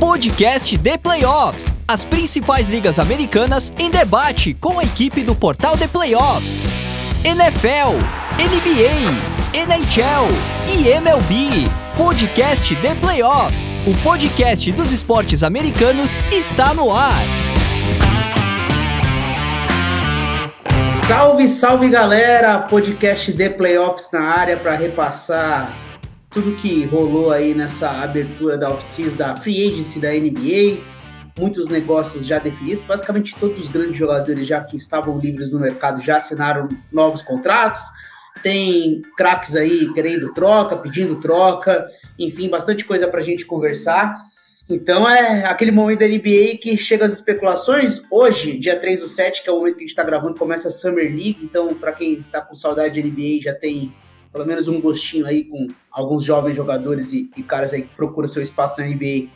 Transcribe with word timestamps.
Podcast 0.00 0.78
The 0.78 0.96
Playoffs. 0.96 1.74
As 1.86 2.06
principais 2.06 2.70
ligas 2.70 2.98
americanas 2.98 3.70
em 3.78 3.90
debate 3.90 4.54
com 4.54 4.78
a 4.78 4.82
equipe 4.82 5.22
do 5.22 5.34
portal 5.34 5.76
The 5.76 5.86
Playoffs. 5.86 6.62
NFL, 7.22 7.98
NBA, 8.40 9.60
NHL 9.60 10.26
e 10.72 10.88
MLB. 10.88 11.68
Podcast 11.98 12.74
The 12.76 12.94
Playoffs. 12.94 13.70
O 13.86 13.94
podcast 14.02 14.72
dos 14.72 14.90
esportes 14.90 15.42
americanos 15.42 16.16
está 16.32 16.72
no 16.72 16.90
ar. 16.90 17.22
Salve, 21.06 21.46
salve 21.46 21.90
galera! 21.90 22.58
Podcast 22.60 23.30
The 23.34 23.50
Playoffs 23.50 24.08
na 24.10 24.22
área 24.22 24.56
para 24.56 24.76
repassar 24.76 25.89
tudo 26.30 26.56
que 26.56 26.84
rolou 26.84 27.32
aí 27.32 27.54
nessa 27.54 27.90
abertura 27.90 28.56
da 28.56 28.70
off 28.70 29.10
da 29.16 29.34
Free 29.34 29.66
Agency 29.66 29.98
da 29.98 30.12
NBA. 30.12 30.80
Muitos 31.36 31.66
negócios 31.66 32.24
já 32.24 32.38
definidos, 32.38 32.84
basicamente 32.84 33.34
todos 33.36 33.58
os 33.58 33.68
grandes 33.68 33.96
jogadores 33.96 34.46
já 34.46 34.62
que 34.62 34.76
estavam 34.76 35.18
livres 35.18 35.50
no 35.50 35.58
mercado 35.58 36.00
já 36.00 36.18
assinaram 36.18 36.68
novos 36.92 37.22
contratos. 37.22 37.82
Tem 38.42 39.02
craques 39.16 39.56
aí 39.56 39.92
querendo 39.92 40.32
troca, 40.32 40.76
pedindo 40.76 41.18
troca, 41.18 41.88
enfim, 42.18 42.48
bastante 42.48 42.84
coisa 42.84 43.08
para 43.08 43.20
a 43.20 43.24
gente 43.24 43.44
conversar. 43.44 44.16
Então 44.68 45.08
é 45.08 45.46
aquele 45.46 45.72
momento 45.72 45.98
da 45.98 46.06
NBA 46.06 46.58
que 46.62 46.76
chega 46.76 47.06
as 47.06 47.12
especulações. 47.12 48.02
Hoje, 48.08 48.56
dia 48.56 48.78
3 48.78 49.00
do 49.00 49.08
7, 49.08 49.42
que 49.42 49.50
é 49.50 49.52
o 49.52 49.56
momento 49.56 49.74
que 49.74 49.80
a 49.80 49.82
gente 49.82 49.90
está 49.90 50.04
gravando, 50.04 50.38
começa 50.38 50.68
a 50.68 50.70
Summer 50.70 51.06
League. 51.06 51.38
Então, 51.42 51.74
para 51.74 51.90
quem 51.90 52.20
está 52.20 52.40
com 52.40 52.54
saudade 52.54 53.02
de 53.02 53.10
NBA, 53.10 53.42
já 53.42 53.54
tem 53.54 53.92
pelo 54.32 54.46
menos 54.46 54.68
um 54.68 54.80
gostinho 54.80 55.26
aí 55.26 55.44
com 55.44 55.66
alguns 55.90 56.24
jovens 56.24 56.56
jogadores 56.56 57.12
e, 57.12 57.30
e 57.36 57.42
caras 57.42 57.72
aí 57.72 57.82
que 57.82 57.94
procuram 57.94 58.28
seu 58.28 58.42
espaço 58.42 58.80
na 58.80 58.86
NBA 58.86 59.28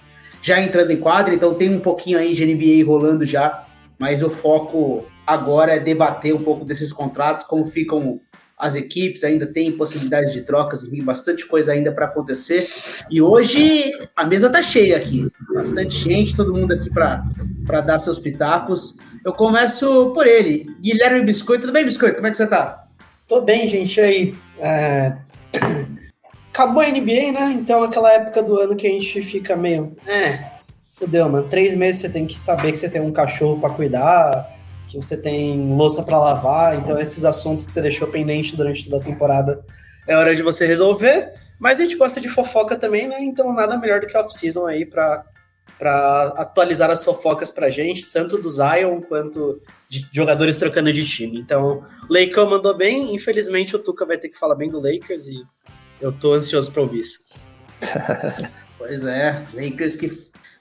já 0.45 0.61
entrando 0.61 0.91
em 0.91 0.98
quadra. 0.98 1.34
Então, 1.34 1.55
tem 1.55 1.70
um 1.70 1.80
pouquinho 1.80 2.19
aí 2.19 2.34
de 2.34 2.45
NBA 2.45 2.87
rolando 2.87 3.25
já. 3.25 3.67
Mas 3.98 4.23
o 4.23 4.28
foco 4.28 5.05
agora 5.27 5.73
é 5.73 5.78
debater 5.78 6.34
um 6.34 6.42
pouco 6.42 6.64
desses 6.64 6.92
contratos, 6.92 7.47
como 7.47 7.64
ficam 7.64 8.20
as 8.59 8.75
equipes, 8.77 9.25
ainda 9.25 9.47
tem 9.47 9.73
possibilidades 9.73 10.33
de 10.33 10.42
trocas, 10.42 10.83
enfim, 10.83 11.03
bastante 11.03 11.47
coisa 11.47 11.73
ainda 11.73 11.92
para 11.92 12.06
acontecer. 12.06 12.64
E 13.11 13.20
hoje 13.20 13.91
a 14.14 14.25
mesa 14.25 14.51
tá 14.51 14.62
cheia 14.62 14.97
aqui, 14.97 15.29
bastante 15.53 15.97
gente, 15.97 16.36
todo 16.36 16.55
mundo 16.55 16.73
aqui 16.73 16.91
para 16.91 17.81
dar 17.81 17.98
seus 17.98 18.19
pitacos. 18.19 18.97
Eu 19.25 19.33
começo 19.33 20.12
por 20.12 20.27
ele, 20.27 20.67
Guilherme 20.81 21.23
Biscoito. 21.25 21.62
Tudo 21.62 21.73
bem, 21.73 21.84
Biscoito? 21.84 22.17
Como 22.17 22.27
é 22.27 22.31
que 22.31 22.36
você 22.36 22.47
tá? 22.47 22.83
Tô 23.27 23.41
bem, 23.41 23.67
gente. 23.67 24.00
aí, 24.00 24.34
é... 24.58 25.17
acabou 26.53 26.83
a 26.83 26.89
NBA, 26.89 27.33
né? 27.33 27.53
Então 27.58 27.83
aquela 27.83 28.12
época 28.12 28.42
do 28.42 28.58
ano 28.58 28.77
que 28.77 28.86
a 28.86 28.91
gente 28.91 29.22
fica 29.22 29.56
meio, 29.56 29.97
é, 30.06 30.50
fudeu, 30.92 31.28
mano. 31.28 31.48
Três 31.48 31.75
meses 31.75 32.00
você 32.00 32.08
tem 32.08 32.27
que 32.27 32.39
saber 32.39 32.72
que 32.72 32.78
você 32.78 32.89
tem 32.89 33.00
um 33.00 33.12
cachorro 33.12 33.61
para 33.61 33.70
cuidar 33.75 34.48
que 34.89 35.05
você 35.05 35.17
tem 35.17 35.75
louça 35.75 36.02
para 36.02 36.19
lavar, 36.19 36.77
então 36.77 36.98
esses 36.98 37.25
assuntos 37.25 37.64
que 37.64 37.72
você 37.72 37.83
deixou 37.83 38.08
pendente 38.08 38.56
durante 38.56 38.89
toda 38.89 39.02
a 39.02 39.05
temporada 39.05 39.61
é 40.06 40.17
hora 40.17 40.34
de 40.34 40.42
você 40.42 40.67
resolver. 40.67 41.33
Mas 41.58 41.78
a 41.78 41.83
gente 41.83 41.97
gosta 41.97 42.20
de 42.20 42.28
fofoca 42.28 42.77
também, 42.77 43.08
né? 43.08 43.19
Então 43.20 43.52
nada 43.52 43.77
melhor 43.77 44.00
do 44.00 44.06
que 44.06 44.17
off-season 44.17 44.67
aí 44.67 44.86
para 44.86 45.25
para 45.77 46.28
atualizar 46.36 46.89
as 46.89 47.05
fofocas 47.05 47.50
pra 47.50 47.69
gente, 47.69 48.08
tanto 48.08 48.39
do 48.39 48.48
Zion 48.48 49.00
quanto 49.00 49.61
de 50.03 50.09
jogadores 50.12 50.56
trocando 50.56 50.92
de 50.92 51.05
time. 51.05 51.39
Então, 51.39 51.84
o 52.09 52.12
Lakers 52.12 52.48
mandou 52.48 52.77
bem, 52.77 53.14
infelizmente 53.14 53.77
o 53.77 53.78
Tuca 53.78 54.05
vai 54.05 54.19
ter 54.19 54.28
que 54.28 54.39
falar 54.39 54.55
bem 54.55 54.70
do 54.70 54.81
Lakers 54.81 55.27
e 55.27 55.42
eu 56.01 56.12
tô 56.12 56.33
ansioso 56.33 56.70
para 56.73 56.83
ouvir 56.83 57.01
isso. 57.01 57.20
pois 58.78 59.05
é, 59.05 59.45
Lakers 59.55 59.97
que 59.97 60.11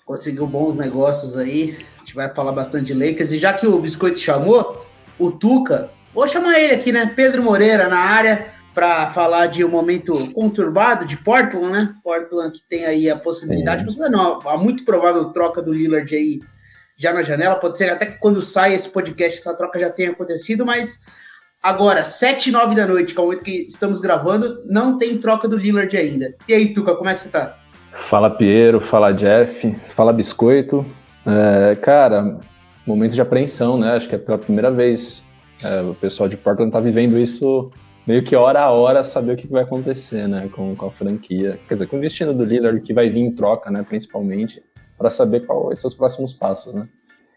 conseguiu 0.05 0.45
bons 0.45 0.75
negócios 0.75 1.37
aí. 1.37 1.77
A 1.95 1.99
gente 1.99 2.15
vai 2.15 2.33
falar 2.33 2.51
bastante 2.51 2.87
de 2.87 2.93
Lakers. 2.93 3.31
E 3.31 3.39
já 3.39 3.53
que 3.53 3.65
o 3.65 3.79
Biscoito 3.79 4.19
chamou, 4.19 4.85
o 5.17 5.31
Tuca, 5.31 5.89
vou 6.13 6.27
chamar 6.27 6.59
ele 6.59 6.73
aqui, 6.73 6.91
né? 6.91 7.11
Pedro 7.15 7.41
Moreira 7.41 7.87
na 7.87 7.99
área 7.99 8.53
para 8.73 9.07
falar 9.11 9.47
de 9.47 9.63
um 9.63 9.69
momento 9.69 10.13
conturbado 10.33 11.05
de 11.05 11.15
Portland, 11.17 11.71
né? 11.71 11.95
Portland 12.03 12.57
que 12.57 12.67
tem 12.67 12.85
aí 12.85 13.09
a 13.09 13.15
possibilidade, 13.15 13.85
é. 13.85 14.09
não, 14.09 14.39
a 14.47 14.57
muito 14.57 14.83
provável 14.83 15.25
troca 15.25 15.61
do 15.61 15.71
Lillard 15.71 16.13
aí 16.15 16.41
já 16.97 17.13
na 17.13 17.21
janela. 17.21 17.55
Pode 17.55 17.77
ser 17.77 17.89
até 17.89 18.05
que 18.05 18.19
quando 18.19 18.41
sai 18.41 18.73
esse 18.73 18.89
podcast 18.89 19.39
essa 19.39 19.55
troca 19.55 19.79
já 19.79 19.89
tenha 19.89 20.11
acontecido, 20.11 20.65
mas 20.65 21.01
agora, 21.61 22.03
7 22.03 22.49
e 22.49 22.51
9 22.51 22.75
da 22.75 22.87
noite, 22.87 23.13
que 23.13 23.19
é 23.19 23.23
o 23.23 23.25
momento 23.25 23.43
que 23.43 23.65
estamos 23.67 24.01
gravando, 24.01 24.63
não 24.65 24.97
tem 24.97 25.17
troca 25.17 25.47
do 25.47 25.57
Lillard 25.57 25.95
ainda. 25.95 26.35
E 26.47 26.53
aí, 26.53 26.73
Tuca, 26.73 26.95
como 26.95 27.09
é 27.09 27.13
que 27.13 27.19
você 27.19 27.29
tá? 27.29 27.57
Fala 27.91 28.29
Piero, 28.29 28.81
fala 28.81 29.11
Jeff, 29.11 29.75
fala 29.85 30.11
Biscoito. 30.11 30.85
É, 31.25 31.75
cara, 31.75 32.39
momento 32.85 33.13
de 33.13 33.21
apreensão, 33.21 33.77
né? 33.77 33.95
Acho 33.95 34.09
que 34.09 34.15
é 34.15 34.17
pela 34.17 34.37
primeira 34.37 34.71
vez 34.71 35.23
é, 35.63 35.81
o 35.81 35.93
pessoal 35.93 36.27
de 36.27 36.35
Portland 36.35 36.71
tá 36.71 36.79
vivendo 36.79 37.17
isso 37.17 37.71
meio 38.05 38.23
que 38.23 38.35
hora 38.35 38.61
a 38.61 38.69
hora, 38.69 39.03
saber 39.03 39.33
o 39.33 39.37
que 39.37 39.47
vai 39.47 39.63
acontecer, 39.63 40.27
né? 40.27 40.49
Com, 40.51 40.75
com 40.75 40.85
a 40.87 40.91
franquia. 40.91 41.59
Quer 41.67 41.75
dizer, 41.75 41.87
com 41.87 41.97
o 41.97 42.01
destino 42.01 42.33
do 42.33 42.43
Lillard 42.43 42.81
que 42.81 42.93
vai 42.93 43.09
vir 43.09 43.21
em 43.21 43.31
troca, 43.31 43.71
né? 43.71 43.85
Principalmente, 43.87 44.61
para 44.97 45.09
saber 45.09 45.45
quais 45.45 45.79
são 45.79 45.87
os 45.87 45.95
próximos 45.95 46.33
passos, 46.33 46.73
né? 46.73 46.87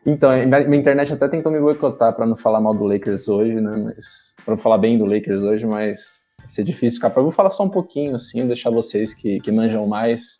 Então, 0.05 0.31
minha 0.47 0.81
internet 0.81 1.12
até 1.12 1.27
tentou 1.27 1.50
me 1.50 1.59
boicotar 1.59 2.15
para 2.15 2.27
não 2.27 2.37
falar 2.37 2.61
mal 2.61 2.72
do 2.72 2.84
Lakers 2.84 3.28
hoje, 3.28 3.55
né? 3.55 3.77
Mas 3.77 4.34
para 4.44 4.56
falar 4.56 4.78
bem 4.78 4.97
do 4.97 5.05
Lakers 5.05 5.43
hoje, 5.43 5.67
mas 5.67 6.22
vai 6.39 6.49
ser 6.49 6.62
difícil 6.62 6.97
escapar. 6.99 7.21
Eu 7.21 7.25
vou 7.25 7.33
falar 7.33 7.50
só 7.50 7.65
um 7.65 7.69
pouquinho, 7.69 8.15
assim, 8.15 8.47
deixar 8.47 8.71
vocês 8.71 9.12
que, 9.12 9.41
que 9.41 9.50
manjam 9.50 9.84
mais 9.87 10.39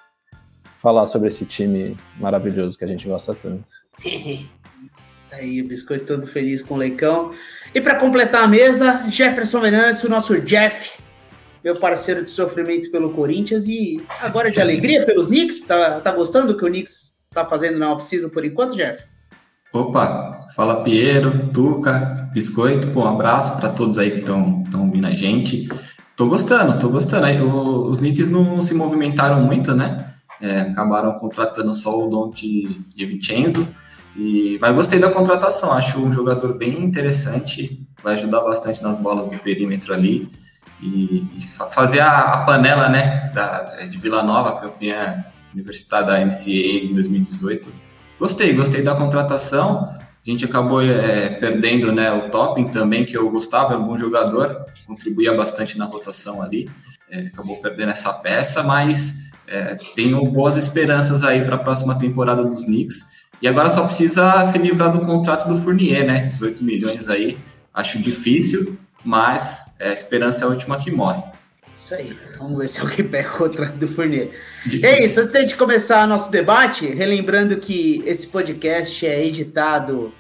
falar 0.79 1.09
sobre 1.09 1.29
esse 1.29 1.45
time 1.45 1.97
maravilhoso 2.17 2.79
que 2.79 2.85
a 2.85 2.89
gente 2.89 3.09
gosta 3.09 3.35
tanto. 3.35 3.65
Aí, 5.33 5.61
o 5.61 5.67
biscoito 5.67 6.07
todo 6.07 6.27
feliz 6.27 6.63
com 6.63 6.75
o 6.75 6.77
Leicão. 6.77 7.31
E 7.75 7.81
para 7.81 7.97
completar 7.97 8.45
a 8.45 8.49
mesa, 8.49 9.05
Jefferson 9.09 9.61
Venâncio, 9.61 10.07
o 10.07 10.11
nosso 10.11 10.41
Jeff, 10.41 10.93
meu 11.67 11.75
parceiro 11.75 12.23
de 12.23 12.31
sofrimento 12.31 12.91
pelo 12.93 13.11
Corinthians 13.11 13.67
e 13.67 14.01
agora 14.21 14.51
de 14.51 14.61
alegria 14.61 15.05
pelos 15.05 15.27
Knicks. 15.27 15.63
Tá, 15.63 16.01
tá 16.01 16.13
gostando 16.13 16.53
do 16.53 16.57
que 16.57 16.65
o 16.65 16.69
Knicks 16.69 17.15
tá 17.35 17.45
fazendo 17.45 17.77
na 17.77 17.93
off-season 17.93 18.29
por 18.29 18.45
enquanto, 18.45 18.77
Jeff? 18.77 19.03
Opa, 19.73 20.47
fala 20.55 20.85
Piero, 20.85 21.51
Tuca, 21.53 22.31
Biscoito, 22.33 22.89
pô, 22.89 23.01
um 23.01 23.09
abraço 23.09 23.57
para 23.57 23.69
todos 23.69 23.99
aí 23.99 24.13
que 24.13 24.21
estão 24.21 24.63
ouvindo 24.79 25.09
a 25.09 25.11
gente. 25.11 25.69
Tô 26.17 26.27
gostando, 26.29 26.79
tô 26.79 26.89
gostando. 26.89 27.27
Aí, 27.27 27.43
os 27.43 27.99
Knicks 27.99 28.31
não 28.31 28.63
se 28.63 28.73
movimentaram 28.73 29.43
muito, 29.43 29.75
né? 29.75 30.15
é, 30.41 30.61
acabaram 30.61 31.13
contratando 31.19 31.73
só 31.75 32.07
o 32.07 32.11
Dante 32.11 32.81
de 32.95 33.07
Vincenzo. 33.07 33.67
E, 34.17 34.59
mas 34.61 34.75
gostei 34.75 34.99
da 34.99 35.11
contratação, 35.11 35.73
acho 35.73 35.99
um 35.99 36.11
jogador 36.11 36.55
bem 36.55 36.83
interessante, 36.83 37.87
vai 38.03 38.15
ajudar 38.15 38.41
bastante 38.41 38.83
nas 38.83 38.97
bolas 38.97 39.29
do 39.29 39.39
perímetro 39.39 39.93
ali. 39.93 40.29
E, 40.81 41.27
e 41.37 41.47
fazer 41.71 42.01
a, 42.01 42.19
a, 42.19 42.45
panela 42.45 42.89
né, 42.89 43.31
da, 43.35 43.85
de 43.87 43.97
Vila 43.97 44.23
Nova, 44.23 44.61
campeã 44.61 45.25
universitária 45.55 46.07
da 46.07 46.25
MCA 46.25 46.51
em 46.51 46.93
2018. 46.93 47.73
Gostei, 48.19 48.53
gostei 48.53 48.83
da 48.83 48.95
contratação. 48.95 49.89
A 49.89 50.31
gente 50.31 50.45
acabou 50.45 50.83
é, 50.83 51.31
perdendo 51.31 51.93
né, 51.93 52.13
o 52.13 52.29
Topping 52.31 52.67
também, 52.67 53.05
que 53.07 53.17
eu 53.17 53.31
gostava, 53.31 53.75
é 53.75 53.77
um 53.77 53.87
bom 53.87 53.97
jogador, 53.97 54.67
contribuía 54.87 55.33
bastante 55.33 55.79
na 55.79 55.87
rotação 55.87 56.43
ali. 56.43 56.69
É, 57.11 57.21
acabou 57.21 57.57
perdendo 57.63 57.93
essa 57.93 58.13
peça, 58.13 58.63
mas 58.63 59.31
é, 59.47 59.77
tenho 59.95 60.25
boas 60.27 60.57
esperanças 60.57 61.23
aí 61.23 61.45
para 61.45 61.57
a 61.57 61.59
próxima 61.59 61.95
temporada 61.99 62.45
dos 62.45 62.65
Knicks. 62.65 63.17
E 63.41 63.47
agora 63.47 63.69
só 63.69 63.87
precisa 63.87 64.45
se 64.47 64.59
livrar 64.59 64.91
do 64.91 65.05
contrato 65.05 65.47
do 65.49 65.57
Fournier, 65.57 66.07
né? 66.07 66.21
18 66.21 66.65
milhões 66.65 67.09
aí. 67.09 67.39
Acho 67.73 67.99
difícil, 67.99 68.79
mas 69.05 69.66
é, 69.79 69.91
a 69.91 69.93
esperança 69.93 70.45
é 70.45 70.47
a 70.47 70.51
última 70.51 70.79
que 70.79 70.91
morre. 70.91 71.23
Isso 71.77 71.95
aí. 71.95 72.19
Vamos 72.39 72.57
ver 72.57 72.69
se 72.69 72.81
alguém 72.81 73.07
pega 73.07 73.29
o 73.35 73.39
contrato 73.39 73.77
do 73.77 73.87
Fournier. 73.87 74.31
Difícil. 74.65 74.89
É 74.89 75.05
isso. 75.05 75.21
Antes 75.21 75.49
de 75.51 75.57
começar 75.57 76.07
nosso 76.07 76.31
debate, 76.31 76.87
relembrando 76.87 77.57
que 77.59 78.03
esse 78.07 78.27
podcast 78.27 79.07
é 79.07 79.25
editado 79.25 80.13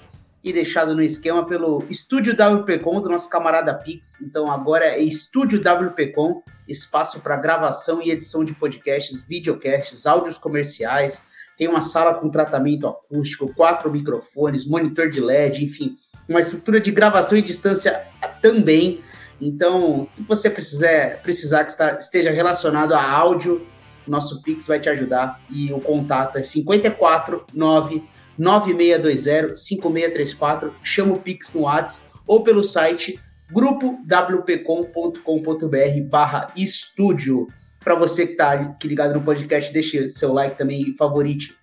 e 0.44 0.52
deixado 0.52 0.94
no 0.94 1.02
esquema 1.02 1.44
pelo 1.44 1.82
Estúdio 1.90 2.34
WPcom 2.34 3.00
do 3.00 3.08
nosso 3.08 3.28
camarada 3.28 3.74
Pix. 3.74 4.20
Então 4.20 4.48
agora 4.48 4.84
é 4.84 5.00
Estúdio 5.00 5.60
WPcom, 5.60 6.42
espaço 6.68 7.18
para 7.20 7.36
gravação 7.36 8.00
e 8.02 8.10
edição 8.10 8.44
de 8.44 8.52
podcasts, 8.52 9.24
videocasts, 9.24 10.06
áudios 10.06 10.38
comerciais. 10.38 11.24
Tem 11.58 11.66
uma 11.66 11.80
sala 11.80 12.14
com 12.14 12.28
tratamento 12.28 12.86
acústico, 12.86 13.52
quatro 13.54 13.90
microfones, 13.90 14.66
monitor 14.66 15.08
de 15.08 15.20
LED, 15.20 15.64
enfim, 15.64 15.96
uma 16.28 16.40
estrutura 16.40 16.78
de 16.78 16.92
gravação 16.92 17.36
e 17.38 17.42
distância 17.42 18.06
também. 18.42 19.00
Então, 19.40 20.08
se 20.14 20.22
você 20.22 20.50
precisar, 20.50 21.22
precisar 21.22 21.64
que 21.64 21.70
esteja 21.98 22.30
relacionado 22.30 22.92
a 22.92 23.02
áudio, 23.02 23.66
nosso 24.06 24.42
Pix 24.42 24.66
vai 24.66 24.78
te 24.80 24.88
ajudar. 24.88 25.40
E 25.50 25.70
o 25.72 25.80
contato 25.80 26.38
é 26.38 26.42
549 26.42 28.02
9620-5634, 28.38 30.72
chama 30.82 31.14
o 31.14 31.20
Pix 31.20 31.54
no 31.54 31.62
WhatsApp 31.62 32.06
ou 32.26 32.42
pelo 32.42 32.62
site 32.62 33.18
grupowpcom.com.br 33.50 36.08
barra 36.08 36.48
estúdio. 36.56 37.46
Para 37.80 37.94
você 37.94 38.26
que 38.26 38.32
está 38.32 38.76
ligado 38.84 39.14
no 39.14 39.22
podcast, 39.22 39.72
deixe 39.72 40.06
seu 40.08 40.32
like 40.32 40.58
também 40.58 40.82
e 40.82 40.96
favorite 40.96 41.56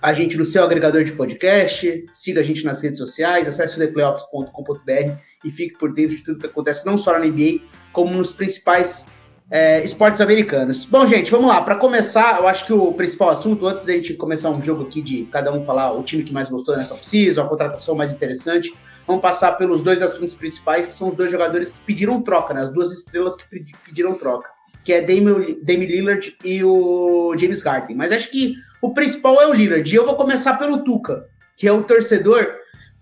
a 0.00 0.12
gente 0.12 0.36
no 0.36 0.44
seu 0.44 0.62
agregador 0.62 1.02
de 1.04 1.12
podcast, 1.12 2.06
siga 2.14 2.40
a 2.40 2.44
gente 2.44 2.64
nas 2.64 2.80
redes 2.80 2.98
sociais, 2.98 3.48
acesse 3.48 3.76
o 3.76 3.78
theplayoffs.com.br 3.78 5.12
e 5.44 5.50
fique 5.50 5.78
por 5.78 5.92
dentro 5.92 6.16
de 6.16 6.22
tudo 6.22 6.38
que 6.38 6.46
acontece, 6.46 6.86
não 6.86 6.96
só 6.96 7.12
na 7.12 7.24
NBA, 7.24 7.60
como 7.92 8.14
nos 8.14 8.32
principais 8.32 9.06
é, 9.50 9.82
esportes 9.82 10.20
americanos. 10.20 10.84
Bom, 10.84 11.06
gente, 11.06 11.30
vamos 11.30 11.48
lá. 11.48 11.60
Para 11.62 11.76
começar, 11.76 12.38
eu 12.38 12.46
acho 12.46 12.66
que 12.66 12.72
o 12.72 12.92
principal 12.92 13.30
assunto, 13.30 13.66
antes 13.66 13.84
da 13.84 13.92
gente 13.92 14.14
começar 14.14 14.50
um 14.50 14.60
jogo 14.60 14.84
aqui 14.84 15.00
de 15.00 15.24
cada 15.26 15.52
um 15.52 15.64
falar 15.64 15.92
o 15.92 16.02
time 16.02 16.22
que 16.22 16.32
mais 16.32 16.48
gostou 16.48 16.76
nessa 16.76 16.94
off-season, 16.94 17.42
a 17.42 17.48
contratação 17.48 17.94
mais 17.94 18.12
interessante, 18.12 18.74
vamos 19.06 19.22
passar 19.22 19.52
pelos 19.52 19.82
dois 19.82 20.02
assuntos 20.02 20.34
principais, 20.34 20.86
que 20.86 20.92
são 20.92 21.08
os 21.08 21.14
dois 21.14 21.32
jogadores 21.32 21.72
que 21.72 21.80
pediram 21.80 22.22
troca, 22.22 22.52
né? 22.52 22.60
As 22.60 22.70
duas 22.70 22.92
estrelas 22.92 23.36
que 23.36 23.44
pediram 23.84 24.14
troca, 24.14 24.48
que 24.84 24.92
é 24.92 25.00
Damian, 25.00 25.56
Damian 25.62 25.86
Lillard 25.86 26.36
e 26.44 26.64
o 26.64 27.34
James 27.38 27.62
Harden. 27.62 27.96
Mas 27.96 28.12
acho 28.12 28.30
que 28.30 28.54
o 28.80 28.94
principal 28.94 29.40
é 29.40 29.46
o 29.46 29.52
Lillard. 29.52 29.90
E 29.90 29.94
eu 29.94 30.06
vou 30.06 30.16
começar 30.16 30.54
pelo 30.54 30.84
Tuca, 30.84 31.26
que 31.56 31.66
é 31.66 31.72
o 31.72 31.82
torcedor, 31.82 32.46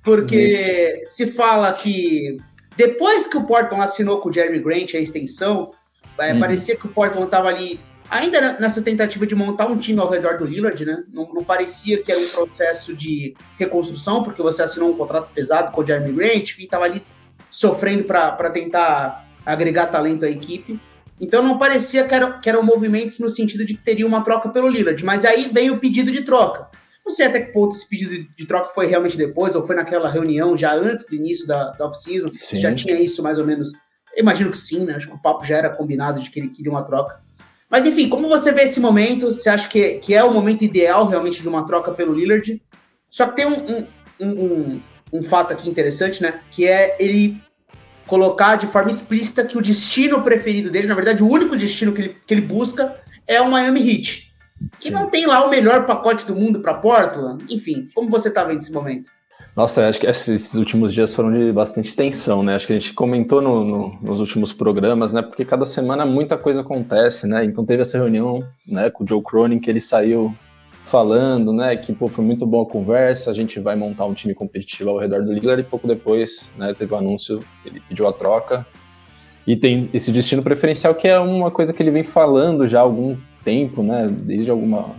porque 0.03 1.01
Isso. 1.03 1.17
se 1.17 1.27
fala 1.27 1.73
que 1.73 2.37
depois 2.77 3.27
que 3.27 3.37
o 3.37 3.45
Portland 3.45 3.85
assinou 3.85 4.21
com 4.21 4.29
o 4.29 4.33
Jeremy 4.33 4.61
Grant 4.61 4.95
a 4.95 4.99
extensão, 4.99 5.71
hum. 6.19 6.41
parecia 6.41 6.77
que 6.77 6.87
o 6.87 6.91
Portland 6.91 7.27
estava 7.27 7.49
ali 7.49 7.81
ainda 8.11 8.53
nessa 8.59 8.83
tentativa 8.83 9.27
de 9.27 9.35
montar 9.35 9.67
um 9.67 9.79
time 9.79 10.01
ao 10.01 10.11
redor 10.11 10.39
do 10.39 10.45
Lillard, 10.45 10.85
né? 10.85 11.03
Não, 11.13 11.29
não, 11.33 11.45
parecia 11.45 12.03
que 12.03 12.11
era 12.11 12.21
um 12.21 12.29
processo 12.29 12.95
de 12.95 13.35
reconstrução, 13.59 14.23
porque 14.23 14.43
você 14.43 14.63
assinou 14.63 14.91
um 14.91 14.97
contrato 14.97 15.31
pesado 15.35 15.73
com 15.73 15.81
o 15.81 15.87
Jeremy 15.87 16.13
Grant 16.13 16.57
e 16.59 16.65
estava 16.65 16.85
ali 16.85 17.03
sofrendo 17.51 18.05
para 18.05 18.51
tentar 18.51 19.27
agregar 19.45 19.87
talento 19.87 20.25
à 20.25 20.31
equipe. 20.31 20.81
Então 21.21 21.43
não 21.43 21.59
parecia 21.59 22.05
que, 22.05 22.15
era, 22.15 22.33
que 22.39 22.49
eram 22.49 22.63
movimentos 22.63 23.19
no 23.19 23.31
sentido 23.31 23.65
de 23.65 23.75
que 23.75 23.83
teria 23.83 24.07
uma 24.07 24.23
troca 24.23 24.49
pelo 24.51 24.69
Lillard, 24.69 25.03
mas 25.05 25.25
aí 25.25 25.51
veio 25.53 25.75
o 25.75 25.79
pedido 25.79 26.11
de 26.11 26.23
troca. 26.23 26.69
Não 27.05 27.13
sei 27.13 27.27
até 27.27 27.41
que 27.41 27.53
ponto 27.53 27.75
esse 27.75 27.89
pedido 27.89 28.29
de, 28.37 28.47
troca 28.47 28.71
foi 28.71 28.87
realmente 28.87 29.17
depois, 29.17 29.55
ou 29.55 29.65
foi 29.65 29.77
naquela 29.77 30.11
reunião 30.11 30.57
já 30.57 30.75
antes 30.75 31.07
do 31.07 31.15
início 31.15 31.47
da, 31.47 31.71
da 31.71 31.87
off-season, 31.87 32.27
já 32.55 32.75
tinha 32.75 33.01
isso 33.01 33.23
mais 33.23 33.39
ou 33.39 33.47
menos. 33.47 33.73
Imagino 34.17 34.51
que 34.51 34.59
sim, 34.59 34.85
né? 34.85 34.95
Acho 34.95 35.09
que 35.09 35.15
o 35.15 35.19
papo 35.19 35.45
já 35.45 35.57
era 35.57 35.71
combinado 35.71 36.21
de 36.21 36.31
que 36.31 36.41
ele 36.41 36.49
queria 36.49 36.71
uma 36.71 36.83
troca. 36.83 37.23
Mas 37.71 37.87
enfim, 37.87 38.09
como 38.09 38.29
você 38.29 38.53
vê 38.53 38.63
esse 38.63 38.81
momento? 38.81 39.27
Você 39.27 39.49
acha 39.49 39.69
que, 39.69 39.95
que 39.95 40.15
é 40.15 40.25
o 40.25 40.33
momento 40.33 40.65
ideal 40.65 41.07
realmente 41.07 41.41
de 41.41 41.49
uma 41.49 41.67
troca 41.67 41.93
pelo 41.93 42.13
Lillard? 42.13 42.61
Só 43.09 43.27
que 43.29 43.37
tem 43.37 43.47
um, 43.47 43.87
um, 44.21 44.29
um, 44.29 44.83
um 45.13 45.23
fato 45.23 45.53
aqui 45.53 45.69
interessante, 45.69 46.23
né? 46.23 46.41
Que 46.51 46.67
é 46.67 46.97
ele 46.99 47.41
colocar 48.07 48.57
de 48.57 48.67
forma 48.67 48.91
explícita 48.91 49.45
que 49.45 49.59
o 49.59 49.63
destino 49.63 50.23
preferido 50.23 50.71
dele, 50.71 50.87
na 50.87 50.95
verdade, 50.95 51.23
o 51.23 51.29
único 51.29 51.57
destino 51.57 51.93
que 51.93 52.03
ele, 52.03 52.17
que 52.27 52.35
ele 52.35 52.41
busca 52.41 52.95
é 53.27 53.41
o 53.41 53.51
Miami 53.51 53.81
Heat. 53.81 54.33
Que 54.81 54.89
Sim. 54.89 54.95
não 54.95 55.11
tem 55.11 55.27
lá 55.27 55.45
o 55.45 55.51
melhor 55.51 55.85
pacote 55.85 56.25
do 56.27 56.35
mundo 56.35 56.61
para 56.61 56.79
Portland. 56.79 57.45
Enfim, 57.51 57.89
como 57.95 58.11
você 58.11 58.31
tá 58.31 58.45
vendo 58.45 58.61
esse 58.61 58.73
momento? 58.73 59.11
Nossa, 59.55 59.89
acho 59.89 59.99
que 59.99 60.07
esses 60.07 60.55
últimos 60.55 60.93
dias 60.93 61.15
foram 61.15 61.33
de 61.33 61.51
bastante 61.51 61.95
tensão, 61.95 62.43
né? 62.43 62.55
Acho 62.55 62.67
que 62.67 62.75
a 62.75 62.79
gente 62.79 62.93
comentou 62.93 63.41
no, 63.41 63.65
no, 63.65 63.99
nos 64.03 64.21
últimos 64.21 64.53
programas, 64.53 65.15
né? 65.15 65.23
Porque 65.23 65.47
cada 65.47 65.65
semana 65.65 66.05
muita 66.05 66.37
coisa 66.37 66.61
acontece, 66.61 67.27
né? 67.27 67.43
Então 67.43 67.65
teve 67.65 67.81
essa 67.81 67.97
reunião 67.97 68.47
né, 68.69 68.91
com 68.91 69.03
o 69.03 69.09
Joe 69.09 69.23
Cronin, 69.23 69.59
que 69.59 69.71
ele 69.71 69.81
saiu 69.81 70.35
falando, 70.87 71.53
né, 71.53 71.77
que 71.77 71.93
pô, 71.93 72.07
foi 72.07 72.25
muito 72.25 72.47
boa 72.47 72.63
a 72.63 72.71
conversa, 72.71 73.29
a 73.29 73.35
gente 73.35 73.59
vai 73.59 73.75
montar 73.75 74.07
um 74.07 74.15
time 74.15 74.33
competitivo 74.33 74.91
ao 74.91 74.99
redor 74.99 75.25
do 75.25 75.33
Lillard 75.33 75.61
e 75.61 75.65
pouco 75.65 75.89
depois, 75.89 76.49
né, 76.57 76.73
teve 76.75 76.95
o 76.95 76.97
um 76.97 77.01
anúncio, 77.01 77.41
ele 77.65 77.81
pediu 77.89 78.07
a 78.07 78.13
troca. 78.13 78.65
E 79.45 79.57
tem 79.57 79.91
esse 79.93 80.13
destino 80.13 80.45
preferencial 80.45 80.95
que 80.95 81.09
é 81.09 81.19
uma 81.19 81.51
coisa 81.51 81.73
que 81.73 81.83
ele 81.83 81.91
vem 81.91 82.05
falando 82.05 82.69
já 82.69 82.79
há 82.79 82.83
algum 82.83 83.17
tempo, 83.45 83.83
né, 83.83 84.07
desde 84.09 84.49
alguma 84.49 84.95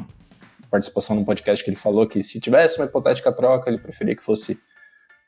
participação 0.70 1.16
no 1.16 1.24
podcast 1.24 1.64
que 1.64 1.70
ele 1.70 1.78
falou 1.78 2.06
que 2.06 2.22
se 2.22 2.42
tivesse 2.42 2.78
uma 2.80 2.86
hipotética 2.86 3.32
troca, 3.32 3.70
ele 3.70 3.80
preferia 3.80 4.16
que 4.16 4.24
fosse 4.24 4.60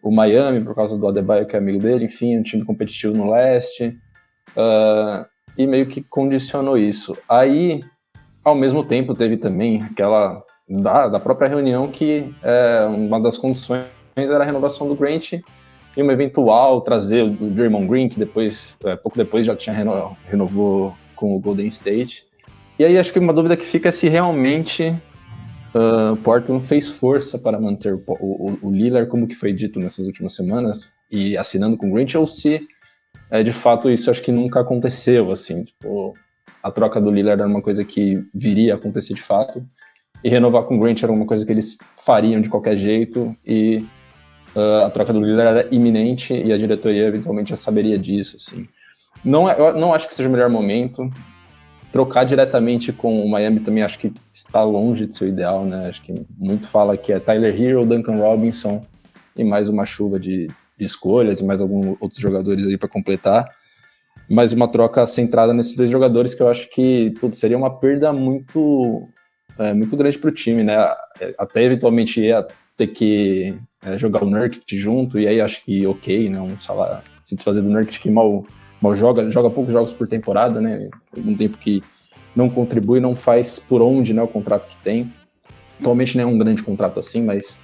o 0.03 0.11
Miami 0.11 0.59
por 0.61 0.75
causa 0.75 0.97
do 0.97 1.07
Adebayo 1.07 1.45
que 1.45 1.55
é 1.55 1.59
amigo 1.59 1.79
dele, 1.79 2.03
enfim, 2.03 2.37
um 2.37 2.43
time 2.43 2.65
competitivo 2.65 3.13
no 3.13 3.31
leste. 3.31 3.97
Uh, 4.57 5.25
e 5.57 5.65
meio 5.65 5.85
que 5.85 6.01
condicionou 6.01 6.77
isso. 6.77 7.17
Aí, 7.27 7.81
ao 8.43 8.55
mesmo 8.55 8.83
tempo, 8.83 9.13
teve 9.13 9.37
também 9.37 9.81
aquela 9.83 10.43
da, 10.69 11.07
da 11.07 11.19
própria 11.19 11.47
reunião 11.47 11.87
que 11.87 12.33
é, 12.43 12.85
uma 12.85 13.19
das 13.19 13.37
condições 13.37 13.85
era 14.15 14.43
a 14.43 14.45
renovação 14.45 14.87
do 14.87 14.95
Grant 14.95 15.33
e 15.33 16.01
uma 16.01 16.13
eventual 16.13 16.81
trazer 16.81 17.23
o 17.23 17.49
Draymond 17.49 17.87
Green, 17.87 18.09
que 18.09 18.19
depois, 18.19 18.77
é, 18.83 18.95
pouco 18.95 19.17
depois 19.17 19.45
já 19.45 19.55
tinha 19.55 19.75
reno, 19.75 20.15
renovou 20.27 20.95
com 21.15 21.35
o 21.35 21.39
Golden 21.39 21.67
State. 21.67 22.25
E 22.77 22.85
aí 22.85 22.97
acho 22.97 23.11
que 23.11 23.19
uma 23.19 23.33
dúvida 23.33 23.57
que 23.57 23.65
fica 23.65 23.89
é 23.89 23.91
se 23.91 24.07
realmente 24.07 24.95
uh, 25.73 26.15
Portland 26.17 26.65
fez 26.65 26.89
força 26.89 27.37
para 27.37 27.59
manter 27.59 27.93
o, 27.93 28.03
o, 28.07 28.59
o, 28.61 28.71
Lillard, 28.71 29.09
como 29.09 29.27
que 29.27 29.35
foi 29.35 29.51
dito 29.51 29.79
nessas 29.79 30.05
últimas 30.05 30.33
semanas, 30.33 30.93
e 31.11 31.35
assinando 31.35 31.75
com 31.75 31.89
o 31.89 31.93
Grant, 31.93 32.15
ou 32.15 32.25
se 32.25 32.61
é, 33.29 33.43
de 33.43 33.51
fato 33.51 33.89
isso 33.89 34.09
acho 34.09 34.21
que 34.21 34.31
nunca 34.31 34.61
aconteceu, 34.61 35.31
assim, 35.31 35.63
tipo, 35.63 36.13
a 36.63 36.71
troca 36.71 37.01
do 37.01 37.11
Lillard 37.11 37.41
era 37.41 37.49
uma 37.49 37.61
coisa 37.61 37.83
que 37.83 38.23
viria 38.33 38.73
a 38.73 38.77
acontecer 38.77 39.13
de 39.13 39.21
fato, 39.21 39.63
e 40.23 40.29
renovar 40.29 40.63
com 40.63 40.75
o 40.75 40.79
Grant 40.79 41.01
era 41.01 41.11
uma 41.11 41.25
coisa 41.25 41.45
que 41.45 41.51
eles 41.51 41.77
fariam 42.05 42.41
de 42.41 42.49
qualquer 42.49 42.77
jeito 42.77 43.35
e 43.45 43.85
uh, 44.55 44.85
a 44.85 44.89
troca 44.89 45.13
do 45.13 45.21
líder 45.21 45.45
era 45.45 45.67
iminente 45.73 46.33
e 46.33 46.51
a 46.51 46.57
diretoria 46.57 47.07
eventualmente 47.07 47.51
já 47.51 47.55
saberia 47.55 47.97
disso, 47.97 48.37
assim. 48.37 48.67
Não, 49.23 49.49
é, 49.49 49.59
eu 49.59 49.73
não 49.73 49.93
acho 49.93 50.07
que 50.07 50.15
seja 50.15 50.29
o 50.29 50.31
melhor 50.31 50.49
momento. 50.49 51.09
Trocar 51.91 52.23
diretamente 52.23 52.93
com 52.93 53.25
o 53.25 53.29
Miami 53.29 53.61
também 53.61 53.83
acho 53.83 53.97
que 53.97 54.13
está 54.31 54.63
longe 54.63 55.07
de 55.07 55.15
ser 55.15 55.25
o 55.25 55.27
ideal, 55.27 55.65
né? 55.65 55.87
Acho 55.87 56.01
que 56.01 56.13
muito 56.37 56.67
fala 56.67 56.95
que 56.95 57.11
é 57.11 57.19
Tyler 57.19 57.59
Hero, 57.59 57.85
Duncan 57.85 58.17
Robinson 58.17 58.85
e 59.35 59.43
mais 59.43 59.69
uma 59.69 59.85
chuva 59.85 60.19
de, 60.19 60.47
de 60.77 60.85
escolhas 60.85 61.39
e 61.39 61.45
mais 61.45 61.61
alguns 61.61 61.97
outros 61.99 62.21
jogadores 62.21 62.67
aí 62.67 62.77
para 62.77 62.87
completar. 62.87 63.47
Mas 64.29 64.53
uma 64.53 64.67
troca 64.67 65.07
centrada 65.07 65.53
nesses 65.53 65.75
dois 65.75 65.89
jogadores 65.89 66.35
que 66.35 66.43
eu 66.43 66.49
acho 66.49 66.69
que 66.69 67.11
putz, 67.19 67.39
seria 67.39 67.57
uma 67.57 67.79
perda 67.79 68.13
muito 68.13 69.09
é, 69.59 69.73
muito 69.73 69.95
grande 69.97 70.17
para 70.17 70.29
o 70.29 70.33
time, 70.33 70.63
né? 70.63 70.77
Até 71.37 71.63
eventualmente 71.63 72.21
ia 72.21 72.47
ter 72.77 72.87
que 72.87 73.55
é, 73.83 73.97
jogar 73.97 74.23
o 74.23 74.29
Nurkic 74.29 74.77
junto, 74.77 75.19
e 75.19 75.27
aí 75.27 75.41
acho 75.41 75.63
que 75.63 75.85
ok, 75.85 76.29
né? 76.29 76.39
Um 76.39 76.57
salário, 76.57 77.03
se 77.25 77.35
desfazer 77.35 77.61
do 77.61 77.69
Nurkic 77.69 77.99
que 77.99 78.09
mal, 78.09 78.45
mal 78.81 78.95
joga, 78.95 79.29
joga 79.29 79.49
poucos 79.49 79.73
jogos 79.73 79.91
por 79.91 80.07
temporada, 80.07 80.61
né? 80.61 80.89
Um 81.15 81.35
tempo 81.35 81.57
que 81.57 81.83
não 82.35 82.49
contribui, 82.49 82.99
não 82.99 83.15
faz 83.15 83.59
por 83.59 83.81
onde 83.81 84.13
né, 84.13 84.21
o 84.21 84.27
contrato 84.27 84.69
que 84.69 84.77
tem. 84.77 85.13
Atualmente 85.79 86.17
não 86.17 86.23
é 86.23 86.27
um 86.27 86.37
grande 86.37 86.63
contrato 86.63 86.99
assim, 86.99 87.23
mas 87.23 87.61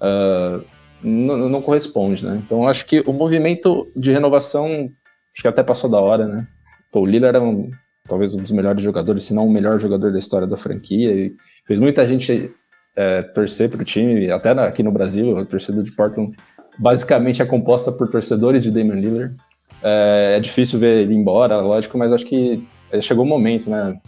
uh, 0.00 0.62
não, 1.02 1.48
não, 1.48 1.62
corresponde, 1.62 2.26
né? 2.26 2.42
Então 2.44 2.68
acho 2.68 2.84
que 2.84 3.02
o 3.06 3.12
movimento 3.12 3.86
de 3.96 4.12
renovação 4.12 4.90
acho 5.32 5.42
que 5.42 5.48
até 5.48 5.62
passou 5.62 5.88
da 5.88 6.00
hora, 6.00 6.26
né? 6.26 6.46
Pô, 6.90 7.00
o 7.00 7.06
Lillard 7.06 7.36
era 7.36 7.44
um 7.44 7.70
talvez 8.08 8.34
um 8.34 8.38
dos 8.38 8.52
melhores 8.52 8.82
jogadores, 8.82 9.24
se 9.24 9.34
não 9.34 9.46
o 9.46 9.50
melhor 9.50 9.78
jogador 9.78 10.10
da 10.10 10.18
história 10.18 10.46
da 10.46 10.56
franquia. 10.56 11.12
E 11.12 11.34
fez 11.66 11.78
muita 11.78 12.06
gente 12.06 12.50
é, 12.96 13.22
torcer 13.22 13.68
para 13.68 13.82
o 13.82 13.84
time, 13.84 14.30
até 14.30 14.50
aqui 14.50 14.82
no 14.82 14.90
Brasil, 14.90 15.36
a 15.36 15.44
torcida 15.44 15.82
de 15.82 15.92
Portland 15.92 16.34
basicamente 16.78 17.42
é 17.42 17.44
composta 17.44 17.90
por 17.90 18.08
torcedores 18.08 18.62
de 18.62 18.70
Damian 18.70 18.94
Lillard. 18.94 19.36
É, 19.82 20.34
é 20.36 20.40
difícil 20.40 20.78
ver 20.78 21.02
ele 21.02 21.14
embora, 21.14 21.60
lógico, 21.60 21.98
mas 21.98 22.12
acho 22.12 22.24
que 22.24 22.66
chegou 23.02 23.24
o 23.24 23.28
momento, 23.28 23.68
né? 23.68 23.98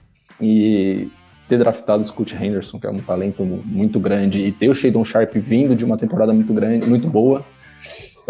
E 0.41 1.09
ter 1.49 1.59
draftado 1.59 2.01
o 2.01 2.05
Scott 2.05 2.35
Henderson, 2.35 2.79
que 2.79 2.87
é 2.87 2.91
um 2.91 2.99
talento 2.99 3.45
muito 3.45 3.99
grande, 3.99 4.41
e 4.41 4.53
ter 4.53 4.69
o 4.69 4.75
Shadon 4.75 5.05
Sharp 5.05 5.35
vindo 5.35 5.75
de 5.75 5.85
uma 5.85 5.99
temporada 5.99 6.33
muito 6.33 6.55
grande, 6.55 6.89
muito 6.89 7.09
boa, 7.09 7.45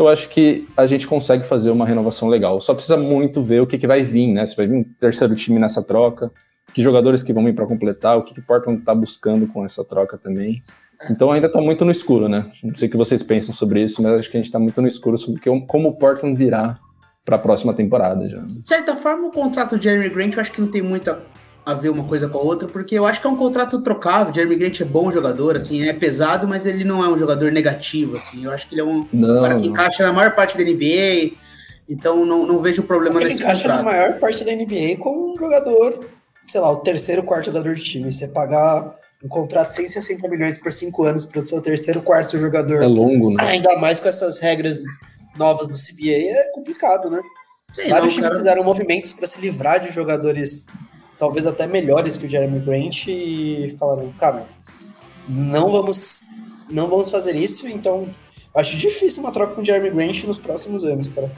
eu 0.00 0.08
acho 0.08 0.28
que 0.28 0.66
a 0.76 0.86
gente 0.86 1.06
consegue 1.06 1.44
fazer 1.44 1.70
uma 1.70 1.86
renovação 1.86 2.28
legal. 2.28 2.60
Só 2.60 2.72
precisa 2.72 2.96
muito 2.96 3.42
ver 3.42 3.60
o 3.60 3.66
que, 3.66 3.78
que 3.78 3.86
vai 3.86 4.02
vir, 4.02 4.28
né? 4.28 4.46
Se 4.46 4.56
vai 4.56 4.66
vir 4.66 4.76
um 4.76 4.84
terceiro 4.84 5.34
time 5.34 5.58
nessa 5.58 5.82
troca, 5.82 6.32
que 6.72 6.82
jogadores 6.82 7.22
que 7.22 7.32
vão 7.32 7.44
vir 7.44 7.54
para 7.54 7.66
completar, 7.66 8.16
o 8.16 8.22
que, 8.22 8.34
que 8.34 8.40
Portland 8.40 8.80
está 8.80 8.94
buscando 8.94 9.46
com 9.46 9.64
essa 9.64 9.84
troca 9.84 10.16
também. 10.16 10.62
Então 11.10 11.30
ainda 11.30 11.46
está 11.46 11.60
muito 11.60 11.84
no 11.84 11.90
escuro, 11.90 12.28
né? 12.28 12.50
Não 12.62 12.74
sei 12.74 12.88
o 12.88 12.90
que 12.90 12.96
vocês 12.96 13.22
pensam 13.22 13.54
sobre 13.54 13.82
isso, 13.82 14.02
mas 14.02 14.12
acho 14.12 14.30
que 14.30 14.36
a 14.36 14.40
gente 14.40 14.46
está 14.46 14.58
muito 14.58 14.80
no 14.82 14.88
escuro 14.88 15.16
sobre 15.16 15.40
como 15.66 15.88
o 15.88 15.96
Portland 15.96 16.36
virá 16.36 16.78
para 17.24 17.36
a 17.36 17.38
próxima 17.38 17.72
temporada 17.72 18.28
já. 18.28 18.40
De 18.40 18.68
certa 18.68 18.96
forma, 18.96 19.28
o 19.28 19.30
contrato 19.30 19.78
de 19.78 19.84
Jeremy 19.84 20.08
Grant 20.10 20.34
eu 20.34 20.40
acho 20.40 20.52
que 20.52 20.60
não 20.60 20.68
tem 20.68 20.82
muita 20.82 21.22
a 21.64 21.74
ver 21.74 21.90
uma 21.90 22.04
coisa 22.04 22.28
com 22.28 22.38
a 22.38 22.42
outra, 22.42 22.68
porque 22.68 22.98
eu 22.98 23.06
acho 23.06 23.20
que 23.20 23.26
é 23.26 23.30
um 23.30 23.36
contrato 23.36 23.80
trocável. 23.82 24.32
Jeremy 24.32 24.56
Grant 24.56 24.80
é 24.80 24.84
bom 24.84 25.12
jogador, 25.12 25.56
assim, 25.56 25.82
é 25.82 25.92
pesado, 25.92 26.48
mas 26.48 26.66
ele 26.66 26.84
não 26.84 27.04
é 27.04 27.08
um 27.08 27.18
jogador 27.18 27.52
negativo, 27.52 28.16
assim. 28.16 28.44
Eu 28.44 28.52
acho 28.52 28.68
que 28.68 28.74
ele 28.74 28.80
é 28.80 28.84
um 28.84 29.06
não, 29.12 29.42
cara 29.42 29.56
que 29.56 29.62
não. 29.62 29.70
encaixa 29.70 30.06
na 30.06 30.12
maior 30.12 30.34
parte 30.34 30.56
da 30.56 30.64
NBA, 30.64 31.36
então 31.88 32.24
não, 32.24 32.46
não 32.46 32.60
vejo 32.60 32.82
problema 32.82 33.20
ele 33.20 33.30
nesse 33.30 33.42
contrato. 33.42 33.58
Ele 33.58 33.68
encaixa 33.68 33.82
na 33.82 33.82
maior 33.82 34.18
parte 34.18 34.44
da 34.44 34.52
NBA 34.52 34.96
como 34.98 35.32
um 35.32 35.36
jogador, 35.36 36.00
sei 36.46 36.60
lá, 36.60 36.70
o 36.70 36.76
terceiro, 36.78 37.22
quarto 37.22 37.46
jogador 37.46 37.74
de 37.74 37.82
time. 37.82 38.10
Você 38.10 38.28
pagar 38.28 38.94
um 39.22 39.28
contrato 39.28 39.70
de 39.70 39.76
160 39.76 40.28
milhões 40.28 40.58
por 40.58 40.72
cinco 40.72 41.04
anos 41.04 41.24
para 41.24 41.40
o 41.40 41.44
seu 41.44 41.60
terceiro, 41.60 42.00
quarto 42.00 42.38
jogador. 42.38 42.82
É 42.82 42.86
longo, 42.86 43.30
né? 43.30 43.44
Ainda 43.44 43.76
mais 43.76 44.00
com 44.00 44.08
essas 44.08 44.38
regras 44.38 44.82
novas 45.36 45.68
do 45.68 45.74
CBA, 45.74 46.30
é 46.30 46.50
complicado, 46.54 47.10
né? 47.10 47.20
Sim, 47.72 47.88
Vários 47.88 48.14
times 48.14 48.28
cara... 48.28 48.40
fizeram 48.40 48.64
movimentos 48.64 49.12
para 49.12 49.26
se 49.26 49.40
livrar 49.40 49.78
de 49.78 49.90
jogadores 49.90 50.66
talvez 51.20 51.46
até 51.46 51.66
melhores 51.66 52.16
que 52.16 52.26
o 52.26 52.28
Jeremy 52.28 52.60
Grant, 52.60 53.06
e 53.06 53.76
falaram, 53.78 54.10
cara, 54.18 54.46
não 55.28 55.70
vamos, 55.70 56.30
não 56.70 56.88
vamos 56.88 57.10
fazer 57.10 57.36
isso, 57.36 57.68
então 57.68 58.08
acho 58.56 58.76
difícil 58.78 59.22
uma 59.22 59.30
troca 59.30 59.54
com 59.54 59.60
o 59.60 59.64
Jeremy 59.64 59.90
Grant 59.90 60.24
nos 60.24 60.38
próximos 60.38 60.82
anos, 60.82 61.08
cara. 61.08 61.30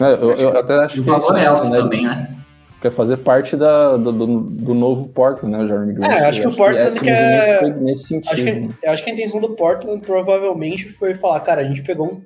É, 0.00 0.14
eu, 0.14 0.32
eu 0.32 0.58
até 0.58 0.74
acho 0.76 1.02
O 1.02 1.04
que 1.04 1.10
valor 1.10 1.36
é 1.36 1.46
alto 1.46 1.68
né, 1.68 1.76
também, 1.76 2.02
né? 2.02 2.36
Quer 2.80 2.90
fazer 2.90 3.18
parte 3.18 3.58
da, 3.58 3.98
do, 3.98 4.10
do, 4.10 4.40
do 4.40 4.74
novo 4.74 5.06
Portland, 5.08 5.54
né? 5.54 5.62
O 5.64 5.68
Jeremy 5.68 5.92
Grant. 5.92 6.10
É, 6.10 6.24
acho 6.24 6.40
que 6.40 6.48
o 6.48 6.56
Portland 6.56 6.88
esse 6.88 7.00
quer- 7.00 7.60
movimento 7.60 7.74
foi 7.74 7.84
nesse 7.84 8.04
sentido. 8.04 8.32
Acho 8.32 8.42
que, 8.42 8.86
eu 8.86 8.92
acho 8.92 9.04
que 9.04 9.10
a 9.10 9.12
intenção 9.12 9.38
do 9.38 9.50
Portland 9.50 10.00
provavelmente 10.00 10.88
foi 10.88 11.12
falar, 11.12 11.40
cara, 11.40 11.60
a 11.60 11.64
gente 11.64 11.82
pegou 11.82 12.10
um, 12.10 12.22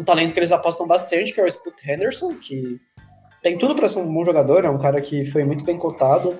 um 0.00 0.04
talento 0.04 0.32
que 0.32 0.38
eles 0.38 0.52
apostam 0.52 0.86
bastante, 0.86 1.34
que 1.34 1.40
é 1.40 1.44
o 1.44 1.50
Scoot 1.50 1.74
Henderson, 1.90 2.34
que 2.40 2.80
tem 3.44 3.58
tudo 3.58 3.74
para 3.74 3.86
ser 3.86 3.98
um 3.98 4.10
bom 4.10 4.24
jogador, 4.24 4.64
é 4.64 4.70
um 4.70 4.78
cara 4.78 5.02
que 5.02 5.26
foi 5.26 5.44
muito 5.44 5.62
bem 5.64 5.76
cotado, 5.76 6.38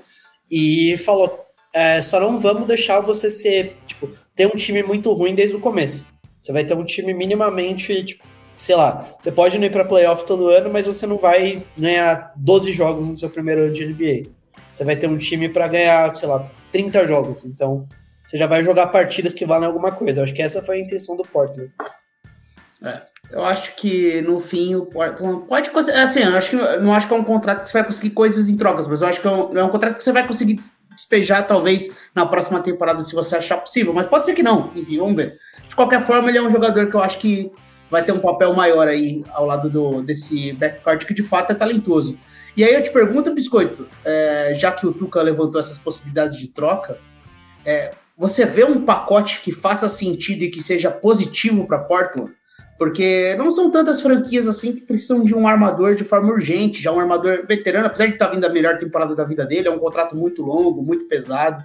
e 0.50 0.96
falou, 0.96 1.38
é, 1.70 2.00
só 2.00 2.18
não 2.18 2.38
vamos 2.38 2.66
deixar 2.66 3.00
você 3.00 3.28
ser, 3.28 3.76
tipo, 3.86 4.08
ter 4.34 4.46
um 4.46 4.56
time 4.56 4.82
muito 4.82 5.12
ruim 5.12 5.34
desde 5.34 5.54
o 5.54 5.60
começo. 5.60 6.06
Você 6.40 6.50
vai 6.50 6.64
ter 6.64 6.72
um 6.72 6.82
time 6.82 7.12
minimamente, 7.12 8.02
tipo, 8.04 8.24
sei 8.56 8.74
lá, 8.74 9.06
você 9.20 9.30
pode 9.30 9.58
não 9.58 9.66
ir 9.66 9.70
pra 9.70 9.84
playoff 9.84 10.24
todo 10.24 10.48
ano, 10.48 10.70
mas 10.70 10.86
você 10.86 11.06
não 11.06 11.18
vai 11.18 11.66
ganhar 11.78 12.32
12 12.36 12.72
jogos 12.72 13.06
no 13.06 13.16
seu 13.16 13.28
primeiro 13.28 13.64
ano 13.64 13.72
de 13.72 13.86
NBA. 13.86 14.30
Você 14.72 14.82
vai 14.82 14.96
ter 14.96 15.06
um 15.06 15.18
time 15.18 15.50
para 15.50 15.68
ganhar, 15.68 16.16
sei 16.16 16.26
lá, 16.26 16.50
30 16.72 17.06
jogos. 17.06 17.44
Então, 17.44 17.86
você 18.24 18.38
já 18.38 18.46
vai 18.46 18.64
jogar 18.64 18.86
partidas 18.86 19.34
que 19.34 19.44
valem 19.44 19.66
alguma 19.66 19.92
coisa. 19.92 20.20
Eu 20.20 20.24
acho 20.24 20.32
que 20.32 20.40
essa 20.40 20.62
foi 20.62 20.78
a 20.78 20.80
intenção 20.80 21.18
do 21.18 21.22
Portland. 21.22 21.70
Eu 23.34 23.44
acho 23.44 23.74
que 23.74 24.22
no 24.22 24.38
fim 24.38 24.76
o 24.76 24.86
Portland 24.86 25.44
pode 25.48 25.70
conseguir. 25.70 25.98
Assim, 25.98 26.20
eu 26.20 26.36
acho 26.36 26.50
que 26.50 26.56
não 26.56 26.94
acho 26.94 27.08
que 27.08 27.14
é 27.14 27.16
um 27.16 27.24
contrato 27.24 27.64
que 27.64 27.68
você 27.68 27.78
vai 27.78 27.84
conseguir 27.84 28.10
coisas 28.10 28.48
em 28.48 28.56
trocas, 28.56 28.86
mas 28.86 29.02
eu 29.02 29.08
acho 29.08 29.20
que 29.20 29.26
é 29.26 29.30
um, 29.30 29.58
é 29.58 29.64
um 29.64 29.68
contrato 29.68 29.96
que 29.96 30.04
você 30.04 30.12
vai 30.12 30.24
conseguir 30.24 30.60
despejar, 30.94 31.44
talvez, 31.44 31.90
na 32.14 32.24
próxima 32.24 32.62
temporada, 32.62 33.02
se 33.02 33.12
você 33.12 33.36
achar 33.36 33.56
possível. 33.56 33.92
Mas 33.92 34.06
pode 34.06 34.26
ser 34.26 34.34
que 34.34 34.42
não. 34.42 34.70
Enfim, 34.76 34.98
vamos 34.98 35.16
ver. 35.16 35.36
De 35.68 35.74
qualquer 35.74 36.00
forma, 36.00 36.28
ele 36.28 36.38
é 36.38 36.42
um 36.42 36.50
jogador 36.50 36.86
que 36.86 36.94
eu 36.94 37.02
acho 37.02 37.18
que 37.18 37.50
vai 37.90 38.04
ter 38.04 38.12
um 38.12 38.20
papel 38.20 38.54
maior 38.54 38.86
aí 38.86 39.24
ao 39.32 39.44
lado 39.44 39.68
do, 39.68 40.00
desse 40.00 40.52
backcourt 40.52 41.04
que 41.04 41.12
de 41.12 41.24
fato 41.24 41.50
é 41.50 41.54
talentoso. 41.56 42.16
E 42.56 42.62
aí 42.62 42.72
eu 42.72 42.84
te 42.84 42.92
pergunto, 42.92 43.34
Biscoito, 43.34 43.88
é, 44.04 44.54
já 44.56 44.70
que 44.70 44.86
o 44.86 44.92
Tuca 44.92 45.20
levantou 45.20 45.58
essas 45.58 45.76
possibilidades 45.76 46.36
de 46.36 46.46
troca, 46.46 46.98
é, 47.64 47.90
você 48.16 48.46
vê 48.46 48.64
um 48.64 48.82
pacote 48.82 49.40
que 49.40 49.50
faça 49.50 49.88
sentido 49.88 50.44
e 50.44 50.50
que 50.50 50.62
seja 50.62 50.88
positivo 50.88 51.66
para 51.66 51.80
Portland? 51.80 52.30
Porque 52.78 53.34
não 53.36 53.52
são 53.52 53.70
tantas 53.70 54.00
franquias 54.00 54.48
assim 54.48 54.72
que 54.72 54.82
precisam 54.82 55.22
de 55.22 55.34
um 55.34 55.46
armador 55.46 55.94
de 55.94 56.02
forma 56.02 56.32
urgente, 56.32 56.82
já 56.82 56.90
um 56.90 56.98
armador 56.98 57.46
veterano, 57.46 57.86
apesar 57.86 58.06
de 58.06 58.14
estar 58.14 58.28
vindo 58.28 58.44
a 58.44 58.48
melhor 58.48 58.78
temporada 58.78 59.14
da 59.14 59.24
vida 59.24 59.46
dele, 59.46 59.68
é 59.68 59.70
um 59.70 59.78
contrato 59.78 60.16
muito 60.16 60.42
longo, 60.42 60.82
muito 60.82 61.06
pesado. 61.06 61.64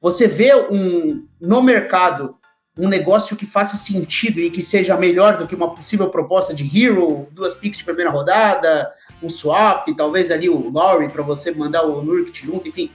Você 0.00 0.26
vê 0.26 0.54
um 0.54 1.26
no 1.40 1.62
mercado 1.62 2.38
um 2.78 2.88
negócio 2.88 3.36
que 3.36 3.44
faça 3.44 3.76
sentido 3.76 4.38
e 4.38 4.50
que 4.50 4.62
seja 4.62 4.96
melhor 4.96 5.36
do 5.36 5.48
que 5.48 5.54
uma 5.54 5.74
possível 5.74 6.08
proposta 6.10 6.54
de 6.54 6.64
Hero, 6.64 7.26
duas 7.32 7.54
picks 7.54 7.78
de 7.78 7.84
primeira 7.84 8.08
rodada, 8.08 8.92
um 9.20 9.28
swap, 9.28 9.88
talvez 9.96 10.30
ali 10.30 10.48
o 10.48 10.70
Lowry 10.70 11.08
para 11.08 11.24
você 11.24 11.50
mandar 11.50 11.82
o 11.82 12.00
Nurkic 12.00 12.46
junto, 12.46 12.68
enfim. 12.68 12.92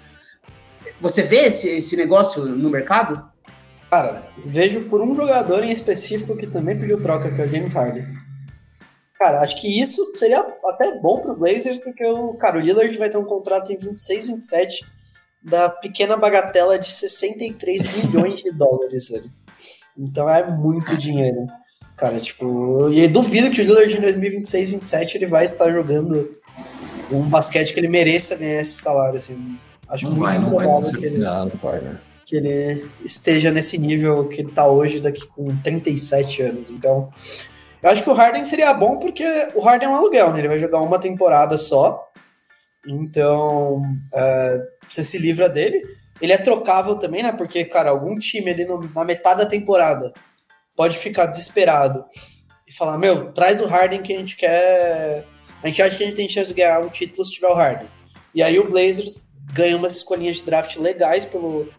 Você 1.02 1.22
vê 1.22 1.48
esse, 1.48 1.68
esse 1.68 1.98
negócio 1.98 2.46
no 2.46 2.70
mercado? 2.70 3.30
Cara, 3.94 4.28
vejo 4.44 4.86
por 4.86 5.04
um 5.04 5.16
jogador 5.16 5.64
em 5.64 5.70
específico 5.70 6.36
que 6.36 6.48
também 6.48 6.76
pediu 6.76 7.00
troca, 7.00 7.30
que 7.30 7.40
é 7.40 7.46
o 7.46 7.48
James 7.48 7.76
Harden. 7.76 8.08
Cara, 9.20 9.42
acho 9.42 9.62
que 9.62 9.68
isso 9.68 10.18
seria 10.18 10.40
até 10.66 11.00
bom 11.00 11.22
pro 11.22 11.38
Blazers, 11.38 11.78
porque 11.78 12.04
o, 12.04 12.34
cara, 12.34 12.58
o 12.58 12.60
Lillard 12.60 12.98
vai 12.98 13.12
ter 13.12 13.20
um 13.20 13.24
contrato 13.24 13.72
em 13.72 13.78
26, 13.78 14.30
27 14.30 14.84
da 15.44 15.70
pequena 15.70 16.18
bagatela 16.18 16.80
de 16.80 16.92
63 16.92 17.84
milhões 17.96 18.38
de 18.38 18.50
dólares, 18.52 19.10
velho. 19.10 19.30
Então 19.96 20.28
é 20.28 20.44
muito 20.52 20.98
dinheiro. 20.98 21.46
Cara, 21.96 22.20
tipo, 22.20 22.90
e 22.90 23.00
eu 23.00 23.10
duvido 23.12 23.52
que 23.52 23.62
o 23.62 23.64
Lillard 23.64 23.96
em 23.96 24.02
2026, 24.02 24.70
27 24.70 25.18
ele 25.20 25.28
vai 25.28 25.46
estar 25.46 25.72
jogando 25.72 26.36
um 27.12 27.30
basquete 27.30 27.72
que 27.72 27.80
ele 27.80 27.90
mereça 27.90 28.36
ganhar 28.36 28.62
esse 28.62 28.82
salário, 28.82 29.18
assim. 29.18 29.56
Acho 29.88 30.06
Não 30.06 30.16
muito 30.16 30.24
vai, 30.24 30.40
não 30.40 30.82
vai, 30.82 30.92
que 30.94 31.06
ele, 31.06 31.20
Não, 31.20 31.46
não 31.46 31.58
vai, 31.58 31.80
né? 31.80 32.00
Que 32.26 32.36
ele 32.36 32.90
esteja 33.04 33.52
nesse 33.52 33.78
nível 33.78 34.28
que 34.28 34.42
ele 34.42 34.52
tá 34.52 34.68
hoje, 34.68 35.00
daqui 35.00 35.28
com 35.28 35.56
37 35.58 36.42
anos. 36.42 36.70
Então, 36.70 37.10
eu 37.82 37.90
acho 37.90 38.04
que 38.04 38.10
o 38.10 38.14
Harden 38.14 38.46
seria 38.46 38.74
bom 38.74 38.98
porque 38.98 39.26
o 39.56 39.62
Harden 39.62 39.90
é 39.90 39.92
um 39.92 39.96
aluguel, 39.96 40.32
né? 40.32 40.40
Ele 40.40 40.48
vai 40.48 40.60
jogar 40.60 40.80
uma 40.82 41.00
temporada 41.00 41.58
só. 41.58 42.10
Então, 42.88 43.82
é, 44.14 44.62
você 44.88 45.04
se 45.04 45.18
livra 45.18 45.50
dele. 45.50 45.82
Ele 46.22 46.32
é 46.32 46.38
trocável 46.38 46.96
também, 46.96 47.24
né? 47.24 47.32
Porque, 47.32 47.66
cara, 47.66 47.90
algum 47.90 48.16
time 48.18 48.52
ali 48.52 48.66
na 48.96 49.04
metade 49.04 49.42
da 49.42 49.46
temporada 49.46 50.14
pode 50.76 50.98
ficar 50.98 51.26
desesperado 51.26 52.06
e 52.68 52.74
falar: 52.74 52.98
Meu, 52.98 53.34
traz 53.34 53.60
o 53.60 53.68
Harden 53.68 54.02
que 54.02 54.14
a 54.14 54.18
gente 54.18 54.38
quer. 54.38 55.26
A 55.62 55.68
gente 55.68 55.82
acha 55.82 55.98
que 55.98 56.04
a 56.04 56.06
gente 56.06 56.16
tem 56.16 56.30
chance 56.30 56.50
de 56.50 56.62
ganhar 56.62 56.80
um 56.82 56.90
título 56.90 57.26
se 57.26 57.34
tiver 57.34 57.48
o 57.48 57.54
Harden. 57.54 57.88
E 58.34 58.42
aí 58.42 58.58
o 58.60 58.70
Blazers 58.70 59.26
ganha 59.54 59.78
umas 59.78 59.96
escolinhas 59.96 60.38
de 60.38 60.44
draft 60.44 60.78
legais 60.78 61.26
pelo, 61.26 61.70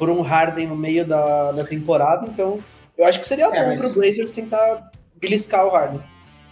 por 0.00 0.08
um 0.08 0.22
Harden 0.22 0.66
no 0.66 0.74
meio 0.76 1.06
da, 1.06 1.52
da 1.52 1.62
temporada. 1.62 2.26
Então, 2.26 2.56
eu 2.96 3.04
acho 3.04 3.20
que 3.20 3.26
seria 3.26 3.44
É, 3.44 3.50
bom 3.50 3.66
mas- 3.68 3.80
pro 3.80 3.90
Blazers 3.92 4.30
tentar 4.30 4.90
beliscar 5.20 5.66
o 5.66 5.68
Harden. 5.68 6.00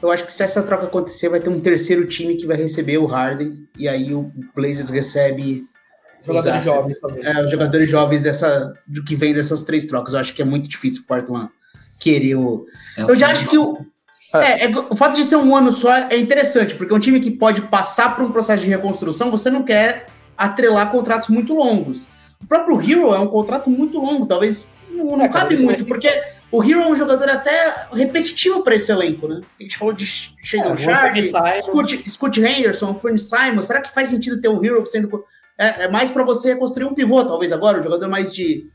Eu 0.02 0.12
acho 0.12 0.24
que 0.26 0.32
se 0.32 0.42
essa 0.42 0.62
troca 0.62 0.84
acontecer, 0.84 1.30
vai 1.30 1.40
ter 1.40 1.48
um 1.48 1.58
terceiro 1.58 2.06
time 2.06 2.36
que 2.36 2.46
vai 2.46 2.58
receber 2.58 2.98
o 2.98 3.06
Harden, 3.06 3.66
e 3.76 3.88
aí 3.88 4.12
o 4.14 4.30
Blazers 4.54 4.90
recebe 4.90 5.64
Jogadores 6.22 6.62
jovens, 6.62 7.00
talvez. 7.00 7.24
É, 7.26 7.44
os 7.44 7.50
jogadores 7.50 7.88
jovens 7.88 8.20
dessa, 8.20 8.74
do 8.86 9.02
que 9.02 9.16
vem 9.16 9.32
dessas 9.32 9.64
três 9.64 9.86
trocas. 9.86 10.12
Eu 10.12 10.20
acho 10.20 10.34
que 10.34 10.42
é 10.42 10.44
muito 10.44 10.68
difícil 10.68 11.02
o 11.02 11.06
Portland 11.06 11.48
querer 11.98 12.34
o. 12.34 12.66
É 12.98 13.02
Eu 13.02 13.14
já 13.16 13.28
acho 13.28 13.48
que 13.48 13.56
o. 13.56 13.78
É, 14.34 14.66
é, 14.66 14.68
o 14.90 14.94
fato 14.94 15.16
de 15.16 15.24
ser 15.24 15.36
um 15.36 15.56
ano 15.56 15.72
só 15.72 15.90
é 15.96 16.18
interessante, 16.18 16.74
porque 16.74 16.92
um 16.92 16.98
time 16.98 17.18
que 17.18 17.30
pode 17.30 17.62
passar 17.62 18.14
por 18.14 18.24
um 18.24 18.30
processo 18.30 18.62
de 18.62 18.68
reconstrução, 18.68 19.30
você 19.30 19.48
não 19.48 19.62
quer 19.62 20.06
atrelar 20.36 20.90
contratos 20.90 21.28
muito 21.30 21.54
longos. 21.54 22.06
O 22.42 22.46
próprio 22.46 22.80
Hero 22.80 23.14
é 23.14 23.18
um 23.18 23.26
contrato 23.26 23.68
muito 23.68 23.98
longo, 23.98 24.26
talvez 24.26 24.68
não, 24.90 25.16
não 25.16 25.24
É, 25.24 25.28
cabe 25.28 25.56
muito, 25.58 25.84
porque 25.84 26.08
o 26.50 26.62
Hero 26.62 26.80
é 26.80 26.86
um 26.86 26.96
jogador 26.96 27.28
até 27.28 27.86
repetitivo 27.92 28.62
para 28.62 28.74
esse 28.74 28.90
elenco, 28.90 29.28
né? 29.28 29.40
A 29.58 29.62
gente 29.62 29.76
falou 29.76 29.92
de 29.92 30.04
É, 30.04 30.44
Shadon 30.44 30.76
Sharp, 30.76 31.04
Anthony 31.06 31.22
Simons. 31.22 31.64
Scoot, 31.64 32.10
Scoot 32.10 32.40
Henderson, 32.40 32.96
Fernie 32.96 33.18
Simon, 33.18 33.62
será 33.62 33.80
que 33.80 33.92
faz 33.92 34.08
sentido 34.08 34.40
ter 34.40 34.48
um 34.48 34.64
Hero 34.64 34.84
sendo. 34.86 35.24
É, 35.58 35.84
é 35.84 35.90
mais 35.90 36.10
para 36.10 36.24
você 36.24 36.54
construir 36.56 36.86
um 36.86 36.94
pivô, 36.94 37.24
talvez 37.24 37.52
agora, 37.52 37.80
um 37.80 37.82
jogador 37.82 38.08
mais 38.08 38.32
de. 38.32 38.70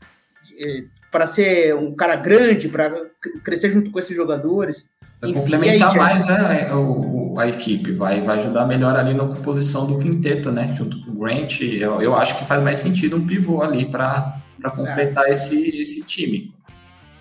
para 1.10 1.26
ser 1.26 1.74
um 1.74 1.94
cara 1.94 2.16
grande, 2.16 2.68
para 2.68 2.94
crescer 3.42 3.70
junto 3.70 3.90
com 3.90 3.98
esses 3.98 4.14
jogadores. 4.14 4.90
Vai 5.24 5.30
Enfim, 5.30 5.40
complementar 5.40 5.90
aí, 5.92 5.96
mais 5.98 6.26
né, 6.26 6.72
o, 6.74 7.32
o- 7.34 7.40
a 7.40 7.48
equipe, 7.48 7.92
vai, 7.92 8.20
vai 8.20 8.38
ajudar 8.38 8.64
melhor 8.66 8.94
ali 8.94 9.12
na 9.14 9.24
composição 9.26 9.86
do 9.86 9.98
quinteto, 9.98 10.52
né? 10.52 10.72
Junto 10.76 11.00
com 11.04 11.10
o 11.10 11.14
Grant, 11.14 11.60
eu, 11.62 12.00
eu 12.00 12.14
acho 12.14 12.38
que 12.38 12.44
faz 12.44 12.62
mais 12.62 12.76
sentido 12.76 13.16
um 13.16 13.26
pivô 13.26 13.60
ali 13.62 13.86
para 13.86 14.40
completar 14.76 15.28
esse, 15.28 15.80
esse 15.80 16.04
time. 16.06 16.52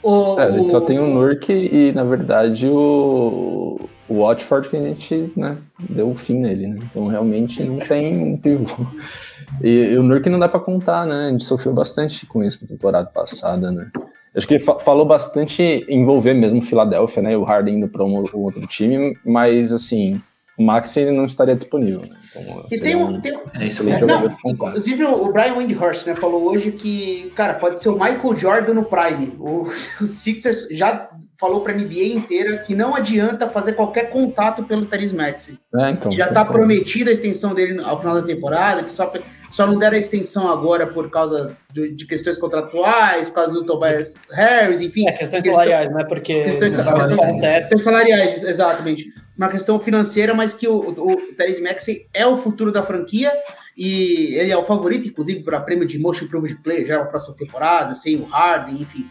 O, 0.03 0.39
É, 0.39 0.43
a 0.43 0.51
gente 0.51 0.65
o- 0.67 0.69
só 0.69 0.81
tem 0.81 0.99
o 0.99 1.07
Nurk 1.07 1.51
e, 1.51 1.91
na 1.93 2.03
verdade, 2.03 2.67
o, 2.67 3.79
o 4.07 4.19
Watford 4.19 4.69
que 4.69 4.77
a 4.77 4.81
gente 4.83 5.31
né, 5.35 5.57
deu 5.79 6.09
o 6.11 6.15
fim 6.15 6.37
nele, 6.39 6.67
né? 6.67 6.79
Então, 6.83 7.07
realmente, 7.07 7.63
não 7.63 7.79
tem 7.79 8.15
um 8.21 8.37
pivô. 8.37 8.85
E, 9.63 9.69
e 9.69 9.97
o 9.97 10.03
Nurk 10.03 10.29
não 10.29 10.37
dá 10.39 10.47
pra 10.49 10.59
contar, 10.59 11.05
né? 11.07 11.27
A 11.27 11.29
gente 11.31 11.43
sofreu 11.45 11.73
bastante 11.73 12.25
com 12.25 12.43
isso 12.43 12.59
na 12.63 12.67
temporada 12.67 13.09
passada, 13.09 13.71
né? 13.71 13.89
Acho 14.35 14.47
que 14.47 14.55
ele 14.55 14.63
fa- 14.63 14.79
falou 14.79 15.05
bastante 15.05 15.61
em 15.61 16.01
envolver 16.01 16.33
mesmo 16.33 16.59
o 16.59 16.63
Philadelphia, 16.63 17.21
né? 17.21 17.37
O 17.37 17.43
Harden 17.43 17.75
indo 17.77 17.87
pra 17.87 18.03
um, 18.03 18.19
um 18.33 18.39
outro 18.39 18.65
time, 18.67 19.15
mas, 19.23 19.71
assim, 19.71 20.19
o 20.57 20.63
Maxi 20.63 21.05
não 21.11 21.25
estaria 21.25 21.55
disponível, 21.55 22.01
né? 22.01 22.09
Então, 22.35 22.65
E 22.71 22.79
tem 22.79 22.95
um 22.95 23.09
um, 23.11 23.21
tem, 23.21 23.31
É 23.53 23.65
isso 23.67 23.83
excelente 23.87 24.05
mesmo. 24.05 24.29
não. 24.43 24.51
Inclusive, 24.51 25.03
o 25.05 25.31
Brian 25.31 25.53
Windhorst 25.55 26.07
né, 26.07 26.15
falou 26.15 26.49
hoje 26.51 26.71
que, 26.71 27.31
cara, 27.35 27.53
pode 27.55 27.79
ser 27.79 27.89
o 27.89 27.93
Michael 27.93 28.35
Jordan 28.35 28.73
no 28.73 28.85
Prime. 28.85 29.33
O, 29.39 29.67
o 30.01 30.07
Sixers 30.07 30.67
já 30.71 31.09
falou 31.43 31.59
pra 31.59 31.73
NBA 31.73 32.05
inteira 32.15 32.59
que 32.59 32.73
não 32.73 32.95
adianta 32.95 33.49
fazer 33.49 33.73
qualquer 33.73 34.09
contato 34.09 34.63
pelo 34.63 34.85
Therese 34.85 35.13
Maxey. 35.13 35.59
É, 35.75 35.89
então, 35.89 36.09
Já 36.09 36.31
tá 36.31 36.45
prometida 36.45 37.09
a 37.09 37.13
extensão 37.13 37.53
dele 37.53 37.81
ao 37.83 37.99
final 37.99 38.15
da 38.15 38.21
temporada, 38.21 38.81
que 38.81 38.89
só, 38.93 39.11
só 39.51 39.67
não 39.67 39.77
deram 39.77 39.97
a 39.97 39.99
extensão 39.99 40.49
agora 40.49 40.87
por 40.87 41.09
causa 41.09 41.57
de, 41.73 41.89
de 41.95 42.07
questões 42.07 42.37
contratuais, 42.37 43.27
por 43.27 43.35
causa 43.35 43.51
do 43.51 43.65
Tobias 43.65 44.21
Harris, 44.31 44.79
enfim. 44.79 45.05
É, 45.05 45.11
questões 45.11 45.43
Questão- 45.43 45.53
salariais, 45.55 45.89
né? 45.89 46.05
Porque 46.05 46.43
Questões, 46.45 46.71
salariais. 46.71 47.59
questões 47.59 47.81
salariais, 47.83 48.43
exatamente. 48.43 49.05
Uma 49.37 49.49
questão 49.49 49.77
financeira, 49.81 50.33
mas 50.33 50.53
que 50.53 50.65
o, 50.65 50.75
o, 50.75 51.11
o 51.11 51.17
Therese 51.35 51.61
Maxey 51.61 52.07
é 52.13 52.25
o 52.25 52.37
futuro 52.37 52.71
da 52.71 52.83
franquia 52.83 53.33
e 53.77 54.33
ele 54.35 54.49
é 54.53 54.55
o 54.57 54.63
favorito, 54.63 55.09
inclusive, 55.09 55.43
para 55.43 55.59
prêmio 55.59 55.85
de 55.85 55.99
Motion 55.99 56.23
Improved 56.23 56.55
Play 56.63 56.85
já 56.85 56.99
na 56.99 57.05
próxima 57.05 57.35
temporada, 57.35 57.95
sem 57.95 58.15
o 58.15 58.23
Harden, 58.23 58.81
enfim. 58.81 59.09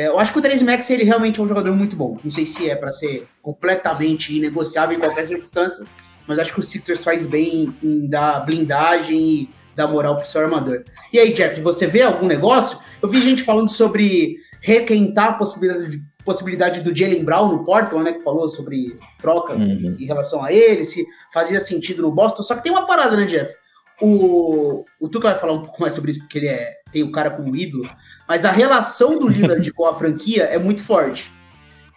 É, 0.00 0.06
eu 0.06 0.18
acho 0.18 0.32
que 0.32 0.38
o 0.38 0.42
Therese 0.42 0.64
Maxey 0.64 0.96
ele 0.96 1.04
realmente 1.04 1.38
é 1.38 1.42
um 1.42 1.46
jogador 1.46 1.76
muito 1.76 1.94
bom. 1.94 2.16
Não 2.24 2.30
sei 2.30 2.46
se 2.46 2.70
é 2.70 2.74
para 2.74 2.90
ser 2.90 3.28
completamente 3.42 4.34
inegociável 4.34 4.96
em 4.96 4.98
qualquer 4.98 5.26
circunstância, 5.26 5.84
mas 6.26 6.38
acho 6.38 6.54
que 6.54 6.60
o 6.60 6.62
Sixers 6.62 7.04
faz 7.04 7.26
bem 7.26 7.74
em 7.82 8.08
dar 8.08 8.40
blindagem 8.46 9.20
e 9.20 9.50
dar 9.76 9.86
moral 9.86 10.16
pro 10.16 10.26
seu 10.26 10.40
armador. 10.40 10.84
E 11.12 11.18
aí, 11.18 11.34
Jeff, 11.34 11.60
você 11.60 11.86
vê 11.86 12.00
algum 12.00 12.26
negócio? 12.26 12.78
Eu 13.02 13.10
vi 13.10 13.20
gente 13.20 13.42
falando 13.42 13.68
sobre 13.68 14.36
requentar 14.62 15.32
a 15.32 15.32
possibilidade, 15.34 15.90
de, 15.90 16.02
possibilidade 16.24 16.80
do 16.80 16.96
Jalen 16.96 17.22
Brown 17.22 17.52
no 17.52 17.64
Portland, 17.66 18.04
né? 18.04 18.12
Que 18.14 18.24
falou 18.24 18.48
sobre 18.48 18.98
troca 19.20 19.52
uhum. 19.52 19.96
em 19.98 20.06
relação 20.06 20.42
a 20.42 20.50
ele, 20.50 20.86
se 20.86 21.04
fazia 21.30 21.60
sentido 21.60 22.00
no 22.00 22.10
Boston. 22.10 22.42
Só 22.42 22.54
que 22.54 22.62
tem 22.62 22.72
uma 22.72 22.86
parada, 22.86 23.18
né, 23.18 23.26
Jeff? 23.26 23.52
O, 24.00 24.82
o 24.98 25.08
Tuca 25.10 25.30
vai 25.30 25.38
falar 25.38 25.52
um 25.52 25.62
pouco 25.62 25.78
mais 25.78 25.92
sobre 25.92 26.12
isso, 26.12 26.20
porque 26.20 26.38
ele 26.38 26.48
é, 26.48 26.72
tem 26.90 27.02
o 27.02 27.12
cara 27.12 27.30
como 27.30 27.54
ídolo, 27.54 27.86
mas 28.30 28.44
a 28.44 28.52
relação 28.52 29.18
do 29.18 29.26
Lillard 29.26 29.72
com 29.72 29.84
a 29.84 29.92
franquia 29.92 30.44
é 30.44 30.56
muito 30.56 30.84
forte. 30.84 31.32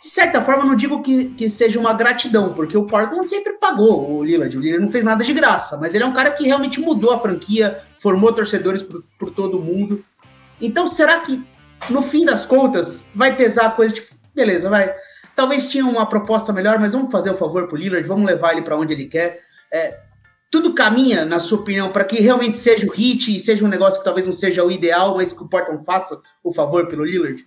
De 0.02 0.08
certa 0.08 0.42
forma, 0.42 0.66
não 0.66 0.76
digo 0.76 1.04
que, 1.04 1.26
que 1.26 1.48
seja 1.48 1.80
uma 1.80 1.94
gratidão, 1.94 2.56
porque 2.56 2.76
o 2.76 2.88
Portland 2.88 3.24
sempre 3.28 3.54
pagou 3.60 4.10
o 4.10 4.24
Lillard. 4.24 4.58
O 4.58 4.60
Lillard 4.60 4.84
não 4.84 4.92
fez 4.92 5.04
nada 5.04 5.24
de 5.24 5.32
graça, 5.32 5.78
mas 5.78 5.94
ele 5.94 6.04
é 6.04 6.08
um 6.08 6.12
cara 6.12 6.32
que 6.32 6.44
realmente 6.44 6.82
mudou 6.82 7.12
a 7.12 7.20
franquia, 7.20 7.78
formou 8.00 8.34
torcedores 8.34 8.82
por, 8.82 9.04
por 9.20 9.30
todo 9.30 9.62
mundo. 9.62 10.04
Então, 10.60 10.88
será 10.88 11.20
que, 11.20 11.40
no 11.88 12.02
fim 12.02 12.26
das 12.26 12.48
contas, 12.48 13.06
vai 13.14 13.36
pesar 13.36 13.68
a 13.68 13.70
coisa 13.70 13.94
tipo, 13.94 14.12
beleza, 14.34 14.72
vai. 14.72 14.92
Talvez 15.36 15.68
tinha 15.68 15.86
uma 15.86 16.08
proposta 16.08 16.52
melhor, 16.52 16.80
mas 16.80 16.94
vamos 16.94 17.12
fazer 17.12 17.30
o 17.30 17.38
favor 17.38 17.68
pro 17.68 17.78
Lillard, 17.78 18.08
vamos 18.08 18.26
levar 18.26 18.54
ele 18.54 18.64
para 18.64 18.76
onde 18.76 18.92
ele 18.92 19.06
quer. 19.06 19.40
É, 19.72 20.00
tudo 20.54 20.76
caminha, 20.76 21.26
na 21.26 21.40
sua 21.40 21.58
opinião, 21.58 21.90
para 21.92 22.04
que 22.04 22.22
realmente 22.22 22.58
seja 22.58 22.86
o 22.86 22.92
hit 22.92 23.36
e 23.36 23.40
seja 23.40 23.66
um 23.66 23.68
negócio 23.68 23.98
que 23.98 24.06
talvez 24.06 24.28
não 24.28 24.34
seja 24.34 24.64
o 24.64 24.70
ideal, 24.70 25.18
mas 25.18 25.34
que 25.34 25.42
o 25.42 25.50
Portland 25.50 25.84
faça 25.84 26.22
o 26.44 26.54
favor 26.54 26.88
pelo 26.88 27.04
Lillard? 27.04 27.44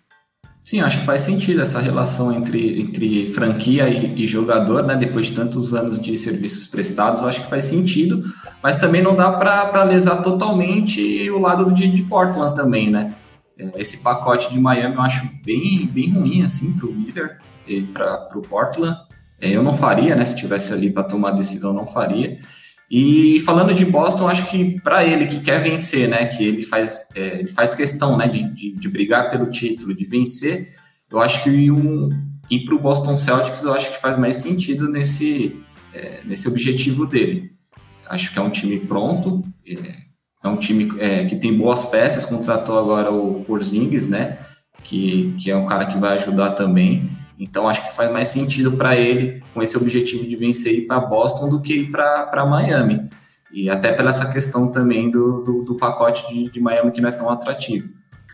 Sim, 0.65 0.81
acho 0.81 0.99
que 0.99 1.05
faz 1.05 1.21
sentido 1.21 1.63
essa 1.63 1.79
relação 1.79 2.33
entre, 2.33 2.81
entre 2.81 3.33
franquia 3.33 3.89
e, 3.89 4.25
e, 4.25 4.27
jogador, 4.27 4.83
né? 4.83 4.97
Depois 4.97 5.27
de 5.27 5.37
tantos 5.37 5.73
anos 5.73 6.03
de 6.03 6.17
serviços 6.17 6.67
prestados, 6.67 7.23
acho 7.23 7.43
que 7.43 7.49
faz 7.49 7.67
sentido, 7.67 8.25
mas 8.61 8.75
também 8.75 9.01
não 9.01 9.15
dá 9.15 9.31
para 9.31 9.85
lesar 9.85 10.21
totalmente 10.23 11.31
o 11.31 11.39
lado 11.39 11.73
de, 11.73 11.89
de 11.89 12.03
Portland 12.03 12.57
também, 12.57 12.91
né? 12.91 13.15
É, 13.57 13.71
esse 13.77 13.99
pacote 13.99 14.53
de 14.53 14.59
Miami 14.59 14.97
eu 14.97 15.03
acho 15.03 15.31
bem, 15.45 15.87
bem 15.87 16.13
ruim, 16.13 16.43
assim, 16.43 16.73
para 16.73 16.89
o 16.89 16.93
Miller 16.93 17.39
e 17.69 17.83
para 17.83 18.29
o 18.35 18.43
Portland. 18.43 18.97
É, 19.41 19.49
eu 19.51 19.63
não 19.63 19.75
faria, 19.75 20.17
né? 20.17 20.25
Se 20.25 20.35
tivesse 20.35 20.73
ali 20.73 20.91
para 20.91 21.05
tomar 21.05 21.31
decisão, 21.31 21.73
não 21.73 21.87
faria. 21.87 22.41
E 22.91 23.41
falando 23.41 23.75
de 23.75 23.85
Boston, 23.85 24.29
acho 24.29 24.49
que 24.49 24.81
para 24.81 25.05
ele 25.05 25.27
que 25.27 25.41
quer 25.41 25.61
vencer, 25.61 26.09
né, 26.09 26.27
que 26.27 26.45
ele 26.45 26.63
faz, 26.63 27.09
é, 27.15 27.41
ele 27.41 27.49
faz 27.49 27.75
questão, 27.75 28.17
né, 28.17 28.29
de, 28.29 28.45
de, 28.55 28.73
de, 28.73 28.89
brigar 28.89 29.29
pelo 29.31 29.51
título, 29.51 29.95
de 29.95 30.05
vencer, 30.05 30.73
eu 31.11 31.21
acho 31.21 31.43
que 31.43 31.71
um, 31.71 32.09
ir 32.49 32.65
para 32.65 32.75
o 32.77 32.79
Boston 32.79 33.17
Celtics 33.17 33.65
eu 33.65 33.75
acho 33.75 33.91
que 33.91 34.01
faz 34.01 34.17
mais 34.17 34.37
sentido 34.37 34.89
nesse, 34.89 35.61
é, 35.93 36.23
nesse 36.25 36.47
objetivo 36.47 37.07
dele. 37.07 37.51
Acho 38.09 38.33
que 38.33 38.39
é 38.39 38.43
um 38.43 38.51
time 38.51 38.79
pronto, 38.79 39.45
é, 39.67 39.97
é 40.45 40.49
um 40.49 40.57
time 40.57 40.89
é, 41.01 41.25
que 41.25 41.35
tem 41.35 41.57
boas 41.57 41.85
peças, 41.87 42.25
contratou 42.25 42.79
agora 42.79 43.11
o 43.11 43.45
Porzingis, 43.45 44.09
né, 44.09 44.39
que, 44.85 45.35
que 45.41 45.51
é 45.51 45.57
um 45.57 45.67
cara 45.67 45.87
que 45.87 45.99
vai 45.99 46.15
ajudar 46.19 46.51
também. 46.51 47.11
Então 47.39 47.69
acho 47.69 47.87
que 47.87 47.95
faz 47.95 48.11
mais 48.11 48.29
sentido 48.29 48.73
para 48.73 48.97
ele, 48.97 49.43
com 49.53 49.63
esse 49.63 49.77
objetivo 49.77 50.27
de 50.27 50.37
vencer, 50.37 50.73
ir 50.73 50.87
para 50.87 51.01
Boston 51.01 51.49
do 51.49 51.61
que 51.61 51.75
ir 51.75 51.91
para 51.91 52.47
Miami. 52.47 53.09
E 53.53 53.71
até 53.71 53.93
pela 53.93 54.11
essa 54.11 54.31
questão 54.33 54.71
também 54.71 55.11
do, 55.11 55.43
do, 55.43 55.63
do 55.63 55.75
pacote 55.77 56.27
de, 56.33 56.51
de, 56.51 56.61
Miami 56.61 56.91
que 56.91 57.01
não 57.01 57.09
é 57.09 57.13
tão 57.13 57.31
atrativo. 57.31 57.89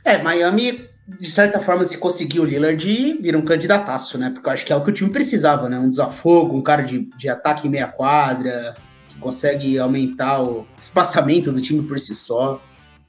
É, 0.04 0.21
Miami, 0.23 0.88
de 1.21 1.30
certa 1.30 1.61
forma, 1.61 1.85
se 1.85 1.99
conseguir 1.99 2.40
o 2.40 2.44
Lillard, 2.44 3.18
vira 3.21 3.37
um 3.37 3.42
candidataço, 3.42 4.16
né? 4.18 4.30
Porque 4.30 4.49
eu 4.49 4.52
acho 4.52 4.64
que 4.64 4.73
é 4.73 4.76
o 4.76 4.82
que 4.82 4.90
o 4.90 4.92
time 4.92 5.11
precisava, 5.11 5.68
né? 5.68 5.78
Um 5.78 5.90
desafogo, 5.90 6.56
um 6.56 6.62
cara 6.62 6.82
de, 6.82 7.09
de 7.16 7.28
ataque 7.28 7.66
em 7.66 7.71
meia 7.71 7.88
quadra, 7.88 8.75
que 9.09 9.18
consegue 9.18 9.78
aumentar 9.78 10.42
o 10.42 10.66
espaçamento 10.80 11.52
do 11.52 11.61
time 11.61 11.82
por 11.82 12.00
si 12.00 12.14
só. 12.14 12.61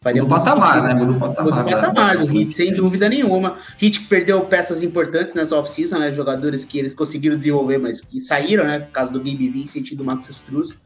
Faria 0.03 0.21
do 0.21 0.27
patamar, 0.27 0.81
sentido. 0.81 0.99
né? 0.99 1.05
Do 1.05 1.17
patamar, 1.17 1.63
do, 1.63 1.69
patamar 1.69 2.17
do 2.17 2.25
Hit, 2.25 2.53
sem 2.53 2.73
dúvida 2.73 3.07
nenhuma. 3.07 3.55
Hit 3.77 4.01
perdeu 4.01 4.41
peças 4.41 4.83
importantes 4.83 5.33
nessa 5.33 5.57
off-season, 5.57 5.97
né? 5.97 6.11
Jogadores 6.11 6.65
que 6.65 6.77
eles 6.77 6.93
conseguiram 6.93 7.37
desenvolver, 7.37 7.77
mas 7.77 8.01
que 8.01 8.19
saíram, 8.19 8.65
né? 8.65 8.85
Causa 8.91 9.13
do 9.13 9.19
Gabe 9.19 9.49
Vincent 9.49 9.89
e 9.91 9.95
do 9.95 10.03
Max 10.03 10.27
Struz. 10.29 10.77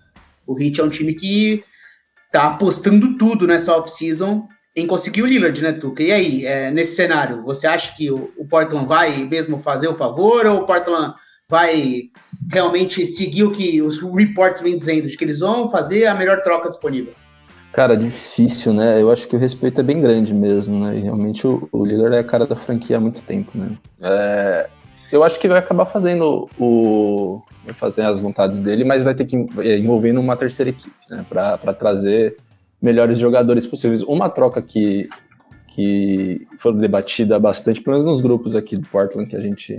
O 0.45 0.53
Hit 0.53 0.79
é 0.79 0.83
um 0.83 0.89
time 0.89 1.15
que 1.15 1.63
tá 2.31 2.45
apostando 2.45 3.17
tudo 3.17 3.47
nessa 3.47 3.75
off-season 3.75 4.47
em 4.75 4.85
conseguir 4.85 5.23
o 5.23 5.25
Lillard, 5.25 5.59
né, 5.63 5.73
Tuca? 5.73 6.03
E 6.03 6.11
aí, 6.11 6.45
é, 6.45 6.69
nesse 6.69 6.95
cenário, 6.95 7.41
você 7.41 7.65
acha 7.65 7.95
que 7.95 8.11
o, 8.11 8.31
o 8.37 8.45
Portland 8.45 8.85
vai 8.85 9.23
mesmo 9.23 9.59
fazer 9.59 9.87
o 9.87 9.95
favor 9.95 10.45
ou 10.45 10.61
o 10.61 10.65
Portland 10.67 11.15
vai 11.49 12.11
realmente 12.51 13.03
seguir 13.07 13.45
o 13.45 13.51
que 13.51 13.81
os 13.81 13.97
reports 13.97 14.61
vêm 14.61 14.75
dizendo, 14.75 15.07
de 15.07 15.17
que 15.17 15.23
eles 15.23 15.39
vão 15.39 15.71
fazer 15.71 16.05
a 16.05 16.13
melhor 16.13 16.41
troca 16.43 16.69
disponível? 16.69 17.15
Cara, 17.73 17.95
difícil, 17.95 18.73
né? 18.73 19.01
Eu 19.01 19.11
acho 19.11 19.27
que 19.27 19.35
o 19.35 19.39
respeito 19.39 19.79
é 19.81 19.83
bem 19.83 20.01
grande 20.01 20.33
mesmo, 20.33 20.83
né? 20.83 20.97
E 20.97 21.01
realmente 21.01 21.45
o, 21.45 21.67
o 21.71 21.85
Lillard 21.85 22.15
é 22.15 22.19
a 22.19 22.23
cara 22.23 22.47
da 22.47 22.55
franquia 22.55 22.97
há 22.97 22.99
muito 22.99 23.21
tempo, 23.21 23.55
né? 23.55 23.77
É, 24.01 24.69
eu 25.11 25.23
acho 25.23 25.39
que 25.39 25.47
vai 25.47 25.59
acabar 25.59 25.85
fazendo 25.85 26.49
o. 26.59 27.41
Vai 27.65 27.75
fazer 27.75 28.03
as 28.03 28.19
vontades 28.19 28.61
dele, 28.61 28.83
mas 28.83 29.03
vai 29.03 29.13
ter 29.13 29.25
que 29.25 29.35
é, 29.59 29.77
envolvendo 29.77 30.19
uma 30.19 30.35
terceira 30.35 30.69
equipe, 30.69 30.95
né? 31.09 31.25
Para 31.29 31.73
trazer 31.73 32.37
melhores 32.81 33.19
jogadores 33.19 33.67
possíveis. 33.67 34.01
Uma 34.03 34.29
troca 34.29 34.61
que, 34.61 35.09
que 35.67 36.47
foi 36.59 36.73
debatida 36.73 37.37
bastante, 37.39 37.81
pelo 37.81 37.97
menos 37.97 38.11
nos 38.11 38.21
grupos 38.21 38.55
aqui 38.55 38.75
do 38.75 38.87
Portland 38.87 39.29
que 39.29 39.35
a 39.35 39.41
gente 39.41 39.75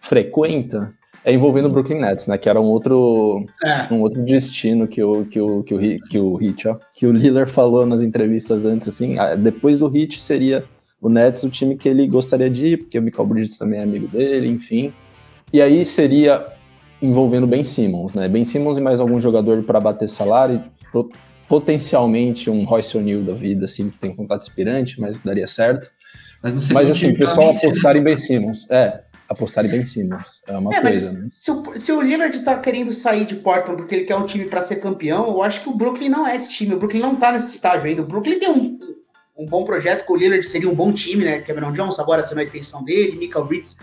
frequenta, 0.00 0.92
é 1.24 1.32
envolvendo 1.32 1.66
o 1.66 1.68
Brooklyn 1.68 2.00
Nets, 2.00 2.26
né? 2.26 2.38
Que 2.38 2.48
era 2.48 2.60
um 2.60 2.64
outro, 2.64 3.44
é. 3.64 3.92
um 3.92 4.00
outro 4.00 4.22
destino 4.24 4.86
que 4.86 5.02
o, 5.02 5.24
que 5.24 5.40
o, 5.40 5.62
que 5.62 5.74
o, 5.74 6.00
que 6.08 6.18
o 6.18 6.42
Heat, 6.42 6.68
ó, 6.68 6.76
que 6.96 7.06
o 7.06 7.12
Lillard 7.12 7.50
falou 7.50 7.84
nas 7.84 8.02
entrevistas 8.02 8.64
antes, 8.64 8.88
assim, 8.88 9.18
ah, 9.18 9.34
depois 9.34 9.78
do 9.78 9.94
Heat 9.94 10.20
seria 10.20 10.64
o 11.00 11.08
Nets 11.08 11.42
o 11.42 11.50
time 11.50 11.76
que 11.76 11.88
ele 11.88 12.06
gostaria 12.06 12.50
de 12.50 12.68
ir, 12.68 12.76
porque 12.78 12.98
o 12.98 13.02
Michael 13.02 13.26
Bridges 13.26 13.58
também 13.58 13.80
é 13.80 13.82
amigo 13.82 14.08
dele, 14.08 14.48
enfim. 14.48 14.92
E 15.52 15.60
aí 15.60 15.84
seria 15.84 16.46
envolvendo 17.02 17.46
Ben 17.46 17.64
Simmons, 17.64 18.14
né? 18.14 18.28
Ben 18.28 18.44
Simmons 18.44 18.76
e 18.76 18.80
mais 18.80 19.00
algum 19.00 19.18
jogador 19.18 19.62
para 19.62 19.80
bater 19.80 20.08
salário, 20.08 20.62
potencialmente 21.48 22.50
um 22.50 22.64
Royce 22.64 22.96
O'Neal 22.96 23.22
da 23.22 23.32
vida, 23.32 23.64
assim, 23.64 23.90
que 23.90 23.98
tem 23.98 24.14
contato 24.14 24.42
inspirante, 24.42 25.00
mas 25.00 25.20
daria 25.20 25.46
certo. 25.46 25.90
Mas, 26.42 26.70
mas 26.70 26.90
assim, 26.90 27.12
o 27.12 27.18
pessoal 27.18 27.50
apostar 27.50 27.96
em 27.96 28.02
Ben 28.02 28.16
Simmons. 28.16 28.70
É, 28.70 29.02
apostar 29.30 29.64
em 29.64 29.68
Ben 29.68 29.84
Simmons. 29.84 30.42
É 30.48 30.58
uma 30.58 30.74
é, 30.74 30.80
coisa, 30.80 31.12
né? 31.12 31.22
Se 31.22 31.50
o, 31.52 31.78
se 31.78 31.92
o 31.92 32.00
Lillard 32.00 32.36
tá 32.40 32.58
querendo 32.58 32.92
sair 32.92 33.24
de 33.24 33.36
Portland 33.36 33.80
porque 33.80 33.94
ele 33.94 34.04
quer 34.04 34.16
um 34.16 34.26
time 34.26 34.44
para 34.44 34.60
ser 34.60 34.76
campeão, 34.76 35.28
eu 35.28 35.42
acho 35.42 35.62
que 35.62 35.68
o 35.68 35.74
Brooklyn 35.74 36.08
não 36.08 36.26
é 36.26 36.34
esse 36.34 36.50
time. 36.50 36.74
O 36.74 36.78
Brooklyn 36.78 37.00
não 37.00 37.14
tá 37.14 37.30
nesse 37.30 37.54
estágio 37.54 37.86
ainda. 37.86 38.02
O 38.02 38.06
Brooklyn 38.06 38.40
tem 38.40 38.50
um, 38.50 38.78
um 39.38 39.46
bom 39.46 39.64
projeto, 39.64 40.04
com 40.04 40.14
o 40.14 40.16
Lillard 40.16 40.44
seria 40.44 40.68
um 40.68 40.74
bom 40.74 40.92
time, 40.92 41.24
né? 41.24 41.40
Cameron 41.42 41.72
Johnson 41.72 42.02
agora 42.02 42.24
sendo 42.24 42.38
a 42.38 42.42
extensão 42.42 42.82
dele, 42.82 43.16
Michael 43.16 43.44
Bridges 43.46 43.76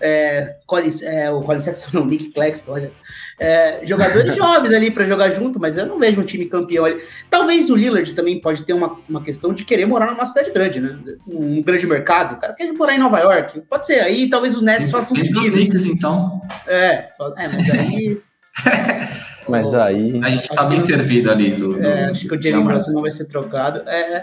é, 0.00 0.56
Colin, 0.66 0.88
é, 1.02 1.30
o 1.30 1.42
Colin 1.42 1.60
Sexton, 1.60 1.90
não, 1.98 2.06
Nick 2.06 2.32
Claxton, 2.32 2.72
olha. 2.72 2.92
É, 3.38 3.80
jogadores 3.84 4.34
jovens 4.36 4.72
ali 4.72 4.90
para 4.90 5.04
jogar 5.04 5.30
junto, 5.30 5.60
mas 5.60 5.76
eu 5.76 5.86
não 5.86 5.98
vejo 5.98 6.20
um 6.20 6.24
time 6.24 6.46
campeão 6.46 6.84
ali. 6.84 7.02
Talvez 7.28 7.70
o 7.70 7.76
Lillard 7.76 8.12
também 8.14 8.40
pode 8.40 8.64
ter 8.64 8.72
uma, 8.72 8.98
uma 9.08 9.22
questão 9.22 9.52
de 9.52 9.64
querer 9.64 9.86
morar 9.86 10.10
numa 10.10 10.26
cidade 10.26 10.50
grande, 10.50 10.80
né? 10.80 10.98
Um 11.28 11.62
grande 11.62 11.86
mercado. 11.86 12.36
O 12.36 12.40
cara 12.40 12.54
quer 12.54 12.72
morar 12.72 12.94
em 12.94 12.98
Nova 12.98 13.18
York. 13.18 13.60
Pode 13.68 13.86
ser, 13.86 14.00
aí 14.00 14.28
talvez 14.28 14.56
os 14.56 14.62
Nets 14.62 14.90
façam 14.90 15.16
sentido. 15.16 15.40
Os 15.40 15.48
Knicks, 15.48 15.84
então. 15.84 16.40
É, 16.66 17.08
é, 17.36 17.48
mas 17.48 17.70
aí. 17.70 18.20
Mas 19.48 19.74
aí. 19.74 20.20
A 20.22 20.28
gente 20.28 20.48
tá 20.48 20.64
bem 20.64 20.78
servido 20.78 21.30
ali 21.30 21.50
do. 21.50 21.74
do 21.74 21.82
é, 21.84 22.04
acho 22.06 22.28
que 22.28 22.34
o 22.34 22.40
Jalen 22.40 22.64
Brunson 22.64 22.92
não 22.92 23.02
vai 23.02 23.10
ser 23.10 23.24
trocado. 23.24 23.82
É, 23.88 24.22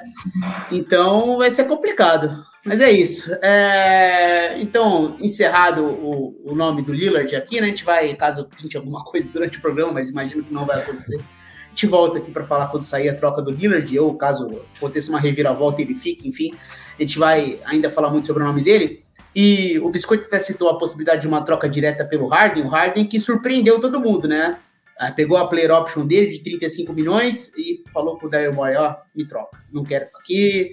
então 0.71 1.37
vai 1.37 1.51
ser 1.51 1.65
complicado. 1.65 2.31
Mas 2.67 2.81
é 2.81 2.91
isso. 2.91 3.33
É, 3.35 4.59
então, 4.59 5.15
encerrado 5.21 5.85
o, 5.85 6.35
o 6.43 6.53
nome 6.53 6.81
do 6.81 6.91
Lillard 6.91 7.33
aqui, 7.33 7.61
né? 7.61 7.67
A 7.67 7.69
gente 7.69 7.85
vai, 7.85 8.13
caso 8.15 8.45
pinte 8.45 8.75
alguma 8.75 9.03
coisa 9.05 9.29
durante 9.31 9.57
o 9.57 9.61
programa, 9.61 9.93
mas 9.93 10.09
imagino 10.09 10.43
que 10.43 10.53
não 10.53 10.65
vai 10.65 10.81
acontecer. 10.81 11.15
A 11.15 11.69
gente 11.69 11.87
volta 11.87 12.17
aqui 12.17 12.29
para 12.29 12.43
falar 12.43 12.67
quando 12.67 12.83
sair 12.83 13.07
a 13.07 13.15
troca 13.15 13.41
do 13.41 13.51
Lillard, 13.51 13.97
ou 13.99 14.15
caso 14.15 14.61
aconteça 14.75 15.09
uma 15.09 15.19
reviravolta 15.19 15.81
e 15.81 15.85
ele 15.85 15.95
fique, 15.95 16.27
enfim. 16.27 16.51
A 16.99 17.01
gente 17.01 17.17
vai 17.17 17.59
ainda 17.63 17.89
falar 17.89 18.09
muito 18.09 18.27
sobre 18.27 18.43
o 18.43 18.45
nome 18.45 18.61
dele. 18.61 19.01
E 19.33 19.79
o 19.79 19.89
Biscoito 19.89 20.25
até 20.25 20.39
citou 20.39 20.67
a 20.67 20.77
possibilidade 20.77 21.21
de 21.21 21.27
uma 21.27 21.43
troca 21.43 21.69
direta 21.69 22.03
pelo 22.03 22.27
Harden, 22.27 22.63
o 22.63 22.67
Harden 22.67 23.05
que 23.05 23.19
surpreendeu 23.19 23.79
todo 23.79 23.99
mundo, 23.99 24.27
né? 24.27 24.57
Ah, 24.99 25.11
pegou 25.11 25.37
a 25.37 25.47
player 25.47 25.71
option 25.71 26.05
dele 26.05 26.27
de 26.27 26.39
35 26.39 26.91
milhões 26.91 27.53
e 27.55 27.83
falou 27.93 28.17
pro 28.17 28.27
Daryl 28.27 28.53
Morey, 28.53 28.75
ó, 28.75 28.95
me 29.15 29.25
troca, 29.25 29.59
não 29.71 29.83
quero 29.83 30.07
aqui, 30.19 30.71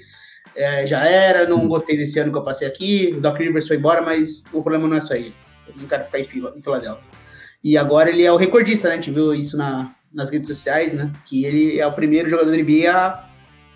é, 0.56 0.86
já 0.86 1.04
era, 1.08 1.48
não 1.48 1.66
gostei 1.66 1.96
desse 1.96 2.18
ano 2.18 2.30
que 2.30 2.38
eu 2.38 2.44
passei 2.44 2.66
aqui, 2.66 3.12
o 3.16 3.20
Doc 3.20 3.38
Rivers 3.38 3.66
foi 3.66 3.76
embora, 3.76 4.02
mas 4.02 4.44
o 4.52 4.62
problema 4.62 4.88
não 4.88 4.96
é 4.96 5.00
só 5.00 5.14
ele. 5.14 5.34
Eu 5.66 5.74
não 5.80 5.86
quero 5.86 6.04
ficar 6.04 6.20
em, 6.20 6.24
fila, 6.24 6.54
em 6.56 6.62
Filadélfia. 6.62 7.04
E 7.62 7.78
agora 7.78 8.10
ele 8.10 8.22
é 8.22 8.30
o 8.30 8.36
recordista, 8.36 8.88
né? 8.88 8.94
A 8.94 8.96
gente 8.96 9.10
viu 9.10 9.34
isso 9.34 9.56
na, 9.56 9.94
nas 10.12 10.30
redes 10.30 10.48
sociais, 10.48 10.92
né? 10.92 11.10
Que 11.26 11.44
ele 11.44 11.80
é 11.80 11.86
o 11.86 11.92
primeiro 11.92 12.28
jogador 12.28 12.50
da 12.50 12.56
NBA 12.56 12.92
a 12.92 13.28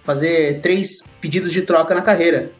fazer 0.04 0.60
três 0.60 1.02
pedidos 1.20 1.52
de 1.52 1.62
troca 1.62 1.94
na 1.94 2.02
carreira. 2.02 2.52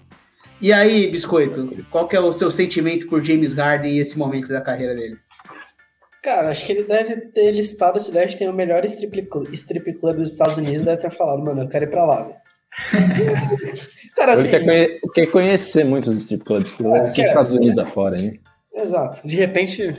E 0.61 0.73
aí, 0.73 1.09
Biscoito, 1.09 1.87
qual 1.91 2.09
que 2.09 2.17
é 2.17 2.21
o 2.21 2.33
seu 2.33 2.51
sentimento 2.51 3.07
por 3.07 3.23
James 3.23 3.55
Harden 3.55 3.93
e 3.95 4.01
esse 4.01 4.19
momento 4.19 4.49
da 4.49 4.61
carreira 4.61 4.95
dele? 4.95 5.19
Cara, 6.23 6.51
acho 6.51 6.67
que 6.67 6.73
ele 6.73 6.85
deve 6.85 7.17
ter 7.29 7.53
listado 7.53 7.97
a 7.97 8.01
cidade 8.01 8.33
que 8.33 8.39
tem 8.39 8.49
o 8.49 8.53
melhor 8.53 8.85
strip 8.85 9.23
club, 9.23 9.53
strip 9.53 9.93
club 10.01 10.17
dos 10.17 10.33
Estados 10.33 10.57
Unidos, 10.57 10.85
deve 10.85 11.01
ter 11.01 11.11
falado, 11.11 11.45
mano, 11.45 11.63
eu 11.63 11.69
quero 11.69 11.85
ir 11.85 11.91
pra 11.91 12.05
lá, 12.05 12.25
velho. 12.25 12.48
Cara, 14.17 14.35
assim, 14.35 14.49
ele 14.49 14.51
quer, 14.51 14.65
conhe 14.65 15.01
quer, 15.15 15.27
conhecer 15.27 15.85
muitos 15.85 16.15
strip 16.17 16.45
clubs, 16.45 16.73
que 16.73 16.85
é, 17.23 17.27
Estados 17.27 17.55
Unidos 17.55 17.79
afora, 17.79 18.19
hein? 18.19 18.41
Exato. 18.75 19.27
De 19.27 19.37
repente, 19.37 19.95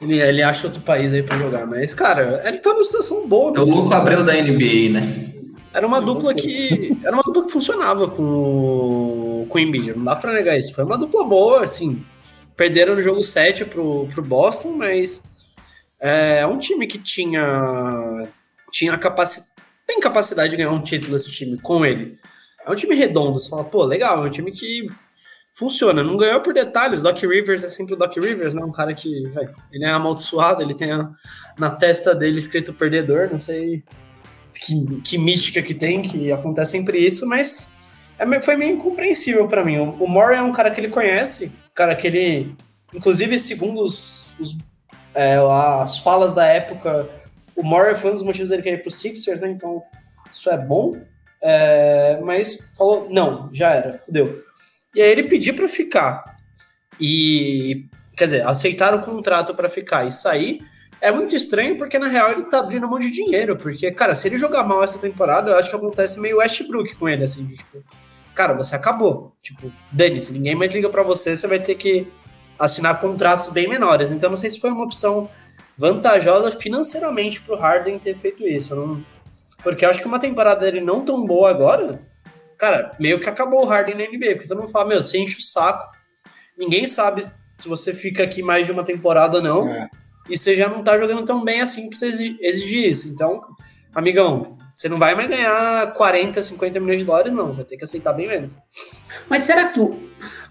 ele, 0.00 0.20
ele 0.20 0.42
acha 0.42 0.66
outro 0.66 0.82
país 0.82 1.12
aí 1.12 1.22
pra 1.22 1.38
jogar. 1.38 1.66
Mas, 1.66 1.94
cara, 1.94 2.42
ele 2.46 2.58
tá 2.58 2.70
numa 2.70 2.84
situação 2.84 3.28
boa. 3.28 3.52
É 3.56 3.60
o 3.60 3.64
Louco 3.64 3.92
Abreu 3.94 4.24
da 4.24 4.34
NBA, 4.34 4.90
né? 4.90 5.32
Era 5.72 5.86
uma 5.86 6.00
dupla 6.00 6.32
que. 6.34 6.96
Era 7.02 7.14
uma 7.14 7.22
dupla 7.22 7.44
que 7.44 7.52
funcionava 7.52 8.08
com 8.08 8.22
o, 8.22 9.46
com 9.48 9.58
o 9.58 9.60
Embiid. 9.60 9.94
Não 9.96 10.04
dá 10.04 10.16
pra 10.16 10.32
negar 10.32 10.58
isso. 10.58 10.74
Foi 10.74 10.84
uma 10.84 10.96
dupla 10.96 11.24
boa, 11.24 11.62
assim. 11.62 12.04
Perderam 12.56 12.94
no 12.94 13.02
jogo 13.02 13.22
7 13.22 13.64
pro, 13.64 14.06
pro 14.06 14.22
Boston, 14.22 14.72
mas 14.76 15.24
é, 16.00 16.40
é 16.40 16.46
um 16.46 16.58
time 16.58 16.86
que 16.86 16.98
tinha. 16.98 18.28
Tinha 18.70 18.96
capacidade. 18.96 19.53
Tem 19.94 20.00
capacidade 20.00 20.50
de 20.50 20.56
ganhar 20.56 20.72
um 20.72 20.82
título 20.82 21.14
esse 21.14 21.30
time 21.30 21.56
com 21.56 21.86
ele. 21.86 22.18
É 22.66 22.70
um 22.70 22.74
time 22.74 22.96
redondo. 22.96 23.38
Você 23.38 23.48
fala, 23.48 23.62
pô, 23.62 23.84
legal, 23.84 24.24
é 24.24 24.26
um 24.26 24.30
time 24.30 24.50
que 24.50 24.88
funciona. 25.54 26.02
Não 26.02 26.16
ganhou 26.16 26.40
por 26.40 26.52
detalhes. 26.52 27.00
Doc 27.00 27.22
Rivers 27.22 27.62
é 27.62 27.68
sempre 27.68 27.94
o 27.94 27.96
Doc 27.96 28.16
Rivers, 28.16 28.56
né? 28.56 28.64
Um 28.64 28.72
cara 28.72 28.92
que, 28.92 29.22
ele 29.72 29.84
é 29.84 29.90
amaldiçoado, 29.90 30.62
ele 30.62 30.74
tem 30.74 30.90
a, 30.90 31.08
na 31.56 31.70
testa 31.70 32.12
dele 32.12 32.40
escrito 32.40 32.72
perdedor, 32.72 33.28
não 33.30 33.38
sei 33.38 33.84
que, 34.52 35.00
que 35.02 35.16
mística 35.16 35.62
que 35.62 35.74
tem, 35.74 36.02
que 36.02 36.32
acontece 36.32 36.72
sempre 36.72 36.98
isso, 36.98 37.24
mas 37.24 37.68
é, 38.18 38.42
foi 38.42 38.56
meio 38.56 38.74
incompreensível 38.74 39.46
para 39.46 39.64
mim. 39.64 39.78
O, 39.78 39.90
o 40.04 40.08
Moore 40.08 40.36
é 40.36 40.42
um 40.42 40.52
cara 40.52 40.72
que 40.72 40.80
ele 40.80 40.88
conhece, 40.88 41.52
cara 41.72 41.94
que 41.94 42.08
ele, 42.08 42.56
inclusive, 42.92 43.38
segundo 43.38 43.80
os, 43.80 44.34
os 44.40 44.56
é, 45.14 45.36
as 45.80 45.98
falas 45.98 46.32
da 46.32 46.44
época, 46.46 47.08
o 47.56 47.62
Moore 47.62 47.94
foi 47.94 48.10
um 48.10 48.14
dos 48.14 48.22
motivos 48.22 48.48
dele 48.50 48.62
querer 48.62 48.76
ir 48.76 48.82
pro 48.82 48.90
Sixers, 48.90 49.40
né? 49.40 49.50
Então, 49.50 49.82
isso 50.30 50.50
é 50.50 50.56
bom. 50.56 50.96
É, 51.40 52.18
mas 52.22 52.58
falou, 52.76 53.06
não, 53.10 53.50
já 53.52 53.74
era, 53.74 53.92
fudeu. 53.92 54.42
E 54.94 55.02
aí 55.02 55.10
ele 55.10 55.24
pediu 55.24 55.54
para 55.54 55.68
ficar. 55.68 56.38
E, 57.00 57.86
quer 58.16 58.26
dizer, 58.26 58.46
aceitar 58.46 58.94
o 58.94 59.02
contrato 59.02 59.54
para 59.54 59.68
ficar 59.68 60.06
e 60.06 60.10
sair 60.10 60.60
é 61.00 61.12
muito 61.12 61.36
estranho 61.36 61.76
porque, 61.76 61.98
na 61.98 62.08
real, 62.08 62.30
ele 62.32 62.44
tá 62.44 62.60
abrindo 62.60 62.86
um 62.86 62.90
monte 62.90 63.10
de 63.10 63.12
dinheiro. 63.12 63.56
Porque, 63.56 63.90
cara, 63.90 64.14
se 64.14 64.26
ele 64.26 64.38
jogar 64.38 64.64
mal 64.64 64.82
essa 64.82 64.98
temporada, 64.98 65.50
eu 65.50 65.58
acho 65.58 65.68
que 65.68 65.76
acontece 65.76 66.18
meio 66.18 66.38
Westbrook 66.38 66.94
com 66.94 67.06
ele, 67.08 67.24
assim, 67.24 67.44
de, 67.44 67.56
tipo, 67.56 67.84
cara, 68.34 68.54
você 68.54 68.74
acabou. 68.74 69.34
Tipo, 69.42 69.70
dane-se, 69.92 70.32
ninguém 70.32 70.54
mais 70.54 70.72
liga 70.72 70.88
para 70.88 71.02
você, 71.02 71.36
você 71.36 71.46
vai 71.46 71.60
ter 71.60 71.74
que 71.74 72.10
assinar 72.58 73.00
contratos 73.00 73.50
bem 73.50 73.68
menores. 73.68 74.10
Então, 74.10 74.30
não 74.30 74.36
sei 74.36 74.50
se 74.50 74.58
foi 74.58 74.70
uma 74.70 74.84
opção 74.84 75.28
vantajosa 75.76 76.50
financeiramente 76.52 77.40
pro 77.40 77.56
Harden 77.56 77.98
ter 77.98 78.16
feito 78.16 78.46
isso. 78.46 78.74
Não... 78.74 79.04
Porque 79.62 79.84
eu 79.84 79.90
acho 79.90 80.00
que 80.00 80.06
uma 80.06 80.20
temporada 80.20 80.60
dele 80.60 80.80
não 80.80 81.04
tão 81.04 81.24
boa 81.24 81.50
agora, 81.50 82.00
cara, 82.58 82.92
meio 83.00 83.20
que 83.20 83.28
acabou 83.28 83.64
o 83.64 83.66
Harden 83.66 83.94
na 83.94 84.04
NBA. 84.04 84.34
Porque 84.34 84.48
todo 84.48 84.60
mundo 84.60 84.70
fala, 84.70 84.88
meu, 84.88 85.02
você 85.02 85.18
enche 85.18 85.38
o 85.38 85.42
saco. 85.42 85.90
Ninguém 86.56 86.86
sabe 86.86 87.24
se 87.58 87.68
você 87.68 87.92
fica 87.92 88.22
aqui 88.22 88.42
mais 88.42 88.66
de 88.66 88.72
uma 88.72 88.84
temporada 88.84 89.38
ou 89.38 89.42
não. 89.42 89.68
É 89.68 89.88
e 90.28 90.36
você 90.36 90.54
já 90.54 90.68
não 90.68 90.82
tá 90.82 90.98
jogando 90.98 91.24
tão 91.24 91.44
bem 91.44 91.60
assim 91.60 91.88
pra 91.88 91.98
você 91.98 92.06
exigir 92.40 92.88
isso. 92.88 93.08
Então, 93.08 93.42
amigão, 93.94 94.56
você 94.74 94.88
não 94.88 94.98
vai 94.98 95.14
mais 95.14 95.28
ganhar 95.28 95.92
40, 95.92 96.42
50 96.42 96.80
milhões 96.80 97.00
de 97.00 97.06
dólares, 97.06 97.32
não. 97.32 97.48
Você 97.48 97.58
vai 97.58 97.64
ter 97.64 97.76
que 97.76 97.84
aceitar 97.84 98.12
bem 98.12 98.26
menos. 98.26 98.56
Mas 99.28 99.42
será 99.42 99.68
que 99.68 99.80
o. 99.80 99.98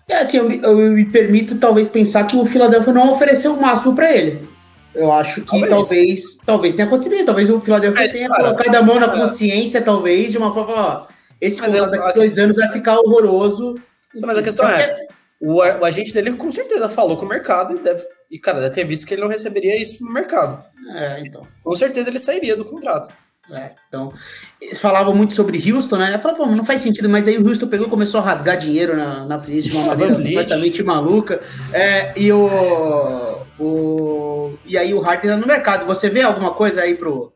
É 0.08 0.18
assim, 0.18 0.38
eu, 0.38 0.52
eu, 0.52 0.92
me 0.92 1.06
permito 1.06 1.58
talvez 1.58 1.88
pensar 1.88 2.28
que 2.28 2.36
o 2.36 2.46
Philadelphia 2.46 2.94
não 2.94 3.12
ofereceu 3.12 3.54
o 3.54 3.62
máximo 3.62 3.96
para 3.96 4.14
ele. 4.14 4.48
Eu 4.96 5.12
acho 5.12 5.42
que 5.42 5.68
talvez, 5.68 5.70
talvez, 5.70 6.38
talvez 6.46 6.76
tenha 6.76 6.88
acontecido. 6.88 7.26
Talvez 7.26 7.50
o 7.50 7.60
Philadelphia 7.60 8.06
é, 8.06 8.08
tenha 8.08 8.30
cara, 8.30 8.44
colocado 8.44 8.76
a 8.76 8.82
mão 8.82 9.00
na 9.00 9.10
consciência, 9.10 9.82
talvez, 9.82 10.32
de 10.32 10.38
uma 10.38 10.54
forma, 10.54 10.74
ó, 10.74 11.08
esse 11.42 11.62
contrato 11.62 11.92
daqui 11.92 12.10
a 12.10 12.12
dois 12.12 12.38
anos 12.38 12.56
vai 12.56 12.72
ficar 12.72 13.00
horroroso. 13.00 13.76
Mas 14.22 14.38
a 14.38 14.44
questão 14.44 14.68
é, 14.70 15.08
o, 15.42 15.56
o 15.56 15.86
agente 15.86 16.14
dele 16.14 16.34
com 16.34 16.52
certeza 16.52 16.88
falou 16.88 17.18
com 17.18 17.26
o 17.26 17.30
mercado 17.30 17.76
e 17.76 17.80
deve 17.80 18.06
e, 18.34 18.40
cara, 18.40 18.60
deve 18.60 18.74
ter 18.74 18.84
visto 18.84 19.06
que 19.06 19.14
ele 19.14 19.22
não 19.22 19.28
receberia 19.28 19.80
isso 19.80 20.04
no 20.04 20.12
mercado. 20.12 20.64
É, 20.96 21.20
então. 21.20 21.46
Com 21.64 21.76
certeza 21.76 22.10
ele 22.10 22.18
sairia 22.18 22.58
do 22.58 22.66
contrato. 22.66 23.14
É, 23.52 23.72
então. 23.88 24.12
Eles 24.60 24.80
falavam 24.80 25.14
muito 25.14 25.36
sobre 25.36 25.62
Houston, 25.72 25.98
né? 25.98 26.16
Eu 26.16 26.20
falei, 26.20 26.38
pô, 26.38 26.48
não 26.48 26.66
faz 26.66 26.82
sentido, 26.82 27.08
mas 27.08 27.28
aí 27.28 27.38
o 27.38 27.48
Houston 27.48 27.68
pegou 27.68 27.86
e 27.86 27.90
começou 27.92 28.20
a 28.20 28.24
rasgar 28.24 28.58
dinheiro 28.58 28.98
na, 28.98 29.26
na 29.26 29.40
frente 29.40 29.70
de 29.70 29.78
uma 29.78 29.86
maneira 29.86 30.16
completamente 30.16 30.82
maluca. 30.82 31.42
É, 31.72 32.12
e 32.20 32.32
o, 32.32 33.33
o. 33.60 34.54
E 34.66 34.78
aí 34.78 34.94
o 34.94 35.00
Harden 35.00 35.32
tá 35.32 35.38
no 35.38 35.48
mercado. 35.48 35.86
Você 35.86 36.10
vê 36.10 36.22
alguma 36.22 36.54
coisa 36.54 36.82
aí 36.82 36.96
pro, 36.96 37.34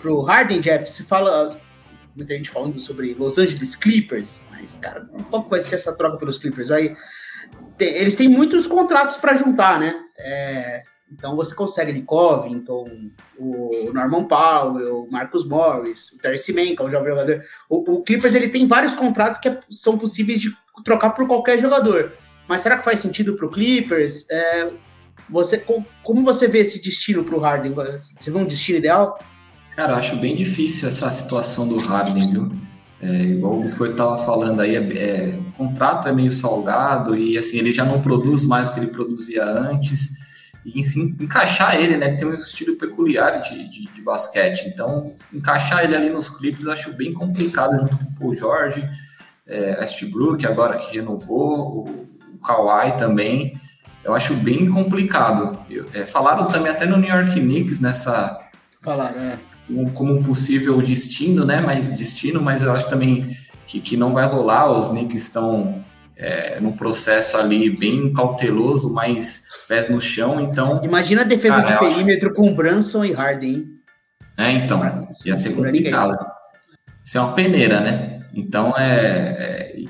pro 0.00 0.20
Harden, 0.20 0.60
Jeff? 0.60 0.88
Você 0.88 1.02
fala. 1.02 1.56
Muita 2.14 2.34
gente 2.34 2.50
falando 2.50 2.78
sobre 2.78 3.14
Los 3.14 3.38
Angeles 3.38 3.74
Clippers, 3.74 4.44
mas, 4.50 4.74
cara, 4.74 5.08
qual 5.30 5.48
vai 5.48 5.62
ser 5.62 5.76
essa 5.76 5.96
troca 5.96 6.18
pelos 6.18 6.38
Clippers? 6.38 6.68
Vai 6.68 6.94
tem, 7.76 7.88
eles 7.96 8.16
têm 8.16 8.28
muitos 8.28 8.66
contratos 8.66 9.16
para 9.16 9.34
juntar, 9.34 9.78
né? 9.78 9.94
É, 10.18 10.82
então 11.10 11.36
você 11.36 11.54
consegue 11.54 11.92
de 11.92 12.02
Covington, 12.02 12.86
o 13.38 13.70
Norman 13.92 14.26
Powell, 14.26 15.04
o 15.04 15.10
Marcus 15.10 15.46
Morris, 15.46 16.12
o 16.12 16.18
Terry 16.18 16.38
Mann, 16.54 16.76
que 16.76 16.82
é 16.82 16.84
um 16.84 16.90
jovem 16.90 17.10
jogador. 17.10 17.42
O, 17.68 17.96
o, 17.96 18.02
Clippers 18.02 18.34
ele 18.34 18.48
tem 18.48 18.66
vários 18.66 18.94
contratos 18.94 19.40
que 19.40 19.48
é, 19.48 19.60
são 19.68 19.98
possíveis 19.98 20.40
de 20.40 20.50
trocar 20.84 21.10
por 21.10 21.26
qualquer 21.26 21.58
jogador. 21.58 22.12
Mas 22.48 22.60
será 22.60 22.78
que 22.78 22.84
faz 22.84 23.00
sentido 23.00 23.36
para 23.36 23.48
Clippers? 23.48 24.26
É, 24.30 24.70
você, 25.28 25.58
como 26.02 26.24
você 26.24 26.46
vê 26.46 26.58
esse 26.58 26.82
destino 26.82 27.24
para 27.24 27.36
o 27.36 27.40
Harden? 27.40 27.74
Você 27.74 28.30
vê 28.30 28.38
um 28.38 28.44
destino 28.44 28.78
ideal? 28.78 29.18
Cara, 29.74 29.92
eu 29.92 29.96
acho 29.96 30.16
bem 30.16 30.36
difícil 30.36 30.88
essa 30.88 31.10
situação 31.10 31.66
do 31.66 31.78
Harden, 31.78 32.30
viu? 32.30 32.52
É, 33.00 33.22
igual 33.22 33.58
o 33.58 33.62
Biscoito 33.62 33.92
estava 33.92 34.16
falando 34.18 34.60
aí, 34.60 34.76
é, 34.76 34.78
é, 34.78 35.36
o 35.36 35.52
contrato 35.52 36.06
é 36.06 36.12
meio 36.12 36.30
salgado 36.30 37.16
e 37.16 37.36
assim 37.36 37.58
ele 37.58 37.72
já 37.72 37.84
não 37.84 38.00
produz 38.00 38.44
mais 38.44 38.68
o 38.68 38.74
que 38.74 38.80
ele 38.80 38.88
produzia 38.88 39.44
antes. 39.44 40.22
E 40.64 40.78
assim, 40.78 41.16
encaixar 41.20 41.74
ele, 41.74 41.96
né? 41.96 42.14
Tem 42.14 42.28
um 42.28 42.34
estilo 42.34 42.76
peculiar 42.76 43.40
de, 43.40 43.68
de, 43.68 43.84
de, 43.86 44.02
basquete. 44.02 44.68
Então, 44.68 45.12
encaixar 45.32 45.82
ele 45.82 45.96
ali 45.96 46.10
nos 46.10 46.28
clipes 46.28 46.64
eu 46.64 46.72
acho 46.72 46.92
bem 46.92 47.12
complicado 47.12 47.80
junto 47.80 47.96
com 47.96 48.04
o 48.04 48.14
Paul 48.14 48.36
George, 48.36 48.88
é, 49.44 49.80
Westbrook, 49.80 50.46
agora 50.46 50.78
que 50.78 50.94
renovou, 50.94 51.78
o, 51.78 52.08
o 52.34 52.38
Kawhi 52.38 52.96
também. 52.96 53.60
Eu 54.04 54.14
acho 54.14 54.34
bem 54.34 54.68
complicado. 54.68 55.58
Eu, 55.70 55.86
é, 55.92 56.04
falaram 56.04 56.44
também 56.44 56.70
até 56.70 56.86
no 56.86 56.96
New 56.96 57.08
York 57.08 57.40
Knicks 57.40 57.80
nessa. 57.80 58.40
Falaram, 58.80 59.20
é 59.20 59.38
como 59.94 60.14
um 60.14 60.22
possível 60.22 60.80
destino, 60.82 61.44
né? 61.44 61.60
Mas 61.60 61.86
destino, 61.98 62.40
mas 62.40 62.62
eu 62.62 62.72
acho 62.72 62.88
também 62.88 63.36
que, 63.66 63.80
que 63.80 63.96
não 63.96 64.12
vai 64.12 64.26
rolar. 64.26 64.70
Os 64.70 64.88
Knicks 64.88 65.22
estão 65.22 65.84
é, 66.16 66.60
num 66.60 66.72
processo 66.72 67.36
ali 67.36 67.70
bem 67.70 68.12
cauteloso, 68.12 68.92
mas 68.92 69.44
pés 69.68 69.88
no 69.88 70.00
chão. 70.00 70.40
Então, 70.40 70.80
imagina 70.84 71.22
a 71.22 71.24
defesa 71.24 71.62
cara, 71.62 71.76
de 71.76 71.94
perímetro 71.94 72.30
acho... 72.30 72.36
com 72.36 72.54
Branson 72.54 73.04
e 73.04 73.12
Harden. 73.12 73.66
É, 74.36 74.50
então 74.52 74.80
ia 75.24 75.36
ser 75.36 75.54
complicado. 75.54 76.16
Isso 77.04 77.18
é 77.18 77.20
uma 77.20 77.32
peneira, 77.32 77.80
né? 77.80 78.18
Então 78.34 78.76
é, 78.76 79.74
é... 79.76 79.84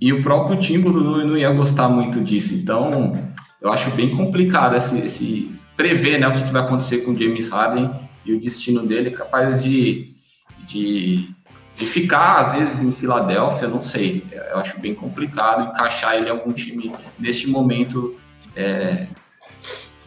e 0.00 0.12
o 0.12 0.22
próprio 0.22 0.58
Timbo 0.58 0.90
não 0.92 1.36
ia 1.36 1.50
gostar 1.50 1.88
muito 1.88 2.20
disso. 2.20 2.54
Então 2.54 3.12
eu 3.60 3.70
acho 3.70 3.90
bem 3.90 4.16
complicado 4.16 4.74
esse, 4.74 4.98
esse 5.00 5.50
prever, 5.76 6.18
né, 6.18 6.26
o 6.26 6.32
que, 6.32 6.44
que 6.44 6.52
vai 6.52 6.62
acontecer 6.62 6.98
com 6.98 7.10
o 7.10 7.18
James 7.18 7.48
Harden 7.48 7.90
e 8.24 8.32
o 8.32 8.40
destino 8.40 8.86
dele 8.86 9.08
é 9.08 9.12
capaz 9.12 9.62
de, 9.62 10.14
de, 10.66 11.28
de 11.74 11.86
ficar, 11.86 12.38
às 12.38 12.52
vezes, 12.52 12.80
em 12.80 12.92
Filadélfia, 12.92 13.68
não 13.68 13.82
sei. 13.82 14.24
Eu 14.32 14.58
acho 14.58 14.80
bem 14.80 14.94
complicado 14.94 15.70
encaixar 15.70 16.14
ele 16.14 16.28
em 16.28 16.30
algum 16.30 16.52
time 16.52 16.94
neste 17.18 17.48
momento 17.48 18.18
é, 18.56 19.06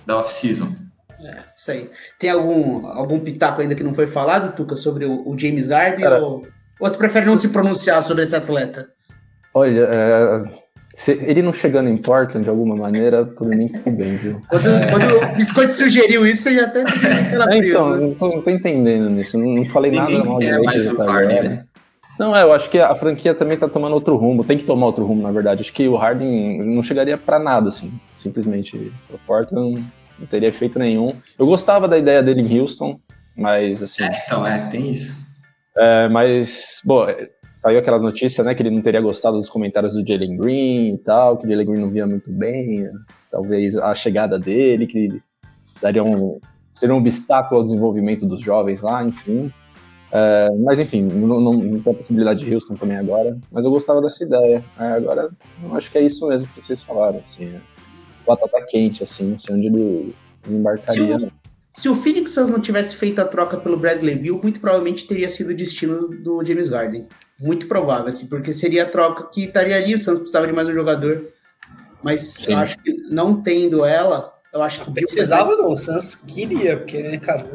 da 0.06 0.17
off-season. 0.17 0.75
É, 1.19 1.43
isso 1.58 1.71
aí. 1.71 1.89
Tem 2.19 2.29
algum, 2.29 2.88
algum 2.88 3.19
pitaco 3.19 3.62
ainda 3.62 3.75
que 3.75 3.84
não 3.84 3.93
foi 3.93 4.08
falado, 4.08 4.56
Tuca, 4.56 4.75
sobre 4.75 5.06
o, 5.06 5.27
o 5.27 5.38
James 5.38 5.67
Garden? 5.67 6.06
Ou, 6.06 6.45
ou 6.79 6.89
você 6.89 6.97
prefere 6.97 7.25
não 7.25 7.38
se 7.38 7.49
pronunciar 7.49 8.01
sobre 8.03 8.23
esse 8.23 8.36
atleta? 8.36 8.92
Olha, 9.54 9.89
é, 9.92 10.42
se 10.96 11.12
ele 11.12 11.42
não 11.42 11.52
chegando 11.52 11.89
em 11.89 11.98
Portland 11.98 12.44
de 12.44 12.50
alguma 12.50 12.76
maneira, 12.76 13.26
por 13.26 13.48
mim 13.48 13.68
tudo 13.68 13.92
bem, 13.92 14.16
viu? 14.16 14.42
Quando, 14.48 14.70
é. 14.70 14.88
quando 14.88 15.24
o 15.24 15.36
Biscoito 15.36 15.74
sugeriu 15.74 16.26
isso, 16.26 16.44
você 16.44 16.56
já 16.56 16.66
até 16.66 16.82
é, 16.82 17.58
Então, 17.58 17.98
não, 17.98 18.13
tô, 18.13 18.28
não 18.30 18.42
tô 18.42 18.50
entendendo 18.50 19.10
nisso. 19.10 19.38
Não, 19.38 19.48
não 19.48 19.66
falei 19.66 19.92
Ninguém 19.92 20.18
nada 20.18 20.30
mal 20.30 20.39
de 20.39 20.52
mais 20.62 20.92
o 20.92 20.98
Harden, 20.98 21.44
né? 21.44 21.66
Não, 22.20 22.36
é, 22.36 22.44
eu 22.44 22.54
acho 22.54 22.70
que 22.70 22.80
a 22.80 22.96
franquia 22.96 23.34
também 23.34 23.58
tá 23.58 23.68
tomando 23.68 23.94
outro 23.94 24.16
rumo, 24.16 24.44
tem 24.44 24.58
que 24.58 24.66
tomar 24.66 24.86
outro 24.86 25.04
rumo, 25.04 25.24
na 25.24 25.32
verdade. 25.32 25.62
Acho 25.62 25.74
que 25.74 25.88
o 25.88 25.96
Harden 25.96 26.63
não 26.63 26.84
chegaria 26.84 27.18
para 27.18 27.39
nada, 27.39 27.70
assim. 27.70 27.92
Simplesmente 28.16 28.92
o 29.10 29.18
Portland 29.26 29.84
não 30.20 30.28
teria 30.28 30.50
efeito 30.50 30.78
nenhum. 30.78 31.12
Eu 31.39 31.48
gostava 31.48 31.88
da 31.88 31.98
ideia 31.98 32.22
dele 32.22 32.42
em 32.42 32.60
Houston, 32.60 33.00
mas 33.36 33.82
assim. 33.82 34.04
É, 34.04 34.24
então, 34.24 34.46
é, 34.46 34.60
tem 34.68 34.92
isso. 34.92 35.24
É, 35.76 36.08
mas, 36.10 36.82
bom, 36.86 37.08
saiu 37.63 37.80
aquela 37.80 37.97
notícia, 37.97 38.43
né, 38.43 38.54
que 38.54 38.62
ele 38.62 38.71
não 38.71 38.82
teria 38.82 38.99
gostado 38.99 39.38
dos 39.38 39.49
comentários 39.49 39.93
do 39.93 40.06
Jalen 40.06 40.36
Green 40.36 40.95
e 40.95 40.97
tal, 40.97 41.38
que 41.38 41.47
o 41.47 41.49
Jalen 41.49 41.65
Green 41.65 41.80
não 41.80 41.89
via 41.89 42.06
muito 42.06 42.30
bem, 42.30 42.91
talvez 43.32 43.78
a 43.78 43.95
chegada 43.95 44.38
dele, 44.38 44.86
que 44.86 45.21
dariam, 45.82 46.41
seriam 46.76 46.97
um 46.97 46.99
obstáculo 46.99 47.62
ao 47.62 47.63
desenvolvimento 47.63 48.26
dos 48.26 48.43
jovens 48.43 48.82
lá, 48.82 49.02
enfim. 49.02 49.49
É, 50.12 50.49
mas 50.60 50.78
enfim, 50.78 51.04
não, 51.04 51.39
não, 51.39 51.54
não, 51.54 51.80
tem 51.80 51.93
a 51.93 51.95
possibilidade 51.95 52.43
de 52.43 52.54
Houston 52.54 52.76
também 52.76 52.97
agora, 52.97 53.39
mas 53.49 53.63
eu 53.63 53.71
gostava 53.71 54.02
dessa 54.02 54.26
ideia. 54.26 54.62
É, 54.78 54.84
agora, 54.84 55.30
eu 55.63 55.73
acho 55.73 55.89
que 55.89 55.97
é 55.97 56.02
isso 56.02 56.28
mesmo 56.28 56.45
que 56.45 56.62
vocês 56.62 56.84
falaram, 56.84 57.21
assim, 57.23 57.45
é, 57.45 57.62
batata 58.28 58.62
quente, 58.67 59.06
assim, 59.06 59.32
não 59.32 59.39
sei 59.39 59.56
onde 59.56 59.67
ele 59.67 60.13
desembarcaria. 60.43 61.17
Se 61.17 61.26
o, 61.26 61.32
se 61.73 61.89
o 61.89 61.95
Phoenix 61.95 62.32
Suns 62.32 62.49
não 62.49 62.60
tivesse 62.60 62.97
feito 62.97 63.19
a 63.19 63.26
troca 63.26 63.56
pelo 63.56 63.78
Bradley 63.78 64.17
Bill, 64.17 64.38
muito 64.43 64.60
provavelmente 64.60 65.08
teria 65.08 65.30
sido 65.30 65.52
o 65.52 65.56
destino 65.56 66.10
do 66.10 66.43
James 66.43 66.67
Garden. 66.67 67.08
Muito 67.39 67.67
provável, 67.67 68.08
assim, 68.08 68.28
porque 68.28 68.54
seria 68.54 68.84
a 68.84 68.89
troca 68.89 69.30
que 69.30 69.46
estaria 69.46 69.76
ali, 69.76 69.96
o 69.96 70.00
Suns 70.02 70.19
precisava 70.19 70.48
de 70.48 70.54
mais 70.54 70.67
um 70.67 70.74
jogador, 70.74 71.28
mas 72.04 72.22
Sim. 72.22 72.54
eu 72.54 72.58
acho 72.60 72.78
que 72.78 72.91
não 73.10 73.41
tendo 73.41 73.84
ela, 73.84 74.34
eu 74.54 74.62
acho 74.62 74.82
que... 74.82 74.91
Precisava 74.91 75.56
não, 75.56 75.72
o 75.72 75.76
Suns 75.76 76.15
queria, 76.15 76.78
porque, 76.78 77.17
cara, 77.19 77.46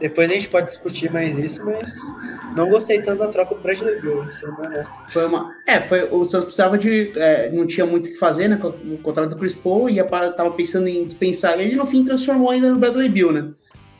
depois 0.00 0.30
a 0.30 0.34
gente 0.34 0.48
pode 0.48 0.66
discutir 0.66 1.12
mais 1.12 1.38
isso, 1.38 1.64
mas 1.66 1.94
não 2.56 2.70
gostei 2.70 3.02
tanto 3.02 3.18
da 3.18 3.28
troca 3.28 3.54
do 3.54 3.60
Bradley 3.60 4.00
Bill, 4.00 4.32
sendo 4.32 4.58
honesto. 4.58 4.98
Foi 5.12 5.26
uma. 5.26 5.54
É, 5.66 5.78
foi, 5.82 6.04
o 6.10 6.24
Santos 6.24 6.46
precisava 6.46 6.78
de. 6.78 7.12
É, 7.16 7.50
não 7.50 7.66
tinha 7.66 7.84
muito 7.84 8.06
o 8.06 8.08
que 8.08 8.16
fazer, 8.16 8.48
né? 8.48 8.56
Com 8.56 8.68
o 8.68 8.98
contrato 9.02 9.28
do 9.28 9.36
Chris 9.36 9.54
Paul, 9.54 9.90
e 9.90 10.02
tava 10.02 10.50
pensando 10.52 10.88
em 10.88 11.06
dispensar 11.06 11.60
ele, 11.60 11.76
no 11.76 11.86
fim 11.86 12.02
transformou 12.02 12.50
ainda 12.50 12.70
no 12.70 12.78
Bradley 12.78 13.10
Bill, 13.10 13.30
né? 13.30 13.50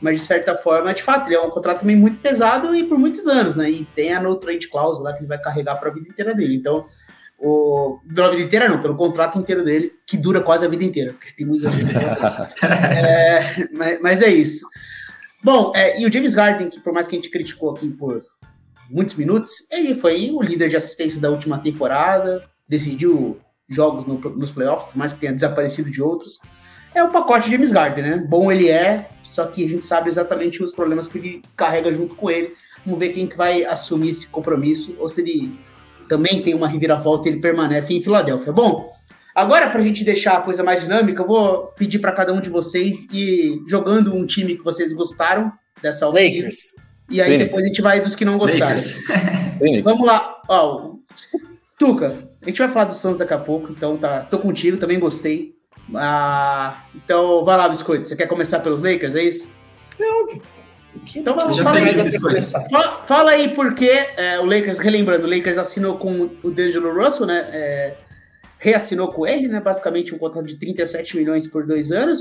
Mas 0.01 0.17
de 0.17 0.23
certa 0.23 0.55
forma, 0.55 0.93
de 0.93 1.03
fato, 1.03 1.27
ele 1.27 1.35
é 1.35 1.41
um 1.41 1.49
contrato 1.49 1.81
também 1.81 1.95
muito 1.95 2.19
pesado 2.19 2.75
e 2.75 2.83
por 2.83 2.97
muitos 2.97 3.27
anos, 3.27 3.55
né? 3.55 3.69
E 3.69 3.85
tem 3.85 4.13
a 4.13 4.21
no 4.21 4.35
trade 4.35 4.67
clause 4.67 5.01
lá 5.01 5.13
que 5.13 5.19
ele 5.19 5.27
vai 5.27 5.39
carregar 5.39 5.77
para 5.77 5.89
a 5.89 5.93
vida 5.93 6.09
inteira 6.09 6.33
dele. 6.33 6.55
Então, 6.55 6.87
o, 7.37 7.99
pela 8.13 8.29
vida 8.31 8.43
inteira 8.43 8.67
não, 8.67 8.81
pelo 8.81 8.95
contrato 8.95 9.37
inteiro 9.37 9.63
dele, 9.63 9.93
que 10.07 10.17
dura 10.17 10.41
quase 10.41 10.65
a 10.65 10.69
vida 10.69 10.83
inteira, 10.83 11.13
porque 11.13 11.33
tem 11.33 11.45
muitos 11.45 11.65
anos. 11.65 11.79
é, 12.63 13.67
mas, 13.73 14.01
mas 14.01 14.21
é 14.21 14.29
isso. 14.29 14.65
Bom, 15.43 15.71
é, 15.75 15.99
e 15.99 16.05
o 16.05 16.11
James 16.11 16.35
Harden, 16.35 16.69
que 16.69 16.79
por 16.79 16.93
mais 16.93 17.07
que 17.07 17.15
a 17.15 17.19
gente 17.19 17.31
criticou 17.31 17.71
aqui 17.71 17.89
por 17.89 18.23
muitos 18.89 19.15
minutos, 19.15 19.65
ele 19.71 19.95
foi 19.95 20.29
o 20.31 20.41
líder 20.41 20.69
de 20.69 20.75
assistência 20.75 21.19
da 21.19 21.29
última 21.29 21.57
temporada, 21.59 22.43
decidiu 22.67 23.39
jogos 23.67 24.05
no, 24.05 24.19
nos 24.19 24.51
playoffs, 24.51 24.91
por 24.91 24.97
mais 24.97 25.13
que 25.13 25.19
tenha 25.19 25.33
desaparecido 25.33 25.89
de 25.89 26.01
outros. 26.01 26.39
É 26.93 27.03
o 27.03 27.09
pacote 27.09 27.45
de 27.45 27.51
James 27.51 27.71
Harden, 27.71 28.03
né? 28.03 28.17
Bom 28.17 28.51
ele 28.51 28.69
é, 28.69 29.09
só 29.23 29.45
que 29.45 29.63
a 29.63 29.67
gente 29.67 29.85
sabe 29.85 30.09
exatamente 30.09 30.61
os 30.63 30.73
problemas 30.73 31.07
que 31.07 31.17
ele 31.17 31.41
carrega 31.55 31.93
junto 31.93 32.15
com 32.15 32.29
ele. 32.29 32.53
Vamos 32.85 32.99
ver 32.99 33.09
quem 33.09 33.27
que 33.27 33.37
vai 33.37 33.63
assumir 33.63 34.09
esse 34.09 34.27
compromisso, 34.27 34.95
ou 34.99 35.07
se 35.07 35.21
ele 35.21 35.57
também 36.09 36.41
tem 36.41 36.53
uma 36.53 36.67
reviravolta 36.67 37.27
e 37.27 37.31
ele 37.31 37.41
permanece 37.41 37.93
em 37.93 38.01
Filadélfia. 38.01 38.51
Bom, 38.51 38.91
Agora, 39.33 39.69
para 39.69 39.79
a 39.79 39.83
gente 39.83 40.03
deixar 40.03 40.37
a 40.37 40.41
coisa 40.41 40.61
mais 40.61 40.81
dinâmica, 40.81 41.21
eu 41.21 41.27
vou 41.27 41.67
pedir 41.77 41.99
para 41.99 42.11
cada 42.11 42.33
um 42.33 42.41
de 42.41 42.49
vocês 42.49 43.07
ir 43.13 43.61
jogando 43.65 44.13
um 44.13 44.25
time 44.25 44.57
que 44.57 44.63
vocês 44.63 44.91
gostaram 44.91 45.51
dessa 45.81 46.05
Lakers. 46.05 46.73
E 47.09 47.21
aí 47.21 47.29
Phoenix. 47.29 47.45
depois 47.45 47.63
a 47.63 47.67
gente 47.67 47.81
vai 47.81 48.01
dos 48.01 48.15
que 48.15 48.25
não 48.25 48.37
gostaram. 48.37 48.81
Vamos 49.83 50.05
lá. 50.05 50.41
Ó, 50.49 50.95
Tuca, 51.79 52.29
a 52.41 52.45
gente 52.45 52.57
vai 52.57 52.69
falar 52.69 52.85
do 52.85 52.95
Suns 52.95 53.17
daqui 53.17 53.33
a 53.33 53.39
pouco, 53.39 53.71
então 53.71 53.97
tá, 53.97 54.21
tô 54.21 54.37
contigo, 54.37 54.77
também 54.77 54.99
gostei. 54.99 55.50
Ah, 55.95 56.83
então 56.95 57.43
vai 57.43 57.57
lá, 57.57 57.69
Biscoito. 57.69 58.07
Você 58.07 58.15
quer 58.15 58.27
começar 58.27 58.59
pelos 58.59 58.81
Lakers, 58.81 59.15
é 59.15 59.23
isso? 59.23 59.49
Não. 59.99 60.27
Então 61.15 61.35
vamos 61.35 61.57
fala 61.57 61.79
aí, 61.79 62.11
fala, 62.69 63.01
fala 63.03 63.31
aí 63.31 63.55
porque 63.55 63.89
é, 64.17 64.39
o 64.39 64.45
Lakers, 64.45 64.77
relembrando, 64.77 65.25
o 65.25 65.29
Lakers 65.29 65.57
assinou 65.57 65.97
com 65.97 66.29
o 66.43 66.51
D'Angelo 66.51 66.93
Russell, 66.93 67.25
né? 67.25 67.49
É, 67.51 67.95
reassinou 68.59 69.07
com 69.07 69.25
ele, 69.25 69.47
né? 69.47 69.61
Basicamente 69.61 70.13
um 70.13 70.17
contrato 70.17 70.45
de 70.45 70.55
37 70.57 71.15
milhões 71.15 71.47
por 71.47 71.65
dois 71.65 71.91
anos. 71.91 72.19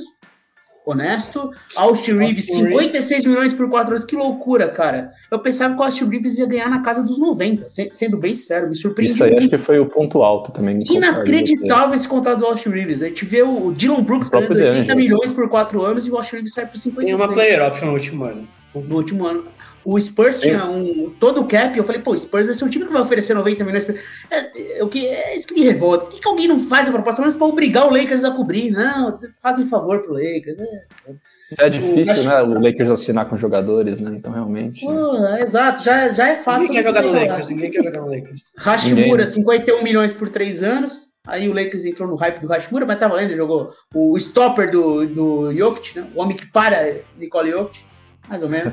Honesto. 0.84 1.50
Austin 1.76 2.12
Reeves, 2.12 2.46
56 2.46 3.24
milhões 3.24 3.52
por 3.52 3.68
quatro 3.68 3.92
anos. 3.92 4.04
Que 4.04 4.16
loucura, 4.16 4.68
cara. 4.68 5.10
Eu 5.30 5.38
pensava 5.38 5.74
que 5.74 5.80
o 5.80 5.84
Austin 5.84 6.06
Reeves 6.06 6.38
ia 6.38 6.46
ganhar 6.46 6.68
na 6.68 6.82
casa 6.82 7.02
dos 7.02 7.18
90, 7.18 7.66
sendo 7.92 8.16
bem 8.16 8.34
sincero, 8.34 8.68
me 8.68 8.76
surpreendeu. 8.76 9.14
Isso 9.14 9.24
aí 9.24 9.30
muito. 9.30 9.40
acho 9.40 9.48
que 9.50 9.58
foi 9.58 9.78
o 9.78 9.86
ponto 9.86 10.22
alto 10.22 10.52
também. 10.52 10.78
Inacreditável 10.88 11.94
esse 11.94 12.08
contrato 12.08 12.38
do 12.38 12.46
Austin 12.46 12.70
Reeves. 12.70 13.02
A 13.02 13.06
gente 13.06 13.24
vê 13.24 13.42
o 13.42 13.72
Dylan 13.72 14.02
Brooks 14.02 14.28
ganhando 14.28 14.54
80 14.54 14.94
milhões 14.94 15.30
por 15.30 15.48
quatro 15.48 15.82
anos 15.82 16.06
e 16.06 16.10
o 16.10 16.16
Austin 16.16 16.36
Reeves 16.36 16.54
sai 16.54 16.66
por 16.66 16.78
56. 16.78 17.04
Tem 17.04 17.14
uma 17.14 17.32
player 17.32 17.62
option 17.62 17.86
no 17.86 17.92
último 17.92 18.24
ano. 18.24 18.59
No 18.74 18.96
último 18.96 19.26
ano. 19.26 19.44
O 19.84 19.98
Spurs 19.98 20.38
tinha 20.38 20.66
um, 20.66 21.10
todo 21.18 21.40
o 21.40 21.48
cap, 21.48 21.76
eu 21.76 21.84
falei, 21.84 22.02
pô, 22.02 22.12
o 22.12 22.18
Spurs 22.18 22.44
vai 22.44 22.54
ser 22.54 22.64
um 22.64 22.68
time 22.68 22.84
que 22.84 22.92
vai 22.92 23.00
oferecer 23.00 23.32
90 23.32 23.64
milhões. 23.64 23.84
Pra... 23.84 23.94
É, 24.30 24.82
é, 24.82 24.86
que, 24.86 25.06
é 25.06 25.34
isso 25.34 25.48
que 25.48 25.54
me 25.54 25.62
revolta. 25.62 26.04
Por 26.04 26.14
que, 26.14 26.20
que 26.20 26.28
alguém 26.28 26.46
não 26.46 26.58
faz 26.58 26.86
a 26.86 26.92
proposta, 26.92 27.22
mas 27.22 27.34
para 27.34 27.46
obrigar 27.46 27.86
o 27.86 27.90
Lakers 27.90 28.24
a 28.24 28.30
cobrir? 28.30 28.70
Não, 28.70 29.18
fazem 29.42 29.66
favor 29.66 30.02
pro 30.02 30.12
Lakers. 30.12 30.58
É, 30.60 31.66
é 31.66 31.68
difícil, 31.70 32.22
o, 32.22 32.24
né? 32.24 32.42
O 32.42 32.60
Lakers 32.60 32.90
assinar 32.90 33.26
com 33.28 33.38
jogadores, 33.38 33.98
né? 33.98 34.12
Então, 34.14 34.32
realmente. 34.32 34.84
Pô, 34.84 35.16
é, 35.26 35.42
exato, 35.42 35.82
já, 35.82 36.12
já 36.12 36.28
é 36.28 36.36
fácil. 36.36 36.68
Ninguém 36.68 36.82
quer 36.82 36.88
jogar 36.88 37.02
no 37.02 37.12
Lakers, 37.12 37.48
ninguém 37.48 37.70
quer 37.70 37.84
jogar 37.84 38.00
no 38.02 38.14
Lakers. 38.14 38.52
Hashimura, 38.58 39.26
51 39.26 39.82
milhões 39.82 40.12
por 40.12 40.28
3 40.28 40.62
anos. 40.62 41.10
Aí 41.26 41.48
o 41.48 41.54
Lakers 41.54 41.84
entrou 41.84 42.08
no 42.08 42.16
hype 42.16 42.40
do 42.40 42.48
Hashimura, 42.48 42.86
mas 42.86 42.98
tá 42.98 43.06
valendo, 43.06 43.36
jogou 43.36 43.70
o 43.94 44.16
stopper 44.16 44.70
do, 44.70 45.06
do 45.06 45.54
Jokic, 45.54 45.98
né? 45.98 46.06
O 46.14 46.22
homem 46.22 46.36
que 46.36 46.50
para 46.50 47.00
Nicole 47.16 47.50
Jokic 47.50 47.89
mais 48.30 48.42
ou 48.42 48.48
menos. 48.48 48.72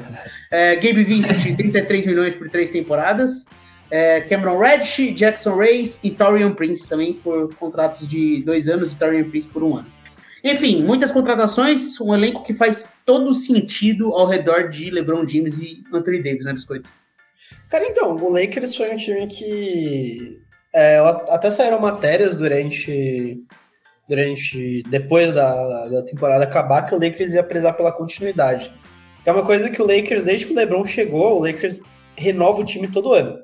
É, 0.51 0.75
Gabe 0.75 1.03
Vincent, 1.03 1.41
33 1.57 2.05
milhões 2.05 2.35
por 2.35 2.47
três 2.49 2.69
temporadas. 2.69 3.47
É, 3.89 4.21
Cameron 4.21 4.59
Reddish, 4.59 5.13
Jackson 5.15 5.57
Reyes 5.57 5.99
e 6.03 6.11
Torian 6.11 6.53
Prince 6.53 6.87
também 6.87 7.13
por 7.13 7.53
contratos 7.55 8.07
de 8.07 8.43
dois 8.43 8.69
anos 8.69 8.93
e 8.93 8.99
Torian 8.99 9.29
Prince 9.29 9.47
por 9.47 9.63
um 9.63 9.77
ano. 9.77 9.87
Enfim, 10.43 10.83
muitas 10.83 11.11
contratações, 11.11 11.99
um 11.99 12.13
elenco 12.13 12.43
que 12.43 12.53
faz 12.53 12.93
todo 13.05 13.33
sentido 13.33 14.13
ao 14.13 14.27
redor 14.27 14.69
de 14.69 14.91
LeBron 14.91 15.27
James 15.27 15.59
e 15.59 15.83
Anthony 15.91 16.21
Davis, 16.21 16.45
né, 16.45 16.53
Biscoito? 16.53 16.91
Cara, 17.69 17.85
então, 17.85 18.15
o 18.15 18.31
Lakers 18.31 18.75
foi 18.75 18.93
um 18.93 18.97
time 18.97 19.25
que 19.27 20.41
é, 20.75 20.99
até 21.29 21.49
saíram 21.49 21.79
matérias 21.79 22.37
durante 22.37 23.43
durante 24.07 24.83
depois 24.83 25.33
da, 25.33 25.87
da 25.89 26.01
temporada 26.01 26.43
acabar 26.45 26.83
que 26.83 26.95
o 26.95 26.99
Lakers 26.99 27.33
ia 27.33 27.43
prezar 27.43 27.75
pela 27.75 27.91
continuidade. 27.91 28.71
Que 29.27 29.31
é 29.31 29.33
uma 29.33 29.45
coisa 29.45 29.69
que 29.69 29.81
o 29.81 29.85
Lakers, 29.85 30.23
desde 30.23 30.45
que 30.45 30.53
o 30.53 30.55
LeBron 30.55 30.85
chegou, 30.85 31.35
o 31.35 31.45
Lakers 31.45 31.81
renova 32.15 32.61
o 32.61 32.63
time 32.63 32.87
todo 32.87 33.11
ano. 33.11 33.37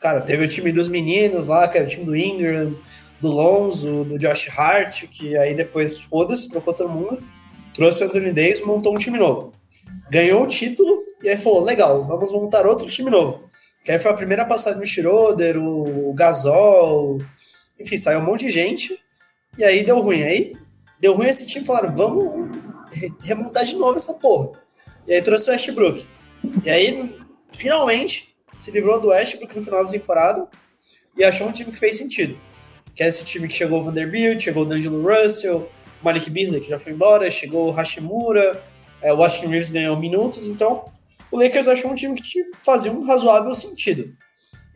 Cara, 0.00 0.20
teve 0.20 0.44
o 0.44 0.48
time 0.48 0.70
dos 0.70 0.86
meninos 0.86 1.48
lá, 1.48 1.66
que 1.66 1.76
era 1.76 1.84
o 1.84 1.90
time 1.90 2.04
do 2.04 2.14
Ingram, 2.14 2.78
do 3.20 3.28
Lonzo, 3.28 4.04
do 4.04 4.16
Josh 4.16 4.48
Hart, 4.56 5.08
que 5.08 5.36
aí 5.36 5.52
depois, 5.52 5.98
foda-se, 5.98 6.48
trocou 6.48 6.72
todo 6.72 6.88
mundo, 6.88 7.20
trouxe 7.74 8.04
o 8.04 8.06
Anthony 8.06 8.30
Davis, 8.30 8.64
montou 8.64 8.94
um 8.94 8.96
time 8.96 9.18
novo. 9.18 9.50
Ganhou 10.12 10.44
o 10.44 10.46
título 10.46 10.98
e 11.24 11.28
aí 11.28 11.38
falou, 11.38 11.64
legal, 11.64 12.06
vamos 12.06 12.30
montar 12.30 12.64
outro 12.64 12.86
time 12.86 13.10
novo. 13.10 13.50
Que 13.84 13.90
aí 13.90 13.98
foi 13.98 14.12
a 14.12 14.14
primeira 14.14 14.44
passagem 14.44 14.78
do 14.78 14.86
Schroeder, 14.86 15.58
o 15.58 16.14
Gasol, 16.14 17.18
enfim, 17.80 17.96
saiu 17.96 18.20
um 18.20 18.24
monte 18.24 18.46
de 18.46 18.52
gente, 18.52 18.96
e 19.58 19.64
aí 19.64 19.84
deu 19.84 19.98
ruim. 19.98 20.22
Aí 20.22 20.52
deu 21.00 21.16
ruim 21.16 21.26
esse 21.26 21.48
time, 21.48 21.66
falaram, 21.66 21.92
vamos 21.92 22.48
remontar 23.20 23.64
de 23.64 23.74
novo 23.74 23.96
essa 23.96 24.14
porra. 24.14 24.62
E 25.06 25.14
aí 25.14 25.22
trouxe 25.22 25.50
o 25.50 25.52
Westbrook. 25.52 26.06
E 26.64 26.70
aí, 26.70 27.16
finalmente, 27.52 28.34
se 28.58 28.70
livrou 28.70 29.00
do 29.00 29.08
Westbrook 29.08 29.56
no 29.56 29.62
final 29.62 29.84
da 29.84 29.90
temporada 29.90 30.48
e 31.16 31.24
achou 31.24 31.48
um 31.48 31.52
time 31.52 31.72
que 31.72 31.78
fez 31.78 31.96
sentido. 31.96 32.38
Que 32.94 33.02
é 33.02 33.08
esse 33.08 33.24
time 33.24 33.48
que 33.48 33.54
chegou 33.54 33.80
o 33.80 33.84
Vanderbilt, 33.84 34.40
chegou 34.40 34.62
o 34.62 34.66
D'Angelo 34.66 35.02
Russell, 35.02 35.70
Malik 36.02 36.30
Beasley, 36.30 36.60
que 36.60 36.68
já 36.68 36.78
foi 36.78 36.92
embora, 36.92 37.30
chegou 37.30 37.68
o 37.68 37.70
Hashimura, 37.70 38.62
é, 39.02 39.12
o 39.12 39.16
Washington 39.16 39.48
Reeves 39.48 39.70
ganhou 39.70 39.98
minutos, 39.98 40.46
então 40.48 40.84
o 41.30 41.38
Lakers 41.38 41.68
achou 41.68 41.90
um 41.90 41.94
time 41.94 42.20
que 42.20 42.42
fazia 42.64 42.92
um 42.92 43.04
razoável 43.04 43.54
sentido. 43.54 44.14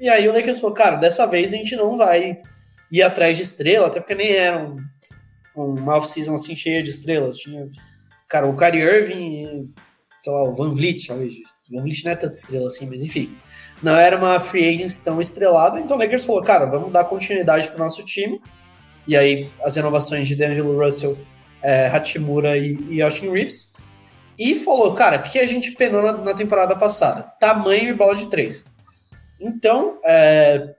E 0.01 0.09
aí 0.09 0.29
o 0.29 0.33
Lakers 0.33 0.61
falou, 0.61 0.75
cara, 0.75 0.97
dessa 0.97 1.27
vez 1.27 1.53
a 1.53 1.57
gente 1.57 1.75
não 1.77 1.97
vai 1.97 2.41
ir 2.91 3.03
atrás 3.03 3.37
de 3.37 3.43
estrela, 3.43 3.87
até 3.87 4.01
porque 4.01 4.15
nem 4.15 4.33
era 4.33 4.65
um, 4.65 4.77
uma 5.57 5.97
off-season 5.97 6.35
assim 6.35 6.57
cheia 6.57 6.83
de 6.83 6.91
estrelas. 6.91 7.37
Tinha, 7.37 7.69
cara, 8.29 8.47
o 8.47 8.57
Kyrie 8.57 8.83
Irving 8.83 9.73
sei 10.29 10.33
lá, 10.33 10.43
o 10.43 10.53
Van 10.53 10.75
Vliet 10.75 11.11
hoje. 11.11 11.43
Van 11.71 11.83
Vliet 11.83 12.05
não 12.05 12.13
é 12.13 12.17
tanto 12.17 12.35
estrela 12.35 12.69
assim, 12.69 12.87
mas 12.87 13.03
enfim. 13.03 13.35
Não 13.83 13.97
era 13.97 14.17
uma 14.17 14.39
free 14.39 14.69
agency 14.69 15.03
tão 15.03 15.21
estrelada, 15.21 15.81
então 15.81 15.97
o 15.97 16.01
Lakers 16.01 16.27
falou, 16.27 16.43
cara, 16.43 16.67
vamos 16.67 16.93
dar 16.93 17.05
continuidade 17.05 17.69
pro 17.69 17.79
nosso 17.79 18.05
time. 18.05 18.41
E 19.07 19.17
aí, 19.17 19.51
as 19.63 19.77
renovações 19.77 20.29
de 20.29 20.37
D'Angelo 20.37 20.79
Russell, 20.79 21.19
é, 21.63 21.87
Hachimura 21.87 22.59
e, 22.59 22.77
e 22.91 23.01
Austin 23.01 23.31
Reeves. 23.31 23.73
E 24.39 24.55
falou, 24.55 24.93
cara, 24.95 25.17
o 25.17 25.23
que 25.23 25.39
a 25.39 25.47
gente 25.47 25.73
penou 25.73 26.03
na, 26.03 26.13
na, 26.13 26.35
temporada 26.35 26.77
passada? 26.77 27.23
Tamanho 27.41 27.89
e 27.89 27.95
bola 27.95 28.15
de 28.15 28.29
três. 28.29 28.67
Então, 29.41 29.99
é, 30.05 30.75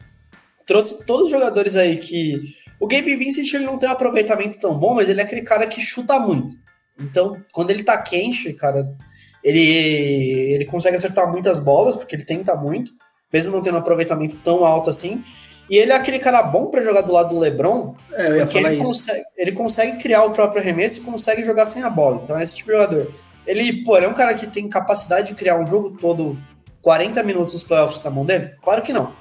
trouxe 0.67 1.03
todos 1.05 1.25
os 1.25 1.31
jogadores 1.31 1.75
aí 1.75 1.97
que... 1.97 2.39
O 2.79 2.88
Gabe 2.88 3.15
Vincent 3.17 3.53
ele 3.53 3.65
não 3.65 3.77
tem 3.77 3.89
um 3.89 3.91
aproveitamento 3.91 4.57
tão 4.57 4.77
bom, 4.79 4.93
mas 4.93 5.09
ele 5.09 5.19
é 5.19 5.23
aquele 5.23 5.41
cara 5.41 5.67
que 5.67 5.81
chuta 5.81 6.17
muito. 6.17 6.57
Então, 6.97 7.41
quando 7.51 7.71
ele 7.71 7.83
tá 7.83 7.97
quente, 7.97 8.53
cara, 8.53 8.95
ele, 9.43 10.54
ele 10.54 10.65
consegue 10.65 10.97
acertar 10.97 11.30
muitas 11.32 11.60
bolas, 11.60 11.95
porque 11.95 12.15
ele 12.15 12.25
tenta 12.25 12.56
muito, 12.56 12.91
mesmo 13.32 13.52
não 13.52 13.62
tendo 13.62 13.75
um 13.75 13.80
aproveitamento 13.80 14.38
tão 14.38 14.65
alto 14.65 14.89
assim. 14.89 15.23
E 15.69 15.78
ele 15.78 15.91
é 15.91 15.95
aquele 15.95 16.17
cara 16.17 16.41
bom 16.41 16.67
para 16.67 16.82
jogar 16.82 17.02
do 17.02 17.13
lado 17.13 17.30
do 17.30 17.39
LeBron, 17.39 17.95
É, 18.12 18.39
porque 18.39 18.58
ele 18.58 18.78
consegue, 18.78 19.23
ele 19.38 19.52
consegue 19.52 19.97
criar 19.99 20.23
o 20.23 20.32
próprio 20.32 20.62
arremesso 20.62 20.99
e 20.99 21.04
consegue 21.04 21.43
jogar 21.43 21.65
sem 21.65 21.84
a 21.84 21.89
bola. 21.89 22.21
Então 22.23 22.38
é 22.38 22.41
esse 22.41 22.56
tipo 22.56 22.71
de 22.71 22.78
jogador. 22.78 23.13
Ele, 23.45 23.84
pô, 23.84 23.95
ele 23.95 24.08
é 24.08 24.10
um 24.10 24.13
cara 24.13 24.34
que 24.34 24.47
tem 24.47 24.67
capacidade 24.67 25.28
de 25.28 25.36
criar 25.36 25.60
um 25.60 25.65
jogo 25.65 25.91
todo 25.91 26.38
40 26.82 27.21
minutos 27.23 27.54
nos 27.54 27.63
playoffs 27.63 28.02
na 28.02 28.10
mão 28.10 28.25
dele? 28.25 28.56
Claro 28.63 28.82
que 28.82 28.91
não. 28.91 29.13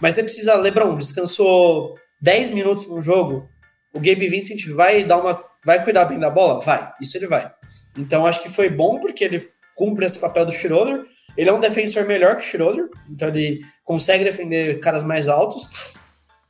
Mas 0.00 0.14
você 0.14 0.22
precisa, 0.22 0.54
LeBron, 0.54 0.96
descansou 0.96 1.94
10 2.20 2.50
minutos 2.50 2.86
no 2.88 3.02
jogo, 3.02 3.48
o 3.92 3.98
Gabe 3.98 4.28
Vincent 4.28 4.64
vai 4.68 5.04
dar 5.04 5.18
uma. 5.18 5.42
vai 5.64 5.82
cuidar 5.82 6.04
bem 6.04 6.18
da 6.18 6.30
bola? 6.30 6.60
Vai, 6.60 6.92
isso 7.00 7.16
ele 7.16 7.26
vai. 7.26 7.50
Então 7.96 8.26
acho 8.26 8.42
que 8.42 8.48
foi 8.48 8.70
bom 8.70 9.00
porque 9.00 9.24
ele 9.24 9.40
cumpre 9.78 10.04
esse 10.04 10.18
papel 10.18 10.44
do 10.44 10.52
Schroeder. 10.52 11.04
Ele 11.36 11.48
é 11.48 11.52
um 11.52 11.60
defensor 11.60 12.04
melhor 12.04 12.34
que 12.36 12.42
o 12.42 12.44
Schroeder, 12.44 12.88
então 13.08 13.28
ele 13.28 13.60
consegue 13.84 14.24
defender 14.24 14.80
caras 14.80 15.04
mais 15.04 15.28
altos. 15.28 15.94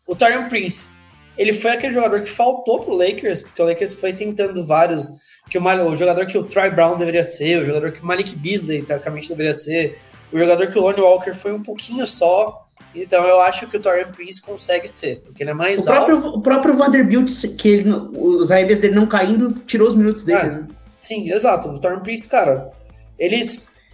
O 0.07 0.17
Torian 0.17 0.49
Prince, 0.49 0.89
ele 1.37 1.53
foi 1.53 1.73
aquele 1.73 1.93
jogador 1.93 2.23
que 2.23 2.31
faltou 2.31 2.81
pro 2.81 2.97
Lakers, 2.97 3.43
porque 3.43 3.61
o 3.61 3.67
Lakers 3.67 3.93
foi 3.93 4.15
tentando 4.15 4.67
vários. 4.67 5.09
Que 5.51 5.59
o, 5.59 5.63
o 5.63 5.97
jogador 5.97 6.27
que 6.27 6.37
o 6.37 6.45
Troy 6.45 6.71
Brown 6.71 6.97
deveria 6.97 7.25
ser, 7.25 7.63
o 7.63 7.67
jogador 7.67 7.93
que 7.93 8.03
o 8.03 8.07
Malik 8.07 8.35
Beasley, 8.37 8.83
teoricamente, 8.83 9.29
deveria 9.29 9.55
ser, 9.55 9.99
o 10.33 10.39
jogador 10.39 10.67
que 10.67 10.79
o 10.79 10.83
Lonnie 10.83 11.01
Walker 11.01 11.35
foi 11.35 11.53
um 11.53 11.63
pouquinho 11.63 12.07
só. 12.07 12.67
Então 12.95 13.25
eu 13.27 13.41
acho 13.41 13.67
que 13.67 13.77
o 13.77 13.81
Torian 13.81 14.11
Prince 14.11 14.41
consegue 14.41 14.89
ser, 14.89 15.21
porque 15.25 15.43
ele 15.43 15.51
é 15.51 15.55
mais 15.55 15.87
O 15.87 15.93
alto. 15.93 16.07
próprio, 16.07 16.31
o 16.31 16.41
próprio 16.41 16.75
Vanderbilt, 16.75 17.31
que 17.59 17.69
ele, 17.69 17.91
os 17.91 18.51
arremessos 18.51 18.81
dele 18.81 18.95
não 18.95 19.07
caindo, 19.07 19.53
tirou 19.67 19.87
os 19.89 19.95
minutos 19.95 20.25
dele. 20.25 20.39
É. 20.39 20.51
né? 20.51 20.67
Sim, 20.99 21.31
exato. 21.31 21.69
O 21.69 21.79
Torn 21.79 22.01
Prince, 22.03 22.27
cara, 22.27 22.71
ele, 23.19 23.45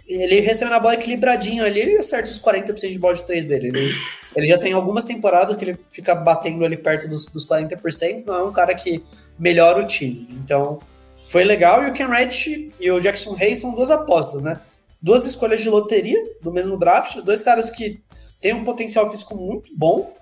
ele 0.07 0.39
recebe 0.39 0.69
na 0.69 0.79
bola 0.79 0.93
equilibradinho 0.95 1.63
ali, 1.63 1.79
ele 1.79 1.97
acerta 1.97 2.29
os 2.29 2.39
40% 2.39 2.91
de 2.91 2.99
bola 2.99 3.15
de 3.15 3.25
3 3.25 3.45
dele. 3.45 3.67
Ele, 3.67 3.95
ele 4.35 4.47
já 4.47 4.57
tem 4.57 4.73
algumas 4.73 5.03
temporadas 5.03 5.55
que 5.55 5.65
ele 5.65 5.79
fica 5.89 6.13
batendo 6.13 6.63
ali 6.63 6.77
perto 6.77 7.07
dos, 7.07 7.25
dos 7.27 7.47
40%, 7.47 8.25
não 8.25 8.35
é 8.35 8.43
um 8.43 8.51
cara 8.51 8.75
que 8.75 9.03
melhora 9.39 9.81
o 9.81 9.87
time. 9.87 10.27
Então, 10.43 10.79
foi 11.27 11.43
legal. 11.43 11.83
E 11.83 11.89
o 11.89 11.93
Ken 11.93 12.07
Reddish 12.07 12.71
e 12.79 12.91
o 12.91 12.99
Jackson 12.99 13.35
Hayes 13.39 13.59
são 13.59 13.73
duas 13.73 13.89
apostas, 13.89 14.41
né? 14.41 14.59
Duas 15.01 15.25
escolhas 15.25 15.61
de 15.61 15.69
loteria 15.69 16.19
do 16.41 16.51
mesmo 16.51 16.77
draft, 16.77 17.17
dois 17.23 17.41
caras 17.41 17.69
que 17.69 18.01
têm 18.39 18.53
um 18.53 18.63
potencial 18.63 19.09
físico 19.09 19.35
muito 19.35 19.71
bom. 19.75 20.13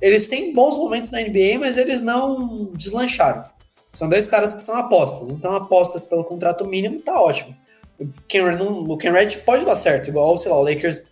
Eles 0.00 0.28
têm 0.28 0.52
bons 0.52 0.76
momentos 0.76 1.10
na 1.10 1.20
NBA, 1.20 1.58
mas 1.58 1.76
eles 1.76 2.02
não 2.02 2.70
deslancharam. 2.74 3.44
São 3.92 4.08
dois 4.08 4.26
caras 4.26 4.52
que 4.52 4.60
são 4.60 4.76
apostas. 4.76 5.30
Então, 5.30 5.54
apostas 5.54 6.04
pelo 6.04 6.24
contrato 6.24 6.66
mínimo 6.66 7.00
tá 7.00 7.18
ótimo. 7.20 7.56
O 7.98 8.06
Ken, 8.28 8.42
não- 8.56 8.84
o 8.84 8.96
Ken 8.98 9.10
Reddish 9.12 9.36
pode 9.40 9.64
dar 9.64 9.74
certo, 9.74 10.08
igual, 10.08 10.36
sei 10.36 10.50
lá, 10.50 10.58
o 10.58 10.62
Lakers. 10.62 11.02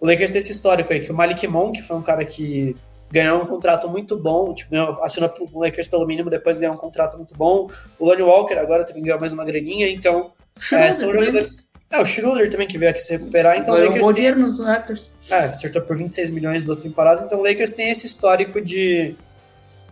O 0.00 0.06
Lakers 0.06 0.30
tem 0.30 0.38
esse 0.40 0.52
histórico 0.52 0.92
aí, 0.92 1.00
que 1.00 1.10
o 1.10 1.14
Malik 1.14 1.46
Monk 1.46 1.82
foi 1.82 1.96
um 1.96 2.02
cara 2.02 2.24
que 2.24 2.76
ganhou 3.10 3.42
um 3.42 3.46
contrato 3.46 3.88
muito 3.88 4.16
bom, 4.16 4.52
tipo, 4.52 4.74
assinou 5.02 5.28
pro 5.30 5.48
Lakers 5.58 5.88
pelo 5.88 6.06
mínimo, 6.06 6.28
depois 6.28 6.58
ganhou 6.58 6.74
um 6.74 6.78
contrato 6.78 7.16
muito 7.16 7.34
bom. 7.34 7.68
O 7.98 8.04
Lonnie 8.06 8.22
Walker 8.22 8.54
agora 8.54 8.84
também 8.84 9.02
ganhou 9.02 9.18
mais 9.18 9.32
uma 9.32 9.44
graninha, 9.44 9.88
então 9.88 10.32
é, 10.72 10.90
são 10.92 11.12
jogadores. 11.12 11.66
É, 11.90 11.98
o 12.00 12.04
Schroeder 12.04 12.50
também 12.50 12.68
que 12.68 12.76
veio 12.76 12.90
aqui 12.90 13.00
se 13.00 13.12
recuperar, 13.12 13.56
então 13.56 13.74
o 13.74 13.78
Lakers 13.78 14.14
tem, 14.14 14.34
nos 14.34 14.60
Raptors. 14.60 15.10
é, 15.30 15.36
acertou 15.44 15.80
por 15.80 15.96
26 15.96 16.30
milhões 16.30 16.62
duas 16.62 16.80
temporadas, 16.80 17.22
então 17.22 17.38
o 17.40 17.42
Lakers 17.42 17.70
tem 17.72 17.88
esse 17.88 18.06
histórico 18.06 18.60
de 18.60 19.16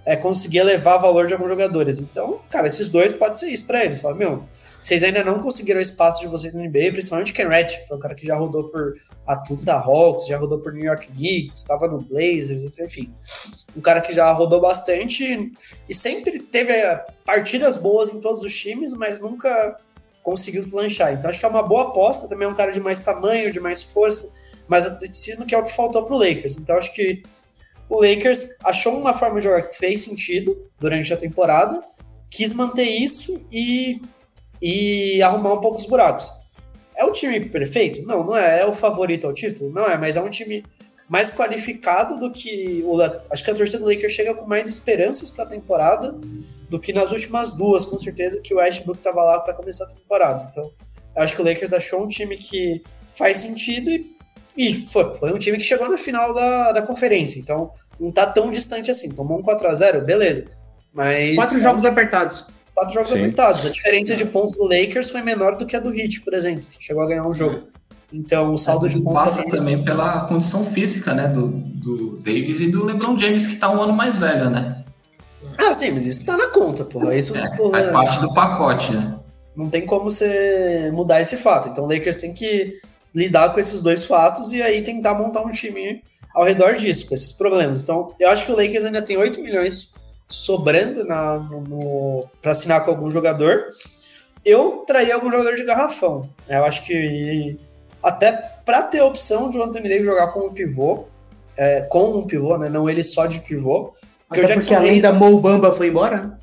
é, 0.04 0.14
conseguir 0.14 0.58
elevar 0.58 1.00
valor 1.00 1.26
de 1.26 1.32
alguns 1.32 1.48
jogadores. 1.48 1.98
Então, 1.98 2.38
cara, 2.50 2.68
esses 2.68 2.90
dois 2.90 3.14
pode 3.14 3.40
ser 3.40 3.46
isso 3.48 3.66
pra 3.66 3.82
eles. 3.82 4.00
Fala, 4.00 4.14
meu, 4.14 4.44
vocês 4.86 5.02
ainda 5.02 5.24
não 5.24 5.40
conseguiram 5.40 5.80
o 5.80 5.82
espaço 5.82 6.20
de 6.20 6.28
vocês 6.28 6.54
na 6.54 6.62
NBA, 6.62 6.92
principalmente 6.92 7.32
o 7.32 7.34
Ken 7.34 7.48
que 7.48 7.88
foi 7.88 7.96
um 7.96 8.00
cara 8.00 8.14
que 8.14 8.24
já 8.24 8.36
rodou 8.36 8.68
por 8.68 8.94
Atlanta 9.26 9.72
Hawks, 9.72 10.28
já 10.28 10.38
rodou 10.38 10.60
por 10.60 10.72
New 10.72 10.84
York 10.84 11.08
Knicks, 11.08 11.62
estava 11.62 11.88
no 11.88 12.02
Blazers, 12.02 12.62
enfim. 12.78 13.12
Um 13.76 13.80
cara 13.80 14.00
que 14.00 14.12
já 14.12 14.30
rodou 14.30 14.60
bastante 14.60 15.52
e 15.88 15.92
sempre 15.92 16.38
teve 16.38 16.72
é, 16.72 17.04
partidas 17.24 17.76
boas 17.76 18.10
em 18.10 18.20
todos 18.20 18.42
os 18.42 18.56
times, 18.56 18.94
mas 18.94 19.18
nunca 19.18 19.76
conseguiu 20.22 20.62
se 20.62 20.72
lanchar. 20.72 21.12
Então 21.14 21.30
acho 21.30 21.40
que 21.40 21.44
é 21.44 21.48
uma 21.48 21.64
boa 21.64 21.88
aposta, 21.88 22.28
também 22.28 22.46
é 22.46 22.48
um 22.48 22.54
cara 22.54 22.70
de 22.70 22.78
mais 22.78 23.00
tamanho, 23.00 23.50
de 23.50 23.58
mais 23.58 23.82
força, 23.82 24.32
mais 24.68 24.86
atleticismo, 24.86 25.44
que 25.44 25.54
é 25.56 25.58
o 25.58 25.64
que 25.64 25.72
faltou 25.72 26.04
pro 26.04 26.16
Lakers. 26.16 26.58
Então 26.58 26.78
acho 26.78 26.94
que 26.94 27.24
o 27.88 28.00
Lakers 28.00 28.50
achou 28.62 28.96
uma 28.96 29.12
forma 29.12 29.40
de 29.40 29.46
jogar 29.46 29.62
que 29.62 29.76
fez 29.76 30.04
sentido 30.04 30.56
durante 30.78 31.12
a 31.12 31.16
temporada, 31.16 31.82
quis 32.30 32.52
manter 32.52 32.84
isso 32.84 33.44
e, 33.50 34.00
e 34.60 35.22
arrumar 35.22 35.54
um 35.54 35.60
pouco 35.60 35.78
os 35.78 35.86
buracos. 35.86 36.32
É 36.96 37.04
o 37.04 37.12
time 37.12 37.40
perfeito? 37.40 38.06
Não, 38.06 38.24
não 38.24 38.36
é. 38.36 38.62
É 38.62 38.66
o 38.66 38.74
favorito 38.74 39.26
ao 39.26 39.32
título? 39.32 39.70
Não 39.70 39.84
é, 39.84 39.98
mas 39.98 40.16
é 40.16 40.20
um 40.20 40.30
time 40.30 40.64
mais 41.08 41.30
qualificado 41.30 42.18
do 42.18 42.30
que. 42.30 42.82
O, 42.84 43.00
acho 43.30 43.44
que 43.44 43.50
a 43.50 43.54
torcida 43.54 43.78
do 43.78 43.88
Lakers 43.88 44.12
chega 44.12 44.34
com 44.34 44.46
mais 44.46 44.66
esperanças 44.66 45.30
para 45.30 45.44
a 45.44 45.48
temporada 45.48 46.16
do 46.68 46.80
que 46.80 46.92
nas 46.92 47.12
últimas 47.12 47.52
duas, 47.52 47.84
com 47.84 47.98
certeza, 47.98 48.40
que 48.40 48.54
o 48.54 48.56
Westbrook 48.58 48.98
estava 48.98 49.22
lá 49.22 49.40
para 49.40 49.54
começar 49.54 49.84
a 49.84 49.88
temporada. 49.88 50.48
Então, 50.50 50.72
acho 51.14 51.34
que 51.34 51.42
o 51.42 51.44
Lakers 51.44 51.72
achou 51.72 52.02
um 52.02 52.08
time 52.08 52.36
que 52.36 52.82
faz 53.12 53.38
sentido 53.38 53.90
e, 53.90 54.16
e 54.56 54.86
foi, 54.88 55.12
foi 55.14 55.32
um 55.32 55.38
time 55.38 55.58
que 55.58 55.64
chegou 55.64 55.88
na 55.88 55.98
final 55.98 56.34
da, 56.34 56.72
da 56.72 56.82
conferência. 56.82 57.38
Então, 57.38 57.70
não 58.00 58.10
tá 58.10 58.26
tão 58.26 58.50
distante 58.50 58.90
assim. 58.90 59.10
Tomou 59.14 59.38
um 59.38 59.42
4x0, 59.42 60.04
beleza. 60.04 60.46
Mas. 60.92 61.34
Quatro 61.36 61.60
jogos 61.60 61.84
apertados. 61.84 62.46
Quatro 62.76 62.92
jogos 62.94 63.08
Sim. 63.08 63.18
apertados. 63.18 63.64
A 63.66 63.70
diferença 63.70 64.14
de 64.14 64.24
pontos 64.26 64.54
do 64.54 64.64
Lakers 64.64 65.10
foi 65.10 65.22
menor 65.22 65.56
do 65.56 65.64
que 65.66 65.74
a 65.74 65.80
do 65.80 65.92
Heat, 65.92 66.20
por 66.20 66.34
exemplo, 66.34 66.64
que 66.70 66.84
chegou 66.84 67.02
a 67.02 67.06
ganhar 67.06 67.26
um 67.26 67.34
jogo. 67.34 67.62
Então, 68.12 68.52
o 68.52 68.58
saldo 68.58 68.86
de 68.86 68.94
Tudo 68.94 69.04
pontos. 69.06 69.24
passa 69.24 69.40
ali- 69.40 69.50
também 69.50 69.82
pela 69.82 70.26
condição 70.26 70.64
física, 70.64 71.12
né, 71.14 71.26
do, 71.26 71.48
do 71.48 72.18
Davis 72.18 72.60
e 72.60 72.70
do 72.70 72.84
LeBron 72.84 73.18
James, 73.18 73.46
que 73.46 73.56
tá 73.56 73.68
um 73.70 73.82
ano 73.82 73.92
mais 73.94 74.18
velho, 74.18 74.50
né? 74.50 74.84
Ah, 75.58 75.74
sim, 75.74 75.90
mas 75.90 76.06
isso 76.06 76.24
tá 76.24 76.36
na 76.36 76.48
conta, 76.48 76.84
porra. 76.84 77.16
Isso 77.16 77.34
É, 77.36 77.56
porra, 77.56 77.70
faz 77.72 77.88
parte 77.88 78.20
do 78.20 78.32
pacote, 78.34 78.92
né? 78.94 79.14
não 79.56 79.68
tem 79.70 79.86
como 79.86 80.10
você 80.10 80.90
mudar 80.92 81.22
esse 81.22 81.36
fato. 81.38 81.70
Então, 81.70 81.84
o 81.84 81.88
Lakers 81.90 82.18
tem 82.18 82.34
que 82.34 82.74
lidar 83.14 83.54
com 83.54 83.58
esses 83.58 83.80
dois 83.80 84.04
fatos 84.04 84.52
e 84.52 84.60
aí 84.60 84.82
tentar 84.82 85.14
montar 85.14 85.40
um 85.40 85.50
time 85.50 86.02
ao 86.34 86.44
redor 86.44 86.74
disso, 86.74 87.06
com 87.08 87.14
esses 87.14 87.32
problemas. 87.32 87.80
Então, 87.80 88.12
eu 88.20 88.28
acho 88.28 88.44
que 88.44 88.52
o 88.52 88.56
Lakers 88.56 88.84
ainda 88.84 89.00
tem 89.00 89.16
8 89.16 89.40
milhões 89.40 89.90
sobrando 90.28 91.04
na, 91.04 91.38
no, 91.38 91.60
no, 91.60 92.24
para 92.42 92.52
assinar 92.52 92.84
com 92.84 92.90
algum 92.90 93.10
jogador. 93.10 93.66
Eu 94.44 94.84
traria 94.86 95.14
algum 95.14 95.30
jogador 95.30 95.54
de 95.54 95.64
garrafão. 95.64 96.22
né? 96.48 96.58
Eu 96.58 96.64
acho 96.64 96.84
que 96.84 97.58
até 98.02 98.32
para 98.64 98.82
ter 98.82 99.00
a 99.00 99.04
opção 99.04 99.50
de 99.50 99.58
o 99.58 99.62
Anthony 99.62 99.88
Davis 99.88 100.06
jogar 100.06 100.28
como 100.28 100.52
pivô, 100.52 101.04
é, 101.56 101.82
com 101.82 102.18
um 102.18 102.26
pivô, 102.26 102.56
né? 102.56 102.68
Não 102.68 102.88
ele 102.88 103.02
só 103.02 103.26
de 103.26 103.40
pivô. 103.40 103.92
Porque 104.28 104.44
Até 104.44 104.54
porque 104.54 104.74
além 104.74 105.00
da 105.00 105.12
Mo 105.12 105.38
Bamba 105.38 105.72
foi 105.72 105.88
embora, 105.88 106.36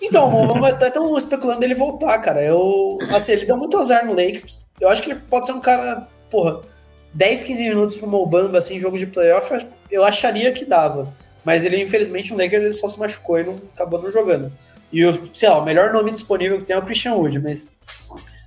então, 0.00 0.28
o 0.28 0.30
Mobamba 0.30 0.68
até 0.68 0.88
estão 0.88 1.16
especulando 1.16 1.64
ele 1.64 1.74
voltar, 1.74 2.18
cara. 2.18 2.42
Eu, 2.42 2.98
assim, 3.10 3.32
ele 3.32 3.46
deu 3.46 3.56
muito 3.56 3.76
azar 3.76 4.06
no 4.06 4.12
Lakers. 4.12 4.64
Eu 4.80 4.88
acho 4.88 5.02
que 5.02 5.10
ele 5.10 5.20
pode 5.28 5.46
ser 5.46 5.52
um 5.52 5.60
cara, 5.60 6.06
porra, 6.30 6.60
10, 7.12 7.42
15 7.42 7.68
minutos 7.68 7.96
pro 7.96 8.06
Mobamba, 8.06 8.58
assim, 8.58 8.78
jogo 8.78 8.98
de 8.98 9.06
playoff, 9.06 9.66
eu 9.90 10.04
acharia 10.04 10.52
que 10.52 10.64
dava. 10.64 11.12
Mas 11.44 11.64
ele, 11.64 11.80
infelizmente, 11.80 12.32
no 12.32 12.38
Lakers 12.38 12.62
ele 12.62 12.72
só 12.72 12.88
se 12.88 12.98
machucou 12.98 13.38
e 13.38 13.44
não 13.44 13.56
acabou 13.74 14.02
não 14.02 14.10
jogando. 14.10 14.52
E, 14.92 15.04
o, 15.04 15.34
sei 15.34 15.48
lá, 15.48 15.58
o 15.58 15.64
melhor 15.64 15.92
nome 15.92 16.10
disponível 16.10 16.58
que 16.58 16.64
tem 16.64 16.74
é 16.74 16.78
o 16.78 16.82
Christian 16.82 17.14
Wood, 17.14 17.38
mas 17.40 17.80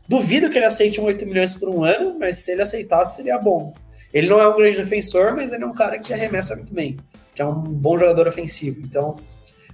duvido 0.07 0.49
que 0.49 0.57
ele 0.57 0.65
aceite 0.65 0.99
um 0.99 1.05
8 1.05 1.25
milhões 1.25 1.53
por 1.53 1.69
um 1.69 1.83
ano, 1.83 2.17
mas 2.19 2.37
se 2.37 2.51
ele 2.51 2.61
aceitasse, 2.61 3.17
seria 3.17 3.37
bom. 3.37 3.73
Ele 4.13 4.27
não 4.27 4.39
é 4.39 4.47
um 4.47 4.55
grande 4.55 4.77
defensor, 4.77 5.35
mas 5.35 5.53
ele 5.53 5.63
é 5.63 5.67
um 5.67 5.73
cara 5.73 5.99
que 5.99 6.13
arremessa 6.13 6.55
muito 6.55 6.73
bem, 6.73 6.97
que 7.33 7.41
é 7.41 7.45
um 7.45 7.53
bom 7.53 7.97
jogador 7.97 8.27
ofensivo. 8.27 8.81
Então, 8.83 9.17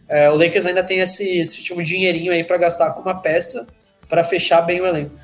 é, 0.07 0.29
o 0.29 0.35
Lakers 0.35 0.65
ainda 0.65 0.83
tem 0.83 0.99
esse, 0.99 1.39
esse 1.39 1.57
último 1.57 1.81
dinheirinho 1.81 2.31
aí 2.31 2.43
para 2.43 2.57
gastar 2.57 2.91
com 2.91 3.01
uma 3.01 3.19
peça 3.19 3.67
para 4.07 4.23
fechar 4.23 4.61
bem 4.61 4.79
o 4.79 4.85
elenco. 4.85 5.15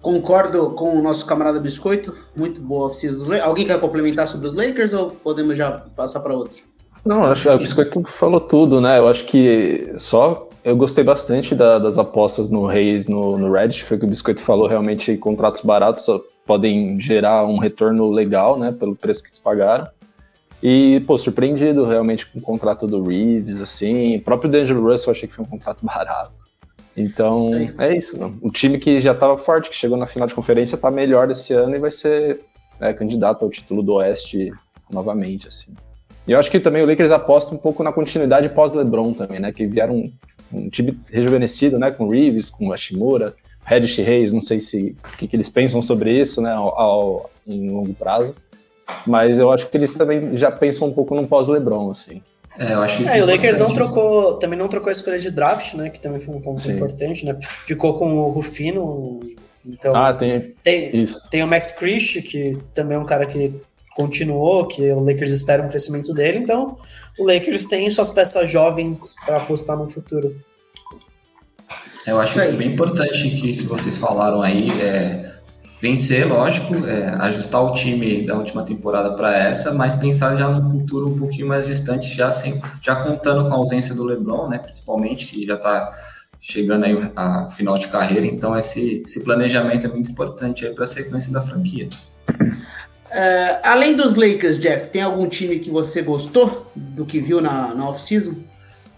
Concordo 0.00 0.70
com 0.70 0.98
o 0.98 1.02
nosso 1.02 1.26
camarada 1.26 1.60
Biscoito. 1.60 2.16
Muito 2.34 2.60
boa 2.60 2.86
oficina 2.86 3.12
dos 3.12 3.28
Lakers. 3.28 3.46
Alguém 3.46 3.66
quer 3.66 3.78
complementar 3.78 4.26
sobre 4.26 4.46
os 4.46 4.54
Lakers 4.54 4.92
ou 4.94 5.10
podemos 5.10 5.56
já 5.56 5.70
passar 5.94 6.20
para 6.20 6.34
outro? 6.34 6.69
Não, 7.04 7.24
acho 7.24 7.48
que 7.48 7.54
o 7.54 7.58
Biscoito 7.58 8.02
falou 8.04 8.40
tudo, 8.40 8.80
né? 8.80 8.98
Eu 8.98 9.08
acho 9.08 9.24
que 9.24 9.92
só 9.96 10.48
eu 10.62 10.76
gostei 10.76 11.02
bastante 11.02 11.54
da- 11.54 11.78
das 11.78 11.98
apostas 11.98 12.50
no 12.50 12.66
Reis, 12.66 13.08
no, 13.08 13.38
no 13.38 13.52
Reddit, 13.52 13.84
foi 13.84 13.96
o 13.96 14.00
que 14.00 14.06
o 14.06 14.08
Biscoito 14.08 14.40
falou, 14.40 14.66
realmente 14.68 15.16
contratos 15.16 15.62
baratos 15.62 16.06
podem 16.46 17.00
gerar 17.00 17.46
um 17.46 17.58
retorno 17.58 18.10
legal, 18.10 18.58
né, 18.58 18.72
pelo 18.72 18.94
preço 18.94 19.22
que 19.22 19.28
eles 19.28 19.38
pagaram. 19.38 19.86
E, 20.62 21.00
pô, 21.06 21.16
surpreendido 21.16 21.86
realmente 21.86 22.26
com 22.26 22.38
o 22.38 22.42
contrato 22.42 22.86
do 22.86 23.02
Reeves, 23.02 23.62
assim, 23.62 24.16
o 24.16 24.20
próprio 24.20 24.50
D'Angelo 24.50 24.82
Russell 24.82 25.08
eu 25.10 25.16
achei 25.16 25.28
que 25.28 25.34
foi 25.34 25.44
um 25.44 25.48
contrato 25.48 25.78
barato. 25.86 26.32
Então, 26.94 27.38
aí. 27.54 27.72
é 27.78 27.96
isso, 27.96 28.18
não. 28.18 28.34
O 28.42 28.50
time 28.50 28.78
que 28.78 29.00
já 29.00 29.12
estava 29.12 29.38
forte, 29.38 29.70
que 29.70 29.76
chegou 29.76 29.96
na 29.96 30.06
final 30.06 30.28
de 30.28 30.34
conferência, 30.34 30.76
tá 30.76 30.90
melhor 30.90 31.30
esse 31.30 31.54
ano 31.54 31.74
e 31.74 31.78
vai 31.78 31.90
ser 31.90 32.40
é, 32.78 32.92
candidato 32.92 33.42
ao 33.44 33.50
título 33.50 33.82
do 33.82 33.94
Oeste 33.94 34.52
novamente, 34.92 35.48
assim. 35.48 35.74
E 36.26 36.32
eu 36.32 36.38
acho 36.38 36.50
que 36.50 36.60
também 36.60 36.82
o 36.82 36.86
Lakers 36.86 37.10
aposta 37.10 37.54
um 37.54 37.58
pouco 37.58 37.82
na 37.82 37.92
continuidade 37.92 38.48
pós-LeBron 38.48 39.12
também, 39.14 39.40
né? 39.40 39.52
Que 39.52 39.66
vieram 39.66 39.94
um, 39.96 40.12
um 40.52 40.68
time 40.68 40.96
rejuvenescido, 41.10 41.78
né? 41.78 41.90
Com 41.90 42.08
Reeves, 42.08 42.50
com 42.50 42.68
Hashimura, 42.68 43.34
Reddish 43.64 43.96
Reis, 43.98 44.32
não 44.32 44.42
sei 44.42 44.60
se 44.60 44.96
o 45.12 45.16
que, 45.16 45.26
que 45.28 45.36
eles 45.36 45.48
pensam 45.48 45.82
sobre 45.82 46.12
isso, 46.18 46.40
né? 46.40 46.52
Ao, 46.52 46.78
ao- 46.78 47.30
em 47.46 47.70
longo 47.70 47.94
prazo. 47.94 48.34
Mas 49.06 49.38
eu 49.38 49.50
acho 49.52 49.68
que 49.68 49.76
eles 49.76 49.94
também 49.94 50.36
já 50.36 50.50
pensam 50.50 50.88
um 50.88 50.92
pouco 50.92 51.14
no 51.14 51.26
pós-LeBron, 51.26 51.90
assim. 51.90 52.20
É, 52.58 52.74
eu 52.74 52.80
acho 52.82 53.02
isso 53.02 53.12
É, 53.12 53.18
e 53.18 53.22
o 53.22 53.26
Lakers 53.26 53.56
não 53.58 53.72
trocou, 53.72 54.34
também 54.34 54.58
não 54.58 54.68
trocou 54.68 54.88
a 54.90 54.92
escolha 54.92 55.18
de 55.18 55.30
draft, 55.30 55.74
né? 55.74 55.88
Que 55.88 56.00
também 56.00 56.20
foi 56.20 56.34
um 56.34 56.40
ponto 56.40 56.60
Sim. 56.60 56.72
importante, 56.72 57.24
né? 57.24 57.38
Ficou 57.66 57.98
com 57.98 58.12
o 58.18 58.30
Rufino, 58.30 59.20
então 59.64 59.94
Ah, 59.96 60.12
tem 60.12 60.52
tem, 60.62 60.94
isso. 60.96 61.28
tem 61.30 61.42
o 61.42 61.46
Max 61.46 61.72
Christie, 61.72 62.20
que 62.22 62.58
também 62.74 62.96
é 62.96 63.00
um 63.00 63.06
cara 63.06 63.24
que 63.24 63.54
continuou, 64.00 64.66
que 64.66 64.90
o 64.90 65.00
Lakers 65.00 65.32
espera 65.32 65.62
um 65.62 65.68
crescimento 65.68 66.14
dele, 66.14 66.38
então 66.38 66.76
o 67.18 67.24
Lakers 67.24 67.66
tem 67.66 67.88
suas 67.90 68.10
peças 68.10 68.48
jovens 68.48 69.14
para 69.26 69.36
apostar 69.36 69.76
no 69.76 69.88
futuro. 69.88 70.34
Eu 72.06 72.18
acho 72.18 72.38
Isso 72.38 72.56
bem 72.56 72.72
importante 72.72 73.28
que, 73.30 73.56
que 73.56 73.66
vocês 73.66 73.98
falaram 73.98 74.40
aí. 74.40 74.70
É, 74.80 75.30
vencer, 75.80 76.26
lógico, 76.28 76.74
é, 76.86 77.08
ajustar 77.20 77.62
o 77.62 77.72
time 77.72 78.26
da 78.26 78.36
última 78.36 78.62
temporada 78.62 79.14
para 79.14 79.36
essa, 79.36 79.72
mas 79.72 79.94
pensar 79.94 80.36
já 80.36 80.48
num 80.48 80.64
futuro 80.66 81.08
um 81.08 81.18
pouquinho 81.18 81.48
mais 81.48 81.66
distante, 81.66 82.14
já, 82.14 82.30
sem, 82.30 82.60
já 82.82 82.96
contando 82.96 83.48
com 83.48 83.54
a 83.54 83.56
ausência 83.56 83.94
do 83.94 84.04
LeBron, 84.04 84.48
né, 84.48 84.58
principalmente, 84.58 85.26
que 85.26 85.46
já 85.46 85.54
está 85.54 85.90
chegando 86.38 86.84
aí 86.84 87.12
a 87.16 87.48
final 87.50 87.78
de 87.78 87.88
carreira. 87.88 88.26
Então, 88.26 88.56
esse, 88.56 89.02
esse 89.06 89.24
planejamento 89.24 89.86
é 89.86 89.90
muito 89.90 90.10
importante 90.10 90.68
para 90.70 90.84
a 90.84 90.86
sequência 90.86 91.32
da 91.32 91.40
franquia. 91.40 91.88
É, 93.10 93.58
além 93.62 93.96
dos 93.96 94.14
Lakers, 94.14 94.58
Jeff, 94.58 94.88
tem 94.88 95.02
algum 95.02 95.28
time 95.28 95.58
que 95.58 95.70
você 95.70 96.00
gostou 96.00 96.70
do 96.76 97.04
que 97.04 97.20
viu 97.20 97.40
na, 97.40 97.74
na 97.74 97.88
off-season? 97.88 98.34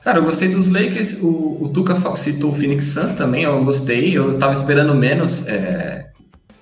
Cara, 0.02 0.18
eu 0.18 0.24
gostei 0.24 0.48
dos 0.48 0.68
Lakers. 0.68 1.22
O, 1.22 1.58
o 1.62 1.68
Tuca 1.68 1.96
citou 2.16 2.50
o 2.50 2.54
Phoenix 2.54 2.86
Suns 2.86 3.12
também, 3.12 3.44
eu 3.44 3.64
gostei. 3.64 4.16
Eu 4.16 4.36
tava 4.36 4.52
esperando 4.52 4.94
menos. 4.94 5.46
é, 5.46 6.10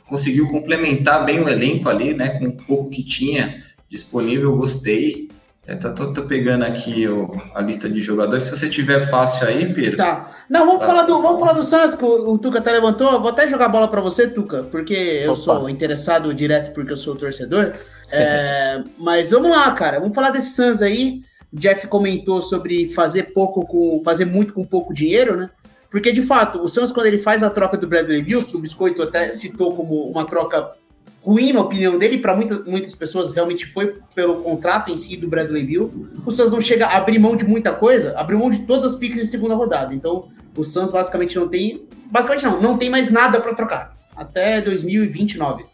conseguiu 0.06 0.48
complementar 0.48 1.24
bem 1.24 1.40
o 1.40 1.48
elenco 1.48 1.88
ali, 1.88 2.12
né? 2.12 2.38
Com 2.38 2.46
o 2.46 2.52
pouco 2.52 2.90
que 2.90 3.02
tinha 3.02 3.62
disponível, 3.88 4.50
eu 4.50 4.56
gostei. 4.56 5.28
É, 5.70 5.76
tô, 5.76 5.94
tô- 5.94 6.12
tô 6.12 6.22
pegando 6.22 6.64
aqui 6.64 7.06
o- 7.06 7.30
a 7.54 7.60
lista 7.62 7.88
de 7.88 8.00
jogadores. 8.00 8.42
Se 8.42 8.56
você 8.58 8.68
tiver 8.68 9.08
fácil 9.08 9.46
aí, 9.46 9.72
Pedro. 9.72 9.96
Tá. 9.98 10.30
Não, 10.48 10.66
vamos 10.66 10.80
Tá. 10.80 10.86
falar 10.86 11.02
do, 11.04 11.20
vamos 11.20 11.38
falar 11.38 11.52
do 11.52 11.62
Suns, 11.62 11.94
que 11.94 12.04
o, 12.04 12.30
o 12.32 12.38
Tuca 12.38 12.58
até 12.58 12.72
levantou. 12.72 13.12
Eu 13.12 13.20
Vou 13.20 13.30
até 13.30 13.46
jogar 13.46 13.66
a 13.66 13.68
bola 13.68 13.86
pra 13.86 14.00
você, 14.00 14.26
Tuca, 14.26 14.64
porque 14.64 14.94
eu 14.94 15.30
Opa. 15.32 15.40
sou 15.40 15.70
interessado 15.70 16.34
direto 16.34 16.72
porque 16.74 16.92
eu 16.92 16.96
sou 16.96 17.14
torcedor. 17.16 17.70
É, 18.10 18.82
mas 18.98 19.30
vamos 19.30 19.50
lá, 19.50 19.70
cara. 19.72 20.00
Vamos 20.00 20.14
falar 20.14 20.30
desse 20.30 20.50
Suns 20.54 20.82
aí. 20.82 21.22
Jeff 21.52 21.86
comentou 21.86 22.42
sobre 22.42 22.88
fazer 22.88 23.32
pouco 23.32 23.64
com. 23.66 24.02
fazer 24.04 24.24
muito 24.24 24.52
com 24.52 24.64
pouco 24.64 24.92
dinheiro, 24.92 25.36
né? 25.36 25.48
Porque, 25.90 26.10
de 26.12 26.22
fato, 26.22 26.62
o 26.62 26.68
Suns, 26.68 26.90
quando 26.92 27.06
ele 27.06 27.18
faz 27.18 27.42
a 27.42 27.50
troca 27.50 27.76
do 27.76 27.86
Bradley 27.86 28.22
Bill, 28.22 28.42
que 28.44 28.56
o 28.56 28.60
Biscoito 28.60 29.02
até 29.02 29.30
citou 29.32 29.74
como 29.74 30.04
uma 30.08 30.24
troca 30.24 30.70
ruim, 31.22 31.52
na 31.52 31.60
opinião 31.60 31.98
dele, 31.98 32.18
para 32.18 32.34
muitas, 32.34 32.64
muitas 32.64 32.94
pessoas 32.94 33.30
realmente 33.32 33.66
foi 33.66 33.90
pelo 34.14 34.36
contrato 34.42 34.90
em 34.90 34.96
si 34.96 35.16
do 35.16 35.28
Bradley 35.28 35.64
Bill. 35.64 36.08
O 36.24 36.30
Suns 36.30 36.50
não 36.50 36.60
chega 36.60 36.86
a 36.86 36.96
abrir 36.96 37.18
mão 37.18 37.36
de 37.36 37.44
muita 37.44 37.72
coisa, 37.72 38.14
abriu 38.18 38.38
mão 38.38 38.50
de 38.50 38.60
todas 38.60 38.84
as 38.86 38.94
piques 38.94 39.18
de 39.20 39.26
segunda 39.26 39.54
rodada. 39.54 39.94
Então, 39.94 40.28
o 40.56 40.64
Suns 40.64 40.90
basicamente 40.90 41.38
não 41.38 41.48
tem. 41.48 41.82
Basicamente 42.10 42.44
não, 42.44 42.60
não 42.60 42.78
tem 42.78 42.88
mais 42.90 43.10
nada 43.10 43.40
para 43.40 43.54
trocar. 43.54 43.96
Até 44.16 44.60
2029. 44.60 45.64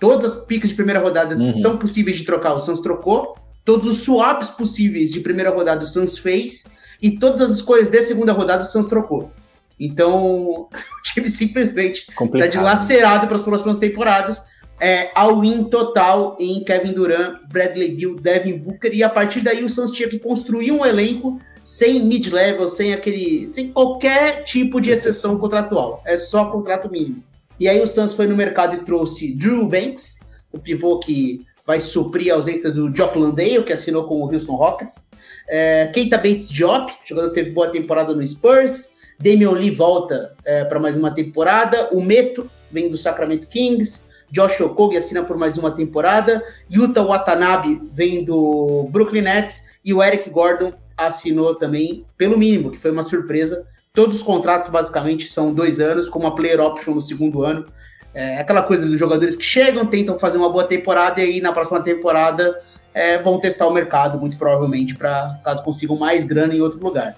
Todas 0.00 0.24
as 0.34 0.44
piques 0.44 0.70
de 0.70 0.74
primeira 0.76 1.00
rodada 1.00 1.34
Uhum. 1.36 1.50
são 1.52 1.76
possíveis 1.76 2.16
de 2.18 2.24
trocar, 2.24 2.54
o 2.54 2.58
Suns 2.58 2.80
trocou. 2.80 3.36
Todos 3.64 3.86
os 3.86 3.98
swaps 4.02 4.50
possíveis 4.50 5.12
de 5.12 5.20
primeira 5.20 5.50
rodada 5.50 5.82
o 5.84 5.86
Suns 5.86 6.18
fez. 6.18 6.64
E 7.00 7.12
todas 7.18 7.40
as 7.40 7.50
escolhas 7.50 7.88
de 7.88 8.00
segunda 8.02 8.32
rodada 8.32 8.62
o 8.62 8.66
Suns 8.66 8.86
trocou. 8.86 9.30
Então, 9.78 10.14
o 10.66 10.68
time 11.04 11.28
simplesmente 11.28 12.06
tá 12.06 12.12
Complicado. 12.14 12.50
dilacerado 12.50 13.26
para 13.26 13.36
as 13.36 13.42
próximas 13.42 13.78
temporadas. 13.78 14.42
É, 14.84 15.12
all-in 15.14 15.62
total 15.62 16.36
em 16.40 16.64
Kevin 16.64 16.92
Durant, 16.92 17.38
Bradley 17.48 17.92
Beal, 17.92 18.16
Devin 18.16 18.58
Booker. 18.58 18.92
E 18.92 19.04
a 19.04 19.08
partir 19.08 19.40
daí 19.40 19.62
o 19.62 19.68
Suns 19.68 19.92
tinha 19.92 20.08
que 20.08 20.18
construir 20.18 20.72
um 20.72 20.84
elenco 20.84 21.40
sem 21.62 22.04
mid-level, 22.04 22.68
sem 22.68 22.92
aquele. 22.92 23.48
sem 23.52 23.72
qualquer 23.72 24.42
tipo 24.42 24.80
de 24.80 24.90
exceção 24.90 25.38
contratual. 25.38 26.02
É 26.04 26.16
só 26.16 26.46
contrato 26.46 26.90
mínimo. 26.90 27.22
E 27.60 27.68
aí 27.68 27.80
o 27.80 27.86
Suns 27.86 28.12
foi 28.12 28.26
no 28.26 28.36
mercado 28.36 28.74
e 28.74 28.84
trouxe 28.84 29.32
Drew 29.32 29.68
Banks, 29.68 30.18
o 30.50 30.58
pivô 30.58 30.98
que 30.98 31.46
vai 31.64 31.78
suprir 31.78 32.32
a 32.32 32.34
ausência 32.34 32.68
do 32.68 32.92
Jock 32.92 33.16
Landale, 33.16 33.62
que 33.62 33.72
assinou 33.72 34.02
com 34.08 34.20
o 34.20 34.32
Houston 34.32 34.56
Rockets. 34.56 35.08
É, 35.48 35.86
Keita 35.94 36.16
Bates 36.16 36.48
jogador 36.50 37.28
que 37.28 37.34
teve 37.34 37.50
boa 37.50 37.70
temporada 37.70 38.12
no 38.12 38.26
Spurs. 38.26 38.96
Damian 39.16 39.52
Lee 39.52 39.70
volta 39.70 40.34
para 40.68 40.80
mais 40.80 40.98
uma 40.98 41.14
temporada. 41.14 41.90
O 41.92 42.02
Meto 42.02 42.50
vem 42.68 42.90
do 42.90 42.98
Sacramento 42.98 43.46
Kings. 43.46 44.10
Josh 44.32 44.62
Okogie 44.62 44.96
assina 44.96 45.22
por 45.22 45.36
mais 45.36 45.58
uma 45.58 45.70
temporada. 45.70 46.42
Yuta 46.72 47.04
Watanabe 47.04 47.82
vem 47.92 48.24
do 48.24 48.88
Brooklyn 48.90 49.20
Nets. 49.20 49.66
E 49.84 49.92
o 49.92 50.02
Eric 50.02 50.30
Gordon 50.30 50.72
assinou 50.96 51.54
também 51.54 52.06
pelo 52.16 52.38
mínimo, 52.38 52.70
que 52.70 52.78
foi 52.78 52.90
uma 52.90 53.02
surpresa. 53.02 53.66
Todos 53.92 54.16
os 54.16 54.22
contratos 54.22 54.70
basicamente 54.70 55.28
são 55.28 55.52
dois 55.52 55.78
anos, 55.78 56.08
com 56.08 56.18
uma 56.18 56.34
player 56.34 56.60
option 56.60 56.94
no 56.94 57.02
segundo 57.02 57.44
ano. 57.44 57.66
É 58.14 58.38
aquela 58.38 58.62
coisa 58.62 58.86
dos 58.86 58.98
jogadores 58.98 59.36
que 59.36 59.44
chegam, 59.44 59.84
tentam 59.84 60.18
fazer 60.18 60.38
uma 60.38 60.48
boa 60.48 60.64
temporada 60.64 61.20
e 61.20 61.24
aí 61.24 61.40
na 61.40 61.52
próxima 61.52 61.82
temporada 61.82 62.58
é, 62.94 63.18
vão 63.18 63.38
testar 63.38 63.66
o 63.66 63.70
mercado, 63.70 64.18
muito 64.18 64.38
provavelmente, 64.38 64.94
para 64.94 65.40
caso 65.44 65.62
consigam 65.62 65.96
mais 65.96 66.24
grana 66.24 66.54
em 66.54 66.60
outro 66.62 66.82
lugar. 66.82 67.14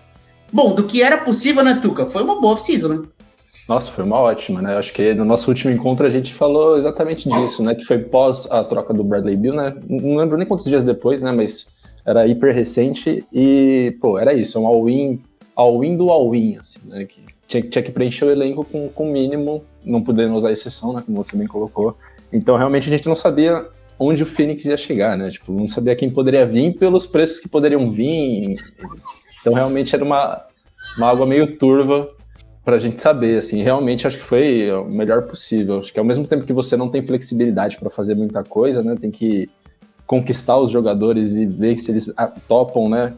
Bom, 0.53 0.75
do 0.75 0.85
que 0.85 1.01
era 1.01 1.19
possível, 1.19 1.63
né, 1.63 1.79
Tuca? 1.81 2.07
Foi 2.07 2.23
uma 2.23 2.41
boa 2.41 2.55
off-season, 2.55 2.89
né? 2.89 3.03
Nossa, 3.69 3.91
foi 3.91 4.05
uma 4.05 4.19
ótima, 4.19 4.61
né? 4.61 4.77
Acho 4.77 4.93
que 4.93 5.15
no 5.15 5.25
nosso 5.25 5.51
último 5.51 5.73
encontro 5.73 6.07
a 6.07 6.11
gente 6.11 6.35
falou 6.35 6.77
exatamente 6.77 7.29
disso, 7.29 7.63
né? 7.63 7.75
Que 7.75 7.85
foi 7.85 7.99
pós 7.99 8.51
a 8.51 8.63
troca 8.63 8.93
do 8.93 9.03
Bradley 9.03 9.37
Bill, 9.37 9.55
né? 9.55 9.75
Não 9.89 10.17
lembro 10.17 10.37
nem 10.37 10.47
quantos 10.47 10.67
dias 10.67 10.85
depois, 10.85 11.23
né? 11.23 11.33
Mas 11.33 11.75
era 12.05 12.27
hiper 12.27 12.55
recente 12.55 13.25
e, 13.33 13.97
pô, 14.01 14.19
era 14.19 14.35
isso, 14.35 14.61
um 14.61 14.67
all-in, 14.67 15.19
all-in 15.57 15.97
do 15.97 16.11
all-in, 16.11 16.57
assim, 16.57 16.81
né? 16.85 17.07
Que 17.07 17.25
tinha, 17.49 17.63
tinha 17.63 17.83
que 17.83 17.91
preencher 17.91 18.27
o 18.27 18.31
elenco 18.31 18.65
com 18.65 18.91
o 19.09 19.11
mínimo, 19.11 19.65
não 19.83 20.03
podendo 20.03 20.35
usar 20.35 20.53
exceção, 20.53 20.93
né? 20.93 21.03
Como 21.05 21.23
você 21.23 21.35
bem 21.35 21.47
colocou. 21.47 21.97
Então, 22.31 22.59
realmente, 22.59 22.89
a 22.89 22.97
gente 22.97 23.09
não 23.09 23.17
sabia 23.17 23.67
onde 23.99 24.23
o 24.23 24.27
Phoenix 24.27 24.67
ia 24.67 24.77
chegar, 24.77 25.17
né? 25.17 25.31
Tipo, 25.31 25.53
não 25.53 25.69
sabia 25.69 25.97
quem 25.97 26.11
poderia 26.11 26.45
vir 26.45 26.75
pelos 26.75 27.07
preços 27.07 27.41
que 27.41 27.49
poderiam 27.49 27.91
vir. 27.91 28.57
Então, 29.41 29.55
realmente, 29.55 29.95
era 29.95 30.05
uma, 30.05 30.43
uma 30.99 31.09
água 31.09 31.25
meio 31.25 31.57
turva 31.57 32.11
pra 32.65 32.79
gente 32.79 33.01
saber, 33.01 33.37
assim, 33.37 33.63
realmente 33.63 34.07
acho 34.07 34.17
que 34.17 34.25
foi 34.25 34.73
o 34.73 34.85
melhor 34.87 35.23
possível. 35.23 35.81
Acho 35.81 35.93
que 35.93 35.99
ao 35.99 36.05
mesmo 36.05 36.27
tempo 36.27 36.45
que 36.45 36.53
você 36.53 36.77
não 36.77 36.89
tem 36.89 37.03
flexibilidade 37.03 37.77
para 37.77 37.91
fazer 37.91 38.15
muita 38.15 38.43
coisa, 38.43 38.83
né, 38.83 38.97
tem 38.99 39.11
que 39.11 39.49
conquistar 40.07 40.59
os 40.59 40.71
jogadores 40.71 41.37
e 41.37 41.47
ver 41.47 41.79
se 41.79 41.91
eles 41.91 42.13
ah, 42.17 42.33
topam, 42.49 42.89
né, 42.89 43.15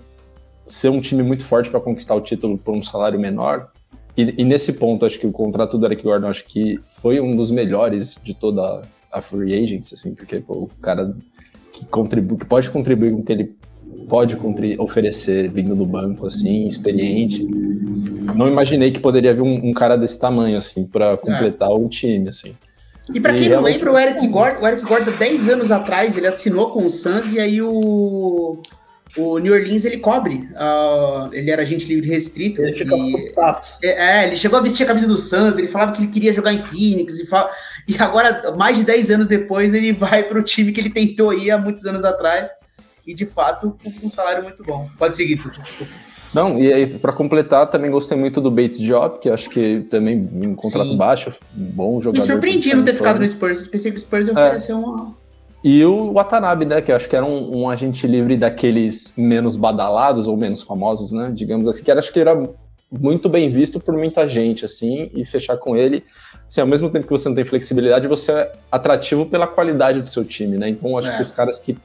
ser 0.64 0.88
um 0.88 1.00
time 1.00 1.22
muito 1.22 1.44
forte 1.44 1.70
para 1.70 1.80
conquistar 1.80 2.14
o 2.14 2.20
título 2.20 2.58
por 2.58 2.74
um 2.74 2.82
salário 2.82 3.18
menor. 3.20 3.70
E, 4.16 4.34
e, 4.38 4.44
nesse 4.44 4.72
ponto, 4.72 5.06
acho 5.06 5.18
que 5.18 5.26
o 5.26 5.32
contrato 5.32 5.78
do 5.78 5.86
Eric 5.86 6.02
Gordon 6.02 6.28
acho 6.28 6.44
que 6.46 6.80
foi 6.86 7.20
um 7.20 7.36
dos 7.36 7.50
melhores 7.50 8.18
de 8.24 8.34
toda 8.34 8.82
a 9.12 9.22
free 9.22 9.54
agency, 9.54 9.94
assim, 9.94 10.14
porque 10.14 10.40
pô, 10.40 10.54
o 10.54 10.70
cara 10.80 11.14
que 11.72 11.86
contribui, 11.86 12.38
que 12.38 12.46
pode 12.46 12.70
contribuir 12.70 13.12
com 13.12 13.20
o 13.20 13.22
que 13.22 13.32
ele 13.32 13.56
pode 14.08 14.36
oferecer 14.78 15.50
vindo 15.50 15.74
do 15.74 15.84
banco, 15.84 16.26
assim, 16.26 16.66
experiente. 16.66 17.44
Não 18.34 18.48
imaginei 18.48 18.90
que 18.90 19.00
poderia 19.00 19.34
vir 19.34 19.42
um, 19.42 19.68
um 19.68 19.72
cara 19.72 19.96
desse 19.96 20.20
tamanho, 20.20 20.56
assim, 20.56 20.84
para 20.86 21.16
completar 21.16 21.70
é. 21.70 21.74
o 21.74 21.88
time, 21.88 22.28
assim. 22.28 22.54
E 23.12 23.20
para 23.20 23.34
quem 23.34 23.46
e 23.46 23.48
não 23.48 23.62
lembra, 23.62 23.92
o 23.92 23.98
Eric 23.98 24.26
Gordon, 24.26 24.60
o 24.60 24.66
Eric 24.66 24.84
Gordon, 24.84 25.12
10 25.12 25.48
anos 25.48 25.70
atrás, 25.70 26.16
ele 26.16 26.26
assinou 26.26 26.70
com 26.70 26.86
o 26.86 26.90
Suns 26.90 27.32
e 27.32 27.38
aí 27.38 27.62
o, 27.62 28.60
o 29.16 29.38
New 29.38 29.54
Orleans 29.54 29.84
ele 29.84 29.98
cobre. 29.98 30.48
Uh, 30.54 31.32
ele 31.32 31.50
era 31.50 31.62
agente 31.62 31.86
livre 31.86 32.08
restrito. 32.08 32.60
Ele 32.62 32.72
e, 32.72 33.86
é, 33.86 34.26
ele 34.26 34.36
chegou 34.36 34.58
a 34.58 34.62
vestir 34.62 34.82
a 34.82 34.86
camisa 34.88 35.06
do 35.06 35.18
Suns, 35.18 35.56
ele 35.56 35.68
falava 35.68 35.92
que 35.92 36.02
ele 36.02 36.10
queria 36.10 36.32
jogar 36.32 36.52
em 36.52 36.58
Phoenix 36.58 37.20
e, 37.20 37.26
fala, 37.26 37.48
e 37.86 37.96
agora, 37.96 38.54
mais 38.56 38.76
de 38.76 38.82
10 38.82 39.10
anos 39.12 39.28
depois, 39.28 39.72
ele 39.72 39.92
vai 39.92 40.24
para 40.24 40.38
o 40.38 40.42
time 40.42 40.72
que 40.72 40.80
ele 40.80 40.90
tentou 40.90 41.32
ir 41.32 41.52
há 41.52 41.58
muitos 41.58 41.86
anos 41.86 42.04
atrás 42.04 42.50
e 43.06 43.14
de 43.14 43.26
fato 43.26 43.76
um 44.02 44.08
salário 44.08 44.42
muito 44.42 44.62
bom. 44.64 44.88
Pode 44.98 45.16
seguir, 45.16 45.36
tu, 45.36 45.50
desculpa. 45.50 45.92
Não, 46.34 46.58
e 46.58 46.72
aí, 46.72 46.86
para 46.86 47.12
completar, 47.12 47.66
também 47.70 47.90
gostei 47.90 48.18
muito 48.18 48.40
do 48.40 48.50
Bates 48.50 48.78
Job, 48.78 49.18
que 49.20 49.30
acho 49.30 49.48
que 49.48 49.86
também 49.88 50.28
um 50.44 50.54
contrato 50.54 50.90
Sim. 50.90 50.96
baixo, 50.96 51.32
bom 51.50 52.00
jogador. 52.00 52.20
Me 52.20 52.26
surpreendi 52.26 52.74
não 52.74 52.84
ter 52.84 52.94
ficado 52.94 53.18
no 53.18 53.26
Spurs. 53.26 53.66
Pensei 53.66 53.90
que 53.90 53.96
o 53.96 54.00
Spurs 54.00 54.26
ia 54.26 54.32
oferecer 54.34 54.72
é. 54.72 54.74
uma. 54.74 55.14
E 55.64 55.84
o 55.84 56.12
Watanabe, 56.12 56.66
né, 56.66 56.82
que 56.82 56.92
eu 56.92 56.96
acho 56.96 57.08
que 57.08 57.16
era 57.16 57.24
um, 57.24 57.62
um, 57.62 57.70
agente 57.70 58.06
livre 58.06 58.36
daqueles 58.36 59.14
menos 59.16 59.56
badalados 59.56 60.28
ou 60.28 60.36
menos 60.36 60.62
famosos, 60.62 61.10
né, 61.10 61.30
digamos 61.34 61.66
assim, 61.66 61.82
que 61.82 61.90
era, 61.90 61.98
acho 61.98 62.12
que 62.12 62.20
era 62.20 62.40
muito 62.90 63.28
bem 63.28 63.50
visto 63.50 63.80
por 63.80 63.94
muita 63.96 64.28
gente, 64.28 64.64
assim, 64.64 65.10
e 65.12 65.24
fechar 65.24 65.56
com 65.56 65.74
ele, 65.74 66.04
assim, 66.46 66.60
ao 66.60 66.66
mesmo 66.66 66.88
tempo 66.90 67.06
que 67.06 67.10
você 67.10 67.28
não 67.28 67.34
tem 67.34 67.44
flexibilidade, 67.44 68.06
você 68.06 68.30
é 68.30 68.52
atrativo 68.70 69.26
pela 69.26 69.46
qualidade 69.46 70.02
do 70.02 70.10
seu 70.10 70.24
time, 70.24 70.56
né, 70.56 70.68
então 70.68 70.96
acho 70.98 71.08
é. 71.08 71.16
que 71.16 71.22
os 71.22 71.32
caras 71.32 71.58
que 71.58 71.76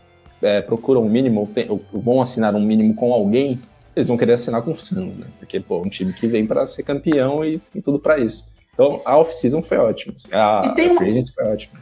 é, 0.41 0.61
procuram 0.61 1.03
um 1.03 1.09
mínimo, 1.09 1.49
tem, 1.53 1.67
vão 1.93 2.21
assinar 2.21 2.55
um 2.55 2.61
mínimo 2.61 2.93
com 2.95 3.13
alguém, 3.13 3.59
eles 3.95 4.07
vão 4.07 4.17
querer 4.17 4.33
assinar 4.33 4.61
com 4.61 4.71
o 4.71 4.75
Suns, 4.75 5.17
né? 5.17 5.27
Porque, 5.37 5.59
pô, 5.59 5.81
um 5.81 5.89
time 5.89 6.13
que 6.13 6.27
vem 6.27 6.45
para 6.45 6.65
ser 6.65 6.83
campeão 6.83 7.43
e, 7.43 7.61
e 7.75 7.81
tudo 7.81 7.99
para 7.99 8.19
isso. 8.19 8.49
Então, 8.73 9.01
a 9.05 9.17
off-season 9.17 9.61
foi 9.61 9.77
ótima. 9.77 10.13
A, 10.31 10.61
e 10.65 10.75
tem 10.75 10.91
a 10.91 10.95
free 10.95 11.11
agency 11.11 11.33
foi 11.33 11.45
ótima. 11.45 11.79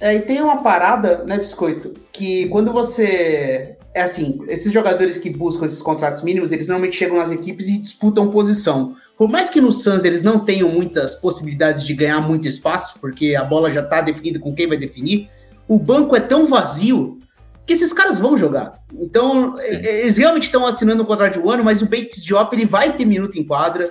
É, 0.00 0.14
e 0.14 0.20
tem 0.20 0.40
uma 0.42 0.62
parada, 0.62 1.24
né, 1.24 1.38
Biscoito, 1.38 1.94
que 2.12 2.48
quando 2.48 2.72
você. 2.72 3.76
É 3.94 4.02
assim, 4.02 4.40
esses 4.48 4.72
jogadores 4.72 5.16
que 5.18 5.30
buscam 5.30 5.66
esses 5.66 5.80
contratos 5.80 6.22
mínimos, 6.22 6.50
eles 6.50 6.66
normalmente 6.66 6.96
chegam 6.96 7.16
nas 7.16 7.30
equipes 7.30 7.68
e 7.68 7.78
disputam 7.78 8.28
posição. 8.28 8.96
Por 9.16 9.28
mais 9.28 9.48
que 9.48 9.60
no 9.60 9.70
Suns 9.70 10.04
eles 10.04 10.20
não 10.20 10.40
tenham 10.40 10.68
muitas 10.68 11.14
possibilidades 11.14 11.84
de 11.84 11.94
ganhar 11.94 12.20
muito 12.20 12.48
espaço, 12.48 12.98
porque 13.00 13.36
a 13.36 13.44
bola 13.44 13.70
já 13.70 13.84
tá 13.84 14.00
definida 14.00 14.40
com 14.40 14.52
quem 14.52 14.66
vai 14.66 14.76
definir, 14.76 15.30
o 15.68 15.78
banco 15.78 16.16
é 16.16 16.20
tão 16.20 16.46
vazio 16.46 17.20
que 17.66 17.72
esses 17.72 17.92
caras 17.92 18.18
vão 18.18 18.36
jogar. 18.36 18.78
Então, 18.92 19.56
Sim. 19.56 19.62
eles 19.62 20.16
realmente 20.16 20.44
estão 20.44 20.66
assinando 20.66 21.02
um 21.02 21.06
contrato 21.06 21.34
de 21.34 21.38
um 21.38 21.50
ano, 21.50 21.64
mas 21.64 21.80
o 21.80 21.86
Bates 21.86 22.24
Diop 22.24 22.54
ele 22.54 22.66
vai 22.66 22.92
ter 22.92 23.04
minuto 23.04 23.38
em 23.38 23.44
quadra, 23.44 23.88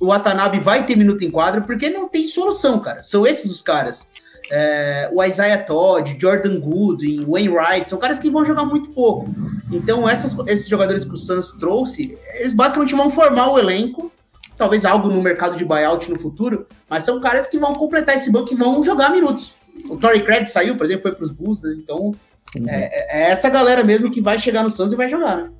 o 0.00 0.06
Watanabe 0.06 0.60
vai 0.60 0.84
ter 0.84 0.96
minuto 0.96 1.24
em 1.24 1.30
quadra, 1.30 1.62
porque 1.62 1.88
não 1.88 2.08
tem 2.08 2.24
solução, 2.24 2.78
cara. 2.80 3.02
São 3.02 3.26
esses 3.26 3.50
os 3.50 3.62
caras. 3.62 4.08
É, 4.50 5.10
o 5.12 5.22
Isaiah 5.22 5.62
Todd, 5.62 6.16
Jordan 6.18 6.58
Goodwin, 6.60 7.26
Wayne 7.26 7.50
Wright, 7.50 7.88
são 7.88 7.98
caras 7.98 8.18
que 8.18 8.30
vão 8.30 8.44
jogar 8.44 8.64
muito 8.64 8.90
pouco. 8.90 9.30
Então, 9.70 10.08
essas, 10.08 10.36
esses 10.46 10.68
jogadores 10.68 11.04
que 11.04 11.12
o 11.12 11.18
Suns 11.18 11.52
trouxe, 11.52 12.16
eles 12.34 12.52
basicamente 12.52 12.94
vão 12.94 13.10
formar 13.10 13.50
o 13.50 13.58
elenco, 13.58 14.10
talvez 14.56 14.84
algo 14.84 15.08
no 15.08 15.22
mercado 15.22 15.56
de 15.56 15.64
buyout 15.64 16.10
no 16.10 16.18
futuro, 16.18 16.66
mas 16.88 17.04
são 17.04 17.20
caras 17.20 17.46
que 17.46 17.58
vão 17.58 17.72
completar 17.74 18.16
esse 18.16 18.32
banco 18.32 18.52
e 18.52 18.56
vão 18.56 18.82
jogar 18.82 19.10
minutos. 19.10 19.54
O 19.88 19.96
Torrey 19.96 20.22
Craig 20.24 20.46
saiu, 20.46 20.76
por 20.76 20.84
exemplo, 20.84 21.02
foi 21.02 21.12
para 21.12 21.22
os 21.22 21.30
Bulls, 21.30 21.60
né? 21.62 21.74
então 21.76 22.12
Uhum. 22.56 22.68
É, 22.68 22.90
é, 23.10 23.30
essa 23.30 23.48
galera 23.48 23.84
mesmo 23.84 24.10
que 24.10 24.20
vai 24.20 24.38
chegar 24.38 24.62
no 24.62 24.70
Suns 24.70 24.92
e 24.92 24.96
vai 24.96 25.08
jogar, 25.08 25.36
né? 25.36 25.50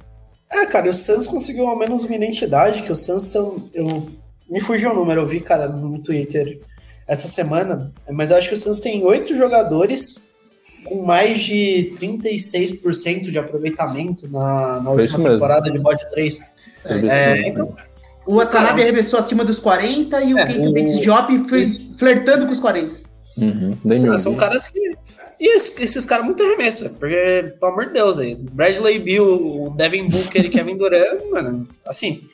É, 0.50 0.66
cara, 0.66 0.88
o 0.88 0.94
Suns 0.94 1.26
conseguiu 1.26 1.66
ao 1.66 1.78
menos 1.78 2.04
uma 2.04 2.16
identidade, 2.16 2.82
que 2.82 2.92
o 2.92 2.96
Suns 2.96 3.24
são. 3.24 3.68
Eu, 3.74 4.08
me 4.48 4.60
fugiu 4.60 4.92
o 4.92 4.94
número, 4.94 5.20
eu 5.20 5.26
vi, 5.26 5.40
cara, 5.40 5.68
no 5.68 5.98
Twitter 5.98 6.60
essa 7.06 7.28
semana, 7.28 7.92
mas 8.10 8.30
eu 8.30 8.36
acho 8.36 8.48
que 8.48 8.54
o 8.54 8.56
Suns 8.56 8.80
tem 8.80 9.04
oito 9.04 9.34
jogadores 9.34 10.28
com 10.84 11.02
mais 11.02 11.40
de 11.40 11.94
36% 11.98 13.30
de 13.30 13.38
aproveitamento 13.38 14.30
na, 14.30 14.80
na 14.80 14.90
última 14.90 15.30
temporada 15.30 15.70
de 15.70 15.78
bode 15.78 16.08
3. 16.10 16.40
É, 16.84 17.08
é, 17.08 17.48
então, 17.48 17.74
o 18.26 18.36
Watanabe 18.36 18.82
arremessou 18.82 19.18
acima 19.18 19.44
dos 19.44 19.58
40 19.58 20.22
e 20.22 20.34
o 20.34 20.38
é, 20.38 20.46
Keita 20.46 20.70
Bates 20.70 21.00
Diop 21.00 21.48
foi 21.48 21.64
flertando 21.98 22.46
com 22.46 22.52
os 22.52 22.60
40. 22.60 22.96
Uhum, 23.36 24.18
são 24.18 24.34
caras 24.34 24.66
que 24.66 24.96
e 25.40 25.56
esses 25.56 26.04
caras 26.04 26.24
muito 26.24 26.42
arremesso, 26.42 26.90
porque, 26.90 27.54
pelo 27.60 27.72
amor 27.72 27.86
de 27.86 27.92
Deus, 27.92 28.18
aí, 28.18 28.34
Bradley 28.34 28.98
Bill, 28.98 29.72
Devin 29.76 30.08
Booker 30.08 30.44
e 30.44 30.48
Kevin 30.48 30.76
Durant, 30.76 31.22
mano, 31.30 31.64
assim, 31.86 32.28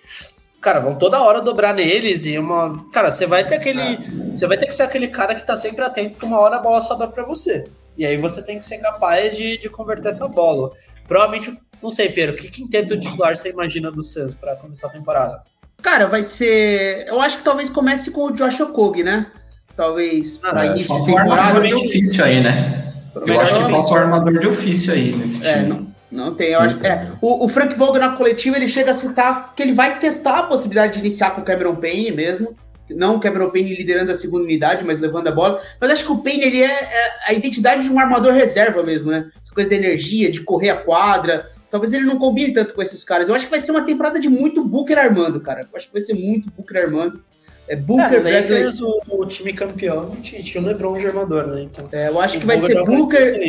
cara, 0.61 0.81
vão 0.81 0.95
toda 0.95 1.21
hora 1.21 1.43
dobrar 1.43 1.75
neles 1.75 2.25
e 2.25 2.39
uma. 2.39 2.83
Cara, 2.91 3.13
você 3.13 3.27
vai 3.27 3.47
ter 3.47 3.57
aquele. 3.57 3.99
Você 4.35 4.47
vai 4.47 4.57
ter 4.57 4.67
que 4.67 4.75
ser 4.75 4.85
aquele 4.85 5.09
cara 5.09 5.35
que 5.35 5.47
tá 5.47 5.57
sempre 5.57 5.85
atento 5.85 6.19
que 6.19 6.25
uma 6.25 6.41
hora 6.41 6.57
a 6.57 6.61
bola 6.61 6.81
sobra 6.81 7.07
para 7.07 7.25
você. 7.25 7.67
E 7.97 8.07
aí 8.07 8.17
você 8.17 8.43
tem 8.43 8.57
que 8.57 8.65
ser 8.65 8.79
capaz 8.79 9.37
de, 9.37 9.59
de 9.59 9.69
converter 9.69 10.09
essa 10.09 10.27
bola. 10.27 10.73
Provavelmente, 11.07 11.57
não 11.83 11.91
sei, 11.91 12.09
Pedro, 12.09 12.35
o 12.35 12.39
que 12.39 12.51
quinteto 12.51 12.99
titular 12.99 13.37
você 13.37 13.51
imagina 13.51 13.93
do 13.93 14.03
Suns 14.03 14.35
para 14.35 14.57
começar 14.57 14.87
a 14.87 14.91
temporada? 14.91 15.43
Cara, 15.83 16.07
vai 16.07 16.23
ser. 16.23 17.07
Eu 17.07 17.21
acho 17.21 17.37
que 17.37 17.45
talvez 17.45 17.69
comece 17.69 18.11
com 18.11 18.29
o 18.29 18.33
Josh 18.33 18.59
Okog, 18.61 19.03
né? 19.03 19.31
Talvez 19.77 20.41
ah, 20.43 20.51
para 20.51 20.67
é, 20.67 20.71
início 20.71 20.99
de 20.99 21.05
temporada. 21.05 21.67
É 21.67 21.75
difícil 21.75 22.25
aí, 22.25 22.43
né? 22.43 22.84
Eu 23.27 23.41
acho 23.41 23.55
que 23.55 23.71
falta 23.71 23.93
o 23.93 23.97
armador 23.97 24.39
de 24.39 24.47
ofício 24.47 24.93
aí 24.93 25.15
nesse 25.15 25.47
é, 25.47 25.55
time. 25.55 25.65
É, 25.65 25.69
não, 25.69 25.87
não 26.11 26.35
tem, 26.35 26.51
eu 26.51 26.61
acho 26.61 26.77
que 26.77 26.87
é. 26.87 27.09
O, 27.21 27.45
o, 27.45 27.49
Frank 27.49 27.75
Vogel 27.75 28.01
na 28.01 28.17
coletiva 28.17 28.57
ele 28.57 28.69
chega 28.69 28.91
a 28.91 28.95
citar 28.95 29.55
que 29.55 29.63
ele 29.63 29.73
vai 29.73 29.99
testar 29.99 30.39
a 30.39 30.43
possibilidade 30.45 30.95
de 30.95 31.01
iniciar 31.01 31.31
com 31.31 31.41
o 31.41 31.45
Cameron 31.45 31.77
Payne 31.77 32.13
mesmo. 32.13 32.55
Não 32.91 33.17
o 33.17 33.21
Cameron 33.21 33.51
Payne 33.51 33.75
liderando 33.75 34.13
a 34.13 34.15
segunda 34.15 34.45
unidade, 34.45 34.85
mas 34.85 34.99
levando 34.99 35.29
a 35.29 35.33
bola. 35.33 35.61
Mas 35.81 35.91
acho 35.91 36.05
que 36.05 36.13
o 36.13 36.19
Payne 36.19 36.45
ele 36.45 36.63
é, 36.63 36.71
é 36.71 37.13
a 37.29 37.33
identidade 37.33 37.83
de 37.83 37.91
um 37.91 37.99
armador 37.99 38.33
reserva 38.33 38.83
mesmo, 38.83 39.11
né? 39.11 39.27
Essa 39.43 39.55
coisa 39.55 39.71
de 39.71 39.77
energia, 39.77 40.31
de 40.31 40.41
correr 40.41 40.71
a 40.71 40.77
quadra. 40.77 41.47
Talvez 41.71 41.93
ele 41.93 42.05
não 42.05 42.19
combine 42.19 42.53
tanto 42.53 42.75
com 42.75 42.83
esses 42.83 43.03
caras. 43.03 43.29
Eu 43.29 43.35
acho 43.35 43.47
que 43.47 43.51
vai 43.51 43.61
ser 43.61 43.73
uma 43.73 43.83
temporada 43.83 44.21
de 44.21 44.29
muito 44.29 44.65
Booker 44.65 44.99
armando, 44.99 45.41
cara. 45.41 45.63
Eu 45.63 45.77
acho 45.77 45.87
que 45.87 45.93
vai 45.93 46.03
ser 46.03 46.15
muito 46.15 46.51
Booker 46.51 46.83
armando. 46.83 47.25
É 47.67 47.77
Booker, 47.77 48.27
é, 48.27 48.41
Lakers, 48.41 48.81
o, 48.81 49.01
o, 49.09 49.27
time 49.27 49.53
campeão 49.53 50.11
tinha, 50.23 50.43
tinha 50.43 50.63
o 50.63 50.67
LeBron 50.67 50.99
de 50.99 51.07
armador, 51.07 51.47
né? 51.47 51.63
Então, 51.63 51.89
é, 51.93 52.09
eu 52.09 52.21
acho 52.21 52.39
que 52.39 52.47
vai 52.47 52.59
ser 52.59 52.85
Booker. 52.85 53.41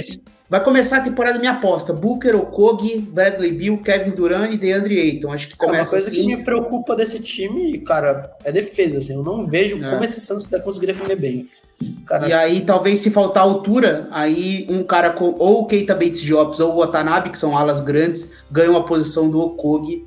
Vai 0.47 0.63
começar 0.63 0.97
a 0.97 1.01
temporada 1.01 1.39
minha 1.39 1.53
aposta. 1.53 1.91
Booker, 1.91 2.36
Okogi, 2.36 2.99
Bradley 2.99 3.51
Bill, 3.51 3.80
Kevin 3.80 4.11
Durant 4.11 4.53
e 4.53 4.57
DeAndre 4.57 4.99
Ayton. 4.99 5.34
Acho 5.34 5.47
que 5.47 5.57
começa 5.57 5.78
é, 5.78 5.82
Uma 5.82 5.89
coisa 5.89 6.07
assim. 6.07 6.16
que 6.16 6.28
me 6.28 6.43
preocupa 6.43 6.95
desse 6.95 7.20
time, 7.20 7.80
cara, 7.80 8.32
é 8.43 8.51
defesa. 8.51 8.97
Assim, 8.97 9.13
eu 9.13 9.24
não 9.24 9.47
vejo 9.47 9.84
é. 9.84 9.89
como 9.89 10.03
esse 10.03 10.22
Santos 10.22 10.43
vai 10.43 10.61
conseguir 10.61 10.86
defender 10.88 11.16
bem. 11.16 11.49
Cara, 12.05 12.30
e 12.30 12.34
aí, 12.34 12.59
que... 12.59 12.66
talvez 12.66 12.99
se 12.99 13.09
faltar 13.09 13.43
altura, 13.43 14.07
aí 14.11 14.68
um 14.70 14.84
cara 14.84 15.09
com 15.09 15.36
ou 15.38 15.61
o 15.61 15.66
Keita 15.66 15.95
Bates 15.95 16.22
Jobs 16.22 16.59
ou 16.59 16.74
o 16.74 16.78
Watanabe, 16.78 17.32
que 17.32 17.38
são 17.38 17.57
alas 17.57 17.82
grandes, 17.82 18.32
ganham 18.51 18.78
a 18.78 18.84
posição 18.84 19.30
do 19.30 19.41
Okogi. 19.41 20.05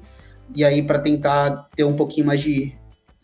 E 0.54 0.64
aí, 0.64 0.82
para 0.82 1.00
tentar 1.00 1.68
ter 1.76 1.84
um 1.84 1.94
pouquinho 1.94 2.26
mais 2.26 2.40
de, 2.40 2.72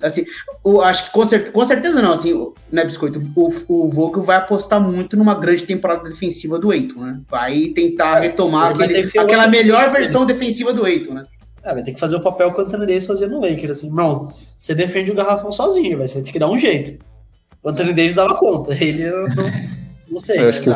Assim, 0.05 0.25
o, 0.63 0.81
acho 0.81 1.07
que 1.07 1.13
com, 1.13 1.25
cer 1.25 1.51
com 1.51 1.65
certeza 1.65 2.03
não, 2.03 2.13
assim, 2.13 2.53
né, 2.71 2.85
Biscoito? 2.85 3.21
O, 3.35 3.53
o 3.69 3.89
Vogel 3.89 4.23
vai 4.23 4.37
apostar 4.37 4.81
muito 4.81 5.17
numa 5.17 5.35
grande 5.35 5.65
temporada 5.65 6.09
defensiva 6.09 6.59
do 6.59 6.73
Eiton, 6.73 7.01
né? 7.01 7.21
Vai 7.29 7.69
tentar 7.69 8.19
é, 8.19 8.29
retomar 8.29 8.73
aquele, 8.73 9.03
aquela 9.19 9.47
melhor 9.47 9.91
versão 9.93 10.27
defensiva 10.27 10.73
do 10.73 10.87
Eiton, 10.87 11.15
né? 11.15 11.25
É, 11.63 11.73
vai 11.73 11.83
ter 11.83 11.95
que 11.95 12.01
fazer 12.01 12.17
o 12.17 12.21
papel 12.21 12.53
que 12.53 12.61
o 12.61 12.65
Anthony 12.65 12.87
Davis 12.87 13.07
fazia 13.07 13.27
no 13.27 13.41
Lakers, 13.41 13.79
assim, 13.79 13.91
não, 13.91 14.31
você 14.59 14.75
defende 14.75 15.11
o 15.11 15.15
garrafão 15.15 15.51
sozinho, 15.51 15.97
vai 15.97 16.07
ter 16.07 16.23
que 16.23 16.39
dar 16.39 16.51
um 16.51 16.59
jeito. 16.59 17.03
O 17.63 17.71
Anthony 17.71 17.95
Davis 17.95 18.15
dava 18.15 18.35
conta, 18.35 18.75
ele 18.79 19.11
não, 19.11 19.27
não 20.11 20.19
sei. 20.19 20.41
Eu 20.41 20.49
acho 20.51 20.61
que 20.61 20.71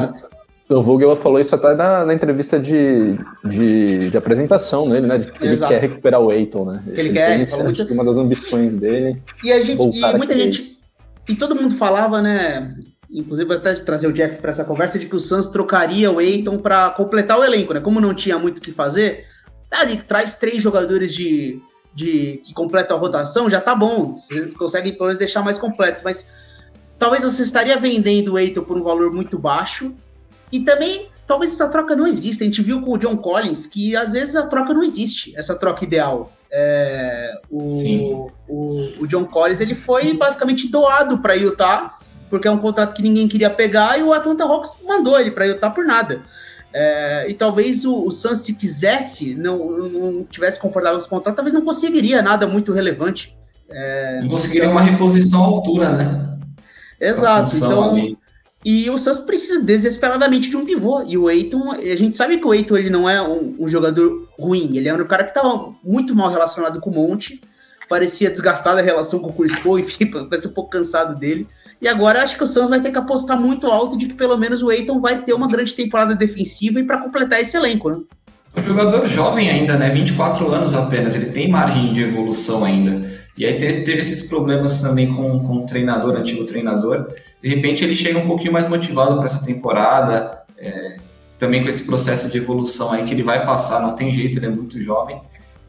o 0.68 0.82
Vogel 0.82 1.16
falou 1.16 1.40
isso 1.40 1.54
até 1.54 1.74
na, 1.74 2.04
na 2.04 2.14
entrevista 2.14 2.58
de, 2.58 3.18
de, 3.44 4.10
de, 4.10 4.18
apresentação 4.18 4.86
nele, 4.86 5.06
né? 5.06 5.18
De, 5.18 5.32
ele 5.40 5.56
quer 5.56 5.80
recuperar 5.80 6.20
o 6.20 6.30
Eiton, 6.30 6.64
né? 6.66 6.82
Que 6.84 6.90
ele, 6.90 7.00
ele 7.00 7.12
quer, 7.12 7.40
ele 7.40 7.62
muito... 7.62 7.94
uma 7.94 8.04
das 8.04 8.18
ambições 8.18 8.76
dele. 8.76 9.22
E 9.42 9.50
a 9.50 9.62
gente, 9.62 9.80
e 9.80 10.16
muita 10.16 10.34
gente, 10.34 10.78
e 11.26 11.34
todo 11.34 11.54
mundo 11.54 11.74
falava, 11.74 12.20
né? 12.20 12.74
Inclusive, 13.10 13.50
até 13.54 13.74
trazer 13.76 14.06
o 14.08 14.12
Jeff 14.12 14.38
para 14.38 14.50
essa 14.50 14.64
conversa 14.64 14.98
de 14.98 15.06
que 15.06 15.16
o 15.16 15.20
Suns 15.20 15.48
trocaria 15.48 16.10
o 16.10 16.20
Eiton 16.20 16.58
para 16.58 16.90
completar 16.90 17.38
o 17.38 17.44
elenco, 17.44 17.72
né? 17.72 17.80
Como 17.80 17.98
não 17.98 18.12
tinha 18.12 18.38
muito 18.38 18.58
o 18.58 18.60
que 18.60 18.70
fazer, 18.70 19.24
ali 19.70 19.96
traz 19.96 20.36
três 20.36 20.62
jogadores 20.62 21.14
de, 21.14 21.62
de 21.94 22.42
que 22.44 22.52
completam 22.52 22.98
a 22.98 23.00
rotação, 23.00 23.48
já 23.48 23.60
tá 23.60 23.74
bom. 23.74 24.14
Vocês 24.14 24.52
conseguem 24.52 24.92
pelo 24.92 25.06
menos 25.06 25.18
deixar 25.18 25.42
mais 25.42 25.58
completo, 25.58 26.02
mas 26.04 26.26
talvez 26.98 27.24
você 27.24 27.42
estaria 27.42 27.78
vendendo 27.78 28.34
o 28.34 28.38
Eiton 28.38 28.62
por 28.62 28.76
um 28.76 28.82
valor 28.82 29.10
muito 29.10 29.38
baixo 29.38 29.94
e 30.50 30.60
também, 30.60 31.08
talvez 31.26 31.52
essa 31.52 31.68
troca 31.68 31.94
não 31.94 32.06
exista. 32.06 32.44
A 32.44 32.46
gente 32.46 32.62
viu 32.62 32.80
com 32.82 32.92
o 32.92 32.98
John 32.98 33.16
Collins 33.16 33.66
que 33.66 33.96
às 33.96 34.12
vezes 34.12 34.36
a 34.36 34.46
troca 34.46 34.72
não 34.72 34.82
existe, 34.82 35.32
essa 35.36 35.54
troca 35.54 35.84
ideal. 35.84 36.32
É, 36.50 37.40
o, 37.50 38.30
o, 38.48 38.88
o, 39.00 39.06
John 39.06 39.26
Collins 39.26 39.60
ele 39.60 39.74
foi 39.74 40.14
basicamente 40.14 40.68
doado 40.68 41.18
para 41.18 41.34
Utah, 41.34 41.98
porque 42.30 42.48
é 42.48 42.50
um 42.50 42.58
contrato 42.58 42.94
que 42.94 43.02
ninguém 43.02 43.28
queria 43.28 43.50
pegar, 43.50 43.98
e 43.98 44.02
o 44.02 44.12
Atlanta 44.12 44.44
Hawks 44.44 44.78
mandou 44.86 45.18
ele 45.18 45.30
para 45.30 45.46
Utah 45.46 45.70
por 45.70 45.84
nada. 45.84 46.22
É, 46.72 47.26
e 47.28 47.34
talvez 47.34 47.84
o, 47.84 48.06
o 48.06 48.10
Suns, 48.10 48.40
se 48.40 48.54
quisesse, 48.54 49.34
não, 49.34 49.58
não 49.70 50.24
tivesse 50.24 50.58
confortável 50.58 50.98
com 50.98 51.02
esse 51.02 51.08
contrato, 51.08 51.36
talvez 51.36 51.54
não 51.54 51.62
conseguiria 51.62 52.20
nada 52.22 52.46
muito 52.46 52.72
relevante. 52.72 53.36
É, 53.70 54.20
não 54.22 54.30
conseguiria 54.30 54.70
uma 54.70 54.80
reposição 54.80 55.42
à 55.42 55.46
altura, 55.46 55.90
né? 55.90 56.38
Exato. 57.00 57.54
Então, 57.56 57.90
ali. 57.90 58.17
E 58.70 58.90
o 58.90 58.98
Suns 58.98 59.20
precisa 59.20 59.62
desesperadamente 59.62 60.50
de 60.50 60.56
um 60.58 60.62
pivô. 60.62 61.02
E 61.02 61.16
o 61.16 61.30
Eiton, 61.30 61.72
a 61.72 61.96
gente 61.96 62.14
sabe 62.14 62.36
que 62.36 62.46
o 62.46 62.52
Eiton 62.52 62.76
ele 62.76 62.90
não 62.90 63.08
é 63.08 63.18
um, 63.26 63.56
um 63.60 63.66
jogador 63.66 64.28
ruim. 64.38 64.76
Ele 64.76 64.86
é 64.86 64.92
um 64.92 65.06
cara 65.06 65.24
que 65.24 65.30
estava 65.30 65.72
muito 65.82 66.14
mal 66.14 66.28
relacionado 66.28 66.78
com 66.78 66.90
o 66.90 66.94
Monte. 66.94 67.40
Parecia 67.88 68.28
desgastada 68.28 68.80
a 68.80 68.84
relação 68.84 69.20
com 69.20 69.30
o 69.30 69.32
Chris 69.32 69.58
Paul, 69.58 69.78
enfim, 69.80 70.04
parece 70.04 70.48
um 70.48 70.52
pouco 70.52 70.68
cansado 70.68 71.18
dele. 71.18 71.48
E 71.80 71.88
agora 71.88 72.22
acho 72.22 72.36
que 72.36 72.44
o 72.44 72.46
Suns 72.46 72.68
vai 72.68 72.82
ter 72.82 72.92
que 72.92 72.98
apostar 72.98 73.40
muito 73.40 73.68
alto 73.68 73.96
de 73.96 74.06
que 74.06 74.12
pelo 74.12 74.36
menos 74.36 74.62
o 74.62 74.70
Eiton 74.70 75.00
vai 75.00 75.22
ter 75.22 75.32
uma 75.32 75.48
grande 75.48 75.72
temporada 75.72 76.14
defensiva 76.14 76.78
e 76.78 76.84
para 76.84 76.98
completar 76.98 77.40
esse 77.40 77.56
elenco, 77.56 77.88
né? 77.88 78.00
Um 78.54 78.62
jogador 78.62 79.06
jovem 79.06 79.48
ainda, 79.48 79.78
né? 79.78 79.88
24 79.88 80.46
anos 80.52 80.74
apenas, 80.74 81.16
ele 81.16 81.30
tem 81.30 81.48
margem 81.48 81.94
de 81.94 82.02
evolução 82.02 82.66
ainda. 82.66 83.16
E 83.38 83.46
aí 83.46 83.56
teve, 83.56 83.80
teve 83.84 84.00
esses 84.00 84.28
problemas 84.28 84.82
também 84.82 85.08
com, 85.14 85.38
com 85.38 85.58
o 85.58 85.64
treinador, 85.64 86.16
antigo 86.16 86.44
treinador. 86.44 87.08
De 87.42 87.48
repente 87.48 87.84
ele 87.84 87.94
chega 87.94 88.18
um 88.18 88.26
pouquinho 88.26 88.52
mais 88.52 88.68
motivado 88.68 89.16
para 89.16 89.26
essa 89.26 89.44
temporada, 89.44 90.42
é, 90.56 90.96
também 91.38 91.62
com 91.62 91.68
esse 91.68 91.86
processo 91.86 92.30
de 92.30 92.38
evolução 92.38 92.92
aí 92.92 93.04
que 93.04 93.14
ele 93.14 93.22
vai 93.22 93.46
passar, 93.46 93.80
não 93.80 93.94
tem 93.94 94.12
jeito, 94.12 94.38
ele 94.38 94.46
é 94.46 94.50
muito 94.50 94.80
jovem. 94.82 95.20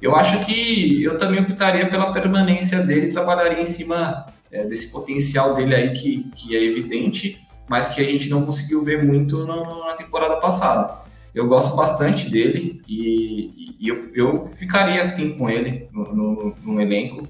Eu 0.01 0.15
acho 0.15 0.45
que 0.45 1.03
eu 1.03 1.17
também 1.17 1.41
optaria 1.41 1.89
pela 1.89 2.13
permanência 2.13 2.79
dele, 2.79 3.11
trabalharia 3.11 3.61
em 3.61 3.65
cima 3.65 4.25
é, 4.51 4.65
desse 4.65 4.91
potencial 4.91 5.53
dele 5.53 5.75
aí 5.75 5.93
que, 5.93 6.23
que 6.35 6.55
é 6.55 6.63
evidente, 6.63 7.45
mas 7.67 7.87
que 7.87 8.01
a 8.01 8.03
gente 8.03 8.29
não 8.29 8.45
conseguiu 8.45 8.83
ver 8.83 9.03
muito 9.03 9.45
no, 9.45 9.85
na 9.85 9.93
temporada 9.93 10.37
passada. 10.37 10.99
Eu 11.35 11.47
gosto 11.47 11.75
bastante 11.75 12.29
dele 12.29 12.81
e, 12.87 13.75
e 13.79 13.87
eu, 13.87 14.09
eu, 14.15 14.45
ficaria 14.45 15.01
assim 15.01 15.37
com 15.37 15.49
ele 15.49 15.87
no, 15.91 16.15
no, 16.15 16.55
no 16.63 16.81
elenco 16.81 17.27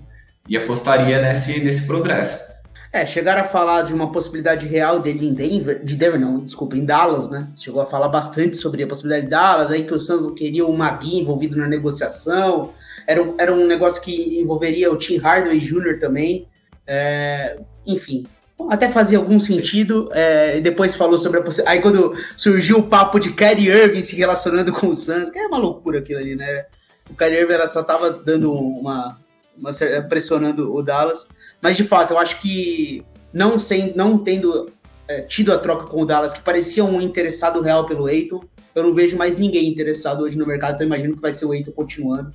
e 0.47 0.55
apostaria 0.55 1.21
nesse, 1.21 1.59
nesse 1.59 1.85
progresso. 1.85 2.48
É, 2.91 3.05
chegaram 3.05 3.41
a 3.41 3.43
falar 3.43 3.83
de 3.83 3.93
uma 3.93 4.11
possibilidade 4.11 4.65
real 4.65 4.99
dele 4.99 5.27
em 5.27 5.33
Denver, 5.33 5.83
de 5.83 5.95
Denver 5.95 6.19
não, 6.19 6.43
desculpa, 6.43 6.75
em 6.75 6.83
Dallas, 6.83 7.29
né? 7.29 7.47
Chegou 7.55 7.81
a 7.81 7.85
falar 7.85 8.07
bastante 8.07 8.57
sobre 8.57 8.81
a 8.81 8.87
possibilidade 8.87 9.25
de 9.25 9.29
Dallas, 9.29 9.69
aí 9.69 9.83
que 9.83 9.93
o 9.93 9.99
Suns 9.99 10.23
não 10.23 10.33
queria 10.33 10.65
o 10.65 10.75
Magui 10.75 11.19
envolvido 11.19 11.55
na 11.55 11.67
negociação. 11.67 12.73
Era 13.05 13.21
um, 13.21 13.35
era 13.37 13.53
um 13.53 13.67
negócio 13.67 14.01
que 14.01 14.39
envolveria 14.39 14.91
o 14.91 14.97
Tim 14.97 15.17
Hardaway 15.17 15.59
Jr. 15.59 15.99
também. 15.99 16.47
É, 16.87 17.59
enfim, 17.85 18.25
até 18.67 18.89
fazia 18.89 19.19
algum 19.19 19.39
sentido. 19.39 20.09
É, 20.11 20.59
depois 20.59 20.95
falou 20.95 21.19
sobre 21.19 21.39
a 21.39 21.43
possibilidade. 21.43 21.77
Aí 21.77 21.83
quando 21.83 22.15
surgiu 22.35 22.79
o 22.79 22.87
papo 22.87 23.19
de 23.19 23.31
Kyrie 23.33 23.69
Irving 23.69 24.01
se 24.01 24.15
relacionando 24.15 24.73
com 24.73 24.87
o 24.87 24.95
Suns, 24.95 25.29
que 25.29 25.37
é 25.37 25.45
uma 25.45 25.59
loucura 25.59 25.99
aquilo 25.99 26.19
ali, 26.19 26.35
né? 26.35 26.65
O 27.07 27.15
Kyrie 27.15 27.41
Irving 27.41 27.67
só 27.67 27.83
tava 27.83 28.09
dando 28.09 28.51
uma, 28.51 29.19
uma 29.55 29.71
pressionando 30.09 30.73
o 30.73 30.81
Dallas. 30.81 31.27
Mas 31.61 31.77
de 31.77 31.83
fato, 31.83 32.13
eu 32.13 32.17
acho 32.17 32.39
que 32.39 33.03
não, 33.33 33.59
sem, 33.59 33.93
não 33.95 34.17
tendo 34.17 34.71
é, 35.07 35.21
tido 35.21 35.51
a 35.51 35.57
troca 35.57 35.85
com 35.85 36.01
o 36.01 36.05
Dallas, 36.05 36.33
que 36.33 36.41
parecia 36.41 36.83
um 36.83 37.01
interessado 37.01 37.61
real 37.61 37.85
pelo 37.85 38.07
Eiton, 38.07 38.41
eu 38.73 38.83
não 38.83 38.93
vejo 38.93 39.17
mais 39.17 39.37
ninguém 39.37 39.67
interessado 39.67 40.23
hoje 40.23 40.37
no 40.37 40.45
mercado, 40.45 40.75
então 40.75 40.87
imagino 40.87 41.15
que 41.15 41.21
vai 41.21 41.33
ser 41.33 41.45
o 41.45 41.53
Eiton 41.53 41.71
continuando. 41.71 42.31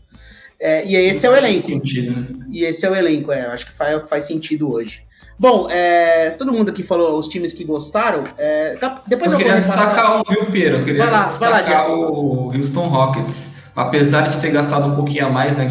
É, 0.60 0.84
e 0.86 0.94
esse 0.94 1.26
é 1.26 1.30
o 1.30 1.36
elenco. 1.36 1.60
Sentido, 1.60 2.20
né? 2.20 2.46
E 2.50 2.64
esse 2.64 2.84
é 2.84 2.90
o 2.90 2.94
elenco, 2.94 3.32
é, 3.32 3.46
acho 3.46 3.66
que 3.66 3.72
faz, 3.72 4.08
faz 4.08 4.24
sentido 4.24 4.72
hoje. 4.72 5.02
Bom, 5.38 5.68
é, 5.68 6.30
todo 6.30 6.52
mundo 6.52 6.70
aqui 6.70 6.82
falou 6.82 7.18
os 7.18 7.26
times 7.26 7.52
que 7.52 7.64
gostaram. 7.64 8.22
É, 8.38 8.78
depois 9.06 9.32
eu, 9.32 9.38
eu 9.38 9.44
queria 9.44 9.58
destacar 9.58 10.20
um, 10.20 10.22
viu, 10.22 10.46
Piero? 10.50 10.76
Eu 10.76 10.84
queria 10.84 11.02
vai 11.02 11.12
lá, 11.12 11.26
destacar 11.26 11.64
vai 11.64 11.74
lá, 11.74 11.90
o 11.92 12.52
Houston 12.54 12.86
Rockets. 12.86 13.62
Apesar 13.74 14.28
de 14.28 14.40
ter 14.40 14.50
gastado 14.50 14.86
um 14.86 14.94
pouquinho 14.94 15.26
a 15.26 15.30
mais 15.30 15.56
né, 15.56 15.66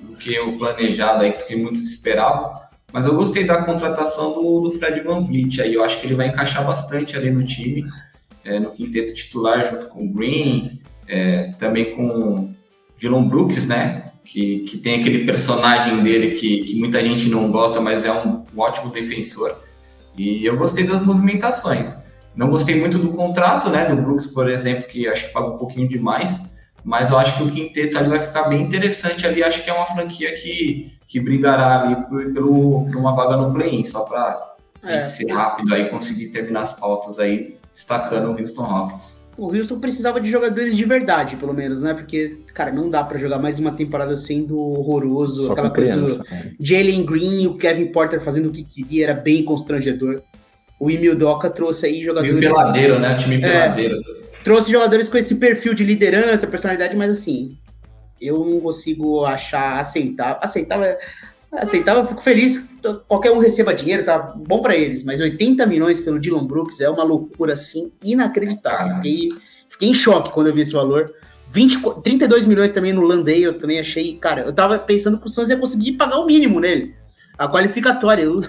do 0.00 0.16
que 0.16 0.38
o 0.38 0.56
planejado, 0.56 1.24
aí, 1.24 1.32
do 1.32 1.44
que 1.44 1.56
muitos 1.56 1.82
esperavam, 1.82 2.52
mas 2.94 3.04
eu 3.04 3.16
gostei 3.16 3.42
da 3.42 3.60
contratação 3.64 4.34
do, 4.34 4.60
do 4.60 4.70
Fred 4.70 5.00
Van 5.00 5.20
Vliet. 5.20 5.60
Aí 5.60 5.74
eu 5.74 5.82
acho 5.82 6.00
que 6.00 6.06
ele 6.06 6.14
vai 6.14 6.28
encaixar 6.28 6.64
bastante 6.64 7.16
ali 7.16 7.28
no 7.28 7.44
time, 7.44 7.84
é, 8.44 8.60
no 8.60 8.70
quinteto 8.70 9.12
titular, 9.12 9.68
junto 9.68 9.88
com 9.88 10.04
o 10.04 10.08
Green, 10.08 10.80
é, 11.08 11.52
também 11.58 11.90
com 11.90 12.06
o 12.06 12.54
Dylan 12.96 13.26
Brooks, 13.26 13.66
né? 13.66 14.12
Que, 14.24 14.60
que 14.60 14.78
tem 14.78 15.00
aquele 15.00 15.24
personagem 15.24 16.04
dele 16.04 16.36
que, 16.36 16.62
que 16.62 16.76
muita 16.76 17.02
gente 17.02 17.28
não 17.28 17.50
gosta, 17.50 17.80
mas 17.80 18.04
é 18.04 18.12
um, 18.12 18.44
um 18.54 18.60
ótimo 18.60 18.92
defensor. 18.92 19.58
E 20.16 20.46
eu 20.46 20.56
gostei 20.56 20.86
das 20.86 21.04
movimentações. 21.04 22.12
Não 22.36 22.48
gostei 22.48 22.78
muito 22.78 22.96
do 22.96 23.08
contrato, 23.08 23.70
né? 23.70 23.86
Do 23.86 24.00
Brooks, 24.00 24.28
por 24.28 24.48
exemplo, 24.48 24.84
que 24.84 25.08
acho 25.08 25.26
que 25.26 25.32
paga 25.32 25.48
um 25.48 25.58
pouquinho 25.58 25.88
demais. 25.88 26.54
Mas 26.84 27.10
eu 27.10 27.18
acho 27.18 27.38
que 27.38 27.42
o 27.42 27.50
quinteto 27.50 27.98
ali 27.98 28.08
vai 28.08 28.20
ficar 28.20 28.44
bem 28.44 28.62
interessante 28.62 29.26
ali. 29.26 29.42
Acho 29.42 29.64
que 29.64 29.70
é 29.70 29.72
uma 29.72 29.86
franquia 29.86 30.32
que 30.36 30.92
que 31.06 31.20
brigará 31.20 31.82
ali 31.82 31.96
por, 32.06 32.32
pelo, 32.32 32.86
por 32.86 32.96
uma 32.96 33.12
vaga 33.12 33.36
no 33.36 33.52
play-in, 33.52 33.84
só 33.84 34.00
para 34.04 34.54
é. 34.84 35.04
ser 35.04 35.30
rápido 35.30 35.74
aí 35.74 35.88
conseguir 35.88 36.28
terminar 36.28 36.60
as 36.60 36.78
pautas 36.78 37.18
aí, 37.18 37.56
destacando 37.72 38.30
o 38.30 38.38
Houston 38.38 38.62
Rockets. 38.62 39.24
O 39.36 39.52
Houston 39.52 39.80
precisava 39.80 40.20
de 40.20 40.30
jogadores 40.30 40.76
de 40.76 40.84
verdade, 40.84 41.36
pelo 41.36 41.52
menos, 41.52 41.82
né? 41.82 41.92
Porque, 41.92 42.38
cara, 42.54 42.70
não 42.72 42.88
dá 42.88 43.02
para 43.02 43.18
jogar 43.18 43.38
mais 43.38 43.58
uma 43.58 43.72
temporada 43.72 44.16
sendo 44.16 44.56
horroroso. 44.56 45.48
Só 45.48 45.52
aquela 45.52 45.70
coisa 45.70 45.96
do 45.96 46.22
Jalen 46.60 47.04
Green 47.04 47.42
e 47.42 47.46
o 47.48 47.56
Kevin 47.56 47.86
Porter 47.86 48.20
fazendo 48.20 48.48
o 48.48 48.52
que 48.52 48.62
queria, 48.62 49.04
era 49.04 49.14
bem 49.14 49.44
constrangedor. 49.44 50.22
O 50.78 50.88
Emil 50.88 51.16
Doca 51.16 51.50
trouxe 51.50 51.86
aí 51.86 52.02
jogadores. 52.02 52.38
Meio 52.38 52.52
peladeiro, 52.52 52.98
né? 53.00 53.14
O 53.14 53.18
time 53.18 53.36
é, 53.36 53.40
peladeiro. 53.40 53.96
Trouxe 54.44 54.70
jogadores 54.70 55.08
com 55.08 55.16
esse 55.16 55.34
perfil 55.34 55.74
de 55.74 55.84
liderança, 55.84 56.46
personalidade, 56.46 56.96
mas 56.96 57.10
assim, 57.10 57.56
eu 58.20 58.44
não 58.44 58.60
consigo 58.60 59.24
achar 59.24 59.78
aceitável. 59.78 60.38
Aceitável, 60.40 60.96
aceitável, 61.52 62.02
eu 62.02 62.08
fico 62.08 62.22
feliz 62.22 62.70
qualquer 63.08 63.32
um 63.32 63.38
receba 63.38 63.72
dinheiro, 63.74 64.04
tá 64.04 64.18
bom 64.18 64.60
para 64.60 64.76
eles, 64.76 65.04
mas 65.04 65.20
80 65.20 65.64
milhões 65.66 66.00
pelo 66.00 66.18
Dylan 66.18 66.46
Brooks 66.46 66.80
é 66.80 66.88
uma 66.88 67.02
loucura 67.02 67.54
assim 67.54 67.92
inacreditável. 68.02 68.96
Fiquei, 68.96 69.28
fiquei 69.68 69.88
em 69.88 69.94
choque 69.94 70.30
quando 70.30 70.48
eu 70.48 70.54
vi 70.54 70.60
esse 70.60 70.72
valor. 70.72 71.12
20, 71.50 72.02
32 72.02 72.46
milhões 72.46 72.72
também 72.72 72.92
no 72.92 73.02
Landay, 73.02 73.44
eu 73.44 73.56
também 73.56 73.78
achei, 73.78 74.16
cara, 74.16 74.42
eu 74.42 74.52
tava 74.52 74.76
pensando 74.78 75.18
que 75.20 75.26
o 75.26 75.28
Suns 75.28 75.48
ia 75.48 75.56
conseguir 75.56 75.92
pagar 75.92 76.18
o 76.18 76.26
mínimo 76.26 76.58
nele. 76.58 76.94
A 77.38 77.48
qualificatória. 77.48 78.22
Eu, 78.22 78.42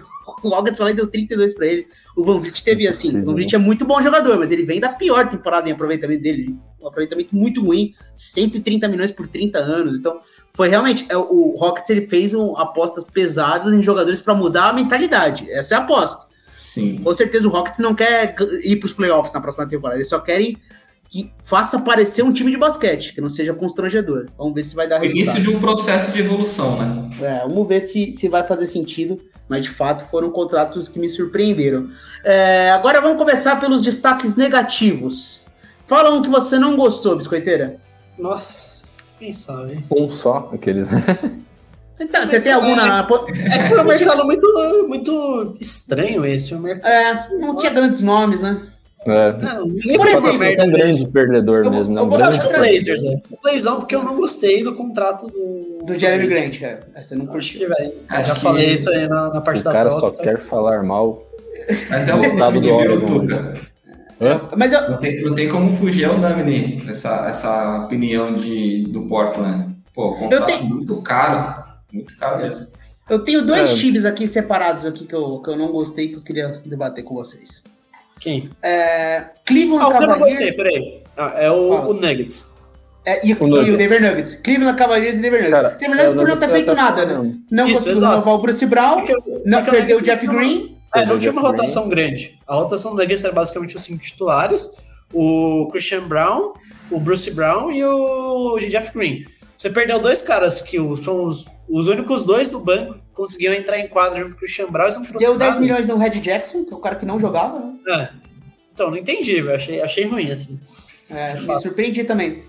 o 0.44 0.54
Algat 0.54 0.80
lá 0.80 0.92
deu 0.92 1.08
32 1.08 1.54
para 1.54 1.68
ele. 1.68 1.88
O 2.16 2.24
Van 2.24 2.40
Vliet 2.40 2.64
teve 2.64 2.88
assim. 2.88 3.20
O 3.20 3.26
Van 3.26 3.34
Vliet 3.34 3.54
é 3.54 3.58
muito 3.58 3.86
bom 3.86 4.02
jogador, 4.02 4.38
mas 4.38 4.52
ele 4.52 4.64
vem 4.64 4.80
da 4.80 4.90
pior 4.90 5.30
temporada 5.30 5.70
em 5.70 5.72
aproveitamento 5.72 6.22
dele. 6.22 6.56
Um 6.82 6.88
aproveitamento 6.88 7.36
muito 7.36 7.64
ruim, 7.64 7.94
130 8.16 8.88
milhões 8.88 9.12
por 9.12 9.28
30 9.28 9.58
anos. 9.58 9.98
Então, 9.98 10.20
foi 10.54 10.70
realmente. 10.70 11.06
É, 11.10 11.18
o 11.18 11.56
Rockets 11.58 11.90
ele 11.90 12.08
fez 12.08 12.34
um, 12.34 12.56
apostas 12.58 13.08
pesadas 13.10 13.74
em 13.74 13.82
jogadores 13.82 14.20
para 14.20 14.36
mudar 14.36 14.70
a 14.70 14.74
mentalidade. 14.74 15.50
Essa 15.50 15.76
é 15.76 15.78
a 15.78 15.82
aposta. 15.82 16.28
Sim. 16.52 17.02
Com 17.04 17.14
certeza 17.14 17.48
o 17.48 17.52
Rockets 17.52 17.80
não 17.80 17.94
quer 17.94 18.36
ir 18.64 18.78
para 18.78 18.88
os 18.88 18.94
playoffs 18.94 19.34
na 19.34 19.42
próxima 19.42 19.68
temporada. 19.68 19.98
Eles 19.98 20.10
só 20.10 20.20
querem 20.20 20.58
que 21.16 21.32
faça 21.44 21.80
parecer 21.80 22.24
um 22.24 22.34
time 22.34 22.52
de 22.52 22.58
basquete, 22.58 23.14
que 23.14 23.22
não 23.22 23.30
seja 23.30 23.54
constrangedor. 23.54 24.26
Vamos 24.38 24.54
ver 24.54 24.64
se 24.64 24.76
vai 24.76 24.86
dar 24.86 25.00
resultado. 25.00 25.38
Início 25.38 25.42
de 25.42 25.56
um 25.56 25.62
processo 25.62 26.12
de 26.12 26.20
evolução, 26.20 26.78
né? 26.78 27.18
É, 27.22 27.40
vamos 27.44 27.66
ver 27.66 27.80
se, 27.80 28.12
se 28.12 28.28
vai 28.28 28.44
fazer 28.44 28.68
sentido 28.68 29.20
mas 29.48 29.62
de 29.62 29.70
fato 29.70 30.10
foram 30.10 30.32
contratos 30.32 30.90
que 30.90 30.98
me 30.98 31.08
surpreenderam. 31.08 31.92
É, 32.24 32.72
agora 32.72 33.00
vamos 33.00 33.16
começar 33.20 33.60
pelos 33.60 33.80
destaques 33.80 34.36
negativos. 34.36 35.46
Fala 35.86 36.12
um 36.12 36.24
que 36.24 36.30
você 36.30 36.58
não 36.58 36.76
gostou, 36.76 37.16
Biscoiteira. 37.16 37.78
Nossa, 38.18 38.88
pensar, 39.20 39.72
hein? 39.72 39.86
Um 39.92 40.10
só, 40.10 40.50
aqueles. 40.52 40.88
Então, 41.98 42.24
você 42.24 42.42
tem 42.42 42.52
alguma. 42.52 43.08
É 43.30 43.60
que 43.60 43.70
foi 43.70 43.80
um 43.80 43.86
mercado 43.86 44.26
muito, 44.26 44.86
muito 44.86 45.54
estranho 45.62 46.26
esse. 46.26 46.54
Um 46.54 46.60
mercado... 46.60 46.92
É, 46.92 47.38
não 47.40 47.56
tinha 47.56 47.72
grandes 47.72 48.02
nomes, 48.02 48.42
né? 48.42 48.68
É. 49.08 49.34
Não, 49.34 49.70
Por 49.70 50.08
exemplo, 50.08 50.44
é 50.44 50.64
um 50.64 50.72
grande 50.72 51.08
perdedor 51.08 51.66
eu, 51.66 51.72
mesmo, 51.72 51.94
né? 51.94 52.02
Um 52.02 52.10
grande 52.10 52.40
o 52.40 52.50
Blazers, 52.50 53.04
né? 53.04 53.22
O 53.30 53.38
Blazão, 53.42 53.76
porque 53.78 53.96
eu 53.96 54.04
não 54.04 54.16
gostei 54.16 54.64
do 54.64 54.74
contrato 54.74 55.28
do. 55.28 55.86
Do 55.86 55.94
Jeremy 55.94 56.28
Grant, 56.28 56.62
é. 56.64 56.80
Você 56.96 57.16
não 57.16 57.28
curtiu. 57.28 57.72
Acho 57.72 57.92
que, 57.92 58.28
Já 58.28 58.34
que... 58.34 58.40
falei 58.40 58.74
isso 58.74 58.92
aí 58.92 59.08
na, 59.08 59.30
na 59.30 59.42
parte 59.42 59.62
o 59.62 59.64
da 59.64 59.72
cara 59.72 59.90
troca, 59.90 60.02
só 60.02 60.12
tá? 60.12 60.24
quer 60.24 60.42
falar 60.42 60.84
mal. 60.84 61.24
Mas 61.90 62.08
é 62.08 62.16
o 62.16 62.22
estado 62.22 62.60
do 62.60 62.70
Oregon. 62.70 63.28
Mas 64.58 64.74
eu... 64.74 64.90
não, 64.90 64.98
tem, 64.98 65.22
não 65.22 65.36
tem 65.36 65.50
como 65.50 65.72
fugir 65.72 66.06
ao 66.06 66.18
Damini, 66.18 66.84
essa, 66.90 67.28
essa 67.28 67.86
opinião 67.86 68.34
de, 68.36 68.86
do 68.88 69.04
Portland. 69.04 69.76
Pô, 69.94 70.16
contrato 70.16 70.46
tenho... 70.46 70.66
muito 70.66 71.02
caro. 71.04 71.64
Muito 71.94 72.18
caro 72.18 72.42
mesmo. 72.42 72.68
Eu 73.08 73.20
tenho 73.20 73.46
dois 73.46 73.70
é. 73.70 73.76
times 73.76 74.04
aqui 74.04 74.28
separados 74.28 74.86
aqui 74.86 75.06
que 75.06 75.14
eu, 75.14 75.40
que 75.40 75.50
eu 75.52 75.56
não 75.56 75.72
gostei 75.72 76.08
que 76.08 76.16
eu 76.16 76.22
queria 76.22 76.60
debater 76.66 77.04
com 77.04 77.14
vocês. 77.14 77.64
Quem? 78.20 78.50
É, 78.62 79.26
Cleveland 79.46 79.86
ah, 79.86 79.92
Cavaliers. 79.92 80.02
eu 80.02 80.20
não 80.20 80.20
gostei, 80.20 80.52
peraí. 80.54 81.04
Ah, 81.18 81.34
é 81.38 81.52
o, 81.52 81.90
o 81.90 81.94
Nuggets. 81.94 82.54
É, 83.06 83.26
e, 83.26 83.34
o, 83.34 83.62
e 83.62 83.72
o 83.72 83.78
Denver 83.78 84.02
Nuggets. 84.02 84.36
Cleveland 84.36 84.78
Cavaliers 84.78 85.18
e 85.18 85.22
Denver 85.22 85.44
Nuggets. 85.44 85.62
Cara, 85.62 85.76
Denver 85.76 85.96
Nuggets 85.98 86.16
por 86.16 86.28
não 86.28 86.38
ter 86.38 86.50
feito 86.50 86.74
nada, 86.74 87.06
né? 87.06 87.36
Não 87.52 87.68
Isso, 87.68 87.78
conseguiu 87.78 88.02
renovar 88.02 88.34
o 88.34 88.38
Bruce 88.40 88.66
Brown, 88.66 88.96
porque, 88.96 89.14
não 89.46 89.60
porque 89.60 89.78
perdeu 89.78 89.98
o 89.98 90.04
Jeff 90.04 90.28
Green. 90.28 90.76
É, 90.96 91.06
não 91.06 91.20
tinha 91.20 91.32
uma 91.32 91.42
rotação 91.42 91.90
grande. 91.90 92.40
A 92.48 92.56
rotação 92.56 92.96
do 92.96 92.98
Nuggets 92.98 93.24
era 93.24 93.34
basicamente 93.34 93.76
os 93.76 93.84
cinco 93.84 94.02
titulares, 94.02 94.72
o 95.14 95.68
Christian 95.72 96.08
Brown, 96.08 96.54
o 96.90 97.00
Bruce 97.00 97.30
Brown 97.32 97.72
e 97.72 97.84
o 97.84 98.58
Jeff 98.60 98.92
Green. 98.98 99.26
Você 99.56 99.70
perdeu 99.70 100.00
dois 100.00 100.22
caras 100.22 100.62
que 100.62 100.78
são 101.04 101.24
os, 101.26 101.46
os 101.70 101.88
únicos 101.88 102.24
dois 102.24 102.50
do 102.50 102.60
banco 102.60 102.98
que 103.16 103.22
conseguiam 103.22 103.54
entrar 103.54 103.80
em 103.80 103.88
quadro 103.88 104.20
junto 104.20 104.32
com 104.32 104.36
o 104.36 104.40
Christian 104.40 104.68
Brown. 104.70 104.92
Deu 105.18 105.38
10 105.38 105.60
milhões 105.60 105.88
no 105.88 105.98
Red 105.98 106.20
Jackson, 106.20 106.66
que 106.66 106.74
é 106.74 106.76
o 106.76 106.80
cara 106.80 106.96
que 106.96 107.06
não 107.06 107.18
jogava. 107.18 107.60
Né? 107.60 107.74
É. 107.88 108.10
Então, 108.74 108.92
não 108.92 108.98
entendi, 108.98 109.38
eu 109.38 109.56
achei, 109.56 109.82
achei 109.82 110.06
ruim, 110.06 110.30
assim. 110.30 110.60
É, 111.10 111.40
me 111.40 111.56
surpreendi 111.62 112.04
também. 112.04 112.44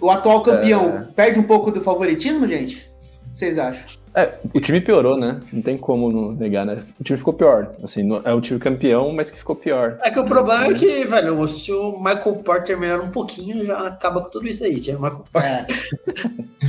O 0.00 0.10
atual 0.10 0.42
campeão 0.42 0.98
é... 0.98 1.12
perde 1.14 1.38
um 1.38 1.42
pouco 1.42 1.70
do 1.70 1.82
favoritismo, 1.82 2.48
gente? 2.48 2.90
Vocês 3.36 3.58
acham? 3.58 3.84
É, 4.14 4.32
o 4.54 4.60
time 4.62 4.80
piorou, 4.80 5.18
né? 5.18 5.38
Não 5.52 5.60
tem 5.60 5.76
como 5.76 6.10
não 6.10 6.32
negar, 6.32 6.64
né? 6.64 6.78
O 6.98 7.04
time 7.04 7.18
ficou 7.18 7.34
pior. 7.34 7.74
Assim, 7.84 8.08
é 8.24 8.32
o 8.32 8.40
time 8.40 8.58
campeão, 8.58 9.12
mas 9.12 9.28
que 9.28 9.36
ficou 9.36 9.54
pior. 9.54 9.98
É 10.02 10.10
que 10.10 10.18
o 10.18 10.24
problema 10.24 10.68
é 10.68 10.72
que, 10.72 11.04
velho, 11.04 11.46
se 11.46 11.70
o 11.70 11.98
Michael 11.98 12.36
Porter 12.36 12.78
melhora 12.78 13.02
um 13.02 13.10
pouquinho, 13.10 13.62
já 13.62 13.88
acaba 13.88 14.22
com 14.22 14.30
tudo 14.30 14.48
isso 14.48 14.64
aí, 14.64 14.80
que 14.80 14.90
é 14.90 14.96
o 14.96 15.02
Michael 15.02 15.24
Porter. 15.30 15.66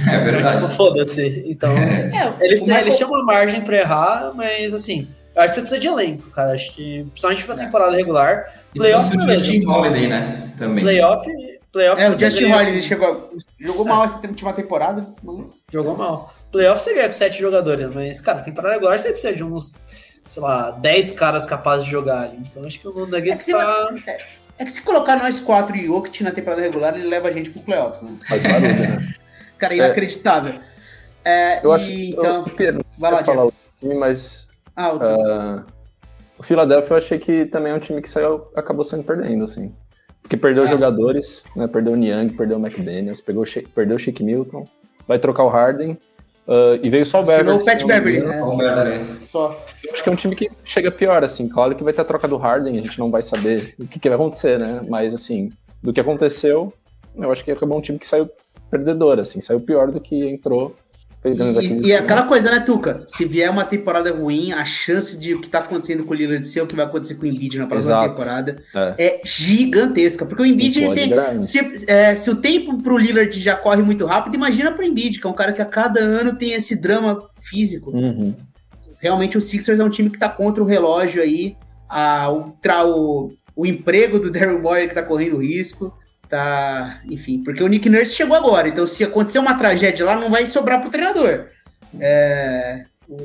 É, 0.09 0.15
é 0.15 0.20
verdade. 0.20 0.57
tipo, 0.57 0.70
foda-se. 0.70 1.45
Então, 1.47 1.72
é, 1.72 2.36
eles, 2.41 2.59
Michael... 2.63 2.82
eles 2.82 2.97
tinham 2.97 3.11
uma 3.11 3.24
margem 3.24 3.61
pra 3.61 3.78
errar, 3.78 4.34
mas 4.36 4.74
assim, 4.74 5.07
eu 5.34 5.41
acho 5.41 5.53
que 5.53 5.61
você 5.61 5.61
precisa 5.61 5.80
de 5.80 5.88
elenco, 5.88 6.30
cara. 6.32 6.51
Acho 6.51 6.74
que, 6.74 7.05
principalmente 7.05 7.45
pra 7.45 7.55
é. 7.55 7.57
temporada 7.59 7.95
regular. 7.95 8.45
Playoff, 8.76 9.15
o 9.15 9.22
Justin 9.22 9.65
Holiday, 9.65 10.07
né? 10.07 10.53
Também. 10.57 10.84
Playoff, 10.84 11.26
playoff. 11.72 12.01
É, 12.01 12.09
o 12.09 12.13
Justin 12.13 12.51
Holiday 12.51 12.82
chegou, 12.82 13.32
jogou 13.57 13.86
mal 13.86 14.03
essa 14.03 14.20
última 14.28 14.51
temporada, 14.51 15.07
mas... 15.24 15.63
Jogou 15.72 15.95
mal. 15.95 16.36
Playoff 16.52 16.82
você 16.82 16.93
ganha 16.93 17.06
com 17.06 17.12
sete 17.12 17.39
jogadores, 17.39 17.88
mas, 17.88 18.22
cara, 18.22 18.39
temporada 18.39 18.76
regular 18.76 18.98
você 18.98 19.10
precisa 19.10 19.34
de 19.34 19.43
uns, 19.43 19.74
sei 20.28 20.41
lá, 20.41 20.72
dez 20.72 21.12
caras 21.12 21.45
capazes 21.45 21.86
de 21.86 21.91
jogar 21.91 22.24
ali. 22.24 22.38
Então 22.38 22.64
acho 22.66 22.80
que 22.80 22.88
o 22.88 23.06
Nuggets 23.06 23.48
é 23.48 23.52
tá... 23.52 23.95
É, 24.08 24.18
é, 24.60 24.66
que 24.66 24.72
se 24.72 24.82
colocar 24.82 25.18
nós 25.18 25.39
quatro 25.39 25.76
e 25.76 25.89
o 25.89 25.95
Jokic 25.95 26.24
na 26.24 26.32
temporada 26.32 26.62
regular, 26.62 26.95
ele 26.95 27.08
leva 27.08 27.28
a 27.28 27.32
gente 27.32 27.50
pro 27.50 27.62
playoffs, 27.62 28.02
né? 28.02 28.18
Faz 28.28 28.41
barulho, 28.43 28.76
né? 28.76 29.14
cara, 29.58 29.76
inacreditável. 29.76 30.60
É, 31.24 31.66
eu 31.66 31.72
e, 31.72 31.76
acho 31.76 31.91
então, 31.91 32.45
eu, 32.58 32.86
vai 32.98 33.12
lá, 33.12 33.24
falar 33.24 33.48
o 33.48 33.54
time, 33.80 33.95
mas... 33.95 34.48
Ah, 34.76 34.93
o 34.93 34.98
uh, 34.98 35.66
O 36.38 36.43
Philadelphia 36.43 36.93
eu 36.93 36.98
achei 36.98 37.20
que 37.20 37.45
também 37.45 37.74
é 37.74 37.76
um 37.76 37.80
time 37.80 38.02
que 38.02 38.10
saiu, 38.10 38.48
acabou 38.56 38.86
saindo 38.86 39.06
perdendo, 39.06 39.43
assim. 39.43 39.74
Porque 40.22 40.38
perdeu 40.38 40.66
É. 40.66 40.68
jogadores, 40.68 41.45
né? 41.56 41.68
Perdeu 41.68 41.93
o 41.93 41.95
Niang, 41.95 42.36
perdeu 42.36 42.58
o 42.58 42.66
McDaniels, 42.66 43.22
pegou, 43.22 43.45
perdeu 43.74 43.95
o 43.95 44.00
Shake 44.00 44.24
Milton, 44.24 44.68
vai 45.08 45.20
trocar 45.20 45.43
o 45.43 45.50
Harden. 45.50 45.98
Ah, 46.48 46.80
e 46.82 46.89
veio 46.89 47.06
só 47.06 47.20
o 47.20 47.22
Assinou 47.24 47.58
Beverly. 47.58 47.62
o 47.62 47.66
Pat 47.66 47.86
Beverly, 47.86 48.20
né? 48.22 48.98
Né? 48.98 49.18
Só. 49.24 49.66
Eu 49.84 49.93
acho 49.93 50.04
que 50.04 50.10
é 50.10 50.12
um 50.12 50.16
time 50.16 50.36
que 50.36 50.50
chega 50.64 50.91
pior, 50.91 51.24
assim. 51.24 51.50
Claro 51.50 51.76
que 51.76 51.84
vai 51.84 51.93
ter 51.93 52.02
a 52.02 52.06
troca 52.06 52.28
do 52.28 52.38
Harden, 52.38 52.78
a 52.78 52.82
gente 52.82 52.98
não 52.98 53.12
vai 53.12 53.22
saber 53.22 53.76
o 53.80 53.88
que, 53.88 54.00
que 54.00 54.10
vai 54.10 54.16
acontecer, 54.16 54.58
né? 54.58 54.82
Mas, 54.88 55.14
assim, 55.14 55.52
do 55.84 55.91
que 55.91 56.00
aconteceu, 56.00 56.74
eu 57.16 57.32
acho 57.32 57.43
que 57.43 57.52
acabou 57.52 57.78
um 57.78 57.82
time 57.82 58.00
que 58.00 58.08
saiu 58.08 58.30
perdedor, 58.72 59.20
assim. 59.20 59.41
Saiu 59.41 59.60
pior 59.60 59.91
do 59.91 60.00
que 60.00 60.28
entrou, 60.28 60.76
fez 61.22 61.36
grandes 61.38 61.72
E, 61.84 61.88
e 61.88 61.91
é 61.91 61.97
aquela 61.97 62.24
coisa, 62.24 62.49
né, 62.51 62.59
Tuca? 62.59 63.03
Se 63.07 63.26
vier 63.26 63.49
uma 63.49 63.63
temporada 63.65 64.11
ruim, 64.11 64.51
a 64.51 64.63
chance 64.63 65.18
de 65.18 65.34
o 65.34 65.41
que 65.41 65.49
tá 65.49 65.59
acontecendo 65.59 66.03
com 66.05 66.11
o 66.11 66.15
Lillard 66.15 66.47
ser 66.47 66.61
o 66.61 66.68
que 66.68 66.76
vai 66.76 66.86
acontecer 66.86 67.15
com 67.15 67.24
o 67.24 67.28
Embiid 67.28 67.57
na 67.57 67.68
próxima 67.68 67.93
Exato. 67.93 68.09
temporada 68.09 68.63
É. 68.76 68.95
é 69.07 69.22
gigantesca. 69.24 70.26
Porque 70.26 70.41
o 70.41 70.45
Embiid 70.45 70.84
ele 70.84 70.93
tem. 70.95 71.41
Se, 71.41 71.86
é, 71.88 72.15
se 72.15 72.30
o 72.30 72.36
tempo 72.36 72.82
pro 72.82 72.97
Lillard 72.97 73.38
já 73.39 73.55
corre 73.55 73.82
muito 73.82 74.05
rápido, 74.05 74.36
imagina 74.36 74.72
pro 74.72 74.86
Embiid, 74.86 75.20
que 75.20 75.28
é 75.28 75.30
um 75.30 75.34
cara 75.34 75.51
que 75.53 75.61
a 75.61 75.65
cada 75.65 75.99
ano 75.99 76.36
tem 76.38 76.53
esse 76.53 76.82
drama 76.82 77.20
físico. 77.41 77.91
Uhum. 77.91 78.34
Realmente 78.99 79.38
o 79.38 79.41
Sixers 79.41 79.80
é 79.80 79.84
um 79.84 79.89
time 79.89 80.09
que 80.09 80.18
tá 80.18 80.28
contra 80.30 80.63
o 80.63 80.65
relógio 80.65 81.22
aí. 81.22 81.55
A, 81.89 82.30
o, 82.32 82.51
tra- 82.61 82.86
o, 82.86 83.32
o 83.55 83.65
emprego 83.65 84.20
do 84.20 84.30
Daryl 84.32 84.61
Morey 84.61 84.88
que 84.88 84.95
tá 84.95 85.03
correndo 85.03 85.38
risco. 85.38 85.93
Tá, 86.30 87.01
enfim, 87.09 87.41
porque 87.41 87.63
o 87.63 87.67
Nick 87.67 87.89
Nurse 87.89 88.13
chegou 88.13 88.36
agora, 88.36 88.67
então 88.67 88.86
se 88.86 89.01
acontecer 89.01 89.39
uma 89.39 89.57
tragédia 89.57 90.05
lá, 90.05 90.19
não 90.19 90.30
vai 90.30 90.45
sobrar 90.45 90.82
pro 90.82 90.89
treinador. 90.89 91.47
É, 91.99 92.84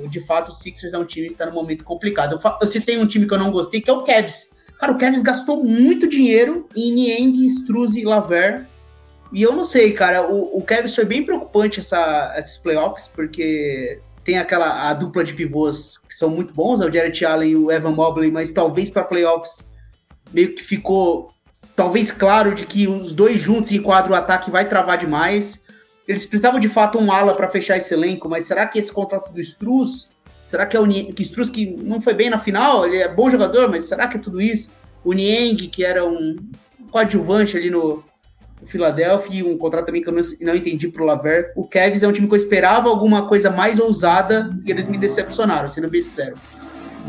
de 0.09 0.20
fato, 0.20 0.50
o 0.50 0.55
Sixers 0.55 0.92
é 0.92 0.98
um 0.98 1.05
time 1.05 1.30
que 1.30 1.34
tá 1.34 1.46
num 1.46 1.53
momento 1.53 1.82
complicado. 1.82 2.32
Eu, 2.40 2.53
eu 2.61 2.66
citei 2.66 2.96
um 2.98 3.07
time 3.07 3.26
que 3.26 3.34
eu 3.34 3.38
não 3.38 3.50
gostei, 3.50 3.80
que 3.80 3.90
é 3.90 3.92
o 3.92 4.03
Cavs. 4.03 4.50
Cara, 4.78 4.92
o 4.92 4.98
Cavs 4.98 5.22
gastou 5.22 5.62
muito 5.64 6.09
dinheiro 6.09 6.68
em 6.76 6.92
Niang, 6.92 7.44
Struz 7.46 7.96
e 7.96 8.05
Laver. 8.05 8.66
E 9.32 9.42
eu 9.42 9.53
não 9.53 9.64
sei, 9.64 9.92
cara, 9.92 10.30
o, 10.30 10.59
o 10.59 10.62
Cavs 10.62 10.94
foi 10.94 11.05
bem 11.05 11.24
preocupante 11.24 11.80
essa, 11.80 12.34
esses 12.36 12.59
playoffs, 12.59 13.09
porque 13.09 14.00
tem 14.22 14.38
aquela 14.38 14.90
a 14.90 14.94
dupla 14.94 15.24
de 15.24 15.32
pivôs 15.32 15.98
que 15.98 16.14
são 16.14 16.30
muito 16.30 16.53
bons, 16.55 16.80
é 16.80 16.86
o 16.86 16.92
Jarrett 16.92 17.24
Allen 17.24 17.50
e 17.50 17.57
o 17.57 17.72
Evan 17.72 17.92
Mobley, 17.92 18.30
mas 18.30 18.53
talvez 18.53 18.90
para 18.90 19.03
playoffs 19.03 19.68
meio 20.32 20.55
que 20.55 20.62
ficou 20.62 21.32
talvez 21.75 22.11
claro 22.11 22.55
de 22.55 22.66
que 22.66 22.87
os 22.87 23.14
dois 23.14 23.41
juntos 23.41 23.73
em 23.73 23.81
quadro 23.81 24.12
o 24.12 24.16
ataque 24.16 24.51
vai 24.51 24.68
travar 24.68 24.99
demais. 24.99 25.64
Eles 26.07 26.27
precisavam 26.27 26.59
de 26.59 26.68
fato 26.68 26.99
um 26.99 27.12
ala 27.12 27.35
para 27.35 27.49
fechar 27.49 27.77
esse 27.77 27.95
elenco, 27.95 28.29
mas 28.29 28.45
será 28.45 28.66
que 28.66 28.79
esse 28.79 28.93
contrato 28.93 29.33
do 29.33 29.41
Struz, 29.41 30.11
será 30.45 30.66
que 30.66 30.77
é 30.77 30.81
o 30.81 30.87
Ni- 30.87 31.12
que 31.12 31.23
Struz 31.23 31.49
que 31.49 31.77
não 31.87 32.01
foi 32.01 32.14
bem 32.14 32.29
na 32.29 32.39
final, 32.39 32.87
ele 32.87 32.97
é 32.97 33.09
bom 33.09 33.31
jogador, 33.31 33.70
mas 33.70 33.85
será 33.85 34.09
que 34.09 34.16
é 34.16 34.20
tudo 34.20 34.41
isso? 34.41 34.73
O 35.05 35.12
Niang, 35.12 35.68
que 35.68 35.85
era 35.85 36.05
um 36.05 36.37
coadjuvante 36.91 37.57
ali 37.57 37.70
no, 37.70 38.05
Philadelphia, 38.64 39.45
um 39.45 39.57
contrato 39.57 39.87
também 39.87 40.03
que 40.03 40.09
eu 40.09 40.12
não, 40.12 40.23
não 40.41 40.55
entendi 40.55 40.89
pro 40.89 41.05
Laver. 41.05 41.53
O 41.57 41.66
Cavs 41.66 42.03
é 42.03 42.09
um 42.09 42.12
time 42.12 42.29
que 42.29 42.35
eu 42.35 42.39
esperava 42.39 42.89
alguma 42.89 43.27
coisa 43.27 43.51
mais 43.51 43.79
ousada 43.79 44.57
e 44.64 44.70
eles 44.70 44.89
me 44.89 44.97
decepcionaram, 44.97 45.68
sendo 45.68 45.89
bem 45.89 46.01
sincero. 46.01 46.37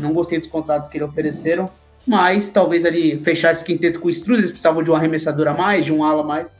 Não 0.00 0.12
gostei 0.12 0.38
dos 0.38 0.48
contratos 0.48 0.90
que 0.90 0.98
eles 0.98 1.08
ofereceram, 1.08 1.70
mas 2.06 2.50
talvez 2.50 2.84
ali 2.84 3.18
fechar 3.20 3.52
esse 3.52 3.64
quinteto 3.64 4.00
com 4.00 4.08
o 4.08 4.10
Struz, 4.10 4.38
eles 4.38 4.50
precisavam 4.50 4.82
de 4.82 4.90
um 4.90 4.94
arremessador 4.94 5.48
a 5.48 5.54
mais, 5.54 5.84
de 5.84 5.92
um 5.92 6.04
ala 6.04 6.22
a 6.22 6.26
mais. 6.26 6.54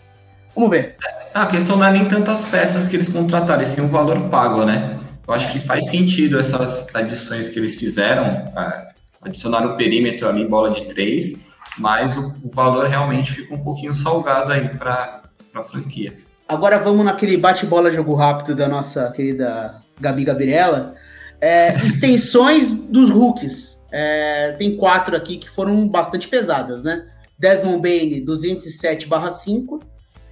Vamos 0.54 0.70
ver. 0.70 0.96
Ah, 1.34 1.42
A 1.42 1.46
questão 1.46 1.76
não 1.76 1.84
é 1.86 1.92
nem 1.92 2.04
tanto 2.04 2.30
as 2.30 2.44
peças 2.44 2.86
que 2.86 2.96
eles 2.96 3.08
contrataram, 3.08 3.64
sim 3.64 3.80
o 3.80 3.88
valor 3.88 4.28
pago, 4.28 4.64
né? 4.64 5.00
Eu 5.26 5.34
acho 5.34 5.50
que 5.52 5.58
faz 5.58 5.90
sentido 5.90 6.38
essas 6.38 6.86
adições 6.94 7.48
que 7.48 7.58
eles 7.58 7.74
fizeram, 7.74 8.52
ah, 8.54 8.88
adicionar 9.22 9.66
o 9.66 9.76
perímetro 9.76 10.28
ali, 10.28 10.46
bola 10.46 10.70
de 10.70 10.84
três, 10.84 11.46
mas 11.78 12.16
o, 12.16 12.34
o 12.44 12.50
valor 12.50 12.86
realmente 12.86 13.32
fica 13.32 13.54
um 13.54 13.62
pouquinho 13.62 13.94
salgado 13.94 14.52
aí 14.52 14.68
para 14.68 15.22
a 15.54 15.62
franquia. 15.62 16.14
Agora 16.48 16.78
vamos 16.78 17.04
naquele 17.04 17.36
bate-bola 17.36 17.90
jogo 17.90 18.14
rápido 18.14 18.54
da 18.54 18.68
nossa 18.68 19.10
querida 19.10 19.80
Gabi 19.98 20.24
Gabriela. 20.24 20.94
É, 21.40 21.74
extensões 21.82 22.70
dos 22.72 23.10
rookies. 23.10 23.82
É, 23.96 24.50
tem 24.58 24.76
quatro 24.76 25.14
aqui 25.14 25.36
que 25.36 25.48
foram 25.48 25.86
bastante 25.86 26.26
pesadas, 26.26 26.82
né? 26.82 27.06
Desmond 27.38 27.80
Bain, 27.80 28.24
207/5. 28.24 29.80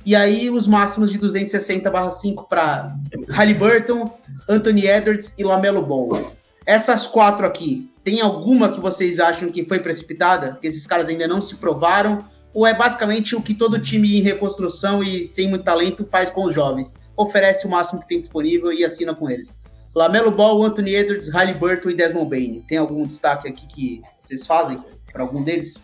E 0.05 0.17
aí 0.17 0.51
os 0.51 0.67
máximos 0.67 1.13
de 1.13 1.19
260/5 1.21 2.49
para 2.49 2.93
Halliburton, 3.31 4.19
Anthony 4.49 4.89
Edwards 4.89 5.33
e 5.39 5.45
Lamelo 5.45 5.81
Ball. 5.81 6.33
Essas 6.67 7.07
quatro 7.07 7.47
aqui, 7.47 7.89
tem 8.03 8.21
alguma 8.21 8.69
que 8.69 8.81
vocês 8.81 9.21
acham 9.21 9.49
que 9.49 9.65
foi 9.65 9.79
precipitada? 9.79 10.59
Que 10.61 10.67
esses 10.67 10.85
caras 10.85 11.09
ainda 11.09 11.29
não 11.29 11.41
se 11.41 11.55
provaram? 11.55 12.19
Ou 12.53 12.67
é 12.67 12.75
basicamente 12.75 13.37
o 13.37 13.43
que 13.43 13.55
todo 13.55 13.79
time 13.79 14.19
em 14.19 14.23
reconstrução 14.23 15.05
e 15.05 15.25
sem 15.25 15.49
muito 15.49 15.65
talento 15.65 16.05
faz 16.05 16.31
com 16.31 16.47
os 16.47 16.53
jovens? 16.53 16.95
Oferece 17.17 17.65
o 17.65 17.71
máximo 17.71 18.01
que 18.01 18.09
tem 18.09 18.21
disponível 18.21 18.73
e 18.73 18.85
assina 18.85 19.15
com 19.15 19.31
eles. 19.31 19.57
Lamelo 19.95 20.31
Ball, 20.31 20.63
Anthony 20.65 20.95
Edwards, 20.95 21.29
Halliburton 21.33 21.91
e 21.91 21.95
Desmond 21.95 22.31
Bain. 22.31 22.63
Tem 22.67 22.79
algum 22.79 23.07
destaque 23.07 23.49
aqui 23.49 23.67
que 23.67 24.03
vocês 24.21 24.47
fazem 24.47 24.79
para 25.13 25.23
algum 25.23 25.43
deles? 25.45 25.83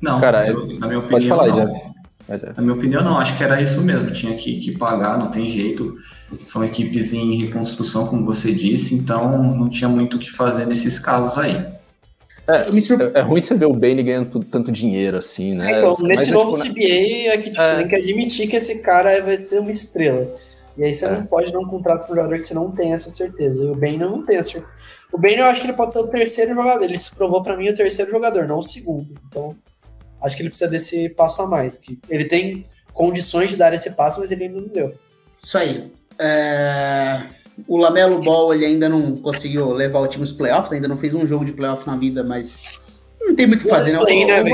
Não, 0.00 0.20
Cara, 0.20 0.46
eu- 0.48 0.66
na 0.78 0.86
minha 0.86 1.00
opinião, 1.00 1.08
Pode 1.08 1.28
falar, 1.28 1.48
não. 1.48 1.72
Jeff. 1.72 1.88
Na 2.56 2.62
minha 2.62 2.74
opinião, 2.74 3.02
não. 3.02 3.18
Acho 3.18 3.36
que 3.36 3.42
era 3.42 3.60
isso 3.60 3.80
mesmo. 3.82 4.12
Tinha 4.12 4.34
que, 4.36 4.60
que 4.60 4.76
pagar, 4.78 5.18
não 5.18 5.30
tem 5.30 5.48
jeito. 5.48 5.96
São 6.40 6.62
equipes 6.62 7.12
em 7.14 7.42
reconstrução, 7.42 8.06
como 8.06 8.24
você 8.24 8.52
disse, 8.52 8.94
então 8.94 9.42
não 9.56 9.68
tinha 9.68 9.88
muito 9.88 10.18
o 10.18 10.20
que 10.20 10.30
fazer 10.30 10.66
nesses 10.66 10.98
casos 10.98 11.38
aí. 11.38 11.66
Surpre- 12.82 13.10
É, 13.14 13.18
é 13.18 13.22
ruim 13.22 13.40
você 13.42 13.54
ver 13.54 13.66
o 13.66 13.72
Bane 13.74 14.02
ganhando 14.02 14.40
tanto 14.44 14.70
dinheiro, 14.72 15.16
assim, 15.18 15.54
né? 15.54 15.78
Então, 15.78 15.90
Mas 15.90 16.00
nesse 16.00 16.30
é, 16.30 16.32
novo 16.34 16.52
tipo, 16.62 16.78
né? 16.78 16.84
CBA 16.84 17.28
é 17.32 17.38
que 17.38 17.50
tipo, 17.50 17.60
É. 17.60 17.68
você 17.70 17.76
tem 17.78 17.88
que 17.88 17.96
admitir 17.96 18.48
que 18.48 18.56
esse 18.56 18.78
cara 18.82 19.22
vai 19.22 19.36
ser 19.36 19.58
uma 19.60 19.70
estrela. 19.70 20.32
E 20.78 20.84
aí 20.84 20.94
você 20.94 21.06
É. 21.06 21.10
não 21.10 21.26
pode 21.26 21.52
dar 21.52 21.58
um 21.58 21.66
contrato 21.66 22.06
pro 22.06 22.14
jogador 22.14 22.38
que 22.38 22.46
você 22.46 22.54
não 22.54 22.70
tem 22.70 22.92
essa 22.94 23.10
certeza. 23.10 23.64
E 23.64 23.70
o 23.70 23.74
Bane 23.74 23.98
não 23.98 24.24
tem 24.24 24.36
essa 24.36 24.52
certeza. 24.52 24.72
O 25.12 25.18
Bane 25.18 25.38
eu 25.38 25.46
acho 25.46 25.60
que 25.60 25.66
ele 25.66 25.76
pode 25.76 25.92
ser 25.92 25.98
o 25.98 26.06
terceiro 26.08 26.54
jogador. 26.54 26.84
Ele 26.84 26.96
se 26.98 27.14
provou 27.14 27.42
pra 27.42 27.56
mim 27.56 27.68
o 27.68 27.74
terceiro 27.74 28.10
jogador, 28.10 28.46
não 28.46 28.58
o 28.58 28.62
segundo. 28.62 29.12
Então, 29.26 29.56
acho 30.22 30.36
que 30.36 30.42
ele 30.42 30.50
precisa 30.50 30.70
desse 30.70 31.08
passo 31.10 31.42
a 31.42 31.46
mais. 31.46 31.78
Que 31.78 31.98
ele 32.08 32.24
tem 32.26 32.64
condições 32.94 33.50
de 33.50 33.56
dar 33.56 33.72
esse 33.74 33.90
passo, 33.90 34.20
mas 34.20 34.30
ele 34.30 34.44
ainda 34.44 34.60
não 34.60 34.68
deu. 34.68 34.94
Isso 35.36 35.58
aí. 35.58 35.90
É, 36.18 37.22
O 37.66 37.76
Lamelo 37.76 38.20
Ball 38.22 38.54
ele 38.54 38.64
ainda 38.66 38.88
não 38.88 39.16
conseguiu 39.16 39.72
levar 39.72 39.98
o 39.98 40.06
time 40.06 40.22
aos 40.22 40.32
playoffs, 40.32 40.72
ainda 40.72 40.86
não 40.86 40.96
fez 40.96 41.12
um 41.12 41.26
jogo 41.26 41.44
de 41.44 41.52
playoff 41.52 41.84
na 41.86 41.96
vida, 41.96 42.22
mas 42.22 42.60
não 43.20 43.34
tem 43.34 43.48
muito 43.48 43.62
o 43.62 43.64
que 43.64 43.68
fazer, 43.70 43.92
né? 43.94 43.98
O, 43.98 44.04
Play, 44.04 44.24
né, 44.24 44.42
o- 44.42 44.46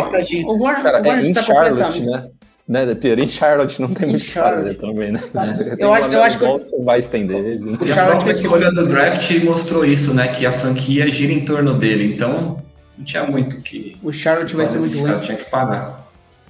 o 0.53 0.59
Warren- 0.59 0.83
Cara, 0.83 1.03
o 1.03 1.07
é 1.13 1.21
em 1.27 1.33
tá 1.35 1.43
Charlotte, 1.43 2.01
completamente- 2.01 2.07
né? 2.07 2.31
Né? 2.67 2.95
Pior, 2.95 3.19
em 3.19 3.29
Charlotte 3.29 3.81
não 3.81 3.89
tem 3.93 4.09
Em 4.09 4.11
muito 4.13 4.23
o 4.23 4.27
que 4.27 4.33
fazer 4.33 4.75
também, 4.75 5.13
né? 5.13 5.21
Eu 5.23 5.77
Tem 5.77 5.87
o 5.87 5.93
acho- 5.93 6.09
eu 6.13 6.23
acho 6.23 6.39
que- 6.39 6.45
Você 6.47 6.83
vai 6.83 6.99
estender 6.99 7.37
ele. 7.45 7.71
O 7.77 7.83
a 7.83 7.87
Charlotte 7.87 8.31
escolha 8.31 8.73
do 8.73 8.87
draft 8.87 9.31
mostrou 9.45 9.85
isso, 9.85 10.15
né? 10.15 10.29
Que 10.29 10.47
a 10.47 10.53
franquia 10.53 11.09
gira 11.11 11.33
em 11.33 11.45
torno 11.45 11.75
dele. 11.75 12.13
Então, 12.15 12.63
não 12.97 13.05
tinha 13.05 13.25
muito 13.25 13.57
o 13.59 13.61
que 13.61 13.97
O 14.03 14.11
Charlotte 14.13 14.55
vai 14.55 14.67
ser 14.67 14.79
muito 14.79 14.97
ruim. 14.99 15.15
tinha 15.21 15.37
que 15.37 15.51
pagar. 15.51 16.03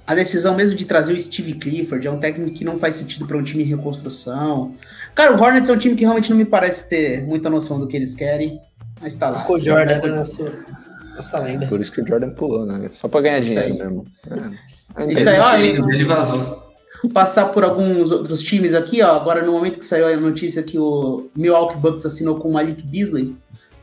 A 0.07 0.13
decisão 0.13 0.55
mesmo 0.55 0.75
de 0.75 0.85
trazer 0.85 1.13
o 1.13 1.19
Steve 1.19 1.53
Clifford 1.55 2.05
é 2.07 2.11
um 2.11 2.19
técnico 2.19 2.51
que 2.55 2.63
não 2.63 2.77
faz 2.77 2.93
sentido 2.95 3.25
para 3.25 3.35
um 3.35 3.41
time 3.43 3.63
em 3.63 3.65
reconstrução. 3.65 4.75
Cara, 5.15 5.35
o 5.35 5.41
Hornets 5.41 5.67
é 5.69 5.73
um 5.73 5.77
time 5.77 5.95
que 5.95 6.01
realmente 6.03 6.29
não 6.29 6.37
me 6.37 6.45
parece 6.45 6.87
ter 6.87 7.23
muita 7.25 7.49
noção 7.49 7.79
do 7.79 7.87
que 7.87 7.97
eles 7.97 8.13
querem, 8.13 8.59
mas 9.01 9.15
tá 9.15 9.29
lá. 9.31 9.43
O 9.49 9.57
Jordan, 9.59 9.99
né, 10.01 10.23
essa 11.17 11.39
lenda. 11.39 11.67
Por 11.67 11.81
isso 11.81 11.91
que 11.91 12.01
o 12.01 12.07
Jordan 12.07 12.31
pulou, 12.31 12.65
né? 12.65 12.89
Só 12.93 13.07
pra 13.07 13.21
ganhar 13.21 13.39
Isso 13.39 13.49
dinheiro 13.49 13.73
aí. 13.73 13.77
mesmo. 13.79 14.05
É. 14.97 15.13
Isso 15.13 15.29
aí, 15.29 15.39
ó, 15.39 15.55
ele 15.57 16.05
vazou. 16.05 16.63
passar 17.13 17.45
por 17.53 17.63
alguns 17.63 18.11
outros 18.11 18.41
times 18.41 18.73
aqui, 18.73 19.01
ó. 19.01 19.15
Agora, 19.15 19.43
no 19.43 19.51
momento 19.51 19.79
que 19.79 19.85
saiu 19.85 20.07
a 20.07 20.15
notícia 20.17 20.63
que 20.63 20.77
o 20.77 21.27
Milwaukee 21.35 21.77
Bucks 21.77 22.05
assinou 22.05 22.39
com 22.39 22.49
o 22.49 22.53
Malik 22.53 22.81
Beasley 22.81 23.35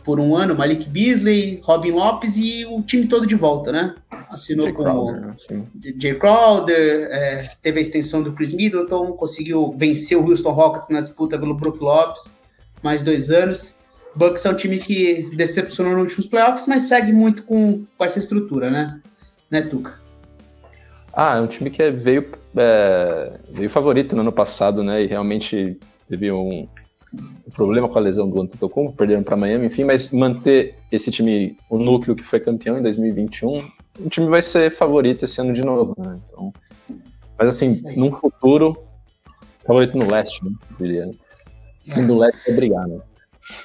por 0.04 0.18
um 0.18 0.34
ano, 0.34 0.56
Malik 0.56 0.88
Beasley, 0.88 1.60
Robin 1.62 1.92
Lopes 1.92 2.36
e 2.36 2.64
o 2.66 2.82
time 2.82 3.06
todo 3.06 3.26
de 3.26 3.36
volta, 3.36 3.70
né? 3.70 3.94
Assinou 4.28 4.66
Jay 4.66 4.74
com 4.74 4.82
Crowder, 4.82 5.14
o 5.14 5.20
né? 5.20 5.34
Jay 5.98 6.14
Crowder, 6.14 7.08
é, 7.12 7.42
teve 7.62 7.78
a 7.78 7.82
extensão 7.82 8.22
do 8.22 8.32
Chris 8.32 8.52
Middleton, 8.52 9.12
conseguiu 9.12 9.72
vencer 9.76 10.18
o 10.18 10.28
Houston 10.28 10.50
Rockets 10.50 10.88
na 10.88 11.00
disputa 11.00 11.38
pelo 11.38 11.54
Brook 11.54 11.80
Lopes, 11.80 12.36
mais 12.82 13.02
dois 13.02 13.30
anos. 13.30 13.76
Bucks 14.14 14.44
é 14.44 14.50
um 14.50 14.54
time 14.54 14.78
que 14.78 15.28
decepcionou 15.34 15.94
nos 15.94 16.02
últimos 16.02 16.26
playoffs, 16.26 16.66
mas 16.66 16.84
segue 16.84 17.12
muito 17.12 17.44
com, 17.44 17.84
com 17.96 18.04
essa 18.04 18.18
estrutura, 18.18 18.70
né? 18.70 19.00
Né, 19.50 19.62
Tuca? 19.62 20.00
Ah, 21.12 21.36
é 21.36 21.40
um 21.40 21.46
time 21.46 21.70
que 21.70 21.90
veio, 21.90 22.32
é, 22.56 23.32
veio 23.50 23.70
favorito 23.70 24.14
no 24.14 24.22
ano 24.22 24.32
passado, 24.32 24.82
né? 24.82 25.02
E 25.02 25.06
realmente 25.06 25.78
teve 26.08 26.32
um, 26.32 26.66
um 27.14 27.50
problema 27.54 27.88
com 27.88 27.98
a 27.98 28.02
lesão 28.02 28.28
do 28.28 28.40
Antetokounmpo, 28.40 28.96
perderam 28.96 29.22
para 29.22 29.36
Miami, 29.36 29.66
enfim, 29.66 29.84
mas 29.84 30.10
manter 30.10 30.74
esse 30.90 31.10
time, 31.10 31.56
o 31.68 31.78
núcleo 31.78 32.16
que 32.16 32.22
foi 32.22 32.40
campeão 32.40 32.78
em 32.78 32.82
2021, 32.82 33.68
o 34.00 34.08
time 34.08 34.28
vai 34.28 34.40
ser 34.40 34.74
favorito 34.74 35.24
esse 35.24 35.40
ano 35.40 35.52
de 35.52 35.62
novo, 35.62 35.94
né? 35.98 36.18
Então, 36.26 36.52
mas 37.38 37.48
assim, 37.48 37.74
Sim. 37.74 37.96
num 37.96 38.12
futuro, 38.12 38.82
favorito 39.66 39.96
no 39.96 40.10
leste, 40.10 40.44
né? 40.44 40.50
eu 40.70 40.86
diria. 40.86 41.10
O 41.88 41.94
time 41.94 42.06
do 42.06 42.18
leste 42.18 42.40
vai 42.46 42.56
brigar, 42.56 42.86
né? 42.86 43.00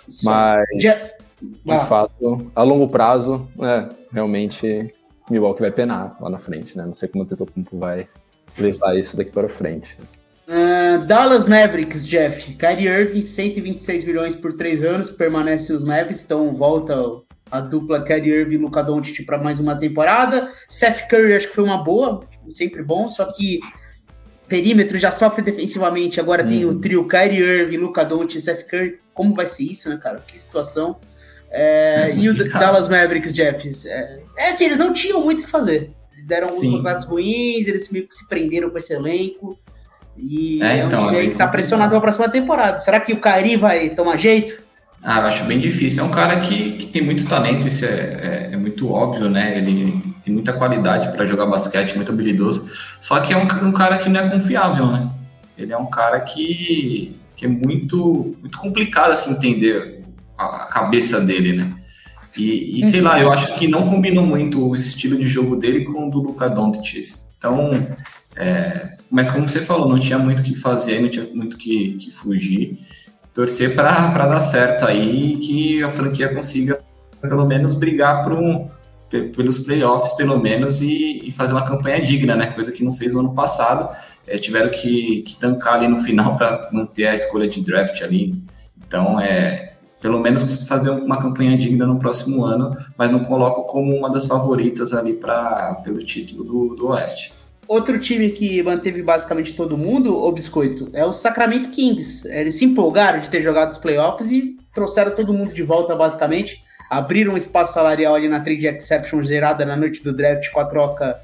Só. 0.07 0.29
Mas 0.29 0.65
Dia, 0.77 0.97
de 1.41 1.87
fato, 1.87 2.51
a 2.55 2.63
longo 2.63 2.87
prazo, 2.87 3.47
é, 3.61 3.89
realmente, 4.11 4.93
Milwaukee 5.29 5.61
vai 5.61 5.71
penar 5.71 6.17
lá 6.19 6.29
na 6.29 6.39
frente, 6.39 6.77
né? 6.77 6.85
Não 6.85 6.95
sei 6.95 7.07
como 7.07 7.23
o 7.23 7.27
Tetocumpo 7.27 7.77
vai 7.77 8.07
levar 8.57 8.97
isso 8.97 9.15
daqui 9.15 9.31
para 9.31 9.47
frente. 9.47 9.97
Uh, 10.47 11.05
Dallas 11.05 11.45
Mavericks, 11.45 12.07
Jeff. 12.07 12.53
Kyrie 12.55 12.87
Irving, 12.87 13.21
126 13.21 14.05
milhões 14.05 14.35
por 14.35 14.53
três 14.53 14.81
anos, 14.81 15.11
permanece 15.11 15.73
os 15.73 15.83
Mavericks, 15.83 16.23
então 16.23 16.55
volta 16.55 16.95
a 17.51 17.59
dupla 17.59 18.01
Kyrie 18.01 18.31
Irving 18.31 18.55
e 18.55 18.57
Luca 18.57 18.81
Doncic 18.81 19.25
para 19.25 19.37
mais 19.37 19.59
uma 19.59 19.77
temporada. 19.77 20.49
Seth 20.67 21.07
Curry 21.09 21.35
acho 21.35 21.49
que 21.49 21.55
foi 21.55 21.63
uma 21.63 21.83
boa, 21.83 22.21
sempre 22.49 22.81
bom, 22.81 23.07
só 23.07 23.31
que 23.31 23.59
perímetro 24.47 24.97
já 24.97 25.11
sofre 25.11 25.43
defensivamente, 25.43 26.19
agora 26.19 26.43
uhum. 26.43 26.49
tem 26.49 26.65
o 26.65 26.69
uhum. 26.69 26.81
trio 26.81 27.07
Kyrie 27.07 27.39
Irving, 27.39 27.77
Luca 27.77 28.03
Doncic 28.03 28.41
Seth 28.41 28.67
Curry. 28.67 28.99
Como 29.13 29.33
vai 29.35 29.45
ser 29.45 29.63
isso, 29.63 29.89
né, 29.89 29.97
cara? 30.01 30.23
Que 30.25 30.39
situação. 30.39 30.99
É, 31.49 32.11
é 32.11 32.15
e 32.15 32.29
o 32.29 32.49
Dallas 32.51 32.89
Mavericks, 32.89 33.33
Jeff, 33.33 33.69
é, 33.87 34.19
é 34.37 34.49
assim, 34.49 34.65
eles 34.65 34.77
não 34.77 34.93
tinham 34.93 35.21
muito 35.21 35.39
o 35.39 35.43
que 35.43 35.49
fazer. 35.49 35.91
Eles 36.13 36.25
deram 36.25 36.47
alguns 36.47 36.71
contratos 36.71 37.05
ruins, 37.05 37.67
eles 37.67 37.89
meio 37.89 38.07
que 38.07 38.15
se 38.15 38.27
prenderam 38.27 38.69
com 38.69 38.77
esse 38.77 38.93
elenco. 38.93 39.57
E 40.17 40.61
é, 40.63 40.79
é 40.79 40.83
um 40.83 40.87
então, 40.87 41.05
time 41.05 41.17
é 41.17 41.19
aí 41.21 41.29
que 41.29 41.35
tá 41.35 41.47
pressionado 41.47 41.89
para 41.89 41.99
a 41.99 42.01
próxima 42.01 42.29
temporada. 42.29 42.79
Será 42.79 42.99
que 42.99 43.13
o 43.13 43.21
Kyrie 43.21 43.55
vai 43.55 43.89
tomar 43.91 44.17
jeito? 44.17 44.63
Ah, 45.03 45.21
eu 45.21 45.27
acho 45.27 45.45
bem 45.45 45.59
difícil. 45.59 46.03
É 46.03 46.05
um 46.05 46.11
cara 46.11 46.39
que, 46.39 46.73
que 46.73 46.87
tem 46.87 47.01
muito 47.01 47.27
talento, 47.27 47.67
isso 47.67 47.85
é, 47.85 47.89
é, 47.89 48.49
é 48.53 48.57
muito 48.57 48.91
óbvio, 48.91 49.29
né? 49.29 49.57
Ele 49.57 50.01
tem 50.23 50.33
muita 50.33 50.53
qualidade 50.53 51.11
para 51.11 51.25
jogar 51.25 51.45
basquete, 51.45 51.95
muito 51.95 52.11
habilidoso. 52.11 52.69
Só 52.99 53.19
que 53.19 53.33
é 53.33 53.37
um, 53.37 53.43
um, 53.67 53.71
cara 53.71 53.97
que 53.97 54.09
não 54.09 54.19
é 54.19 54.29
confiável, 54.29 54.87
né? 54.87 55.09
Ele 55.57 55.71
é 55.71 55.77
um 55.77 55.85
cara 55.85 56.19
que, 56.21 57.15
que 57.35 57.45
é 57.45 57.47
muito, 57.47 58.35
muito 58.41 58.57
complicado 58.57 59.11
assim, 59.11 59.31
entender 59.31 60.03
a, 60.37 60.63
a 60.63 60.67
cabeça 60.67 61.21
dele, 61.21 61.53
né? 61.53 61.73
E, 62.37 62.79
e, 62.79 62.83
sei 62.83 63.01
lá, 63.01 63.19
eu 63.19 63.31
acho 63.31 63.55
que 63.55 63.67
não 63.67 63.87
combinou 63.87 64.25
muito 64.25 64.63
o 64.63 64.75
estilo 64.75 65.17
de 65.17 65.27
jogo 65.27 65.55
dele 65.55 65.85
com 65.85 66.07
o 66.07 66.11
do 66.11 66.19
Luka 66.19 66.49
Doncic. 66.49 67.27
Então, 67.37 67.69
é, 68.35 68.97
mas 69.09 69.29
como 69.29 69.47
você 69.47 69.61
falou, 69.61 69.89
não 69.89 69.99
tinha 69.99 70.19
muito 70.19 70.39
o 70.39 70.43
que 70.43 70.53
fazer, 70.53 71.01
não 71.01 71.09
tinha 71.09 71.25
muito 71.33 71.55
o 71.55 71.57
que, 71.57 71.93
que 71.93 72.11
fugir. 72.11 72.77
Torcer 73.37 73.75
para 73.75 74.25
dar 74.25 74.39
certo 74.39 74.83
aí 74.83 75.37
que 75.37 75.83
a 75.83 75.91
franquia 75.91 76.33
consiga 76.33 76.79
pelo 77.21 77.45
menos 77.45 77.75
brigar 77.75 78.23
por 78.23 78.33
um, 78.33 78.67
pelos 79.11 79.59
playoffs, 79.59 80.13
pelo 80.13 80.39
menos, 80.39 80.81
e, 80.81 81.19
e, 81.23 81.31
fazer 81.31 81.53
uma 81.53 81.63
campanha 81.63 82.01
digna, 82.01 82.35
né? 82.35 82.47
Coisa 82.47 82.71
que 82.71 82.83
não 82.83 82.91
fez 82.91 83.13
no 83.13 83.19
ano 83.19 83.35
passado. 83.35 83.95
É, 84.25 84.39
tiveram 84.39 84.71
que, 84.71 85.21
que 85.21 85.35
tancar 85.35 85.75
ali 85.75 85.87
no 85.87 85.99
final 85.99 86.33
para 86.35 86.67
manter 86.71 87.05
a 87.05 87.13
escolha 87.13 87.47
de 87.47 87.61
draft 87.61 88.01
ali. 88.01 88.33
Então, 88.87 89.19
é, 89.21 89.73
pelo 90.01 90.19
menos 90.19 90.67
fazer 90.67 90.89
uma 90.89 91.19
campanha 91.19 91.55
digna 91.55 91.85
no 91.85 91.99
próximo 91.99 92.43
ano, 92.43 92.75
mas 92.97 93.11
não 93.11 93.19
coloco 93.19 93.71
como 93.71 93.95
uma 93.95 94.09
das 94.09 94.25
favoritas 94.25 94.95
ali 94.95 95.13
para 95.13 95.75
pelo 95.83 96.03
título 96.03 96.43
do, 96.43 96.75
do 96.75 96.87
Oeste. 96.87 97.36
Outro 97.67 97.99
time 97.99 98.29
que 98.29 98.63
manteve 98.63 99.01
basicamente 99.01 99.53
todo 99.53 99.77
mundo, 99.77 100.17
o 100.17 100.31
Biscoito, 100.31 100.89
é 100.93 101.03
o 101.03 101.11
Sacramento 101.11 101.69
Kings. 101.69 102.25
Eles 102.29 102.55
se 102.55 102.63
empolgaram 102.63 103.19
de 103.19 103.29
ter 103.29 103.41
jogado 103.41 103.71
os 103.71 103.77
playoffs 103.77 104.31
e 104.31 104.55
trouxeram 104.73 105.13
todo 105.13 105.33
mundo 105.33 105.53
de 105.53 105.63
volta, 105.63 105.93
basicamente. 105.93 106.63
Abriram 106.89 107.33
um 107.33 107.37
espaço 107.37 107.73
salarial 107.73 108.15
ali 108.15 108.29
na 108.29 108.39
trade 108.39 108.67
exception 108.67 109.21
zerada 109.21 109.65
na 109.65 109.75
noite 109.75 110.01
do 110.01 110.15
draft 110.15 110.49
com 110.51 110.61
a 110.61 110.65
troca 110.65 111.19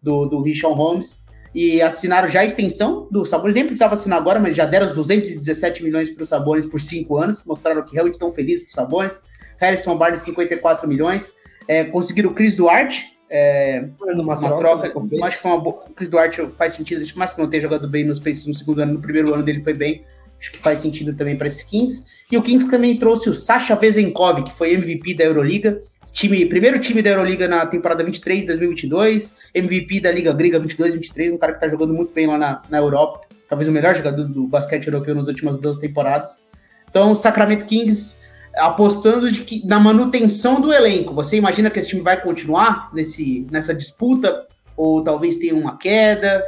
do, 0.00 0.26
do 0.26 0.40
Richard 0.40 0.76
Holmes. 0.76 1.26
E 1.52 1.82
assinaram 1.82 2.28
já 2.28 2.40
a 2.40 2.44
extensão 2.44 3.08
do 3.10 3.24
Sabonis. 3.24 3.56
Nem 3.56 3.64
precisava 3.64 3.94
assinar 3.94 4.20
agora, 4.20 4.38
mas 4.38 4.54
já 4.54 4.66
deram 4.66 4.86
os 4.86 4.94
217 4.94 5.82
milhões 5.82 6.10
para 6.10 6.22
os 6.22 6.28
Sabonis 6.28 6.66
por 6.66 6.80
cinco 6.80 7.16
anos. 7.16 7.42
Mostraram 7.44 7.82
que 7.82 7.94
realmente 7.94 8.14
estão 8.14 8.30
felizes 8.30 8.64
com 8.64 8.68
os 8.68 8.74
Sabonis. 8.74 9.22
Harrison 9.56 9.96
Barnes, 9.96 10.20
54 10.20 10.86
milhões. 10.86 11.34
É, 11.66 11.82
conseguiram 11.82 12.30
o 12.30 12.34
Chris 12.34 12.54
Duarte, 12.54 13.17
é, 13.30 13.84
uma, 14.00 14.36
troca. 14.40 14.88
troca 14.90 15.06
acho 15.22 15.36
que 15.36 15.42
foi 15.42 15.50
uma 15.50 15.60
boa. 15.60 15.84
Chris 15.94 16.08
Duarte 16.08 16.46
faz 16.56 16.72
sentido, 16.72 17.04
mais 17.14 17.34
que 17.34 17.40
não 17.40 17.48
tenha 17.48 17.62
jogado 17.62 17.88
bem 17.88 18.04
nos 18.04 18.18
Pacers 18.18 18.46
no 18.46 18.54
segundo 18.54 18.80
ano, 18.80 18.94
no 18.94 19.00
primeiro 19.00 19.32
ano 19.34 19.42
dele 19.42 19.62
foi 19.62 19.74
bem. 19.74 20.04
Acho 20.40 20.52
que 20.52 20.58
faz 20.58 20.80
sentido 20.80 21.14
também 21.14 21.36
para 21.36 21.46
esses 21.46 21.62
Kings. 21.62 22.06
E 22.30 22.36
o 22.36 22.42
Kings 22.42 22.70
também 22.70 22.96
trouxe 22.96 23.28
o 23.28 23.34
Sasha 23.34 23.74
Vezenkov, 23.74 24.42
que 24.44 24.52
foi 24.52 24.72
MVP 24.74 25.14
da 25.14 25.24
Euroliga. 25.24 25.82
Time, 26.12 26.46
primeiro 26.46 26.78
time 26.78 27.02
da 27.02 27.10
Euroliga 27.10 27.46
na 27.46 27.66
temporada 27.66 28.04
23, 28.04 28.46
2022. 28.46 29.34
MVP 29.54 30.00
da 30.00 30.10
Liga 30.10 30.32
Grega 30.32 30.58
22, 30.58 30.94
23. 30.94 31.32
Um 31.32 31.38
cara 31.38 31.54
que 31.54 31.60
tá 31.60 31.68
jogando 31.68 31.92
muito 31.92 32.12
bem 32.12 32.26
lá 32.26 32.38
na, 32.38 32.62
na 32.70 32.78
Europa. 32.78 33.22
Talvez 33.48 33.68
o 33.68 33.72
melhor 33.72 33.94
jogador 33.94 34.24
do 34.24 34.46
basquete 34.46 34.86
europeu 34.86 35.14
nas 35.14 35.26
últimas 35.26 35.58
duas 35.58 35.78
temporadas. 35.78 36.42
Então, 36.88 37.12
o 37.12 37.16
Sacramento 37.16 37.66
Kings 37.66 38.18
apostando 38.58 39.30
de 39.30 39.42
que, 39.42 39.66
na 39.66 39.78
manutenção 39.78 40.60
do 40.60 40.72
elenco. 40.72 41.14
Você 41.14 41.36
imagina 41.36 41.70
que 41.70 41.78
esse 41.78 41.88
time 41.88 42.02
vai 42.02 42.20
continuar 42.20 42.90
nesse, 42.92 43.46
nessa 43.50 43.74
disputa? 43.74 44.46
Ou 44.76 45.02
talvez 45.02 45.36
tenha 45.36 45.54
uma 45.54 45.76
queda? 45.76 46.44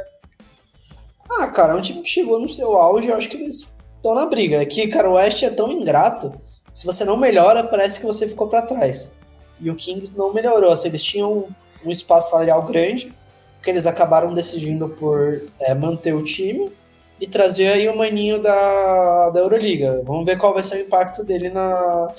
Ah, 1.39 1.47
cara, 1.47 1.73
é 1.73 1.75
um 1.75 1.81
time 1.81 2.01
que 2.01 2.09
chegou 2.09 2.39
no 2.39 2.49
seu 2.49 2.77
auge, 2.77 3.07
eu 3.07 3.15
acho 3.15 3.29
que 3.29 3.37
eles 3.37 3.69
estão 3.95 4.15
na 4.15 4.25
briga. 4.25 4.61
É 4.61 4.65
que, 4.65 4.87
cara, 4.87 5.09
o 5.09 5.13
West 5.13 5.43
é 5.43 5.49
tão 5.49 5.71
ingrato, 5.71 6.33
se 6.73 6.85
você 6.85 7.03
não 7.03 7.17
melhora, 7.17 7.63
parece 7.63 7.99
que 7.99 8.05
você 8.05 8.27
ficou 8.27 8.47
para 8.47 8.61
trás. 8.61 9.15
E 9.59 9.69
o 9.69 9.75
Kings 9.75 10.17
não 10.17 10.33
melhorou, 10.33 10.71
assim, 10.71 10.87
eles 10.87 11.03
tinham 11.03 11.47
um 11.85 11.89
espaço 11.89 12.31
salarial 12.31 12.63
grande, 12.63 13.13
que 13.61 13.69
eles 13.69 13.85
acabaram 13.85 14.33
decidindo 14.33 14.89
por 14.89 15.43
é, 15.59 15.73
manter 15.73 16.13
o 16.13 16.23
time, 16.23 16.71
e 17.21 17.27
trazer 17.27 17.67
aí 17.67 17.87
o 17.87 17.95
maninho 17.95 18.41
da, 18.41 19.29
da 19.29 19.39
Euroliga. 19.39 20.01
Vamos 20.03 20.25
ver 20.25 20.39
qual 20.39 20.55
vai 20.55 20.63
ser 20.63 20.77
o 20.77 20.81
impacto 20.81 21.23
dele 21.23 21.49
na, 21.49 22.11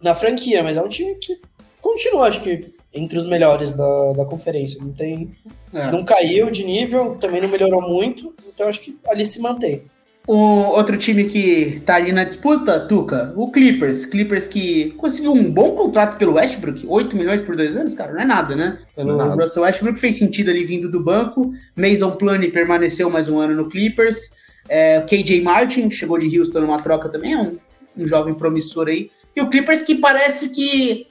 na 0.00 0.14
franquia, 0.14 0.62
mas 0.62 0.78
é 0.78 0.82
um 0.82 0.88
time 0.88 1.14
que 1.16 1.38
continua, 1.82 2.26
acho 2.26 2.40
que, 2.40 2.72
entre 2.94 3.18
os 3.18 3.26
melhores 3.26 3.74
da, 3.74 4.12
da 4.14 4.24
conferência. 4.24 4.82
Não 4.82 4.90
tem. 4.90 5.30
É. 5.70 5.90
Não 5.92 6.02
caiu 6.02 6.50
de 6.50 6.64
nível, 6.64 7.16
também 7.16 7.42
não 7.42 7.48
melhorou 7.48 7.82
muito, 7.82 8.34
então 8.48 8.68
acho 8.68 8.80
que 8.80 8.98
ali 9.06 9.26
se 9.26 9.38
mantém. 9.38 9.82
Outro 10.26 10.96
time 10.96 11.24
que 11.24 11.82
tá 11.84 11.96
ali 11.96 12.12
na 12.12 12.24
disputa, 12.24 12.78
Tuca, 12.80 13.32
o 13.36 13.50
Clippers. 13.50 14.06
Clippers 14.06 14.46
que 14.46 14.90
conseguiu 14.96 15.32
um 15.32 15.50
bom 15.50 15.74
contrato 15.74 16.18
pelo 16.18 16.34
Westbrook, 16.34 16.86
8 16.86 17.16
milhões 17.16 17.42
por 17.42 17.56
dois 17.56 17.76
anos, 17.76 17.94
cara, 17.94 18.12
não 18.12 18.20
é 18.20 18.24
nada, 18.24 18.54
né? 18.54 18.78
Pelo 18.94 19.16
nada. 19.16 19.34
Russell 19.34 19.62
Westbrook 19.62 19.98
fez 19.98 20.18
sentido 20.18 20.50
ali 20.50 20.64
vindo 20.64 20.90
do 20.90 21.02
banco. 21.02 21.50
Mason 21.74 22.12
Plane 22.12 22.48
permaneceu 22.48 23.10
mais 23.10 23.28
um 23.28 23.38
ano 23.40 23.56
no 23.56 23.68
Clippers. 23.68 24.32
É, 24.68 25.00
KJ 25.00 25.40
Martin 25.40 25.90
chegou 25.90 26.18
de 26.18 26.38
Houston 26.38 26.60
numa 26.60 26.78
troca 26.78 27.08
também, 27.08 27.32
é 27.32 27.38
um, 27.38 27.58
um 27.96 28.06
jovem 28.06 28.34
promissor 28.34 28.88
aí. 28.88 29.10
E 29.34 29.40
o 29.40 29.48
Clippers 29.48 29.82
que 29.82 29.96
parece 29.96 30.50
que 30.50 31.06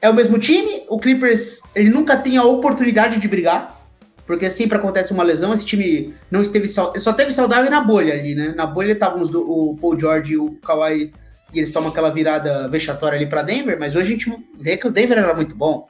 é 0.00 0.10
o 0.10 0.14
mesmo 0.14 0.38
time. 0.38 0.82
O 0.88 0.98
Clippers, 0.98 1.60
ele 1.74 1.90
nunca 1.90 2.16
tem 2.16 2.36
a 2.36 2.44
oportunidade 2.44 3.18
de 3.18 3.28
brigar 3.28 3.75
porque 4.26 4.50
sempre 4.50 4.76
acontece 4.76 5.12
uma 5.12 5.22
lesão, 5.22 5.54
esse 5.54 5.64
time 5.64 6.14
não 6.30 6.42
esteve 6.42 6.68
só 6.68 7.12
teve 7.12 7.32
saudável 7.32 7.70
na 7.70 7.80
bolha 7.80 8.14
ali, 8.14 8.34
né? 8.34 8.52
Na 8.56 8.66
bolha 8.66 8.92
estavam 8.92 9.22
o 9.22 9.78
Paul 9.80 9.98
George 9.98 10.32
e 10.32 10.36
o 10.36 10.52
Kawhi 10.56 11.12
e 11.54 11.58
eles 11.58 11.70
tomam 11.72 11.90
aquela 11.90 12.10
virada 12.10 12.68
vexatória 12.68 13.16
ali 13.16 13.28
para 13.28 13.42
Denver, 13.42 13.78
mas 13.78 13.94
hoje 13.94 14.08
a 14.08 14.10
gente 14.10 14.46
vê 14.58 14.76
que 14.76 14.86
o 14.86 14.90
Denver 14.90 15.18
era 15.18 15.34
muito 15.34 15.54
bom. 15.54 15.86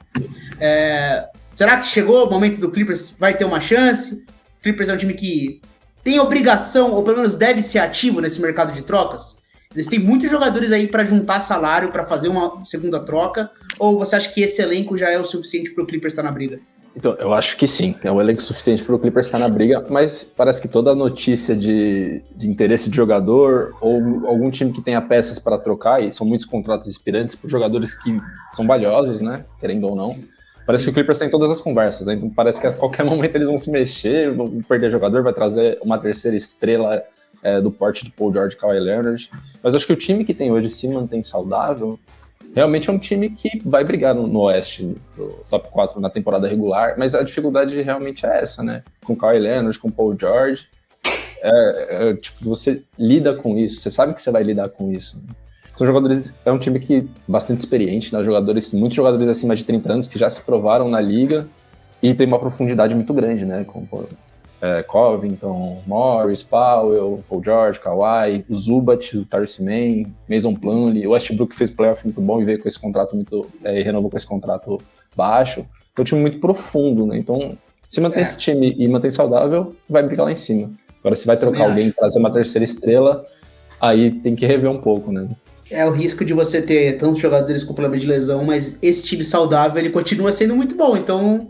É, 0.59 1.27
será 1.53 1.77
que 1.77 1.87
chegou 1.87 2.25
o 2.25 2.29
momento 2.29 2.59
do 2.59 2.69
Clippers 2.69 3.15
vai 3.19 3.35
ter 3.35 3.45
uma 3.45 3.59
chance? 3.59 4.23
O 4.59 4.63
Clippers 4.63 4.89
é 4.89 4.93
um 4.93 4.97
time 4.97 5.13
que 5.13 5.59
tem 6.03 6.19
obrigação, 6.19 6.93
ou 6.93 7.03
pelo 7.03 7.17
menos 7.17 7.35
deve 7.35 7.61
ser 7.61 7.79
ativo 7.79 8.21
nesse 8.21 8.39
mercado 8.39 8.71
de 8.71 8.83
trocas? 8.83 9.39
Eles 9.73 9.87
têm 9.87 9.99
muitos 9.99 10.29
jogadores 10.29 10.71
aí 10.71 10.87
para 10.87 11.03
juntar 11.03 11.39
salário, 11.39 11.91
para 11.91 12.05
fazer 12.05 12.29
uma 12.29 12.63
segunda 12.63 12.99
troca, 12.99 13.51
ou 13.77 13.97
você 13.97 14.15
acha 14.15 14.31
que 14.31 14.41
esse 14.41 14.61
elenco 14.61 14.97
já 14.97 15.09
é 15.09 15.19
o 15.19 15.25
suficiente 15.25 15.71
para 15.71 15.83
o 15.83 15.87
Clippers 15.87 16.13
estar 16.13 16.23
na 16.23 16.31
briga? 16.31 16.59
Então, 16.97 17.13
eu 17.19 17.31
acho 17.31 17.55
que 17.57 17.67
sim. 17.67 17.95
É 18.03 18.11
um 18.11 18.19
elenco 18.19 18.41
suficiente 18.41 18.83
para 18.83 18.95
o 18.95 18.97
Clippers 18.97 19.27
estar 19.27 19.37
na 19.37 19.47
briga, 19.47 19.85
mas 19.87 20.23
parece 20.23 20.59
que 20.59 20.67
toda 20.67 20.95
notícia 20.95 21.55
de, 21.55 22.23
de 22.35 22.49
interesse 22.49 22.89
de 22.89 22.97
jogador 22.97 23.75
ou 23.79 24.25
algum 24.25 24.49
time 24.49 24.73
que 24.73 24.81
tenha 24.81 24.99
peças 24.99 25.37
para 25.37 25.59
trocar, 25.59 26.03
e 26.03 26.11
são 26.11 26.25
muitos 26.25 26.47
contratos 26.47 26.87
inspirantes 26.87 27.35
por 27.35 27.51
jogadores 27.51 27.93
que 27.93 28.19
são 28.51 28.65
valiosos, 28.65 29.21
né? 29.21 29.45
Querendo 29.59 29.87
ou 29.87 29.95
não. 29.95 30.17
Parece 30.65 30.85
que 30.85 30.89
o 30.89 30.93
Clippers 30.93 31.19
tem 31.19 31.29
todas 31.29 31.51
as 31.51 31.61
conversas, 31.61 32.07
né? 32.07 32.15
Então 32.15 32.31
parece 32.31 32.59
que 32.59 32.65
a 32.65 32.73
qualquer 32.73 33.05
momento 33.05 33.35
eles 33.35 33.47
vão 33.47 33.59
se 33.59 33.69
mexer, 33.69 34.33
vão 34.33 34.49
perder 34.63 34.89
jogador, 34.89 35.21
vai 35.21 35.33
trazer 35.33 35.77
uma 35.83 35.99
terceira 35.99 36.35
estrela 36.35 37.03
é, 37.43 37.61
do 37.61 37.69
porte 37.69 38.05
do 38.05 38.11
Paul 38.11 38.33
George 38.33 38.55
e 38.55 38.59
Kawhi 38.59 38.79
Leonard. 38.79 39.29
Mas 39.61 39.75
acho 39.75 39.85
que 39.85 39.93
o 39.93 39.95
time 39.95 40.25
que 40.25 40.33
tem 40.33 40.51
hoje 40.51 40.67
se 40.69 40.87
mantém 40.87 41.21
saudável 41.21 41.99
realmente 42.55 42.89
é 42.89 42.93
um 42.93 42.97
time 42.97 43.29
que 43.29 43.61
vai 43.65 43.83
brigar 43.83 44.15
no, 44.15 44.27
no 44.27 44.41
Oeste, 44.41 44.95
no 45.17 45.27
top 45.49 45.69
4 45.69 45.99
na 45.99 46.09
temporada 46.09 46.47
regular, 46.47 46.95
mas 46.97 47.13
a 47.15 47.23
dificuldade 47.23 47.79
realmente 47.81 48.25
é 48.25 48.39
essa, 48.39 48.63
né? 48.63 48.83
Com 49.05 49.15
Kawhi 49.15 49.39
Leonard, 49.39 49.77
com 49.79 49.91
Paul 49.91 50.15
George. 50.19 50.67
É, 51.41 52.09
é, 52.09 52.13
tipo, 52.15 52.43
você 52.43 52.83
lida 52.97 53.35
com 53.35 53.57
isso, 53.57 53.79
você 53.79 53.91
sabe 53.91 54.13
que 54.13 54.21
você 54.21 54.31
vai 54.31 54.43
lidar 54.43 54.69
com 54.69 54.91
isso. 54.91 55.17
Né? 55.17 55.33
São 55.75 55.85
jogadores, 55.85 56.39
é 56.43 56.51
um 56.51 56.57
time 56.57 56.79
que 56.79 57.07
bastante 57.27 57.59
experiente, 57.59 58.11
né? 58.11 58.23
Jogadores, 58.23 58.73
muitos 58.73 58.95
jogadores 58.95 59.29
acima 59.29 59.55
de 59.55 59.63
30 59.63 59.93
anos 59.93 60.07
que 60.07 60.17
já 60.17 60.27
se 60.27 60.43
provaram 60.43 60.89
na 60.89 60.99
liga 60.99 61.47
e 62.01 62.13
tem 62.15 62.25
uma 62.25 62.39
profundidade 62.39 62.95
muito 62.95 63.13
grande, 63.13 63.45
né? 63.45 63.63
Com 63.63 63.85
é, 64.61 64.83
Covington, 64.83 65.81
Morris, 65.85 66.43
Powell, 66.43 67.23
Paul 67.29 67.43
George, 67.43 67.79
Kawhi, 67.79 68.45
o 68.49 68.55
Zubat, 68.55 69.17
o 69.17 69.25
Tyrese 69.25 69.63
Mann, 69.63 70.11
Mason 70.29 70.55
Plumlee, 70.55 71.05
o 71.05 71.11
Westbrook 71.11 71.55
fez 71.55 71.69
playoff 71.69 72.03
muito 72.05 72.21
bom 72.21 72.41
e 72.41 72.45
veio 72.45 72.59
com 72.59 72.67
esse 72.67 72.79
contrato 72.79 73.15
muito, 73.15 73.47
é, 73.63 73.79
e 73.79 73.83
renovou 73.83 74.09
com 74.09 74.17
esse 74.17 74.27
contrato 74.27 74.79
baixo. 75.15 75.65
É 75.95 76.01
um 76.01 76.03
time 76.03 76.21
muito 76.21 76.39
profundo, 76.39 77.05
né? 77.05 77.17
Então, 77.17 77.57
se 77.87 78.01
mantém 78.01 78.19
é. 78.19 78.21
esse 78.23 78.37
time 78.37 78.75
e 78.77 78.87
mantém 78.87 79.11
saudável, 79.11 79.75
vai 79.89 80.03
brigar 80.03 80.25
lá 80.25 80.31
em 80.31 80.35
cima. 80.35 80.71
Agora, 80.99 81.15
se 81.15 81.25
vai 81.25 81.37
trocar 81.37 81.69
alguém, 81.69 81.91
trazer 81.91 82.19
uma 82.19 82.31
terceira 82.31 82.65
estrela, 82.65 83.25
aí 83.79 84.11
tem 84.11 84.35
que 84.35 84.45
rever 84.45 84.69
um 84.69 84.81
pouco, 84.81 85.11
né? 85.11 85.27
É 85.69 85.85
o 85.85 85.91
risco 85.91 86.23
de 86.23 86.33
você 86.33 86.61
ter 86.61 86.97
tantos 86.97 87.19
jogadores 87.19 87.63
com 87.63 87.73
problema 87.73 87.99
de 87.99 88.07
lesão, 88.07 88.43
mas 88.43 88.77
esse 88.81 89.03
time 89.03 89.23
saudável 89.23 89.77
ele 89.77 89.89
continua 89.89 90.31
sendo 90.31 90.55
muito 90.55 90.75
bom. 90.75 90.95
Então 90.95 91.49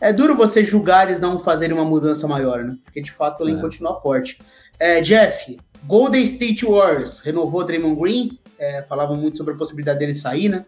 é 0.00 0.12
duro 0.12 0.36
você 0.36 0.62
julgar 0.62 1.08
eles 1.08 1.20
não 1.20 1.38
fazerem 1.38 1.74
uma 1.74 1.84
mudança 1.84 2.26
maior, 2.28 2.64
né? 2.64 2.76
Porque 2.84 3.00
de 3.00 3.12
fato 3.12 3.42
ele 3.42 3.58
é. 3.58 3.60
continua 3.60 4.00
forte. 4.00 4.38
É, 4.78 5.00
Jeff, 5.00 5.58
Golden 5.84 6.22
State 6.22 6.64
Warriors 6.64 7.20
renovou 7.20 7.64
Draymond 7.64 8.00
Green. 8.00 8.38
É, 8.58 8.82
falavam 8.82 9.16
muito 9.16 9.38
sobre 9.38 9.54
a 9.54 9.56
possibilidade 9.56 9.98
dele 9.98 10.14
sair, 10.14 10.48
né? 10.48 10.64